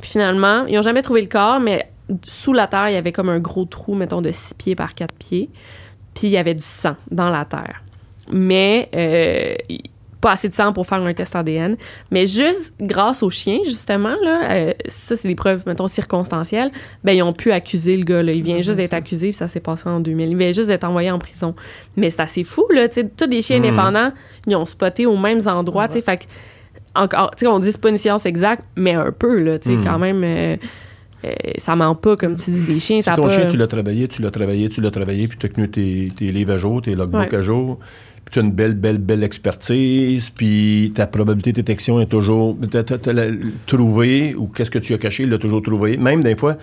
Puis 0.00 0.10
finalement, 0.10 0.66
ils 0.66 0.74
n'ont 0.76 0.82
jamais 0.82 1.02
trouvé 1.02 1.22
le 1.22 1.28
corps, 1.28 1.60
mais 1.60 1.90
sous 2.26 2.52
la 2.52 2.66
terre, 2.66 2.88
il 2.88 2.94
y 2.94 2.96
avait 2.96 3.12
comme 3.12 3.28
un 3.28 3.40
gros 3.40 3.64
trou, 3.64 3.94
mettons, 3.94 4.22
de 4.22 4.30
6 4.30 4.54
pieds 4.54 4.74
par 4.74 4.94
4 4.94 5.12
pieds. 5.14 5.50
Puis 6.14 6.28
il 6.28 6.30
y 6.30 6.36
avait 6.38 6.54
du 6.54 6.62
sang 6.62 6.96
dans 7.10 7.28
la 7.28 7.44
terre. 7.44 7.82
Mais 8.32 8.88
euh, 8.94 9.54
pas 10.26 10.32
assez 10.32 10.48
de 10.48 10.54
sang 10.54 10.72
pour 10.72 10.86
faire 10.86 11.00
un 11.02 11.14
test 11.14 11.36
ADN. 11.36 11.76
Mais 12.10 12.26
juste 12.26 12.72
grâce 12.80 13.22
aux 13.22 13.30
chiens, 13.30 13.58
justement, 13.64 14.14
là, 14.24 14.50
euh, 14.50 14.72
ça, 14.88 15.14
c'est 15.14 15.28
des 15.28 15.34
preuves, 15.36 15.62
mettons, 15.66 15.86
circonstancielles, 15.88 16.70
ben, 17.04 17.12
ils 17.12 17.22
ont 17.22 17.32
pu 17.32 17.52
accuser 17.52 17.96
le 17.96 18.04
gars. 18.04 18.22
Là. 18.24 18.32
Il 18.32 18.42
vient 18.42 18.56
Ouais, 18.56 18.62
juste 18.62 18.76
d'être 18.78 18.94
accusé, 18.94 19.28
puis 19.28 19.36
ça 19.36 19.46
s'est 19.46 19.60
passé 19.60 19.88
en 19.88 20.00
2000. 20.00 20.30
Il 20.30 20.36
vient 20.36 20.52
juste 20.52 20.66
d'être 20.68 20.84
envoyé 20.84 21.10
en 21.12 21.18
prison. 21.20 21.54
Mais 21.96 22.10
c'est 22.10 22.20
assez 22.22 22.42
fou, 22.42 22.64
là. 22.74 22.88
Tu 22.88 23.02
sais, 23.02 23.08
tous 23.16 23.26
des 23.26 23.40
chiens 23.42 23.58
Mhm. 23.60 23.64
indépendants, 23.66 24.12
ils 24.48 24.56
ont 24.56 24.66
spoté 24.66 25.06
aux 25.06 25.16
mêmes 25.16 25.40
endroits, 25.46 25.86
tu 25.86 25.94
sais. 25.94 26.00
Fait 26.00 26.26
encore, 26.96 27.30
tu 27.36 27.44
sais, 27.44 27.46
on 27.46 27.58
dit 27.60 27.70
c'est 27.72 27.80
pas 27.80 27.90
une 27.90 27.98
science 27.98 28.26
exacte, 28.26 28.64
mais 28.74 28.94
un 28.94 29.12
peu, 29.12 29.38
là, 29.42 29.58
tu 29.58 29.70
sais, 29.70 29.76
Mhm. 29.76 29.84
quand 29.84 29.98
même. 29.98 30.24
euh, 30.24 30.56
euh, 31.24 31.32
ça 31.58 31.74
ment 31.76 31.94
pas, 31.94 32.14
comme 32.16 32.34
tu 32.36 32.50
dis, 32.50 32.62
des 32.62 32.78
chiens. 32.80 32.96
Si 32.98 33.02
ça 33.04 33.14
ton 33.16 33.22
pas... 33.22 33.28
chien, 33.30 33.46
tu 33.46 33.56
l'as 33.56 33.66
travaillé, 33.66 34.06
tu 34.08 34.20
l'as 34.22 34.30
travaillé, 34.30 34.68
tu 34.68 34.80
l'as 34.80 34.90
travaillé, 34.90 35.28
puis 35.28 35.38
tu 35.38 35.46
as 35.46 35.48
tenu 35.48 35.70
tes, 35.70 36.10
tes 36.16 36.26
livres 36.32 36.52
à 36.52 36.56
jour, 36.58 36.82
tes 36.82 36.94
logbooks 36.94 37.32
Ouais. 37.32 37.38
à 37.38 37.42
jour, 37.42 37.78
tu 38.32 38.38
as 38.38 38.42
une 38.42 38.52
belle, 38.52 38.74
belle, 38.74 38.98
belle 38.98 39.22
expertise, 39.22 40.30
puis 40.30 40.92
ta 40.94 41.06
probabilité 41.06 41.52
de 41.52 41.56
détection 41.56 42.00
est 42.00 42.06
toujours. 42.06 42.56
Tu 42.70 42.76
as, 42.76 42.82
trouvé, 43.66 44.34
ou 44.34 44.46
qu'est-ce 44.48 44.70
que 44.70 44.78
tu 44.78 44.94
as 44.94 44.98
caché, 44.98 45.22
il 45.22 45.30
l'a 45.30 45.38
toujours 45.38 45.62
trouvé. 45.62 45.96
Même 45.96 46.22
des 46.22 46.36
fois, 46.36 46.56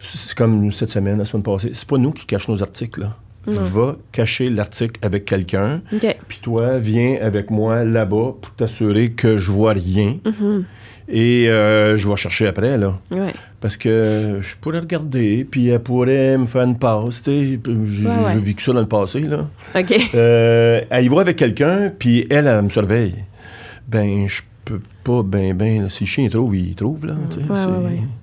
c'est 0.00 0.34
comme 0.34 0.72
cette 0.72 0.90
semaine, 0.90 1.18
la 1.18 1.24
semaine 1.24 1.42
passée, 1.42 1.70
c'est 1.74 1.88
pas 1.88 1.98
nous 1.98 2.12
qui 2.12 2.26
cachons 2.26 2.52
nos 2.52 2.62
articles, 2.62 3.00
là. 3.00 3.16
Va 3.46 3.96
cacher 4.12 4.48
l'article 4.50 5.00
avec 5.02 5.24
quelqu'un, 5.24 5.80
puis 6.28 6.38
toi, 6.42 6.78
viens 6.78 7.16
avec 7.20 7.50
moi 7.50 7.84
là-bas 7.84 8.34
pour 8.40 8.54
t'assurer 8.56 9.12
que 9.12 9.38
je 9.38 9.50
vois 9.50 9.72
rien. 9.72 10.18
Mhm. 10.24 10.64
Et 11.12 11.48
euh, 11.50 11.96
je 11.96 12.08
vais 12.08 12.16
chercher 12.16 12.46
après, 12.46 12.78
là. 12.78 12.98
Ouais. 13.10 13.34
Parce 13.60 13.76
que 13.76 14.38
je 14.40 14.54
pourrais 14.60 14.78
regarder, 14.78 15.46
puis 15.50 15.68
elle 15.68 15.80
pourrait 15.80 16.38
me 16.38 16.46
faire 16.46 16.62
une 16.62 16.78
passe, 16.78 17.22
tu 17.22 17.30
sais. 17.30 17.60
J'ai 17.86 18.06
Ouais, 18.06 18.24
ouais. 18.24 18.36
vécu 18.38 18.62
ça 18.64 18.72
dans 18.72 18.80
le 18.80 18.86
passé, 18.88 19.20
là. 19.20 19.48
OK. 19.76 19.94
Euh, 20.14 20.80
elle 20.88 21.04
y 21.04 21.08
va 21.08 21.20
avec 21.20 21.36
quelqu'un, 21.36 21.90
puis 21.98 22.26
elle, 22.30 22.46
elle 22.46 22.62
me 22.62 22.68
surveille. 22.70 23.16
Ben, 23.88 24.26
je 24.28 24.42
peux 24.64 24.80
pas, 25.04 25.22
ben, 25.24 25.52
ben, 25.56 25.82
là, 25.82 25.88
si 25.88 26.04
le 26.04 26.08
chien 26.08 26.24
il 26.24 26.30
trouve, 26.30 26.56
il 26.56 26.74
trouve, 26.74 27.06
là. 27.06 27.14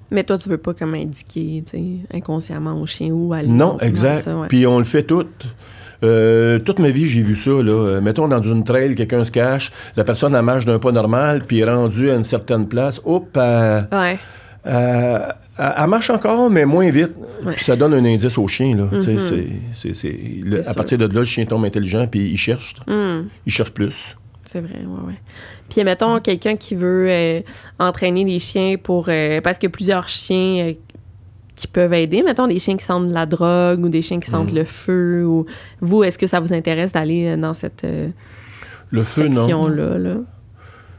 Mais 0.10 0.24
toi, 0.24 0.38
tu 0.38 0.48
veux 0.48 0.58
pas 0.58 0.74
comme 0.74 0.94
indiquer, 0.94 1.64
tu 1.70 1.78
sais, 1.78 1.84
inconsciemment 2.18 2.80
au 2.82 2.86
chien 2.86 3.10
où 3.12 3.34
aller. 3.34 3.50
Non, 3.50 3.78
exact. 3.80 4.30
Puis 4.48 4.66
on 4.66 4.78
le 4.78 4.86
fait 4.86 5.04
tout. 5.04 5.26
Euh, 6.04 6.60
toute 6.60 6.80
ma 6.80 6.90
vie, 6.90 7.08
j'ai 7.10 7.22
vu 7.22 7.36
ça. 7.36 7.50
Là. 7.52 7.72
Euh, 7.72 8.02
Mettons, 8.02 8.28
dans 8.28 8.42
une 8.44 8.64
trail, 8.64 8.94
quelqu'un 8.96 9.24
se 9.24 9.32
cache, 9.32 9.72
la 9.96 10.04
personne 10.04 10.36
elle 10.36 10.42
marche 10.44 10.66
d'un 10.66 10.80
pas 10.80 10.92
normal, 10.92 11.42
puis 11.48 11.60
est 11.60 11.66
rendue 11.66 12.10
à 12.12 12.16
une 12.16 12.24
certaine 12.24 12.68
place. 12.68 13.02
Hop, 13.06 13.36
elle, 13.36 13.88
Ouais. 13.92 14.20
elle- 14.64 15.36
elle- 15.58 15.74
elle 15.78 15.88
marche 15.88 16.10
encore, 16.12 16.50
mais 16.52 16.66
moins 16.66 16.90
vite. 16.90 17.12
Ouais. 17.44 17.54
Puis 17.56 17.64
ça 17.66 17.76
donne 17.76 17.94
un 17.96 18.06
indice 18.06 18.38
au 18.38 18.48
chien. 18.48 18.76
Là. 18.76 18.88
Le- 18.92 20.60
à 20.60 20.64
sûr. 20.64 20.76
partir 20.76 20.98
de 20.98 21.06
là, 21.08 21.20
le 21.20 21.26
chien 21.26 21.46
tombe 21.46 21.66
intelligent, 21.66 22.06
puis 22.08 22.30
il 22.30 22.38
cherche. 22.38 22.76
Hmm, 22.88 23.24
Il 23.46 23.52
cherche 23.52 23.72
plus. 23.72 24.16
c'est 24.46 24.62
vrai, 24.62 24.80
ouais, 24.80 25.08
ouais. 25.08 25.20
Puis, 25.70 25.84
mettons, 25.84 26.20
quelqu'un 26.22 26.56
qui 26.56 26.76
veut 26.76 27.08
euh, 27.10 27.42
entraîner 27.80 28.24
des 28.24 28.40
chiens 28.40 28.76
pour. 28.82 29.08
euh, 29.10 29.42
parce 29.42 29.58
qu'il 29.58 29.68
y 29.68 29.72
a 29.72 29.74
plusieurs 29.74 30.08
chiens 30.08 30.74
qui 31.58 31.68
peuvent 31.68 31.94
aider. 31.94 32.24
Mettons, 32.24 32.48
des 32.48 32.60
chiens 32.60 32.78
qui 32.78 32.86
sentent 32.86 33.10
de 33.10 33.14
la 33.14 33.26
drogue 33.26 33.84
ou 33.84 33.90
des 33.90 34.02
chiens 34.02 34.20
qui 34.20 34.30
Mm. 34.30 34.32
sentent 34.32 34.54
le 34.54 34.64
feu. 34.64 35.26
Ou... 35.26 35.46
Vous, 35.82 36.04
est-ce 36.04 36.18
que 36.18 36.28
ça 36.28 36.40
vous 36.40 36.54
intéresse 36.54 36.92
d'aller 36.94 37.28
euh, 37.28 37.38
dans 37.38 37.54
cette 37.54 37.84
euh, 37.84 38.10
Le 38.92 39.02
feu, 39.04 39.28
non. 39.28 39.42
section-là? 39.42 39.98
Là? 39.98 40.14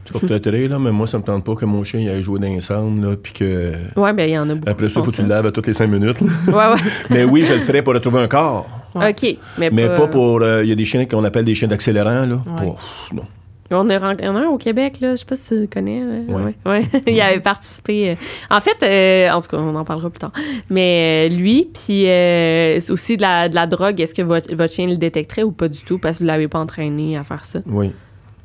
Tu 0.05 0.13
vas 0.13 0.19
peut-être 0.21 0.49
rire, 0.49 0.69
là, 0.71 0.79
mais 0.79 0.91
moi, 0.91 1.05
ça 1.07 1.17
me 1.19 1.23
tente 1.23 1.43
pas 1.43 1.53
que 1.55 1.65
mon 1.65 1.83
chien 1.83 1.99
il 1.99 2.09
aille 2.09 2.21
jouer 2.23 2.39
dans 2.39 2.47
les 2.47 2.61
cendres, 2.61 3.09
là, 3.09 3.15
puis 3.21 3.31
que... 3.31 3.73
Ouais, 3.95 4.11
ben 4.11 4.27
il 4.27 4.33
y 4.33 4.37
en 4.39 4.49
a 4.49 4.55
beaucoup. 4.55 4.69
Après 4.69 4.89
ça, 4.89 5.03
faut 5.03 5.11
que 5.11 5.15
tu 5.15 5.21
le 5.21 5.27
laves 5.27 5.45
à 5.45 5.51
toutes 5.51 5.67
les 5.67 5.73
cinq 5.73 5.87
minutes. 5.87 6.19
là. 6.21 6.27
Ouais, 6.47 6.73
ouais. 6.75 6.81
mais 7.11 7.23
oui, 7.25 7.43
je 7.45 7.53
le 7.53 7.59
ferais 7.59 7.83
pour 7.83 7.93
retrouver 7.93 8.19
un 8.19 8.27
corps. 8.27 8.67
Ouais. 8.95 9.11
OK. 9.11 9.37
Mais, 9.59 9.69
Mais 9.71 9.87
pas, 9.87 9.95
pas 9.97 10.07
pour. 10.07 10.41
euh, 10.41 10.63
Il 10.63 10.69
y 10.69 10.71
a 10.71 10.75
des 10.75 10.85
chiens 10.85 11.05
qu'on 11.05 11.23
appelle 11.23 11.45
des 11.45 11.53
chiens 11.53 11.67
d'accélérant, 11.67 12.25
là. 12.25 12.35
Ouais. 12.45 12.55
Pas- 12.55 12.63
pff, 12.71 13.13
non. 13.13 13.23
On 13.71 13.87
a 13.89 13.99
ren- 13.99 14.15
il 14.17 14.25
y 14.25 14.27
en 14.27 14.35
a 14.35 14.39
un 14.41 14.47
au 14.47 14.57
Québec, 14.57 14.99
là. 14.99 15.11
Je 15.15 15.17
sais 15.21 15.25
pas 15.25 15.35
si 15.35 15.49
tu 15.49 15.59
le 15.61 15.67
connais. 15.67 16.01
Ouais. 16.27 16.55
Ouais. 16.65 16.85
il 17.07 17.21
avait 17.21 17.39
participé. 17.39 18.11
euh. 18.11 18.15
En 18.49 18.61
fait, 18.61 18.81
euh, 18.83 19.29
en 19.31 19.41
tout 19.41 19.49
cas, 19.49 19.57
on 19.57 19.75
en 19.75 19.85
parlera 19.85 20.09
plus 20.09 20.19
tard. 20.19 20.31
Mais 20.69 21.29
euh, 21.31 21.35
lui, 21.35 21.69
puis 21.73 22.05
euh, 22.07 22.79
aussi 22.89 23.15
de 23.17 23.21
la, 23.21 23.47
de 23.47 23.53
la 23.55 23.67
drogue, 23.67 23.99
est-ce 24.01 24.15
que 24.15 24.21
votre, 24.23 24.53
votre 24.55 24.73
chien 24.73 24.87
le 24.87 24.97
détecterait 24.97 25.43
ou 25.43 25.51
pas 25.51 25.67
du 25.67 25.79
tout? 25.83 25.99
Parce 25.99 26.17
que 26.17 26.23
vous 26.23 26.27
l'avez 26.27 26.47
pas 26.47 26.59
entraîné 26.59 27.15
à 27.17 27.23
faire 27.23 27.45
ça? 27.45 27.59
Oui. 27.67 27.91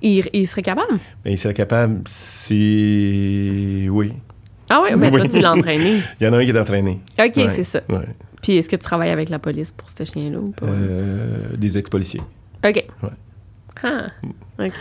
Il, 0.03 0.29
il 0.35 0.47
serait 0.47 0.63
capable? 0.63 0.99
Mais 1.25 1.33
il 1.33 1.39
serait 1.39 1.55
capable, 1.55 2.03
si. 2.75 3.89
Oui. 3.91 4.13
Ah 4.71 4.81
ouais, 4.83 4.97
ben 4.97 5.11
toi, 5.11 5.21
Oui. 5.23 5.29
tu 5.29 5.41
l'as 5.41 5.53
entraîné. 5.53 6.01
Il 6.21 6.25
y 6.25 6.29
en 6.29 6.33
a 6.33 6.39
un 6.39 6.45
qui 6.45 6.51
est 6.51 6.59
entraîné. 6.59 6.99
OK, 7.19 7.33
Ouais. 7.37 7.49
c'est 7.55 7.65
ça. 7.65 7.81
Ouais. 7.91 8.05
Puis 8.43 8.57
est-ce 8.57 8.69
que 8.69 8.77
tu 8.77 8.83
travailles 8.83 9.11
avec 9.11 9.29
la 9.29 9.39
police 9.39 9.73
pour 9.73 9.89
ce 9.91 10.05
chien-là 10.05 10.39
ou 10.39 10.51
pas? 10.53 10.67
Euh, 10.67 11.39
des 11.57 11.77
ex-policiers. 11.79 12.21
OK. 12.65 12.75
ouais. 13.03 13.09
Ah, 13.83 14.07
OK. 14.59 14.73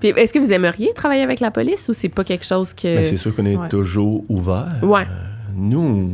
Puis 0.00 0.08
est-ce 0.08 0.32
que 0.32 0.38
vous 0.38 0.52
aimeriez 0.52 0.92
travailler 0.94 1.22
avec 1.22 1.40
la 1.40 1.50
police 1.50 1.88
ou 1.88 1.92
c'est 1.94 2.08
pas 2.08 2.24
quelque 2.24 2.44
chose 2.44 2.72
que... 2.72 2.86
Mais 2.96 3.04
c'est 3.04 3.16
sûr 3.16 3.34
qu'on 3.34 3.46
est 3.46 3.56
Ouais. 3.56 3.68
toujours 3.68 4.24
ouvert. 4.28 4.72
Ouais. 4.82 5.02
Euh, 5.02 5.06
nous, 5.54 6.12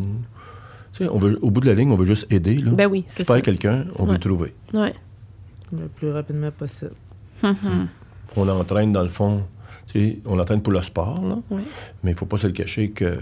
tu 0.93 1.05
sais, 1.05 1.11
on 1.11 1.19
veut, 1.19 1.39
au 1.43 1.51
bout 1.51 1.61
de 1.61 1.67
la 1.67 1.75
ligne, 1.75 1.91
on 1.91 1.97
veut 1.97 2.05
juste 2.05 2.27
aider. 2.31 2.57
Là. 2.57 2.71
Ben 2.73 2.87
oui, 2.87 3.03
Tu 3.03 3.09
c'est 3.09 3.25
perds 3.27 3.37
ça. 3.37 3.43
quelqu'un, 3.43 3.85
on 3.99 4.05
veut 4.05 4.15
le 4.15 4.19
trouver. 4.19 4.55
Ouais. 4.75 4.93
Le 5.73 5.89
plus 5.89 6.11
rapidement 6.11 6.51
possible. 6.51 6.93
Mhm. 7.43 7.89
On 8.37 8.45
l'entraîne, 8.45 8.93
dans 8.93 9.03
le 9.03 9.09
fond. 9.09 9.43
On 10.27 10.37
l'entraîne 10.37 10.63
pour 10.63 10.73
le 10.73 10.83
sport, 10.83 11.23
là. 11.23 11.39
Mais 12.03 12.11
il 12.11 12.11
ne 12.11 12.15
faut 12.17 12.25
pas 12.27 12.39
se 12.39 12.47
le 12.47 12.53
cacher 12.53 12.89
que 12.91 13.13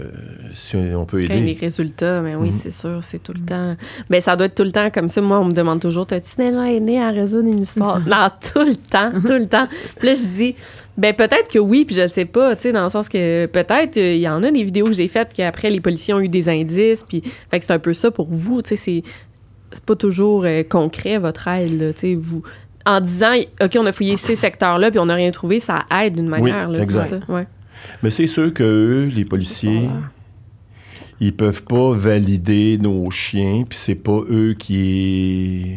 si 0.53 0.75
on 0.77 1.05
peut 1.05 1.17
Quand 1.27 1.33
il 1.33 1.39
y 1.39 1.41
a 1.41 1.45
des 1.45 1.51
aider. 1.51 1.59
résultats, 1.65 2.21
mais 2.21 2.35
oui, 2.35 2.47
Mhm. 2.51 2.59
c'est 2.61 2.71
sûr, 2.71 3.03
c'est 3.03 3.21
tout 3.21 3.33
le 3.33 3.41
temps. 3.41 3.75
Ben, 4.09 4.21
ça 4.21 4.35
doit 4.35 4.45
être 4.45 4.55
tout 4.55 4.63
le 4.63 4.71
temps 4.71 4.89
comme 4.89 5.09
ça. 5.09 5.21
Moi, 5.21 5.39
on 5.39 5.45
me 5.45 5.53
demande 5.53 5.81
toujours 5.81 6.05
T'as-tu 6.07 6.35
déjà 6.37 6.71
aidé 6.71 6.97
à 6.97 7.09
résoudre 7.11 7.49
une 7.49 7.63
histoire? 7.63 7.99
Non, 8.07 8.27
tout 8.53 8.59
le 8.65 8.75
temps, 8.75 9.11
tout 9.11 9.33
le 9.33 9.47
temps. 9.47 9.67
Puis 9.97 10.07
là, 10.07 10.13
je 10.13 10.21
dis 10.37 10.55
Ben, 10.97 11.13
peut-être 11.13 11.49
que 11.51 11.59
oui, 11.59 11.83
puis 11.85 11.95
je 11.95 12.07
sais 12.07 12.25
pas, 12.25 12.55
tu 12.55 12.63
sais, 12.63 12.71
dans 12.71 12.83
le 12.83 12.89
sens 12.89 13.09
que 13.09 13.45
peut-être, 13.47 13.97
euh, 13.97 14.13
il 14.15 14.21
y 14.21 14.27
en 14.29 14.41
a 14.43 14.51
des 14.51 14.63
vidéos 14.63 14.85
que 14.87 14.93
j'ai 14.93 15.07
faites 15.07 15.33
qu'après, 15.33 15.69
les 15.69 15.79
policiers 15.81 16.13
ont 16.13 16.19
eu 16.19 16.29
des 16.29 16.47
indices, 16.49 17.03
puis 17.03 17.21
fait 17.49 17.59
que 17.59 17.65
c'est 17.65 17.73
un 17.73 17.79
peu 17.79 17.93
ça 17.93 18.11
pour 18.11 18.27
vous, 18.29 18.61
tu 18.61 18.69
sais, 18.69 18.75
c'est. 18.75 19.03
C'est 19.73 19.85
pas 19.85 19.95
toujours 19.95 20.43
euh, 20.43 20.63
concret, 20.63 21.17
votre 21.17 21.47
aide, 21.47 21.79
là, 21.81 21.93
tu 21.93 21.99
sais, 22.01 22.15
vous. 22.15 22.43
En 22.85 22.99
disant, 23.01 23.33
OK, 23.61 23.77
on 23.77 23.85
a 23.85 23.91
fouillé 23.91 24.17
ces 24.17 24.35
secteurs-là, 24.35 24.89
puis 24.91 24.99
on 24.99 25.05
n'a 25.05 25.15
rien 25.15 25.31
trouvé, 25.31 25.59
ça 25.59 25.85
aide 26.03 26.15
d'une 26.15 26.27
manière, 26.27 26.67
là, 26.69 26.79
c'est 26.79 26.83
exact. 26.83 27.09
ça. 27.27 27.31
Ouais. 27.33 27.47
Mais 28.03 28.11
c'est 28.11 28.27
sûr 28.27 28.53
que 28.53 28.63
eux, 28.63 29.05
les 29.05 29.25
policiers, 29.25 29.87
Voilà. 29.87 30.01
ils 31.19 31.35
peuvent 31.35 31.63
pas 31.63 31.91
valider 31.93 32.77
nos 32.79 33.09
chiens, 33.11 33.63
puis 33.67 33.77
c'est 33.77 33.95
pas 33.95 34.19
eux 34.29 34.55
qui 34.57 35.75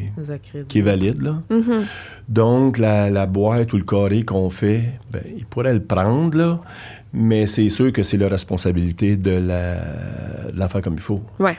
qui 0.69 0.79
est 0.79 0.83
valide. 0.83 1.21
Là. 1.23 1.43
Mhm. 1.51 1.85
Donc, 2.29 2.79
la, 2.79 3.11
la 3.11 3.27
boîte 3.27 3.73
ou 3.73 3.77
le 3.77 3.85
carré 3.85 4.23
qu'on 4.23 4.49
fait, 4.51 4.93
ben, 5.13 5.23
ils 5.37 5.45
pourraient 5.45 5.75
le 5.75 5.83
prendre, 5.83 6.37
là, 6.39 6.61
mais 7.13 7.47
c'est 7.47 7.69
sûr 7.69 7.93
que 7.93 8.03
c'est 8.03 8.17
leur 8.17 8.31
responsabilité 8.31 9.17
de 9.17 9.31
la, 9.31 9.75
de 10.53 10.59
la 10.59 10.69
faire 10.69 10.81
comme 10.81 10.95
il 10.95 11.01
faut. 11.01 11.23
Ouais. 11.39 11.57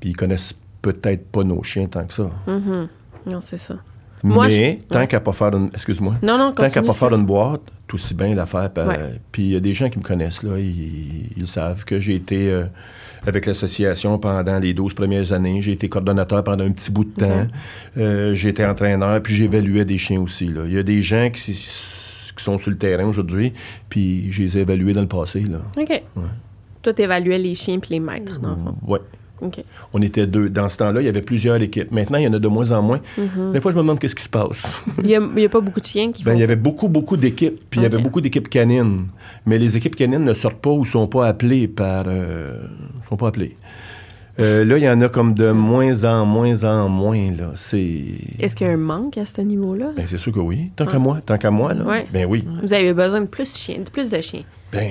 Puis 0.00 0.10
ils 0.10 0.16
connaissent 0.16 0.54
peut-être 0.82 1.26
pas 1.30 1.44
nos 1.44 1.62
chiens 1.62 1.86
tant 1.86 2.04
que 2.04 2.12
ça. 2.12 2.30
Mhm. 2.46 2.88
Non, 3.26 3.40
c'est 3.40 3.58
ça. 3.58 3.76
Moi, 4.22 4.48
mais 4.48 4.78
je- 4.88 4.94
tant 4.94 5.06
qu'à 5.06 5.20
pas 5.20 5.32
faire 5.32 5.48
une... 5.56 5.68
Excuse-moi. 5.74 6.14
Non, 6.22 6.38
non, 6.38 6.52
Tant 6.52 6.68
qu'à 6.70 6.82
pas 6.82 6.92
faire 6.92 7.12
une 7.14 7.24
boîte, 7.26 7.60
tout 7.88 7.96
aussi 7.96 8.14
bien 8.14 8.34
la 8.34 8.46
faire. 8.46 8.70
Ouais. 8.76 9.20
Puis 9.32 9.42
il 9.42 9.48
y 9.50 9.56
a 9.56 9.60
des 9.60 9.72
gens 9.72 9.88
qui 9.90 9.98
me 9.98 10.04
connaissent, 10.04 10.42
là, 10.42 10.58
ils, 10.58 11.30
ils 11.36 11.46
savent 11.46 11.84
que 11.84 11.98
j'ai 12.00 12.14
été 12.14 12.50
euh, 12.50 12.64
avec 13.26 13.46
l'association 13.46 14.18
pendant 14.18 14.58
les 14.58 14.74
12 14.74 14.94
premières 14.94 15.32
années. 15.32 15.60
J'ai 15.60 15.72
été 15.72 15.88
coordonnateur 15.88 16.42
pendant 16.44 16.64
un 16.64 16.70
petit 16.72 16.90
bout 16.90 17.04
de 17.04 17.10
temps. 17.20 17.46
Euh, 17.96 18.34
j'ai 18.34 18.50
été 18.50 18.64
entraîneur, 18.64 19.20
puis 19.22 19.34
j'évaluais 19.34 19.84
des 19.84 19.98
chiens 19.98 20.20
aussi. 20.20 20.46
là. 20.48 20.62
Il 20.66 20.72
y 20.72 20.78
a 20.78 20.82
des 20.82 21.02
gens 21.02 21.28
qui, 21.30 21.52
qui 21.52 22.44
sont 22.44 22.58
sur 22.58 22.70
le 22.70 22.78
terrain 22.78 23.04
aujourd'hui, 23.06 23.52
puis 23.88 24.30
je 24.30 24.42
les 24.42 24.58
ai 24.58 24.60
évalués 24.62 24.92
dans 24.94 25.00
le 25.02 25.08
passé. 25.08 25.40
Là. 25.40 25.58
OK. 25.76 26.02
Toi, 26.82 26.92
les 26.96 27.54
chiens 27.54 27.78
puis 27.78 27.90
les 27.94 28.00
maîtres, 28.00 28.38
dans 28.40 28.50
le 28.50 28.56
fond. 28.56 28.74
Ouais. 28.86 28.98
On 29.92 30.02
était 30.02 30.26
deux. 30.26 30.48
Dans 30.48 30.68
ce 30.68 30.76
temps-là, 30.78 31.00
il 31.00 31.04
y 31.04 31.08
avait 31.08 31.22
plusieurs 31.22 31.60
équipes. 31.60 31.90
Maintenant, 31.92 32.18
il 32.18 32.24
y 32.24 32.28
en 32.28 32.32
a 32.32 32.38
de 32.38 32.48
moins 32.48 32.70
en 32.72 32.82
moins. 32.82 33.00
Mm-hmm. 33.18 33.52
Des 33.52 33.60
fois, 33.60 33.70
je 33.70 33.76
me 33.76 33.82
demande 33.82 33.98
qu'est-ce 33.98 34.14
qui 34.14 34.22
se 34.22 34.28
passe. 34.28 34.82
Il 35.02 35.10
y 35.10 35.14
a, 35.16 35.48
pas 35.48 35.60
beaucoup 35.60 35.80
de 35.80 35.86
chiens 35.86 36.12
qui 36.12 36.22
Ben, 36.24 36.32
font 36.32 36.36
il 36.38 36.40
y 36.40 36.44
avait 36.44 36.56
beaucoup, 36.56 36.88
beaucoup 36.88 37.16
d'équipes, 37.16 37.60
puis 37.70 37.80
il 37.80 37.82
y 37.82 37.86
avait 37.86 37.98
beaucoup 37.98 38.20
d'équipes 38.20 38.48
canines. 38.48 39.06
Mais 39.46 39.58
les 39.58 39.76
équipes 39.76 39.96
canines 39.96 40.24
ne 40.24 40.34
sortent 40.34 40.60
pas 40.60 40.70
ou 40.70 40.84
sont 40.84 41.06
pas 41.06 41.26
appelées 41.26 41.68
par... 41.68 42.04
euh, 42.06 42.56
sont 43.08 43.16
pas 43.16 43.28
appelées. 43.28 43.56
Euh, 44.40 44.64
là, 44.64 44.78
il 44.78 44.84
y 44.84 44.88
en 44.88 45.00
a 45.02 45.08
comme 45.08 45.34
de 45.34 45.50
moins 45.50 46.04
en 46.04 46.24
moins 46.24 46.64
en 46.64 46.88
moins, 46.88 47.30
là. 47.36 47.50
C'est... 47.54 48.04
Est-ce 48.38 48.56
qu'il 48.56 48.66
y 48.66 48.70
a 48.70 48.72
un 48.72 48.78
manque 48.78 49.18
à 49.18 49.26
ce 49.26 49.42
niveau-là? 49.42 49.90
Ben, 49.94 50.06
c'est 50.06 50.16
sûr 50.16 50.32
que 50.32 50.40
oui. 50.40 50.70
Tant 50.74 50.86
qu'à 50.86 50.98
moi, 50.98 51.20
tant 51.24 51.36
qu'à 51.36 51.50
moi, 51.50 51.74
là. 51.74 51.84
Ouais. 51.84 52.06
Ben 52.12 52.24
oui. 52.26 52.44
Vous 52.62 52.72
avez 52.72 52.94
besoin 52.94 53.20
de 53.20 53.26
plus, 53.26 53.52
de 53.52 53.58
chiens, 53.58 53.78
de 53.80 53.90
plus 53.90 54.10
de 54.10 54.20
chiens. 54.20 54.44
Ben, 54.72 54.90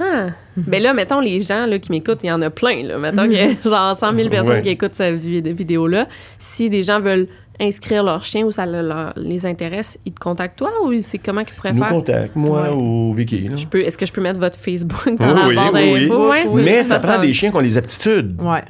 Ah. 0.00 0.26
Ben 0.56 0.82
là, 0.82 0.92
mettons, 0.94 1.20
les 1.20 1.40
gens 1.40 1.66
là, 1.66 1.78
qui 1.78 1.90
m'écoutent, 1.90 2.20
il 2.22 2.26
y 2.28 2.32
en 2.32 2.42
a 2.42 2.50
plein. 2.50 2.82
Là. 2.84 2.98
Mettons 2.98 3.22
qu'il 3.24 3.32
y 3.32 3.40
a 3.40 3.48
genre 3.64 3.96
100 3.96 4.14
000 4.14 4.28
personnes 4.28 4.52
Ouais. 4.56 4.62
qui 4.62 4.68
écoutent 4.70 4.94
cette 4.94 5.18
vid- 5.20 5.46
vidéo-là. 5.52 6.06
Si 6.38 6.68
des 6.70 6.82
gens 6.82 7.00
veulent 7.00 7.26
inscrire 7.60 8.04
leur 8.04 8.22
chien 8.22 8.44
ou 8.44 8.52
ça 8.52 8.66
le- 8.66 8.82
leur- 8.86 9.12
les 9.16 9.44
intéresse, 9.44 9.98
ils 10.06 10.12
te 10.12 10.20
contactent 10.20 10.58
toi 10.58 10.70
ou 10.84 10.92
c'est 11.02 11.18
comment 11.18 11.42
qu'ils 11.42 11.54
pourraient 11.56 11.72
nous 11.72 11.78
faire? 11.80 11.88
contacte, 11.88 12.36
moi 12.36 12.62
Ouais. 12.64 12.68
ou 12.74 13.14
Vicky, 13.14 13.48
Est-ce 13.74 13.96
que 13.98 14.06
je 14.06 14.12
peux 14.12 14.20
mettre 14.20 14.38
votre 14.38 14.58
Facebook 14.58 15.08
dans 15.18 15.46
Oui, 15.48 15.54
la 15.56 15.62
barre 15.62 15.72
oui, 15.74 16.08
oui. 16.08 16.10
Ouais, 16.10 16.62
Mais 16.62 16.82
ça 16.84 16.98
prend 17.00 17.18
des 17.18 17.32
chiens 17.32 17.50
qui 17.50 17.56
ont 17.56 17.60
les 17.60 17.76
aptitudes. 17.76 18.36
Ouais. 18.40 18.62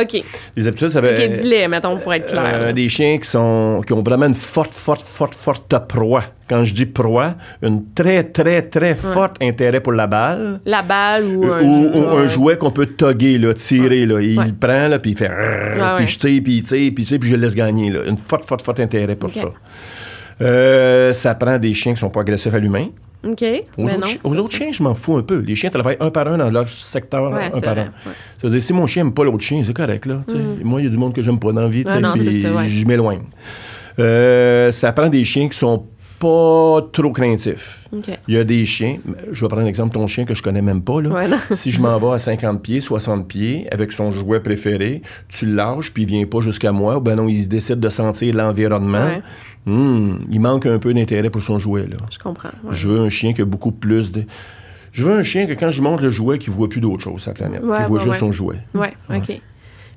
OK. 0.00 0.22
Les 0.56 0.66
aptitudes, 0.68 0.90
ça 0.90 1.00
veut... 1.00 1.10
OK, 1.12 1.16
dis-les, 1.40 1.68
mettons, 1.68 1.96
pour 1.98 2.12
être 2.14 2.26
clair. 2.26 2.44
Euh, 2.54 2.72
des 2.72 2.88
chiens 2.88 3.18
qui, 3.18 3.28
sont, 3.28 3.82
qui 3.86 3.92
ont 3.92 4.02
vraiment 4.02 4.26
une 4.26 4.34
forte, 4.34 4.74
forte, 4.74 5.02
forte, 5.02 5.34
forte 5.34 5.74
proie. 5.88 6.24
Quand 6.48 6.62
je 6.64 6.74
dis 6.74 6.84
proie, 6.86 7.34
une 7.62 7.84
très, 7.94 8.22
très, 8.24 8.62
très 8.62 8.94
forte 8.94 9.36
intérêt 9.42 9.80
pour 9.80 9.92
la 9.92 10.06
balle. 10.06 10.60
La 10.66 10.82
balle 10.82 11.24
ou 11.24 11.44
Euh, 11.44 11.60
un 11.60 11.64
ou, 11.64 11.94
jeu. 11.94 12.00
ou 12.00 12.08
un 12.16 12.28
jouet 12.28 12.58
qu'on 12.58 12.70
peut 12.70 12.86
togger, 12.86 13.38
là, 13.38 13.54
tirer. 13.54 14.04
Là. 14.06 14.20
Il 14.20 14.38
Ouais. 14.38 14.46
prend, 14.60 14.88
là, 14.88 14.98
puis 14.98 15.12
il 15.12 15.16
fait... 15.16 15.28
puis 15.30 15.80
ouais. 15.82 16.06
je 16.06 16.18
tire, 16.18 16.42
puis 16.44 16.52
il 16.56 16.62
tire, 16.62 16.92
puis 16.94 17.04
sais, 17.06 17.18
puis 17.18 17.30
je 17.30 17.34
le 17.36 17.40
laisse 17.42 17.54
gagner. 17.54 17.90
Là. 17.90 18.00
Une 18.06 18.18
forte, 18.18 18.44
forte, 18.44 18.62
forte 18.62 18.80
intérêt 18.80 19.16
pour 19.16 19.30
ça. 19.32 19.48
Euh, 20.42 21.12
ça 21.12 21.34
prend 21.34 21.58
des 21.58 21.72
chiens 21.74 21.94
qui 21.94 22.00
sont 22.00 22.10
pas 22.10 22.20
agressifs 22.20 22.52
à 22.52 22.58
l'humain. 22.58 22.88
OK. 23.26 23.42
Aux, 23.78 23.84
Ben 23.84 23.86
autres, 23.86 23.98
non, 23.98 24.06
chi- 24.06 24.18
aux 24.24 24.38
autres 24.38 24.52
chiens, 24.54 24.72
je 24.72 24.82
m'en 24.82 24.94
fous 24.94 25.16
un 25.16 25.22
peu. 25.22 25.38
Les 25.40 25.54
chiens 25.54 25.70
travaillent 25.70 25.96
un 26.00 26.10
par 26.10 26.28
un 26.28 26.36
dans 26.38 26.50
leur 26.50 26.68
secteur, 26.68 27.30
Ouais, 27.32 27.44
un 27.52 27.60
par 27.60 27.74
vrai, 27.74 27.80
un. 27.82 28.10
Ça 28.40 28.46
veut 28.48 28.50
dire, 28.50 28.62
si 28.62 28.72
mon 28.72 28.86
chien 28.86 29.04
n'aime 29.04 29.14
pas 29.14 29.24
l'autre 29.24 29.40
chien, 29.42 29.62
c'est 29.64 29.72
correct. 29.74 30.06
Là, 30.06 30.22
sais. 30.28 30.38
Moi, 30.62 30.80
il 30.80 30.84
y 30.84 30.86
a 30.86 30.90
du 30.90 30.98
monde 30.98 31.12
que 31.14 31.22
j'aime 31.22 31.38
pas 31.38 31.52
dans 31.52 31.62
la 31.62 31.68
vie, 31.68 31.84
puis 31.84 31.92
je 32.80 32.86
m'éloigne. 32.86 33.22
Euh, 33.98 34.72
ça 34.72 34.92
prend 34.92 35.08
des 35.08 35.24
chiens 35.24 35.48
qui 35.48 35.56
sont 35.56 35.84
pas 36.18 36.80
trop 36.92 37.12
craintifs. 37.12 37.88
OK. 37.92 38.18
Il 38.28 38.34
y 38.34 38.38
a 38.38 38.44
des 38.44 38.64
chiens, 38.66 38.98
je 39.32 39.40
vais 39.40 39.48
prendre 39.48 39.64
l'exemple 39.64 39.90
de 39.90 39.94
ton 39.94 40.06
chien 40.06 40.24
que 40.24 40.34
je 40.34 40.42
connais 40.42 40.62
même 40.62 40.82
pas. 40.82 41.00
Là. 41.00 41.10
Ouais, 41.10 41.28
si 41.52 41.70
je 41.70 41.80
m'en 41.80 41.98
vais 41.98 42.14
à 42.14 42.18
50 42.18 42.62
pieds, 42.62 42.80
60 42.80 43.28
pieds, 43.28 43.66
avec 43.70 43.92
son 43.92 44.12
jouet 44.12 44.40
préféré, 44.40 45.02
tu 45.28 45.46
le 45.46 45.54
lâches, 45.54 45.92
puis 45.92 46.04
il 46.04 46.08
vient 46.08 46.24
pas 46.26 46.40
jusqu'à 46.40 46.72
moi, 46.72 46.96
ou 46.98 47.00
ben 47.00 47.16
non, 47.16 47.28
il 47.28 47.48
décide 47.48 47.80
de 47.80 47.88
sentir 47.88 48.34
l'environnement. 48.34 49.06
Ouais. 49.06 49.22
Hmm, 49.66 50.18
il 50.30 50.40
manque 50.40 50.66
un 50.66 50.78
peu 50.78 50.92
d'intérêt 50.92 51.30
pour 51.30 51.42
son 51.42 51.58
jouet. 51.58 51.86
Là. 51.86 51.96
Je 52.10 52.18
comprends. 52.18 52.50
ouais. 52.64 52.74
Je 52.74 52.88
veux 52.88 53.00
un 53.00 53.08
chien 53.08 53.32
qui 53.32 53.42
a 53.42 53.44
beaucoup 53.46 53.72
plus 53.72 54.12
de... 54.12 54.24
Je 54.92 55.04
veux 55.04 55.18
un 55.18 55.22
chien 55.22 55.46
que 55.46 55.52
quand 55.54 55.72
je 55.72 55.82
montre 55.82 56.02
le 56.02 56.10
jouet, 56.10 56.38
qu'il 56.38 56.52
voit 56.52 56.68
plus 56.68 56.80
d'autre 56.80 57.02
chose 57.02 57.20
sur 57.20 57.30
la 57.30 57.34
planète. 57.34 57.60
Qu'il 57.60 57.86
voit 57.86 58.00
juste 58.00 58.18
son 58.18 58.30
jouet. 58.30 58.58
Ouais, 58.74 58.92
OK. 59.10 59.40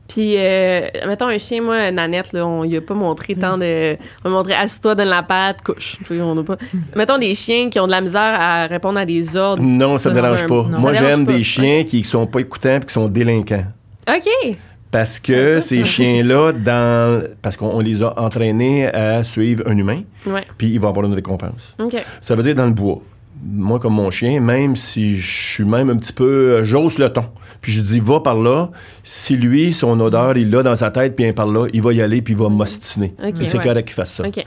Puis, 0.07 0.35
euh, 0.37 0.87
mettons 1.05 1.27
un 1.27 1.37
chien, 1.37 1.61
moi, 1.61 1.91
Nanette, 1.91 2.31
là, 2.33 2.47
on 2.47 2.63
lui 2.63 2.77
a 2.77 2.81
pas 2.81 2.93
montré 2.93 3.35
tant 3.35 3.57
de. 3.57 3.97
On 4.23 4.29
lui 4.29 4.35
a 4.35 4.37
montré 4.37 4.53
assis-toi, 4.53 4.95
donne 4.95 5.09
la 5.09 5.23
patte, 5.23 5.61
couche. 5.61 5.97
On 6.09 6.37
a 6.37 6.43
pas. 6.43 6.57
Mettons 6.95 7.17
des 7.17 7.35
chiens 7.35 7.69
qui 7.69 7.79
ont 7.79 7.85
de 7.87 7.91
la 7.91 8.01
misère 8.01 8.21
à 8.39 8.67
répondre 8.67 8.97
à 8.99 9.05
des 9.05 9.35
ordres. 9.35 9.61
Non, 9.61 9.97
ça 9.97 10.09
ne 10.09 10.15
dérange 10.15 10.43
un- 10.43 10.47
pas. 10.47 10.63
non. 10.69 10.79
Moi, 10.79 10.93
j'aime 10.93 11.25
des 11.25 11.43
chiens 11.43 11.83
qui 11.83 12.03
sont 12.05 12.25
pas 12.25 12.39
écoutants 12.39 12.77
et 12.77 12.85
qui 12.85 12.93
sont 12.93 13.07
délinquants. 13.09 13.65
OK. 14.09 14.57
Parce 14.89 15.19
que 15.19 15.59
ces 15.59 15.83
chiens-là, 15.83 16.53
dans... 16.53 17.21
parce 17.41 17.57
qu'on 17.57 17.67
on 17.71 17.81
les 17.81 18.01
a 18.01 18.17
entraînés 18.17 18.87
à 18.87 19.25
suivre 19.25 19.63
un 19.67 19.77
humain, 19.77 20.03
Ouais. 20.25 20.45
puis 20.57 20.67
il 20.69 20.79
va 20.79 20.87
avoir 20.87 21.05
une 21.05 21.13
récompense. 21.13 21.75
OK. 21.79 21.95
Ça 22.21 22.35
veut 22.35 22.43
dire 22.43 22.55
dans 22.55 22.65
le 22.67 22.71
bois. 22.71 23.01
Moi, 23.45 23.79
comme 23.79 23.93
mon 23.95 24.09
chien, 24.09 24.39
même 24.39 24.77
si 24.77 25.17
je 25.17 25.53
suis 25.55 25.65
même 25.65 25.89
un 25.89 25.97
petit 25.97 26.13
peu... 26.13 26.23
euh, 26.61 26.63
J'ose 26.65 26.97
le 26.97 27.09
ton. 27.09 27.25
Puis 27.61 27.71
je 27.71 27.81
dis, 27.81 27.99
va 27.99 28.19
par 28.19 28.35
là. 28.35 28.69
Si 29.03 29.35
lui, 29.35 29.73
son 29.73 29.99
odeur, 29.99 30.37
il 30.37 30.49
l'a 30.51 30.63
dans 30.63 30.75
sa 30.75 30.91
tête, 30.91 31.15
puis 31.15 31.25
il 31.25 31.33
par 31.33 31.47
là, 31.47 31.67
il 31.73 31.81
va 31.81 31.93
y 31.93 32.01
aller, 32.01 32.21
puis 32.21 32.33
il 32.33 32.39
va 32.39 32.49
m'ostiner. 32.49 33.13
Ok, 33.23 33.35
Puis 33.35 33.47
c'est 33.47 33.57
ouais. 33.57 33.63
correct 33.63 33.85
qu'il 33.85 33.95
fasse 33.95 34.13
ça. 34.13 34.27
OK. 34.27 34.45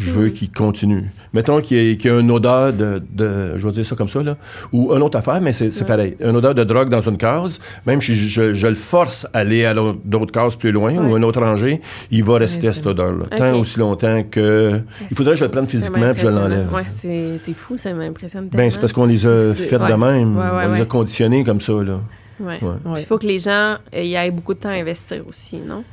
Je 0.00 0.10
veux 0.12 0.28
qu'il 0.30 0.50
continue. 0.50 1.10
Mettons 1.34 1.60
qu'il 1.60 1.76
y, 1.76 1.90
ait- 1.92 1.96
qu'il 1.96 2.10
y 2.10 2.14
a 2.14 2.18
une 2.18 2.30
odeur 2.30 2.72
de, 2.72 3.02
de- 3.12 3.56
Je 3.58 3.66
vais 3.66 3.72
dire 3.72 3.84
ça 3.84 3.94
comme 3.94 4.08
ça, 4.08 4.22
là. 4.22 4.36
Ou 4.72 4.94
une 4.94 5.02
autre 5.02 5.18
affaire, 5.18 5.40
mais 5.40 5.52
c'est 5.52 5.84
pareil. 5.86 6.16
Une 6.20 6.34
odeur 6.36 6.54
de 6.54 6.64
drogue 6.64 6.88
dans 6.88 7.02
une 7.02 7.16
case, 7.18 7.60
même 7.86 8.00
si 8.00 8.14
je, 8.14 8.28
je- 8.28 8.54
je 8.54 8.66
le 8.66 8.74
force 8.74 9.26
à 9.34 9.38
aller 9.40 9.64
à 9.64 9.74
d'autres 9.74 10.32
cases 10.32 10.56
plus 10.56 10.72
loin 10.72 10.94
ou 10.96 11.16
une 11.16 11.24
autre 11.24 11.40
rangée, 11.40 11.80
il 12.10 12.24
va 12.24 12.38
rester 12.38 12.68
à 12.68 12.72
cette 12.72 12.86
odeur-là. 12.86 13.26
Tant 13.36 13.58
aussi 13.60 13.78
longtemps 13.78 14.22
que. 14.28 14.80
Il 15.10 15.16
faudrait 15.16 15.34
que 15.34 15.40
je 15.40 15.44
le 15.44 15.50
prenne 15.50 15.66
physiquement 15.68 16.12
puis 16.12 16.22
je 16.22 16.28
l'enlève. 16.28 16.72
Ouais, 16.74 16.82
c'est 16.88 17.36
c'est 17.38 17.54
fou, 17.54 17.76
ça 17.76 17.92
m'impressionne 17.92 18.48
tellement. 18.48 18.64
Ben, 18.64 18.70
c'est 18.70 18.80
parce 18.80 18.92
qu'on 18.92 19.06
les 19.06 19.26
a 19.26 19.54
faites 19.54 19.80
ouais. 19.80 19.88
de 19.90 19.94
même. 19.94 20.36
Ouais, 20.36 20.42
ouais, 20.44 20.64
on 20.66 20.72
les 20.72 20.78
a 20.78 20.80
ouais. 20.80 20.86
conditionnés 20.86 21.44
comme 21.44 21.60
ça, 21.60 21.72
là. 21.74 22.00
Ouais. 22.40 22.58
Ouais. 22.62 22.68
Ouais. 22.86 23.00
Il 23.02 23.06
faut 23.06 23.18
que 23.18 23.26
les 23.26 23.38
gens 23.38 23.76
euh, 23.94 24.02
y 24.02 24.14
aient 24.14 24.30
beaucoup 24.30 24.54
de 24.54 24.60
temps 24.60 24.70
à 24.70 24.72
investir 24.72 25.22
aussi, 25.28 25.58
non? 25.58 25.84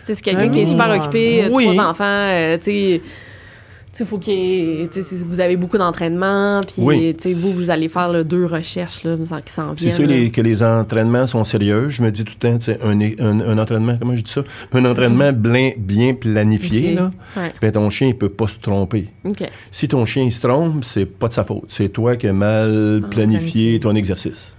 Tu 0.00 0.06
sais, 0.06 0.14
c'est 0.14 0.22
quelqu'un 0.22 0.42
Un 0.42 0.48
qui 0.50 0.60
est 0.60 0.66
super 0.66 0.88
occupé, 0.88 1.44
euh, 1.44 1.48
Oui. 1.52 1.66
trois 1.74 1.84
enfants, 1.90 2.04
euh, 2.06 2.56
tu 2.58 2.64
sais. 2.70 3.02
Tu 3.92 3.98
sais, 3.98 4.04
faut 4.04 4.18
qu'il 4.18 4.88
vous 5.26 5.40
avez 5.40 5.56
beaucoup 5.56 5.76
d'entraînement, 5.78 6.60
puis 6.62 6.76
Oui. 6.78 7.16
vous, 7.34 7.52
vous 7.52 7.70
allez 7.70 7.88
faire 7.88 8.12
là, 8.12 8.22
deux 8.22 8.46
recherches 8.46 9.02
là, 9.02 9.16
qui 9.16 9.52
s'en 9.52 9.72
C'est 9.76 9.80
viennent. 9.80 9.92
sûr 9.92 10.06
là. 10.06 10.14
les- 10.14 10.30
que 10.30 10.40
les 10.40 10.62
entraînements 10.62 11.26
sont 11.26 11.42
sérieux. 11.44 11.88
Je 11.88 12.02
me 12.02 12.10
dis 12.12 12.24
tout 12.24 12.34
le 12.40 12.58
temps, 12.58 12.72
un, 12.84 13.00
un- 13.00 13.40
un 13.40 13.58
entraînement, 13.58 13.96
comment 13.98 14.14
je 14.14 14.22
dis 14.22 14.30
ça? 14.30 14.42
Un 14.72 14.84
entraînement 14.84 15.32
blin- 15.32 15.72
bien 15.76 16.14
planifié, 16.14 16.94
là. 16.94 17.10
Ouais. 17.36 17.52
Ben, 17.60 17.72
ton 17.72 17.90
chien, 17.90 18.08
il 18.08 18.16
peut 18.16 18.28
pas 18.28 18.46
se 18.48 18.58
tromper. 18.60 19.08
Si 19.72 19.88
ton 19.88 20.04
chien 20.06 20.22
il 20.22 20.32
se 20.32 20.40
trompe, 20.40 20.84
c'est 20.84 21.06
pas 21.06 21.28
de 21.28 21.34
sa 21.34 21.42
faute. 21.44 21.64
C'est 21.68 21.88
toi 21.88 22.16
qui 22.16 22.28
as 22.28 22.32
mal 22.32 23.02
planifié 23.10 23.10
planifié. 23.10 23.80
ton 23.80 23.94
exercice. 23.96 24.54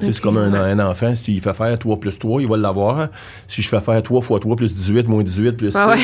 C'est 0.00 0.20
comme 0.20 0.36
un, 0.38 0.52
ouais. 0.52 0.58
un 0.58 0.78
enfant, 0.80 1.14
si 1.14 1.22
tu 1.22 1.30
lui 1.32 1.40
fais 1.40 1.54
faire 1.54 1.78
3 1.78 2.00
plus 2.00 2.18
3, 2.18 2.42
il 2.42 2.48
va 2.48 2.56
l'avoir. 2.56 3.08
Si 3.48 3.62
je 3.62 3.68
fais 3.68 3.80
faire 3.80 4.02
3 4.02 4.20
fois 4.22 4.40
3 4.40 4.56
plus 4.56 4.74
18, 4.74 5.08
moins 5.08 5.22
18 5.22 5.52
plus 5.52 5.70
6, 5.70 5.76
Ah 5.78 5.88
ouais. 5.90 5.96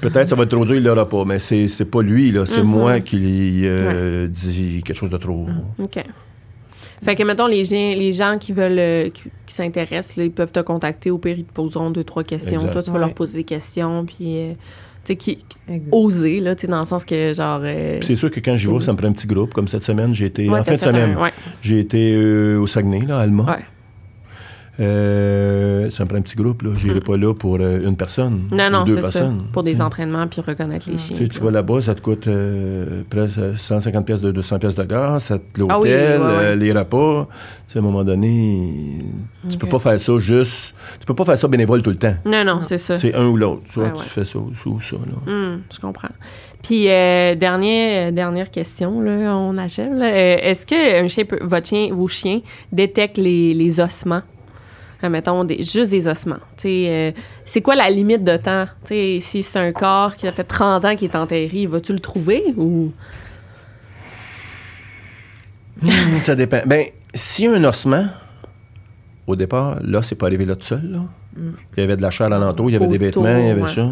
peut-être 0.00 0.28
ça 0.28 0.34
va 0.36 0.42
être 0.44 0.50
trop 0.50 0.64
dur, 0.64 0.74
il 0.76 0.82
l'aura 0.84 1.08
pas. 1.08 1.24
Mais 1.24 1.38
c'est, 1.38 1.68
c'est 1.68 1.84
pas 1.84 2.02
lui, 2.02 2.30
là. 2.32 2.46
C'est 2.46 2.62
Mhm. 2.62 2.66
moi 2.68 3.00
qui 3.00 3.16
lui 3.16 3.62
euh, 3.66 4.26
dis 4.28 4.82
quelque 4.84 4.96
chose 4.96 5.10
de 5.10 5.16
trop. 5.18 5.46
OK. 5.78 6.02
Fait 7.02 7.16
que, 7.16 7.22
mettons, 7.22 7.46
les 7.46 7.64
gens, 7.64 7.76
les 7.76 8.12
gens 8.12 8.36
qui 8.38 8.52
veulent, 8.52 8.78
euh, 8.78 9.08
qui, 9.08 9.22
qui 9.46 9.54
s'intéressent, 9.54 10.16
là, 10.16 10.24
ils 10.24 10.30
peuvent 10.32 10.52
te 10.52 10.60
contacter. 10.60 11.10
Au 11.10 11.16
pire, 11.16 11.38
ils 11.38 11.44
te 11.44 11.52
poseront 11.52 11.90
deux, 11.90 12.04
trois 12.04 12.24
questions. 12.24 12.60
Exact. 12.60 12.72
Toi, 12.72 12.82
tu 12.82 12.90
vas 12.90 12.98
leur 12.98 13.14
poser 13.14 13.38
des 13.38 13.44
questions, 13.44 14.04
puis, 14.04 14.36
euh, 14.38 14.52
qui, 15.16 15.38
oser, 15.92 16.40
là, 16.40 16.54
tu 16.54 16.62
sais, 16.62 16.66
dans 16.66 16.80
le 16.80 16.84
sens 16.86 17.04
que, 17.04 17.32
genre... 17.34 17.60
euh, 17.62 17.98
Puis 17.98 18.06
c'est 18.06 18.16
sûr 18.16 18.30
que 18.30 18.40
quand 18.40 18.56
j'y 18.56 18.66
vais, 18.66 18.80
ça 18.80 18.92
me 18.92 18.98
prend 18.98 19.08
un 19.08 19.12
petit 19.12 19.26
groupe. 19.26 19.52
Comme 19.54 19.68
cette 19.68 19.82
semaine, 19.84 20.14
j'ai 20.14 20.26
été. 20.26 20.48
ouais, 20.48 20.58
en 20.60 20.64
fin 20.64 20.74
de 20.76 20.80
semaine, 20.80 21.16
ouais. 21.16 21.32
j'ai 21.62 21.78
été 21.80 22.14
euh, 22.14 22.58
au 22.58 22.66
Saguenay, 22.66 23.00
là, 23.06 23.18
à 23.18 23.22
Alma. 23.22 23.44
Ouais. 23.44 23.64
Euh, 24.80 25.90
ça 25.90 26.04
me 26.04 26.08
prend 26.08 26.18
un 26.18 26.22
petit 26.22 26.36
groupe. 26.36 26.62
Là. 26.62 26.70
Je 26.76 26.86
n'irai 26.88 27.00
pas 27.00 27.16
là 27.16 27.34
pour 27.34 27.58
euh, 27.60 27.86
une 27.86 27.96
personne. 27.96 28.48
Non, 28.50 28.66
ou 28.66 28.70
non, 28.70 28.84
deux 28.84 28.96
c'est 28.96 29.02
ça. 29.02 29.20
personnes. 29.20 29.42
Pour 29.52 29.62
des 29.62 29.80
entraînements 29.82 30.26
puis 30.26 30.40
reconnaître 30.40 30.88
les 30.90 30.98
chiens. 30.98 31.16
Tu 31.16 31.24
sais, 31.24 31.28
tu 31.28 31.40
vas 31.40 31.50
là-bas, 31.50 31.80
ça 31.82 31.94
te 31.94 32.00
coûte 32.00 32.26
euh, 32.28 33.02
presque 33.10 33.38
150 33.56 34.06
pièces 34.06 34.20
de 34.20 34.30
200 34.32 34.58
pièces 34.58 34.74
de 34.74 34.84
gaz, 34.84 35.24
ça 35.24 35.38
te- 35.38 35.60
l'hôtel, 35.60 35.70
Ah 35.74 35.80
oui, 35.80 35.88
ouais. 35.88 35.92
euh, 35.94 36.56
les 36.56 36.72
repas. 36.72 37.28
Tu 37.68 37.72
sais, 37.74 37.78
à 37.78 37.82
un 37.82 37.84
moment 37.84 38.04
donné, 38.04 39.04
tu 39.48 39.58
peux 39.58 39.66
Ok. 39.66 39.72
pas 39.72 39.78
faire 39.90 40.00
ça 40.00 40.18
juste... 40.18 40.74
Tu 40.98 41.06
peux 41.06 41.14
pas 41.14 41.24
faire 41.24 41.38
ça 41.38 41.46
bénévole 41.46 41.82
tout 41.82 41.90
le 41.90 41.96
temps. 41.96 42.14
Non, 42.24 42.42
non, 42.44 42.60
c'est 42.62 42.78
ça. 42.78 42.98
C'est 42.98 43.14
un 43.14 43.26
ou 43.26 43.36
l'autre. 43.36 43.62
Soit 43.70 43.84
Ouais, 43.84 43.92
tu 43.92 43.98
ouais. 44.00 44.04
fais 44.06 44.24
ça 44.24 44.38
ou, 44.38 44.50
ou 44.66 44.80
ça. 44.80 44.96
Là. 44.96 45.32
Hum, 45.32 45.60
je 45.72 45.78
comprends. 45.78 46.08
Puis, 46.62 46.88
euh, 46.88 47.34
dernier, 47.36 48.08
euh, 48.08 48.10
dernière 48.10 48.50
question, 48.50 49.00
là, 49.00 49.36
on 49.36 49.56
achève. 49.56 49.92
Euh, 49.92 50.36
Est-ce 50.42 50.66
que 50.66 51.02
un 51.04 51.08
chien 51.08 51.24
peut- 51.24 51.38
votre 51.42 51.66
chien, 51.68 51.90
vos 51.92 52.08
chiens 52.08 52.40
détectent 52.72 53.18
les, 53.18 53.54
les 53.54 53.80
ossements? 53.80 54.22
Mettons, 55.08 55.44
des, 55.44 55.62
juste 55.62 55.90
des 55.90 56.06
ossements. 56.08 56.36
Euh, 56.64 57.12
c'est 57.46 57.62
quoi 57.62 57.74
la 57.74 57.88
limite 57.90 58.24
de 58.24 58.36
temps? 58.36 58.66
Tu 58.84 58.88
sais, 58.88 59.18
si 59.20 59.42
c'est 59.42 59.58
un 59.58 59.72
corps 59.72 60.14
qui 60.16 60.28
a 60.28 60.32
fait 60.32 60.44
30 60.44 60.84
ans 60.84 60.96
qui 60.96 61.06
est 61.06 61.16
enterré, 61.16 61.66
vas-tu 61.66 61.92
le 61.92 62.00
trouver 62.00 62.54
ou... 62.56 62.92
Hum, 65.82 65.90
ça 66.22 66.34
dépend. 66.34 66.60
Ben, 66.66 66.86
a 67.14 67.50
un 67.50 67.64
ossement, 67.64 68.06
au 69.26 69.36
départ, 69.36 69.78
là, 69.82 70.02
c'est 70.02 70.16
pas 70.16 70.26
arrivé 70.26 70.44
là 70.44 70.56
tout 70.56 70.66
seul. 70.66 70.82
Là. 70.84 71.00
Il 71.36 71.80
y 71.80 71.82
avait 71.82 71.96
de 71.96 72.02
la 72.02 72.10
chair 72.10 72.26
alentour, 72.32 72.68
il 72.68 72.74
y 72.74 72.76
avait 72.76 72.86
des 72.86 72.98
vêtements, 72.98 73.38
il 73.38 73.46
y 73.46 73.50
avait 73.50 73.62
ouais. 73.62 73.68
ça. 73.70 73.88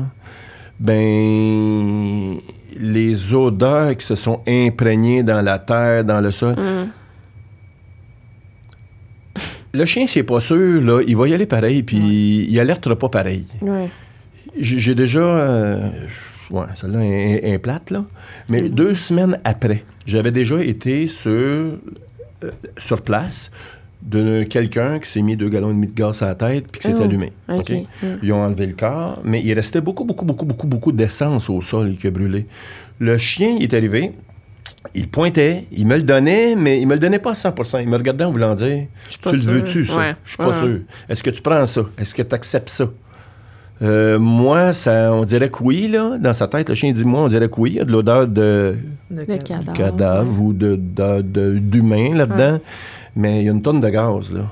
Ben, 0.79 2.39
les 2.77 3.35
odeurs 3.35 3.97
qui 3.97 4.07
se 4.07 4.15
sont 4.15 4.43
imprégnées 4.47 5.23
dans 5.23 5.43
la 5.43 5.59
terre, 5.59 6.05
dans 6.05 6.21
le 6.21 6.31
sol. 6.31 6.55
Hum. 6.59 6.89
Le 9.75 9.85
chien, 9.85 10.07
s'il 10.07 10.21
n'est 10.23 10.27
pas 10.27 10.41
sûr, 10.41 10.81
là, 10.83 11.03
il 11.07 11.17
va 11.17 11.29
y 11.29 11.35
aller 11.35 11.47
pareil, 11.47 11.83
puis 11.83 12.47
il 12.49 12.61
alertera 12.61 12.97
pas 12.97 13.09
pareil. 13.09 13.47
Ouais. 13.61 13.89
J'ai 14.59 14.95
déjà. 14.95 15.21
euh, 15.21 15.89
ouais, 16.51 16.65
celle-là 16.75 17.01
est, 17.03 17.59
plate, 17.59 17.91
là. 17.91 18.05
Mais 18.49 18.63
Mm-hmm. 18.63 18.69
deux 18.75 18.95
semaines 18.95 19.39
après, 19.45 19.85
j'avais 20.07 20.33
déjà 20.33 20.63
été 20.65 21.07
sur, 21.07 21.31
euh, 21.31 21.79
sur 22.79 23.03
place 23.03 23.51
de 24.03 24.45
quelqu'un 24.45 24.99
qui 25.01 25.11
s'est 25.11 25.23
mis 25.23 25.37
deux 25.37 25.49
gallons 25.49 25.71
et 25.71 25.75
demi 25.75 25.89
de 25.89 25.93
gaz 25.95 26.23
à 26.23 26.27
la 26.29 26.35
tête 26.35 26.67
puis 26.71 26.81
qui 26.81 26.87
s'est 26.89 26.95
Oh, 26.99 27.03
allumé. 27.03 27.33
Mm. 27.49 27.61
Ils 28.23 28.33
ont 28.33 28.41
enlevé 28.41 28.67
le 28.67 28.73
corps, 28.75 29.21
mais 29.25 29.43
il 29.45 29.53
restait 29.53 29.81
beaucoup, 29.81 30.05
beaucoup, 30.05 30.25
beaucoup, 30.25 30.47
beaucoup, 30.47 30.67
beaucoup 30.69 30.93
d'essence 30.93 31.51
au 31.51 31.61
sol 31.61 31.97
qui 32.01 32.07
a 32.07 32.11
brûlé. 32.11 32.47
Le 33.01 33.19
chien 33.19 33.57
il 33.59 33.65
est 33.65 33.75
arrivé, 33.75 34.13
il 34.95 35.09
pointait, 35.09 35.65
il 35.73 35.87
me 35.87 35.97
le 35.97 36.03
donnait, 36.03 36.55
mais 36.57 36.81
il 36.81 36.87
me 36.87 36.95
le 36.95 37.01
donnait 37.01 37.19
pas 37.19 37.31
à 37.31 37.35
100% 37.35 37.81
Il 37.83 37.89
me 37.89 37.97
regardait 37.97 38.25
en 38.25 38.31
voulant 38.33 38.55
dire 38.55 38.85
Tu 39.09 39.19
le 39.33 39.39
veux-tu, 39.39 39.85
ça? 39.85 39.97
Ouais. 39.97 40.17
Je 40.25 40.29
suis 40.31 40.37
pas 40.39 40.49
Ouais. 40.49 40.55
sûr. 40.59 40.79
Est-ce 41.09 41.23
que 41.23 41.31
tu 41.31 41.43
prends 41.43 41.65
ça? 41.67 41.83
Est-ce 41.99 42.15
que 42.15 42.23
tu 42.23 42.35
acceptes 42.35 42.69
ça? 42.71 42.87
Euh, 43.81 44.19
moi, 44.19 44.73
ça, 44.73 45.13
on 45.13 45.23
dirait 45.25 45.51
que 45.51 45.63
oui, 45.63 45.87
là. 45.89 46.19
Dans 46.19 46.35
sa 46.35 46.49
tête, 46.49 46.69
le 46.69 46.75
chien 46.75 46.91
dit 46.93 47.05
moi, 47.05 47.21
on 47.21 47.29
dirait 47.29 47.49
que 47.49 47.55
oui. 47.61 47.71
Il 47.71 47.77
y 47.77 47.81
a 47.81 47.85
de 47.85 47.93
l'odeur 47.93 48.27
de 48.27 48.77
cadavre. 49.75 50.41
ou 50.43 50.53
de, 50.53 50.75
de- 50.77 51.23
de- 51.23 51.59
d'humain 51.59 52.15
là-dedans. 52.15 52.59
Mais 53.15 53.41
il 53.41 53.45
y 53.47 53.49
a 53.49 53.53
une 53.53 53.63
tonne 53.63 53.81
de 53.81 53.89
gaz, 53.89 54.33
là. 54.33 54.43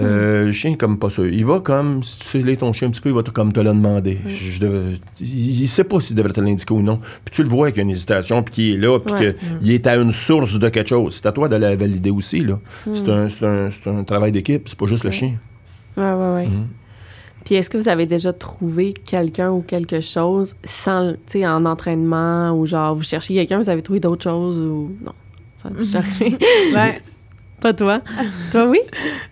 Euh, 0.00 0.46
Le 0.46 0.52
chien, 0.52 0.74
comme 0.76 0.98
pas 0.98 1.08
sûr. 1.10 1.26
Il 1.26 1.44
va 1.46 1.60
comme, 1.60 2.02
si 2.02 2.18
tu 2.42 2.56
ton 2.56 2.72
chien 2.72 2.88
un 2.88 2.90
petit 2.90 3.00
peu, 3.00 3.08
il 3.08 3.14
va 3.14 3.22
te, 3.22 3.30
comme 3.30 3.52
te 3.52 3.60
le 3.60 3.70
demander. 3.70 4.18
Je 4.26 4.60
devais- 4.60 4.98
il, 5.20 5.62
il 5.62 5.68
sait 5.68 5.84
pas 5.84 6.00
s'il 6.00 6.16
devrait 6.16 6.32
te 6.32 6.40
l'indiquer 6.40 6.74
ou 6.74 6.82
non. 6.82 6.98
Puis 7.24 7.34
tu 7.34 7.42
le 7.42 7.48
vois 7.48 7.70
qu'il 7.70 7.78
y 7.78 7.80
a 7.80 7.84
une 7.84 7.90
hésitation, 7.90 8.42
puis 8.42 8.54
qu'il 8.54 8.74
est 8.74 8.78
là, 8.78 8.98
puis 8.98 9.14
Ouais. 9.14 9.36
qu'il 9.62 9.70
est 9.72 9.86
à 9.86 9.96
une 9.96 10.12
source 10.12 10.58
de 10.58 10.68
quelque 10.68 10.88
chose. 10.88 11.14
C'est 11.14 11.26
à 11.26 11.32
toi 11.32 11.48
de 11.48 11.56
la 11.56 11.74
valider 11.76 12.10
aussi, 12.10 12.40
là. 12.40 12.58
C'est, 12.92 13.08
un, 13.08 13.28
c'est, 13.28 13.46
un, 13.46 13.70
c'est 13.70 13.88
un 13.90 14.04
travail 14.04 14.32
d'équipe, 14.32 14.68
c'est 14.68 14.78
pas 14.78 14.86
juste 14.86 15.04
le 15.04 15.10
chien. 15.10 15.32
Ouais, 15.96 16.02
ouais, 16.12 16.34
ouais. 16.34 16.46
Mhm. 16.48 16.66
Puis 17.46 17.54
est-ce 17.54 17.70
que 17.70 17.78
vous 17.78 17.88
avez 17.88 18.06
déjà 18.06 18.32
trouvé 18.32 18.92
quelqu'un 18.92 19.50
ou 19.52 19.62
quelque 19.62 20.00
chose 20.00 20.56
sans, 20.64 21.12
tu 21.12 21.18
sais, 21.38 21.46
en 21.46 21.64
entraînement 21.64 22.50
ou 22.58 22.66
genre 22.66 22.96
vous 22.96 23.04
cherchiez 23.04 23.36
quelqu'un, 23.36 23.62
vous 23.62 23.70
avez 23.70 23.82
trouvé 23.82 24.00
d'autres 24.00 24.24
choses 24.24 24.58
ou 24.58 24.90
non? 25.04 25.12
Ça 25.62 25.68
a 25.68 25.70
déjà 25.70 25.98
arrivé? 26.00 26.36
Pas 27.66 27.74
toi? 27.74 28.00
toi, 28.52 28.68
oui? 28.68 28.78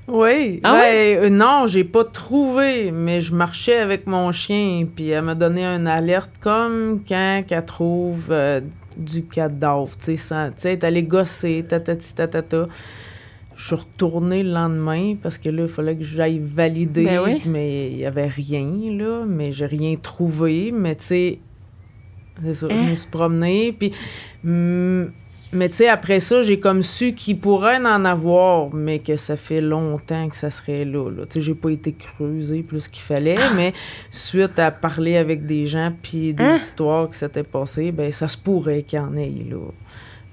oui. 0.08 0.58
Ah 0.64 0.72
Ben, 0.72 1.18
euh, 1.22 1.28
non, 1.30 1.68
j'ai 1.68 1.84
pas 1.84 2.02
trouvé, 2.02 2.90
mais 2.90 3.20
je 3.20 3.32
marchais 3.32 3.76
avec 3.76 4.08
mon 4.08 4.32
chien, 4.32 4.88
puis 4.92 5.10
elle 5.10 5.22
m'a 5.22 5.36
donné 5.36 5.64
une 5.64 5.86
alerte 5.86 6.32
comme 6.40 7.00
quand 7.08 7.44
elle 7.48 7.64
trouve 7.64 8.26
euh, 8.30 8.60
du 8.96 9.22
cadavre, 9.24 9.90
tu 10.04 10.16
sais, 10.16 10.34
elle 10.64 10.70
est 10.72 10.82
allée 10.82 11.04
gosser, 11.04 11.64
tatati 11.68 12.12
tatata. 12.12 12.66
Je 13.54 13.66
suis 13.66 13.76
retournée 13.76 14.42
le 14.42 14.50
lendemain 14.50 15.14
parce 15.22 15.38
que 15.38 15.48
là, 15.48 15.62
il 15.62 15.68
fallait 15.68 15.94
que 15.94 16.02
j'aille 16.02 16.42
valider, 16.44 17.04
Ben 17.04 17.20
oui. 17.24 17.42
mais 17.46 17.86
il 17.92 17.98
y 17.98 18.04
avait 18.04 18.26
rien, 18.26 18.66
là, 18.98 19.22
mais 19.28 19.52
j'ai 19.52 19.66
rien 19.66 19.94
trouvé, 19.94 20.72
mais 20.74 20.96
tu 20.96 21.04
sais, 21.04 21.38
c'est 22.44 22.54
ça, 22.54 22.66
je 22.68 22.74
Hein? 22.74 22.86
me 22.90 22.94
suis 22.96 23.08
promenée, 23.08 23.72
puis... 23.78 23.92
hum, 24.44 25.12
mais 25.54 25.68
tu 25.68 25.76
sais, 25.76 25.88
après 25.88 26.20
ça, 26.20 26.42
j'ai 26.42 26.58
comme 26.60 26.82
su 26.82 27.14
qu'il 27.14 27.38
pourrait 27.38 27.76
en 27.78 28.04
avoir, 28.04 28.72
mais 28.74 28.98
que 28.98 29.16
ça 29.16 29.36
fait 29.36 29.60
longtemps 29.60 30.28
que 30.28 30.36
ça 30.36 30.50
serait 30.50 30.84
là. 30.84 31.08
là. 31.10 31.22
Tu 31.26 31.34
sais, 31.34 31.40
j'ai 31.40 31.54
pas 31.54 31.70
été 31.70 31.92
creusée 31.92 32.62
plus 32.62 32.88
qu'il 32.88 33.02
fallait, 33.02 33.36
mais 33.56 33.72
suite 34.10 34.58
à 34.58 34.70
parler 34.70 35.16
avec 35.16 35.46
des 35.46 35.66
gens 35.66 35.92
puis 36.02 36.32
des 36.34 36.42
Hein? 36.44 36.56
histoires 36.56 37.08
qui 37.08 37.16
s'étaient 37.16 37.42
passées, 37.42 37.92
ben 37.92 38.12
ça 38.12 38.28
se 38.28 38.36
pourrait 38.36 38.82
qu'il 38.82 38.98
y 38.98 39.02
en 39.02 39.16
ait 39.16 39.32
là. 39.50 39.56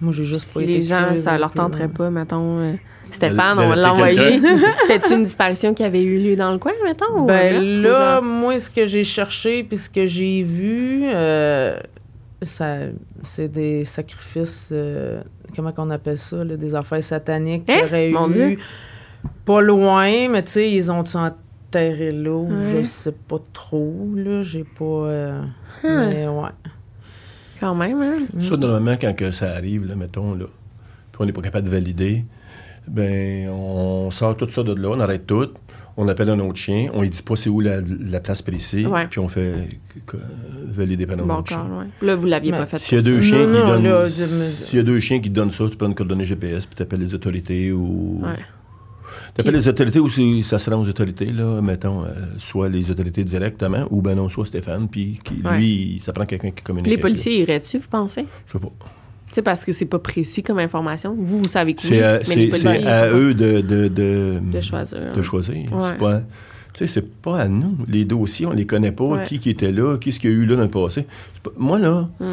Moi, 0.01 0.11
j'ai 0.13 0.23
juste 0.23 0.47
Si 0.47 0.53
pas 0.55 0.61
été 0.63 0.73
les 0.73 0.81
gens, 0.81 1.15
ça 1.17 1.37
leur 1.37 1.51
tenterait 1.53 1.87
pas, 1.87 2.09
mettons. 2.09 2.57
euh, 2.59 2.73
Stéphane, 3.11 3.59
on 3.59 3.73
l'a 3.73 3.93
envoyé. 3.93 4.39
C'était 4.87 5.13
une 5.13 5.25
disparition 5.25 5.73
qui 5.73 5.83
avait 5.83 6.01
eu 6.01 6.17
lieu 6.17 6.35
dans 6.35 6.51
le 6.51 6.57
coin, 6.57 6.71
mettons? 6.83 7.25
Ben 7.25 7.61
là, 7.83 8.19
moi, 8.21 8.57
ce 8.57 8.69
que 8.69 8.85
j'ai 8.85 9.03
cherché 9.03 9.63
puis 9.63 9.77
ce 9.77 9.89
que 9.89 10.07
j'ai 10.07 10.41
vu, 10.43 11.01
euh, 11.03 11.77
c'est 12.43 13.47
des 13.49 13.85
sacrifices, 13.85 14.69
euh, 14.71 15.21
comment 15.55 15.71
qu'on 15.71 15.89
appelle 15.91 16.17
ça, 16.17 16.43
là, 16.43 16.57
des 16.57 16.73
affaires 16.73 17.03
sataniques 17.03 17.65
qu'il 17.65 17.75
Hein? 17.75 17.83
aurait 17.85 18.09
Mon 18.11 18.29
eu 18.29 18.33
Dieu. 18.33 18.57
pas 19.45 19.61
loin, 19.61 20.29
mais 20.29 20.43
tu 20.43 20.51
sais, 20.53 20.71
ils 20.71 20.91
ont 20.91 21.03
enterré 21.15 22.11
là, 22.11 22.31
ou 22.31 22.49
Ouais. 22.51 22.81
je 22.81 22.85
sais 22.85 23.11
pas 23.11 23.37
trop, 23.53 24.09
là, 24.15 24.41
j'ai 24.43 24.63
pas... 24.63 24.83
euh, 24.85 25.41
Ah. 25.83 26.07
Mais 26.09 26.27
ouais. 26.27 26.49
Quand 27.59 27.75
même, 27.75 28.01
hein? 28.01 28.17
Ça, 28.39 28.57
normalement, 28.57 28.95
quand 28.99 29.15
que 29.15 29.29
ça 29.31 29.51
arrive, 29.51 29.85
là, 29.87 29.95
mettons, 29.95 30.33
là, 30.33 30.45
puis 31.11 31.17
on 31.19 31.25
n'est 31.25 31.31
pas 31.33 31.41
capable 31.41 31.65
de 31.67 31.71
valider, 31.71 32.25
ben, 32.87 33.49
on 33.49 34.09
sort 34.09 34.35
tout 34.35 34.49
ça 34.49 34.63
de 34.63 34.73
là, 34.73 34.89
on 34.89 34.99
arrête 34.99 35.27
tout, 35.27 35.49
on 35.97 36.07
appelle 36.07 36.29
un 36.29 36.39
autre 36.39 36.57
chien, 36.57 36.89
on 36.93 37.01
lui 37.01 37.09
dit 37.09 37.21
pas 37.21 37.35
c'est 37.35 37.49
où 37.49 37.59
la, 37.59 37.81
la 37.81 38.19
place 38.19 38.41
précise, 38.41 38.87
Ouais. 38.87 39.07
puis 39.07 39.19
on 39.19 39.27
fait 39.27 39.67
valider 40.67 41.05
par 41.05 41.19
un 41.19 41.23
Bon 41.23 41.35
autre 41.35 41.49
chien. 41.49 41.57
corps, 41.67 41.79
ouais. 41.79 41.85
Là, 42.01 42.15
vous 42.15 42.25
l'aviez 42.27 42.51
Mais 42.51 42.57
pas 42.59 42.65
fait. 42.65 42.79
S'il 42.79 42.97
y 42.97 42.99
a 42.99 43.03
deux 43.03 43.21
chiens 43.21 43.45
Non, 43.45 43.53
qui 43.53 43.59
non, 43.59 43.67
donnent. 43.67 43.83
là, 43.83 44.05
je 44.05 44.23
me- 44.23 44.45
S'il 44.49 44.77
y 44.77 44.79
a 44.79 44.83
deux 44.83 44.99
chiens 44.99 45.19
qui 45.19 45.29
te 45.29 45.35
donnent 45.35 45.51
ça, 45.51 45.65
tu 45.69 45.75
prends 45.77 45.87
une 45.87 45.95
coordonnée 45.95 46.25
GPS, 46.25 46.65
puis 46.65 46.75
tu 46.75 46.83
appelles 46.83 47.01
les 47.01 47.13
autorités 47.13 47.71
ou. 47.71 48.19
Ouais. 48.23 48.35
Tu 49.35 49.41
appelles 49.41 49.53
Puis- 49.53 49.61
les 49.61 49.67
autorités 49.69 49.99
ou 49.99 50.09
si 50.09 50.43
ça 50.43 50.59
se 50.59 50.69
rend 50.69 50.81
aux 50.81 50.87
autorités, 50.87 51.25
là, 51.25 51.61
mettons, 51.61 52.03
euh, 52.03 52.09
soit 52.37 52.69
les 52.69 52.89
autorités 52.91 53.23
directement, 53.23 53.85
ou 53.89 54.01
ben 54.01 54.15
non, 54.15 54.29
soit 54.29 54.45
Stéphane, 54.45 54.87
puis 54.89 55.19
qui, 55.23 55.41
Ouais. 55.43 55.57
lui, 55.57 56.01
ça 56.03 56.11
prend 56.13 56.25
quelqu'un 56.25 56.51
qui 56.51 56.63
communique. 56.63 56.89
Les 56.89 56.97
policiers 56.97 57.41
iraient-tu, 57.41 57.77
vous 57.79 57.87
pensez? 57.89 58.25
Je 58.47 58.53
sais 58.53 58.59
pas. 58.59 58.71
Sais, 59.31 59.41
parce 59.41 59.63
que 59.63 59.71
c'est 59.73 59.85
pas 59.85 59.99
précis 59.99 60.43
comme 60.43 60.59
information. 60.59 61.15
Vous, 61.17 61.39
vous 61.39 61.47
savez 61.47 61.73
que 61.73 61.81
C'est 61.83 62.03
à, 62.03 62.19
mais 62.19 62.51
c'est- 62.53 62.85
à 62.85 63.09
eux 63.11 63.33
de, 63.33 63.61
de, 63.61 63.87
de, 63.87 64.39
de 64.41 64.61
choisir. 64.61 65.13
de 65.15 65.21
choisir. 65.21 65.55
Ouais. 65.73 65.87
C'est 65.89 65.97
pas, 65.97 66.21
c'est 66.87 67.21
pas 67.21 67.39
à 67.39 67.47
nous. 67.47 67.77
Les 67.87 68.03
dossiers, 68.05 68.45
on 68.45 68.51
les 68.51 68.65
connaît 68.65 68.91
pas. 68.91 69.03
Ouais. 69.05 69.23
Qui, 69.23 69.39
qui 69.39 69.49
était 69.49 69.71
là, 69.71 69.97
qu'est-ce 69.97 70.19
qu'il 70.19 70.31
y 70.31 70.33
a 70.33 70.35
eu 70.35 70.45
là 70.45 70.55
dans 70.57 70.63
le 70.63 70.69
passé? 70.69 71.05
Pas- 71.43 71.51
moi, 71.57 71.79
là, 71.79 72.09
Mm. 72.19 72.25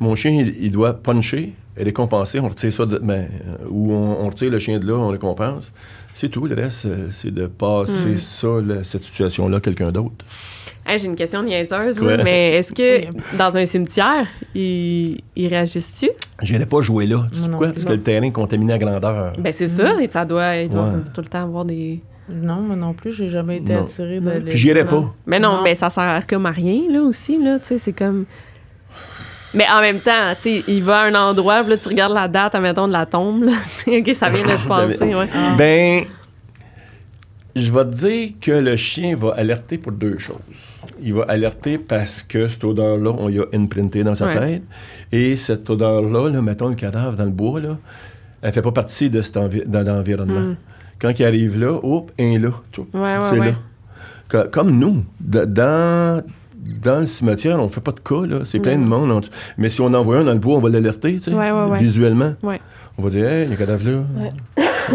mon 0.00 0.14
chien, 0.14 0.30
il, 0.32 0.54
il 0.60 0.70
doit 0.70 0.94
puncher 0.94 1.52
et 1.76 1.84
récompenser. 1.84 2.40
On 2.40 2.48
retire 2.48 2.72
ça, 2.72 2.86
de, 2.86 2.98
ben, 2.98 3.28
euh, 3.46 3.66
ou 3.68 3.92
on, 3.92 4.24
on 4.24 4.28
retire 4.30 4.50
le 4.50 4.58
chien 4.58 4.78
de 4.78 4.86
là, 4.86 4.94
on 4.94 5.08
récompense. 5.08 5.70
C'est 6.14 6.28
tout. 6.28 6.46
Le 6.46 6.54
reste, 6.54 6.86
euh, 6.86 7.08
c'est 7.10 7.32
de 7.32 7.46
passer 7.46 8.14
Mm. 8.14 8.16
ça, 8.18 8.48
là, 8.62 8.84
cette 8.84 9.02
situation-là, 9.04 9.58
à 9.58 9.60
quelqu'un 9.60 9.90
d'autre. 9.92 10.24
Hey, 10.84 10.98
J'ai 10.98 11.06
une 11.06 11.14
question 11.16 11.42
niaiseuse, 11.44 12.00
là, 12.00 12.16
mais 12.24 12.56
est-ce 12.56 12.72
que 12.72 13.36
dans 13.36 13.56
un 13.56 13.64
cimetière, 13.66 14.26
ils, 14.54 15.20
ils 15.36 15.46
réagissent-tu? 15.48 16.10
J'irais 16.42 16.66
pas 16.66 16.80
jouer 16.80 17.06
là. 17.06 17.24
Tu 17.32 17.38
sais 17.38 17.48
pourquoi? 17.48 17.68
non, 17.68 17.72
Parce 17.72 17.84
non. 17.86 17.90
que 17.92 17.96
le 17.96 18.02
terrain 18.02 18.26
est 18.26 18.32
contaminé 18.32 18.72
à 18.72 18.78
grandeur. 18.78 19.32
Ben 19.38 19.52
c'est 19.52 19.68
ça, 19.68 19.94
et 20.02 20.08
ça 20.10 20.24
doit, 20.24 20.56
ils 20.56 20.68
doivent 20.68 20.94
Ouais. 20.96 21.02
tout 21.14 21.20
le 21.20 21.28
temps 21.28 21.42
avoir 21.44 21.64
des... 21.64 22.00
Non, 22.28 22.56
moi 22.56 22.74
non 22.76 22.94
plus, 22.94 23.12
j'ai 23.12 23.28
jamais 23.28 23.58
été 23.58 23.74
Non. 23.74 23.82
attirée 23.82 24.20
Non. 24.20 24.34
de 24.34 24.40
Puis 24.40 24.56
j'irais 24.56 24.86
pas. 24.86 25.04
Mais 25.26 25.38
non, 25.38 25.56
Non. 25.58 25.62
mais 25.62 25.74
ça 25.76 25.88
sert 25.88 26.22
comme 26.28 26.46
à 26.46 26.50
rien, 26.50 26.80
là, 26.90 27.00
aussi, 27.02 27.38
là, 27.42 27.58
tu 27.60 27.66
sais, 27.68 27.78
c'est 27.78 27.92
comme... 27.92 28.24
Mais 29.54 29.66
en 29.70 29.80
même 29.82 30.00
temps, 30.00 30.34
tu 30.42 30.60
sais, 30.60 30.64
il 30.66 30.82
va 30.82 31.00
à 31.00 31.04
un 31.06 31.14
endroit, 31.14 31.60
puis 31.60 31.70
là, 31.70 31.76
tu 31.76 31.88
regardes 31.88 32.14
la 32.14 32.26
date, 32.26 32.54
admettons, 32.54 32.88
de 32.88 32.92
la 32.92 33.06
tombe, 33.06 33.44
là, 33.44 33.52
tu 33.84 33.90
sais, 33.92 33.98
OK, 34.00 34.14
ça 34.16 34.28
vient 34.30 34.42
de 34.50 34.56
se 34.56 34.66
passer, 34.68 35.14
ouais. 35.14 35.28
Ah. 35.34 35.54
Ben, 35.58 36.04
je 37.54 37.72
vais 37.72 37.84
te 37.84 37.90
dire 37.94 38.28
que 38.40 38.52
le 38.52 38.76
chien 38.76 39.14
va 39.16 39.30
alerter 39.36 39.78
pour 39.78 39.92
deux 39.92 40.18
choses. 40.18 40.36
Il 41.02 41.14
va 41.14 41.24
alerter 41.24 41.78
parce 41.78 42.22
que 42.22 42.48
cette 42.48 42.64
odeur-là, 42.64 43.10
on 43.18 43.28
y 43.28 43.38
a 43.38 43.44
imprinté 43.52 44.04
dans 44.04 44.14
sa 44.14 44.26
Ouais. 44.26 44.38
tête. 44.38 44.62
Et 45.12 45.36
cette 45.36 45.68
odeur-là, 45.68 46.30
là, 46.30 46.40
mettons 46.42 46.68
le 46.68 46.74
cadavre 46.74 47.16
dans 47.16 47.24
le 47.24 47.30
bois, 47.30 47.60
là, 47.60 47.78
elle 48.40 48.52
fait 48.52 48.62
pas 48.62 48.72
partie 48.72 49.10
de 49.10 49.20
cet 49.20 49.36
envi- 49.36 49.64
de 49.66 49.78
l'environnement. 49.78 50.40
Mm. 50.40 50.56
quand 51.00 51.18
il 51.18 51.24
arrive 51.24 51.58
là, 51.58 51.72
hop, 51.82 52.12
un 52.18 52.38
là. 52.38 52.50
tu 52.70 52.82
vois. 52.92 53.00
Ouais, 53.02 53.18
ouais, 53.18 53.24
c'est 53.30 53.40
ouais. 53.40 53.46
là. 53.50 53.54
Co- 54.28 54.48
Comme 54.50 54.70
nous, 54.78 55.04
dans, 55.20 56.22
dans 56.82 57.00
le 57.00 57.06
cimetière, 57.06 57.58
on 57.60 57.68
fait 57.68 57.80
pas 57.80 57.90
de 57.92 57.98
cas, 58.00 58.24
là. 58.24 58.44
C'est 58.44 58.60
plein 58.60 58.78
de 58.78 58.84
monde. 58.84 59.10
en 59.10 59.18
dessous. 59.20 59.32
Mais 59.58 59.68
si 59.68 59.80
on 59.80 59.92
en 59.94 60.02
voit 60.02 60.18
un 60.18 60.24
dans 60.24 60.32
le 60.32 60.38
bois, 60.38 60.56
on 60.56 60.60
va 60.60 60.68
l'alerter, 60.70 61.14
tu 61.14 61.20
sais, 61.22 61.34
Ouais, 61.34 61.50
ouais, 61.50 61.64
ouais. 61.70 61.78
visuellement. 61.78 62.34
Ouais. 62.42 62.60
On 62.98 63.02
va 63.02 63.10
dire, 63.10 63.26
hey, 63.26 63.44
il 63.44 63.48
y 63.48 63.50
a 63.50 63.54
un 63.54 63.58
cadavre 63.58 63.84
là. 63.84 64.28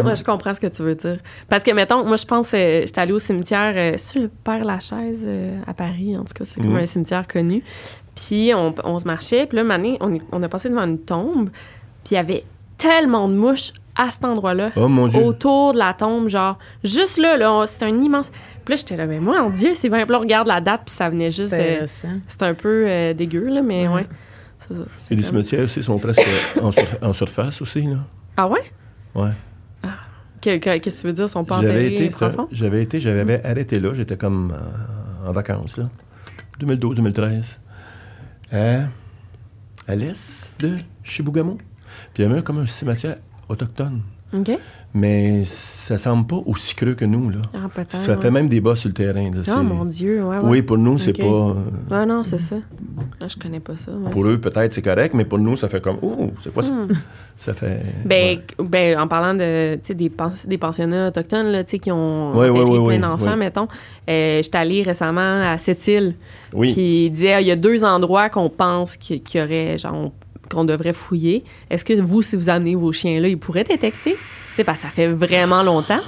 Ouais, 0.03 0.15
je 0.15 0.23
comprends 0.23 0.53
ce 0.53 0.59
que 0.59 0.67
tu 0.67 0.81
veux 0.83 0.95
dire. 0.95 1.17
Parce 1.49 1.63
que, 1.63 1.71
mettons, 1.71 2.03
moi, 2.05 2.15
je 2.17 2.25
pense, 2.25 2.47
euh, 2.53 2.81
j'étais 2.85 3.01
allée 3.01 3.11
au 3.13 3.19
cimetière 3.19 3.73
euh, 3.75 3.97
sur 3.97 4.21
le 4.21 4.27
Père 4.27 4.63
Lachaise 4.65 5.19
euh, 5.25 5.59
à 5.67 5.73
Paris, 5.73 6.15
en 6.17 6.23
tout 6.23 6.33
cas, 6.33 6.45
c'est 6.45 6.61
comme 6.61 6.75
un 6.75 6.85
cimetière 6.85 7.27
connu. 7.27 7.63
Puis 8.15 8.51
on, 8.55 8.73
on 8.83 8.99
se 8.99 9.05
marchait, 9.05 9.45
puis 9.45 9.57
là, 9.57 9.73
année, 9.73 9.97
on, 10.01 10.13
est- 10.15 10.21
on 10.31 10.41
a 10.43 10.49
passé 10.49 10.69
devant 10.69 10.83
une 10.85 10.99
tombe, 10.99 11.49
puis 12.03 12.11
il 12.11 12.15
y 12.15 12.17
avait 12.17 12.43
tellement 12.77 13.27
de 13.27 13.33
mouches 13.35 13.73
à 13.95 14.11
cet 14.11 14.25
endroit-là. 14.25 14.71
Oh 14.75 14.87
mon 14.87 15.07
Dieu. 15.07 15.21
Autour 15.23 15.73
de 15.73 15.77
la 15.79 15.93
tombe, 15.93 16.27
genre, 16.29 16.57
juste 16.83 17.17
là, 17.17 17.35
là, 17.37 17.63
c'est 17.65 17.83
un 17.83 17.89
immense. 18.01 18.29
Puis 18.65 18.73
là, 18.73 18.75
j'étais 18.75 18.95
là, 18.97 19.05
mais 19.07 19.19
moi, 19.19 19.41
mon 19.41 19.49
Dieu, 19.49 19.71
c'est 19.73 19.89
bien. 19.89 20.03
Puis 20.03 20.11
là, 20.11 20.17
on 20.17 20.21
regarde 20.21 20.47
la 20.47 20.61
date, 20.61 20.81
puis 20.85 20.93
ça 20.95 21.09
venait 21.09 21.31
juste. 21.31 21.53
C'est 22.27 22.43
un 22.43 22.53
peu 22.53 22.85
euh, 22.87 23.13
dégueu, 23.13 23.47
là, 23.47 23.61
mais 23.61 23.87
Ouais. 23.87 23.93
ouais. 23.95 24.07
Ça, 24.69 24.75
Et 25.11 25.15
les 25.15 25.23
cimetières 25.23 25.63
aussi 25.63 25.81
sont 25.81 25.97
presque 25.97 26.21
en, 26.61 26.71
sur- 26.71 26.83
en 27.01 27.13
surface 27.13 27.61
aussi, 27.61 27.83
là. 27.83 27.97
Ah 28.35 28.47
ouais? 28.47 28.63
Ouais. 29.15 29.29
Que- 30.41 30.57
que- 30.57 30.77
Qu'est-ce 30.77 30.97
que 30.97 31.01
tu 31.01 31.07
veux 31.07 31.13
dire? 31.13 31.29
Sont 31.29 31.43
pas 31.43 31.55
J'avais 31.61 31.69
enterrés 31.87 31.95
été, 31.95 32.09
profond? 32.09 32.47
j'avais 32.51 32.83
été, 32.83 32.99
j'avais 32.99 33.43
arrêté 33.45 33.79
là, 33.79 33.93
j'étais 33.93 34.17
comme 34.17 34.51
euh, 34.53 35.29
en 35.29 35.31
vacances, 35.31 35.77
là. 35.77 35.85
2012-2013. 36.59 37.59
À, 38.51 38.85
à 39.87 39.95
l'est 39.95 40.53
de 40.61 40.75
Chibougamau. 41.03 41.57
Puis 42.13 42.23
il 42.23 42.27
y 42.27 42.31
avait 42.31 42.41
comme 42.43 42.59
un 42.59 42.67
cimetière 42.67 43.17
autochtone. 43.49 44.01
OK. 44.33 44.51
Mais 44.93 45.43
ça 45.43 45.97
semble 45.99 46.25
pas 46.25 46.41
aussi 46.47 46.73
creux 46.73 46.95
que 46.95 47.05
nous, 47.05 47.29
là. 47.29 47.39
Ah, 47.53 47.67
peut-être. 47.73 47.91
Ça 47.97 48.15
ouais. 48.15 48.21
fait 48.21 48.31
même 48.31 48.47
des 48.47 48.61
bas 48.61 48.75
sur 48.75 48.87
le 48.87 48.93
terrain. 48.95 49.25
Là. 49.29 49.37
Oh 49.39 49.43
C'est- 49.43 49.55
mon 49.61 49.85
Dieu, 49.85 50.23
ouais, 50.23 50.37
ouais. 50.37 50.43
Oui, 50.43 50.61
pour 50.63 50.77
nous, 50.79 50.97
c'est 50.97 51.13
pas. 51.13 51.55
Ah 51.91 52.05
non, 52.05 52.23
c'est 52.23 52.39
ça. 52.39 52.55
Ah, 53.21 53.27
je 53.27 53.35
connais 53.37 53.59
pas 53.59 53.75
ça. 53.75 53.91
ouais. 53.91 54.09
Pour 54.09 54.25
eux, 54.25 54.39
peut-être 54.39 54.73
c'est 54.73 54.81
correct, 54.81 55.13
mais 55.13 55.25
pour 55.25 55.37
nous, 55.37 55.55
ça 55.55 55.67
fait 55.67 55.81
comme. 55.81 55.97
Oh, 56.01 56.31
c'est 56.39 56.51
quoi 56.51 56.63
ça? 56.63 56.73
Ça 57.35 57.53
fait. 57.53 57.75
Hmm. 58.03 58.07
Ben, 58.07 58.39
ouais. 58.57 58.65
ben, 58.67 58.99
en 58.99 59.07
parlant 59.07 59.35
de, 59.35 59.75
tu 59.75 59.81
sais, 59.83 59.93
des, 59.93 60.09
pens- 60.09 60.47
des 60.47 60.57
pensionnats 60.57 61.09
autochtones, 61.09 61.51
là, 61.51 61.63
tu 61.63 61.71
sais, 61.71 61.79
qui 61.79 61.91
ont 61.91 62.35
Ouais, 62.35 62.49
enterré 62.49 62.63
ouais, 62.63 62.69
ouais, 62.71 62.77
plein 62.77 62.83
ouais, 62.87 62.97
d'enfants, 62.99 63.25
ouais. 63.25 63.35
mettons. 63.35 63.67
Euh, 64.09 64.41
J'étais 64.41 64.57
allée 64.57 64.81
récemment 64.81 65.43
à 65.43 65.55
Sept-Îles, 65.59 66.15
Oui. 66.55 66.73
puis 66.73 67.05
il 67.05 67.09
disait, 67.11 67.33
ah, 67.33 67.41
il 67.41 67.45
y 67.45 67.51
a 67.51 67.55
deux 67.55 67.85
endroits 67.85 68.29
qu'on 68.29 68.49
pense 68.49 68.97
qu'il 68.97 69.21
qu'il 69.21 69.39
y 69.39 69.43
aurait, 69.43 69.77
genre, 69.77 70.11
qu'on 70.49 70.65
devrait 70.65 70.93
fouiller. 70.93 71.43
Est-ce 71.69 71.85
que 71.85 71.93
vous, 72.01 72.23
si 72.23 72.35
vous 72.35 72.49
amenez 72.49 72.73
vos 72.73 72.91
chiens 72.91 73.19
là, 73.21 73.27
ils 73.27 73.37
pourraient 73.37 73.65
détecter? 73.65 74.15
Sais, 74.57 74.63
parce 74.63 74.79
que 74.79 74.87
ça 74.87 74.91
fait 74.91 75.07
vraiment 75.07 75.61
longtemps. 75.61 75.99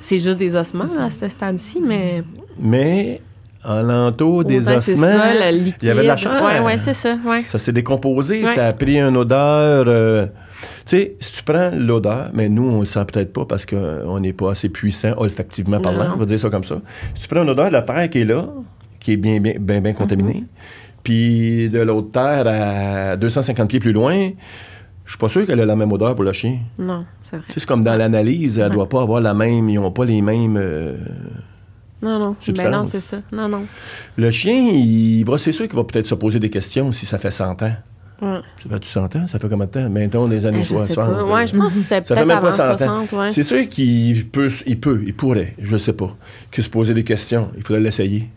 C'est 0.00 0.20
juste 0.20 0.38
des 0.38 0.54
ossements 0.54 0.84
à 1.00 1.10
ce 1.10 1.26
stade-ci, 1.28 1.80
mais... 1.84 2.22
Mais, 2.56 3.20
en 3.64 3.82
l'entour 3.82 4.44
des 4.44 4.60
ossements, 4.68 5.18
ça, 5.18 5.50
il 5.50 5.74
y 5.82 5.90
avait 5.90 6.02
de 6.02 6.06
la 6.06 6.16
chair. 6.16 6.40
Ouais, 6.44 6.60
ouais, 6.60 6.78
c'est 6.78 6.94
ça, 6.94 7.16
ouais. 7.26 7.42
Ça 7.46 7.58
s'est 7.58 7.72
décomposé, 7.72 8.44
Ouais. 8.44 8.52
ça 8.54 8.68
a 8.68 8.72
pris 8.72 9.00
une 9.00 9.16
odeur. 9.16 9.86
euh, 9.88 10.26
tu 10.86 10.96
sais, 10.96 11.16
si 11.18 11.32
tu 11.38 11.42
prends 11.42 11.70
l'odeur, 11.76 12.30
mais 12.32 12.48
nous, 12.48 12.70
on 12.70 12.78
le 12.78 12.86
sent 12.86 13.04
peut-être 13.12 13.32
pas 13.32 13.44
parce 13.44 13.66
qu'on 13.66 14.20
n'est 14.20 14.32
pas 14.32 14.52
assez 14.52 14.68
puissant 14.68 15.14
olfactivement 15.16 15.80
parlant, 15.80 16.04
Non. 16.10 16.12
on 16.14 16.18
va 16.18 16.26
dire 16.26 16.38
ça 16.38 16.50
comme 16.50 16.62
ça. 16.64 16.80
Si 17.16 17.22
tu 17.22 17.28
prends 17.28 17.42
une 17.42 17.50
odeur 17.50 17.66
de 17.66 17.72
la 17.72 17.82
terre 17.82 18.08
qui 18.08 18.20
est 18.20 18.24
là, 18.24 18.44
qui 19.00 19.14
est 19.14 19.16
bien, 19.16 19.40
bien, 19.40 19.54
bien, 19.58 19.80
bien 19.80 19.92
contaminée, 19.94 20.44
Mm-hmm. 20.44 21.02
puis 21.02 21.70
de 21.70 21.80
l'autre 21.80 22.12
terre 22.12 22.44
à 22.46 23.16
250 23.16 23.68
pieds 23.68 23.80
plus 23.80 23.92
loin, 23.92 24.30
je 25.08 25.12
suis 25.12 25.18
pas 25.18 25.30
sûr 25.30 25.46
qu'elle 25.46 25.60
a 25.60 25.64
la 25.64 25.74
même 25.74 25.90
odeur 25.90 26.14
pour 26.14 26.24
le 26.24 26.32
chien. 26.34 26.58
Non, 26.78 27.06
c'est 27.22 27.36
vrai. 27.38 27.46
Tu 27.48 27.54
sais, 27.54 27.60
c'est 27.60 27.66
comme 27.66 27.82
dans 27.82 27.96
l'analyse, 27.96 28.58
elle 28.58 28.68
Ouais. 28.68 28.74
doit 28.74 28.88
pas 28.90 29.00
avoir 29.00 29.22
la 29.22 29.32
même, 29.32 29.66
ils 29.70 29.76
n'ont 29.80 29.90
pas 29.90 30.04
les 30.04 30.20
mêmes. 30.20 30.58
euh, 30.58 30.98
Non, 32.02 32.18
non. 32.18 32.36
Ben 32.54 32.70
non, 32.70 32.84
c'est 32.84 33.00
ça. 33.00 33.16
Non, 33.32 33.48
non. 33.48 33.62
Le 34.18 34.30
chien, 34.30 34.54
il 34.54 35.24
va, 35.24 35.38
c'est 35.38 35.50
sûr 35.50 35.66
qu'il 35.66 35.76
va 35.76 35.84
peut-être 35.84 36.06
se 36.06 36.14
poser 36.14 36.38
des 36.38 36.50
questions 36.50 36.92
si 36.92 37.06
ça 37.06 37.16
fait 37.18 37.30
100 37.30 37.62
ans. 37.62 37.72
Ouais. 38.20 38.40
Ça 38.62 38.68
fait-tu 38.68 38.88
100 38.88 39.16
ans? 39.16 39.26
Ça 39.26 39.38
fait 39.38 39.48
combien 39.48 39.64
de 39.66 39.70
temps? 39.70 39.88
Mettons 39.88 40.28
des 40.28 40.44
années 40.44 40.58
Eh, 40.60 40.64
je 40.64 40.76
sais 40.76 40.92
60. 40.94 40.96
pas. 41.10 41.24
Ouais, 41.24 41.46
je 41.46 41.56
pense 41.56 41.72
que 41.72 41.78
c'était 41.80 42.04
Ça 42.04 42.14
fait 42.14 42.14
peut-être 42.14 42.26
même 42.26 42.40
pas 42.40 42.52
100 42.52 42.72
ans. 42.72 42.76
60, 42.76 43.12
ouais. 43.12 43.28
C'est 43.30 43.42
sûr 43.44 43.68
qu'il 43.68 44.28
peut, 44.28 44.50
il 44.66 44.78
peut, 44.78 45.02
il 45.06 45.14
pourrait, 45.14 45.54
je 45.62 45.76
sais 45.78 45.92
pas, 45.94 46.14
que 46.50 46.60
se 46.60 46.68
poser 46.68 46.92
des 46.94 47.04
questions. 47.04 47.48
Il 47.56 47.62
faudrait 47.64 47.80
l'essayer. 47.82 48.28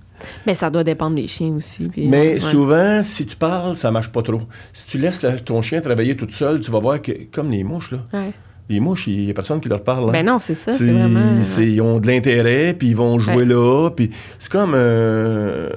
Mais 0.45 0.55
ça 0.55 0.69
doit 0.69 0.84
dépendre 0.84 1.15
des 1.15 1.28
chiens 1.28 1.53
aussi. 1.55 1.84
puis, 1.89 2.07
Mais 2.07 2.34
ouais. 2.34 2.39
souvent, 2.39 3.01
si 3.03 3.26
tu 3.26 3.36
parles, 3.36 3.76
ça 3.76 3.91
marche 3.91 4.11
pas 4.11 4.22
trop. 4.22 4.41
Si 4.74 4.88
tu 4.88 4.97
laisses 4.97 5.22
ton 5.45 5.61
chien 5.61 5.82
travailler 5.82 6.15
toute 6.15 6.32
seule, 6.32 6.59
tu 6.59 6.72
vas 6.72 6.80
voir 6.80 7.01
que, 7.01 7.11
comme 7.32 7.51
les 7.51 7.63
mouches, 7.63 7.91
là, 7.91 7.99
Ouais. 8.13 8.32
les 8.69 8.80
mouches, 8.80 9.07
il 9.07 9.26
y 9.26 9.30
a 9.30 9.34
personne 9.34 9.59
qui 9.59 9.69
leur 9.69 9.84
parle. 9.84 10.09
hein. 10.09 10.13
Ben 10.13 10.26
non, 10.26 10.39
c'est 10.39 10.55
ça. 10.55 10.72
C'est 10.72 10.91
vraiment. 10.91 11.43
c'est- 11.43 11.69
ils 11.72 11.82
ont 11.82 11.99
de 11.99 12.07
l'intérêt, 12.07 12.74
puis 12.78 12.89
ils 12.89 12.95
vont 12.95 13.19
jouer 13.19 13.36
Ouais. 13.38 13.45
là. 13.45 13.89
Puis 13.95 14.11
c'est 14.39 14.51
comme 14.51 14.74
euh, 14.76 15.69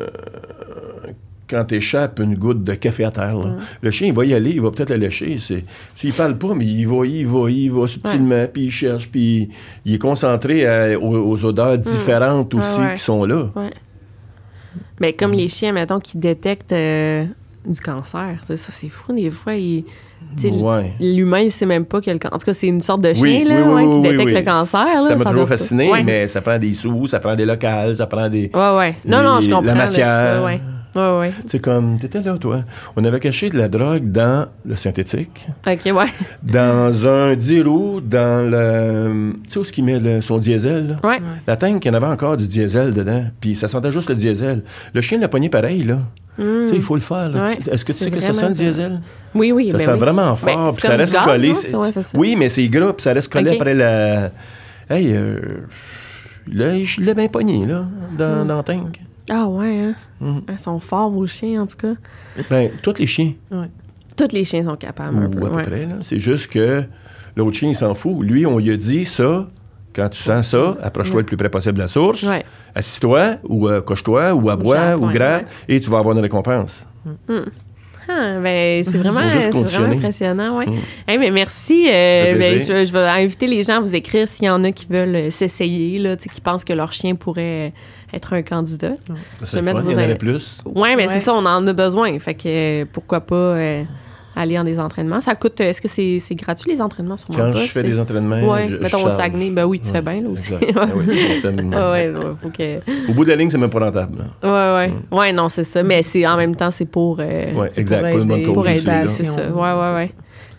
quand 1.48 1.64
tu 1.66 1.74
échappes 1.76 2.20
une 2.20 2.36
goutte 2.36 2.64
de 2.64 2.72
café 2.74 3.04
à 3.04 3.10
terre. 3.10 3.36
là. 3.36 3.56
Le 3.82 3.90
chien, 3.90 4.08
il 4.08 4.14
va 4.14 4.24
y 4.24 4.32
aller, 4.32 4.50
il 4.52 4.62
va 4.62 4.70
peut-être 4.70 4.88
la 4.90 4.96
lécher. 4.96 5.36
C'est, 5.38 5.62
il 6.02 6.12
parle 6.14 6.38
pas, 6.38 6.54
mais 6.54 6.64
il 6.64 6.86
va, 6.86 7.04
il 7.06 7.26
va, 7.26 7.50
il 7.50 7.70
va 7.70 7.86
subtilement, 7.86 8.46
puis 8.50 8.64
il 8.64 8.70
cherche, 8.70 9.08
puis 9.10 9.50
il 9.84 9.94
est 9.94 9.98
concentré 9.98 10.66
à- 10.66 10.98
aux, 10.98 11.30
aux 11.32 11.44
odeurs 11.44 11.76
différentes 11.78 12.54
aussi 12.54 12.78
Mm. 12.78 12.82
Ouais, 12.82 12.88
ouais. 12.88 12.94
qui 12.94 13.02
sont 13.02 13.24
là. 13.26 13.50
Ouais. 13.54 13.70
Ben, 15.00 15.12
comme 15.18 15.32
les 15.32 15.48
chiens, 15.48 15.72
mettons, 15.72 16.00
qui 16.00 16.18
détectent 16.18 16.72
euh, 16.72 17.24
du 17.66 17.80
cancer. 17.80 18.38
Ça, 18.46 18.56
c'est 18.56 18.88
fou. 18.88 19.12
Des 19.12 19.30
fois, 19.30 19.54
ils- 19.54 19.84
Ouais. 20.42 20.92
l'humain, 21.00 21.40
il 21.40 21.52
sait 21.52 21.66
même 21.66 21.84
pas 21.84 22.00
quel 22.00 22.18
cancer. 22.18 22.34
En 22.34 22.38
tout 22.38 22.46
cas, 22.46 22.54
c'est 22.54 22.66
une 22.66 22.80
sorte 22.80 23.02
de 23.02 23.12
chien 23.14 23.22
Oui, 23.22 23.44
là, 23.44 23.62
oui, 23.62 23.62
oui, 23.62 23.84
ouais, 23.84 23.90
qui 23.94 24.00
détecte 24.16 24.32
le 24.32 24.42
cancer. 24.42 24.84
là, 25.02 25.08
Ça 25.08 25.16
m'a 25.16 25.30
toujours 25.30 25.46
fasciné, 25.48 25.90
Ouais. 25.90 26.02
mais 26.02 26.26
ça 26.28 26.40
prend 26.40 26.58
des 26.58 26.74
sous, 26.74 27.06
ça 27.06 27.20
prend 27.20 27.36
des 27.36 27.44
locales, 27.44 27.94
ça 27.96 28.06
prend 28.06 28.28
des. 28.28 28.50
Ouais, 28.54 28.76
ouais. 28.76 28.96
Non, 29.06 29.22
non, 29.22 29.40
je 29.40 29.50
la 29.50 29.56
comprends. 29.56 29.72
c'est 29.72 29.76
matière. 29.78 30.42
Ouais. 30.94 31.18
Ouais. 31.18 31.32
C'est 31.46 31.58
comme, 31.60 31.98
t'étais 31.98 32.20
là, 32.20 32.36
toi. 32.38 32.62
On 32.96 33.04
avait 33.04 33.20
caché 33.20 33.50
de 33.50 33.58
la 33.58 33.68
drogue 33.68 34.10
dans 34.12 34.46
le 34.64 34.76
synthétique. 34.76 35.46
OK, 35.66 35.80
ouais. 35.86 36.06
dans 36.42 37.06
un 37.06 37.34
10 37.34 37.62
roues, 37.62 38.00
dans 38.00 38.48
le. 38.50 39.32
Tu 39.44 39.50
sais 39.50 39.58
où 39.58 39.64
ce 39.64 39.72
qu'il 39.72 39.84
met 39.84 39.98
le- 39.98 40.22
son 40.22 40.38
diesel, 40.38 40.88
là? 41.02 41.08
Ouais. 41.08 41.20
La 41.46 41.56
tank, 41.56 41.84
il 41.84 41.88
y 41.88 41.90
en 41.90 41.94
avait 41.94 42.06
encore 42.06 42.36
du 42.36 42.46
diesel 42.48 42.92
dedans. 42.94 43.24
Puis 43.40 43.56
ça 43.56 43.68
sentait 43.68 43.90
juste 43.90 44.08
le 44.08 44.14
diesel. 44.14 44.62
Le 44.92 45.00
chien 45.00 45.18
l'a 45.18 45.28
pogné 45.28 45.48
pareil, 45.48 45.82
là. 45.84 45.98
Tu 46.36 46.42
sais, 46.68 46.74
il 46.74 46.82
faut 46.82 46.96
le 46.96 47.00
faire. 47.00 47.28
là. 47.30 47.44
Ouais. 47.46 47.58
Est-ce 47.70 47.84
que 47.84 47.92
tu 47.92 47.98
C'est 47.98 48.04
sais 48.06 48.10
que 48.10 48.20
ça 48.20 48.32
sent 48.32 48.48
le 48.48 48.54
diesel? 48.54 49.00
Oui, 49.36 49.52
oui. 49.52 49.70
ça 49.70 49.78
ben 49.78 49.84
sent 49.84 49.92
oui. 49.92 49.98
vraiment 50.00 50.30
Ben, 50.32 50.36
fort. 50.36 50.70
c'est 50.70 50.76
puis 50.78 50.86
ça 50.88 50.96
reste 50.96 51.14
gaz, 51.14 51.24
collé. 51.24 51.52
non? 51.72 51.78
Ouais, 51.80 51.90
oui, 52.14 52.36
mais 52.36 52.48
c'est 52.48 52.66
gras, 52.68 52.92
puis 52.92 53.02
ça 53.02 53.12
reste 53.12 53.32
collé 53.32 53.52
après 53.54 53.74
la. 53.74 54.30
Hey, 54.90 55.12
euh, 55.14 55.38
là, 56.52 56.76
je 56.84 57.00
l'ai 57.00 57.14
bien 57.14 57.28
pogné, 57.28 57.64
là, 57.66 57.84
dans, 58.18 58.44
Hmm. 58.44 58.48
dans 58.48 58.56
la 58.56 58.62
tank. 58.64 59.00
Ah, 59.30 59.46
ouais, 59.46 59.78
hein? 59.78 59.94
Mhm. 60.20 60.42
Ils 60.50 60.58
sont 60.58 60.78
forts, 60.78 61.10
vos 61.10 61.26
chiens, 61.26 61.62
en 61.62 61.66
tout 61.66 61.76
cas. 61.76 61.94
Ben, 62.50 62.70
tous 62.82 62.98
les 62.98 63.06
chiens. 63.06 63.32
Tous 64.16 64.28
les 64.32 64.44
chiens 64.44 64.64
sont 64.64 64.76
capables, 64.76 65.16
un 65.16 65.28
peu. 65.28 65.38
Ou 65.40 65.46
à 65.46 65.50
peu 65.50 65.56
ouais. 65.56 65.62
près. 65.62 65.86
là. 65.86 65.96
C'est 66.02 66.18
juste 66.20 66.50
que 66.52 66.84
l'autre 67.36 67.56
chien, 67.56 67.70
il 67.70 67.74
s'en 67.74 67.94
fout. 67.94 68.22
Lui, 68.22 68.46
on 68.46 68.58
lui 68.58 68.70
a 68.70 68.76
dit 68.76 69.04
ça. 69.04 69.48
Quand 69.94 70.08
tu 70.08 70.20
sens 70.20 70.48
ça, 70.48 70.76
approche-toi 70.82 71.20
le 71.20 71.26
plus 71.26 71.36
près 71.36 71.48
possible 71.48 71.74
de 71.74 71.78
la 71.78 71.86
source. 71.86 72.24
Ouais. 72.24 72.44
Assis-toi, 72.74 73.36
ou 73.44 73.68
euh, 73.68 73.80
couche-toi, 73.80 74.34
ou 74.34 74.50
aboie, 74.50 74.96
ou 74.96 75.06
ouais, 75.06 75.14
gratte, 75.14 75.42
ouais. 75.68 75.76
et 75.76 75.78
tu 75.78 75.88
vas 75.88 75.98
avoir 75.98 76.16
une 76.16 76.20
récompense. 76.22 76.84
Ah, 78.08 78.38
ben, 78.42 78.84
c'est 78.84 78.98
vraiment, 78.98 79.20
vraiment 79.20 79.92
impressionnant, 79.92 80.58
ouais. 80.58 80.66
Mm. 80.66 80.78
Hey, 81.06 81.18
mais 81.18 81.30
merci. 81.30 81.86
euh, 81.88 82.36
ben, 82.36 82.58
je, 82.58 82.84
je 82.84 82.92
vais 82.92 83.04
inviter 83.06 83.46
les 83.46 83.62
gens 83.62 83.76
à 83.76 83.80
vous 83.80 83.94
écrire 83.94 84.26
s'il 84.28 84.46
y 84.46 84.50
en 84.50 84.62
a 84.64 84.72
qui 84.72 84.86
veulent 84.90 85.14
euh, 85.14 85.30
s'essayer, 85.30 86.16
qui 86.32 86.40
pensent 86.40 86.64
que 86.64 86.72
leur 86.72 86.92
chien 86.92 87.14
pourrait 87.14 87.72
être 88.14 88.32
un 88.32 88.42
candidat. 88.42 88.92
C'est 89.42 89.52
vais 89.56 89.58
le 89.60 89.64
mettre 89.64 89.78
fun, 89.78 89.84
il 89.86 89.92
y 89.92 89.94
vos 89.94 90.00
en 90.00 90.10
a 90.10 90.14
plus. 90.14 90.58
Ouais, 90.66 90.96
mais 90.96 91.06
Ouais. 91.06 91.14
c'est 91.14 91.20
ça, 91.20 91.34
on 91.34 91.44
en 91.44 91.66
a 91.66 91.72
besoin. 91.72 92.18
Fait 92.18 92.34
que 92.34 92.82
euh, 92.82 92.84
pourquoi 92.92 93.20
pas 93.20 93.34
euh, 93.34 93.82
aller 94.36 94.58
en 94.58 94.64
des 94.64 94.80
entraînements. 94.80 95.20
Ça 95.20 95.34
coûte, 95.36 95.60
euh, 95.60 95.68
est-ce 95.70 95.80
que 95.80 95.86
c'est 95.88 96.18
c'est 96.20 96.34
gratuit 96.34 96.70
les 96.72 96.82
entraînements 96.82 97.16
sur 97.16 97.30
mon 97.30 97.36
Quand 97.36 97.52
je 97.52 97.58
fais 97.66 97.82
C'est- 97.82 97.82
des 97.84 98.00
entraînements, 98.00 98.40
Ouais, 98.50 98.66
je, 98.68 98.76
je 98.76 98.82
mettons 98.82 99.04
au. 99.04 99.10
Saguenay. 99.10 99.50
Ben 99.50 99.64
oui, 99.64 99.78
tu 99.80 99.86
Ouais, 99.86 99.92
fais 99.92 100.02
bien 100.02 100.20
là 100.22 100.28
aussi. 100.28 100.52
Ah 100.76 100.86
oui, 100.96 101.40
ça 101.40 101.50
me- 101.52 101.62
ouais, 101.62 102.08
ouais, 102.10 102.12
faut 102.42 102.48
que... 102.50 103.10
Au 103.10 103.14
bout 103.14 103.24
de 103.24 103.30
la 103.30 103.36
ligne, 103.36 103.50
c'est 103.50 103.58
même 103.58 103.70
pas 103.70 103.78
rentable. 103.80 104.18
là. 104.42 104.78
ouais, 104.82 104.88
ouais. 105.12 105.18
Ouais, 105.18 105.32
non, 105.32 105.48
c'est 105.48 105.64
ça. 105.64 105.82
Mais 105.82 106.02
c'est 106.02 106.26
en 106.26 106.36
même 106.36 106.56
temps, 106.56 106.70
c'est 106.72 106.86
pour. 106.86 107.18
euh, 107.20 107.52
Ouais, 107.54 107.70
c'est 107.72 107.80
exact. 107.82 108.00
pour 108.02 108.10
Pour 108.10 108.20
une 108.22 108.26
bonne 108.28 108.36
aider- 108.38 108.46
cause 108.46 108.54
pour 108.54 108.68
aider, 108.68 108.86
là. 108.86 109.06
c'est 109.06 109.24
ça. 109.24 109.40
là. 109.40 109.52
Ouais, 109.52 109.80
ouais, 109.90 109.94
ouais. 109.94 110.12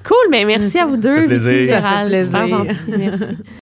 Cool, 0.08 0.30
mais 0.32 0.46
merci 0.46 0.78
à 0.80 0.86
vous 0.86 0.98
deux, 0.98 1.28
Ça 1.68 1.82
fait 1.82 2.06
plaisir. 2.08 2.32
Ça 2.32 2.46
gentil. 2.46 2.76
Merci. 2.98 3.24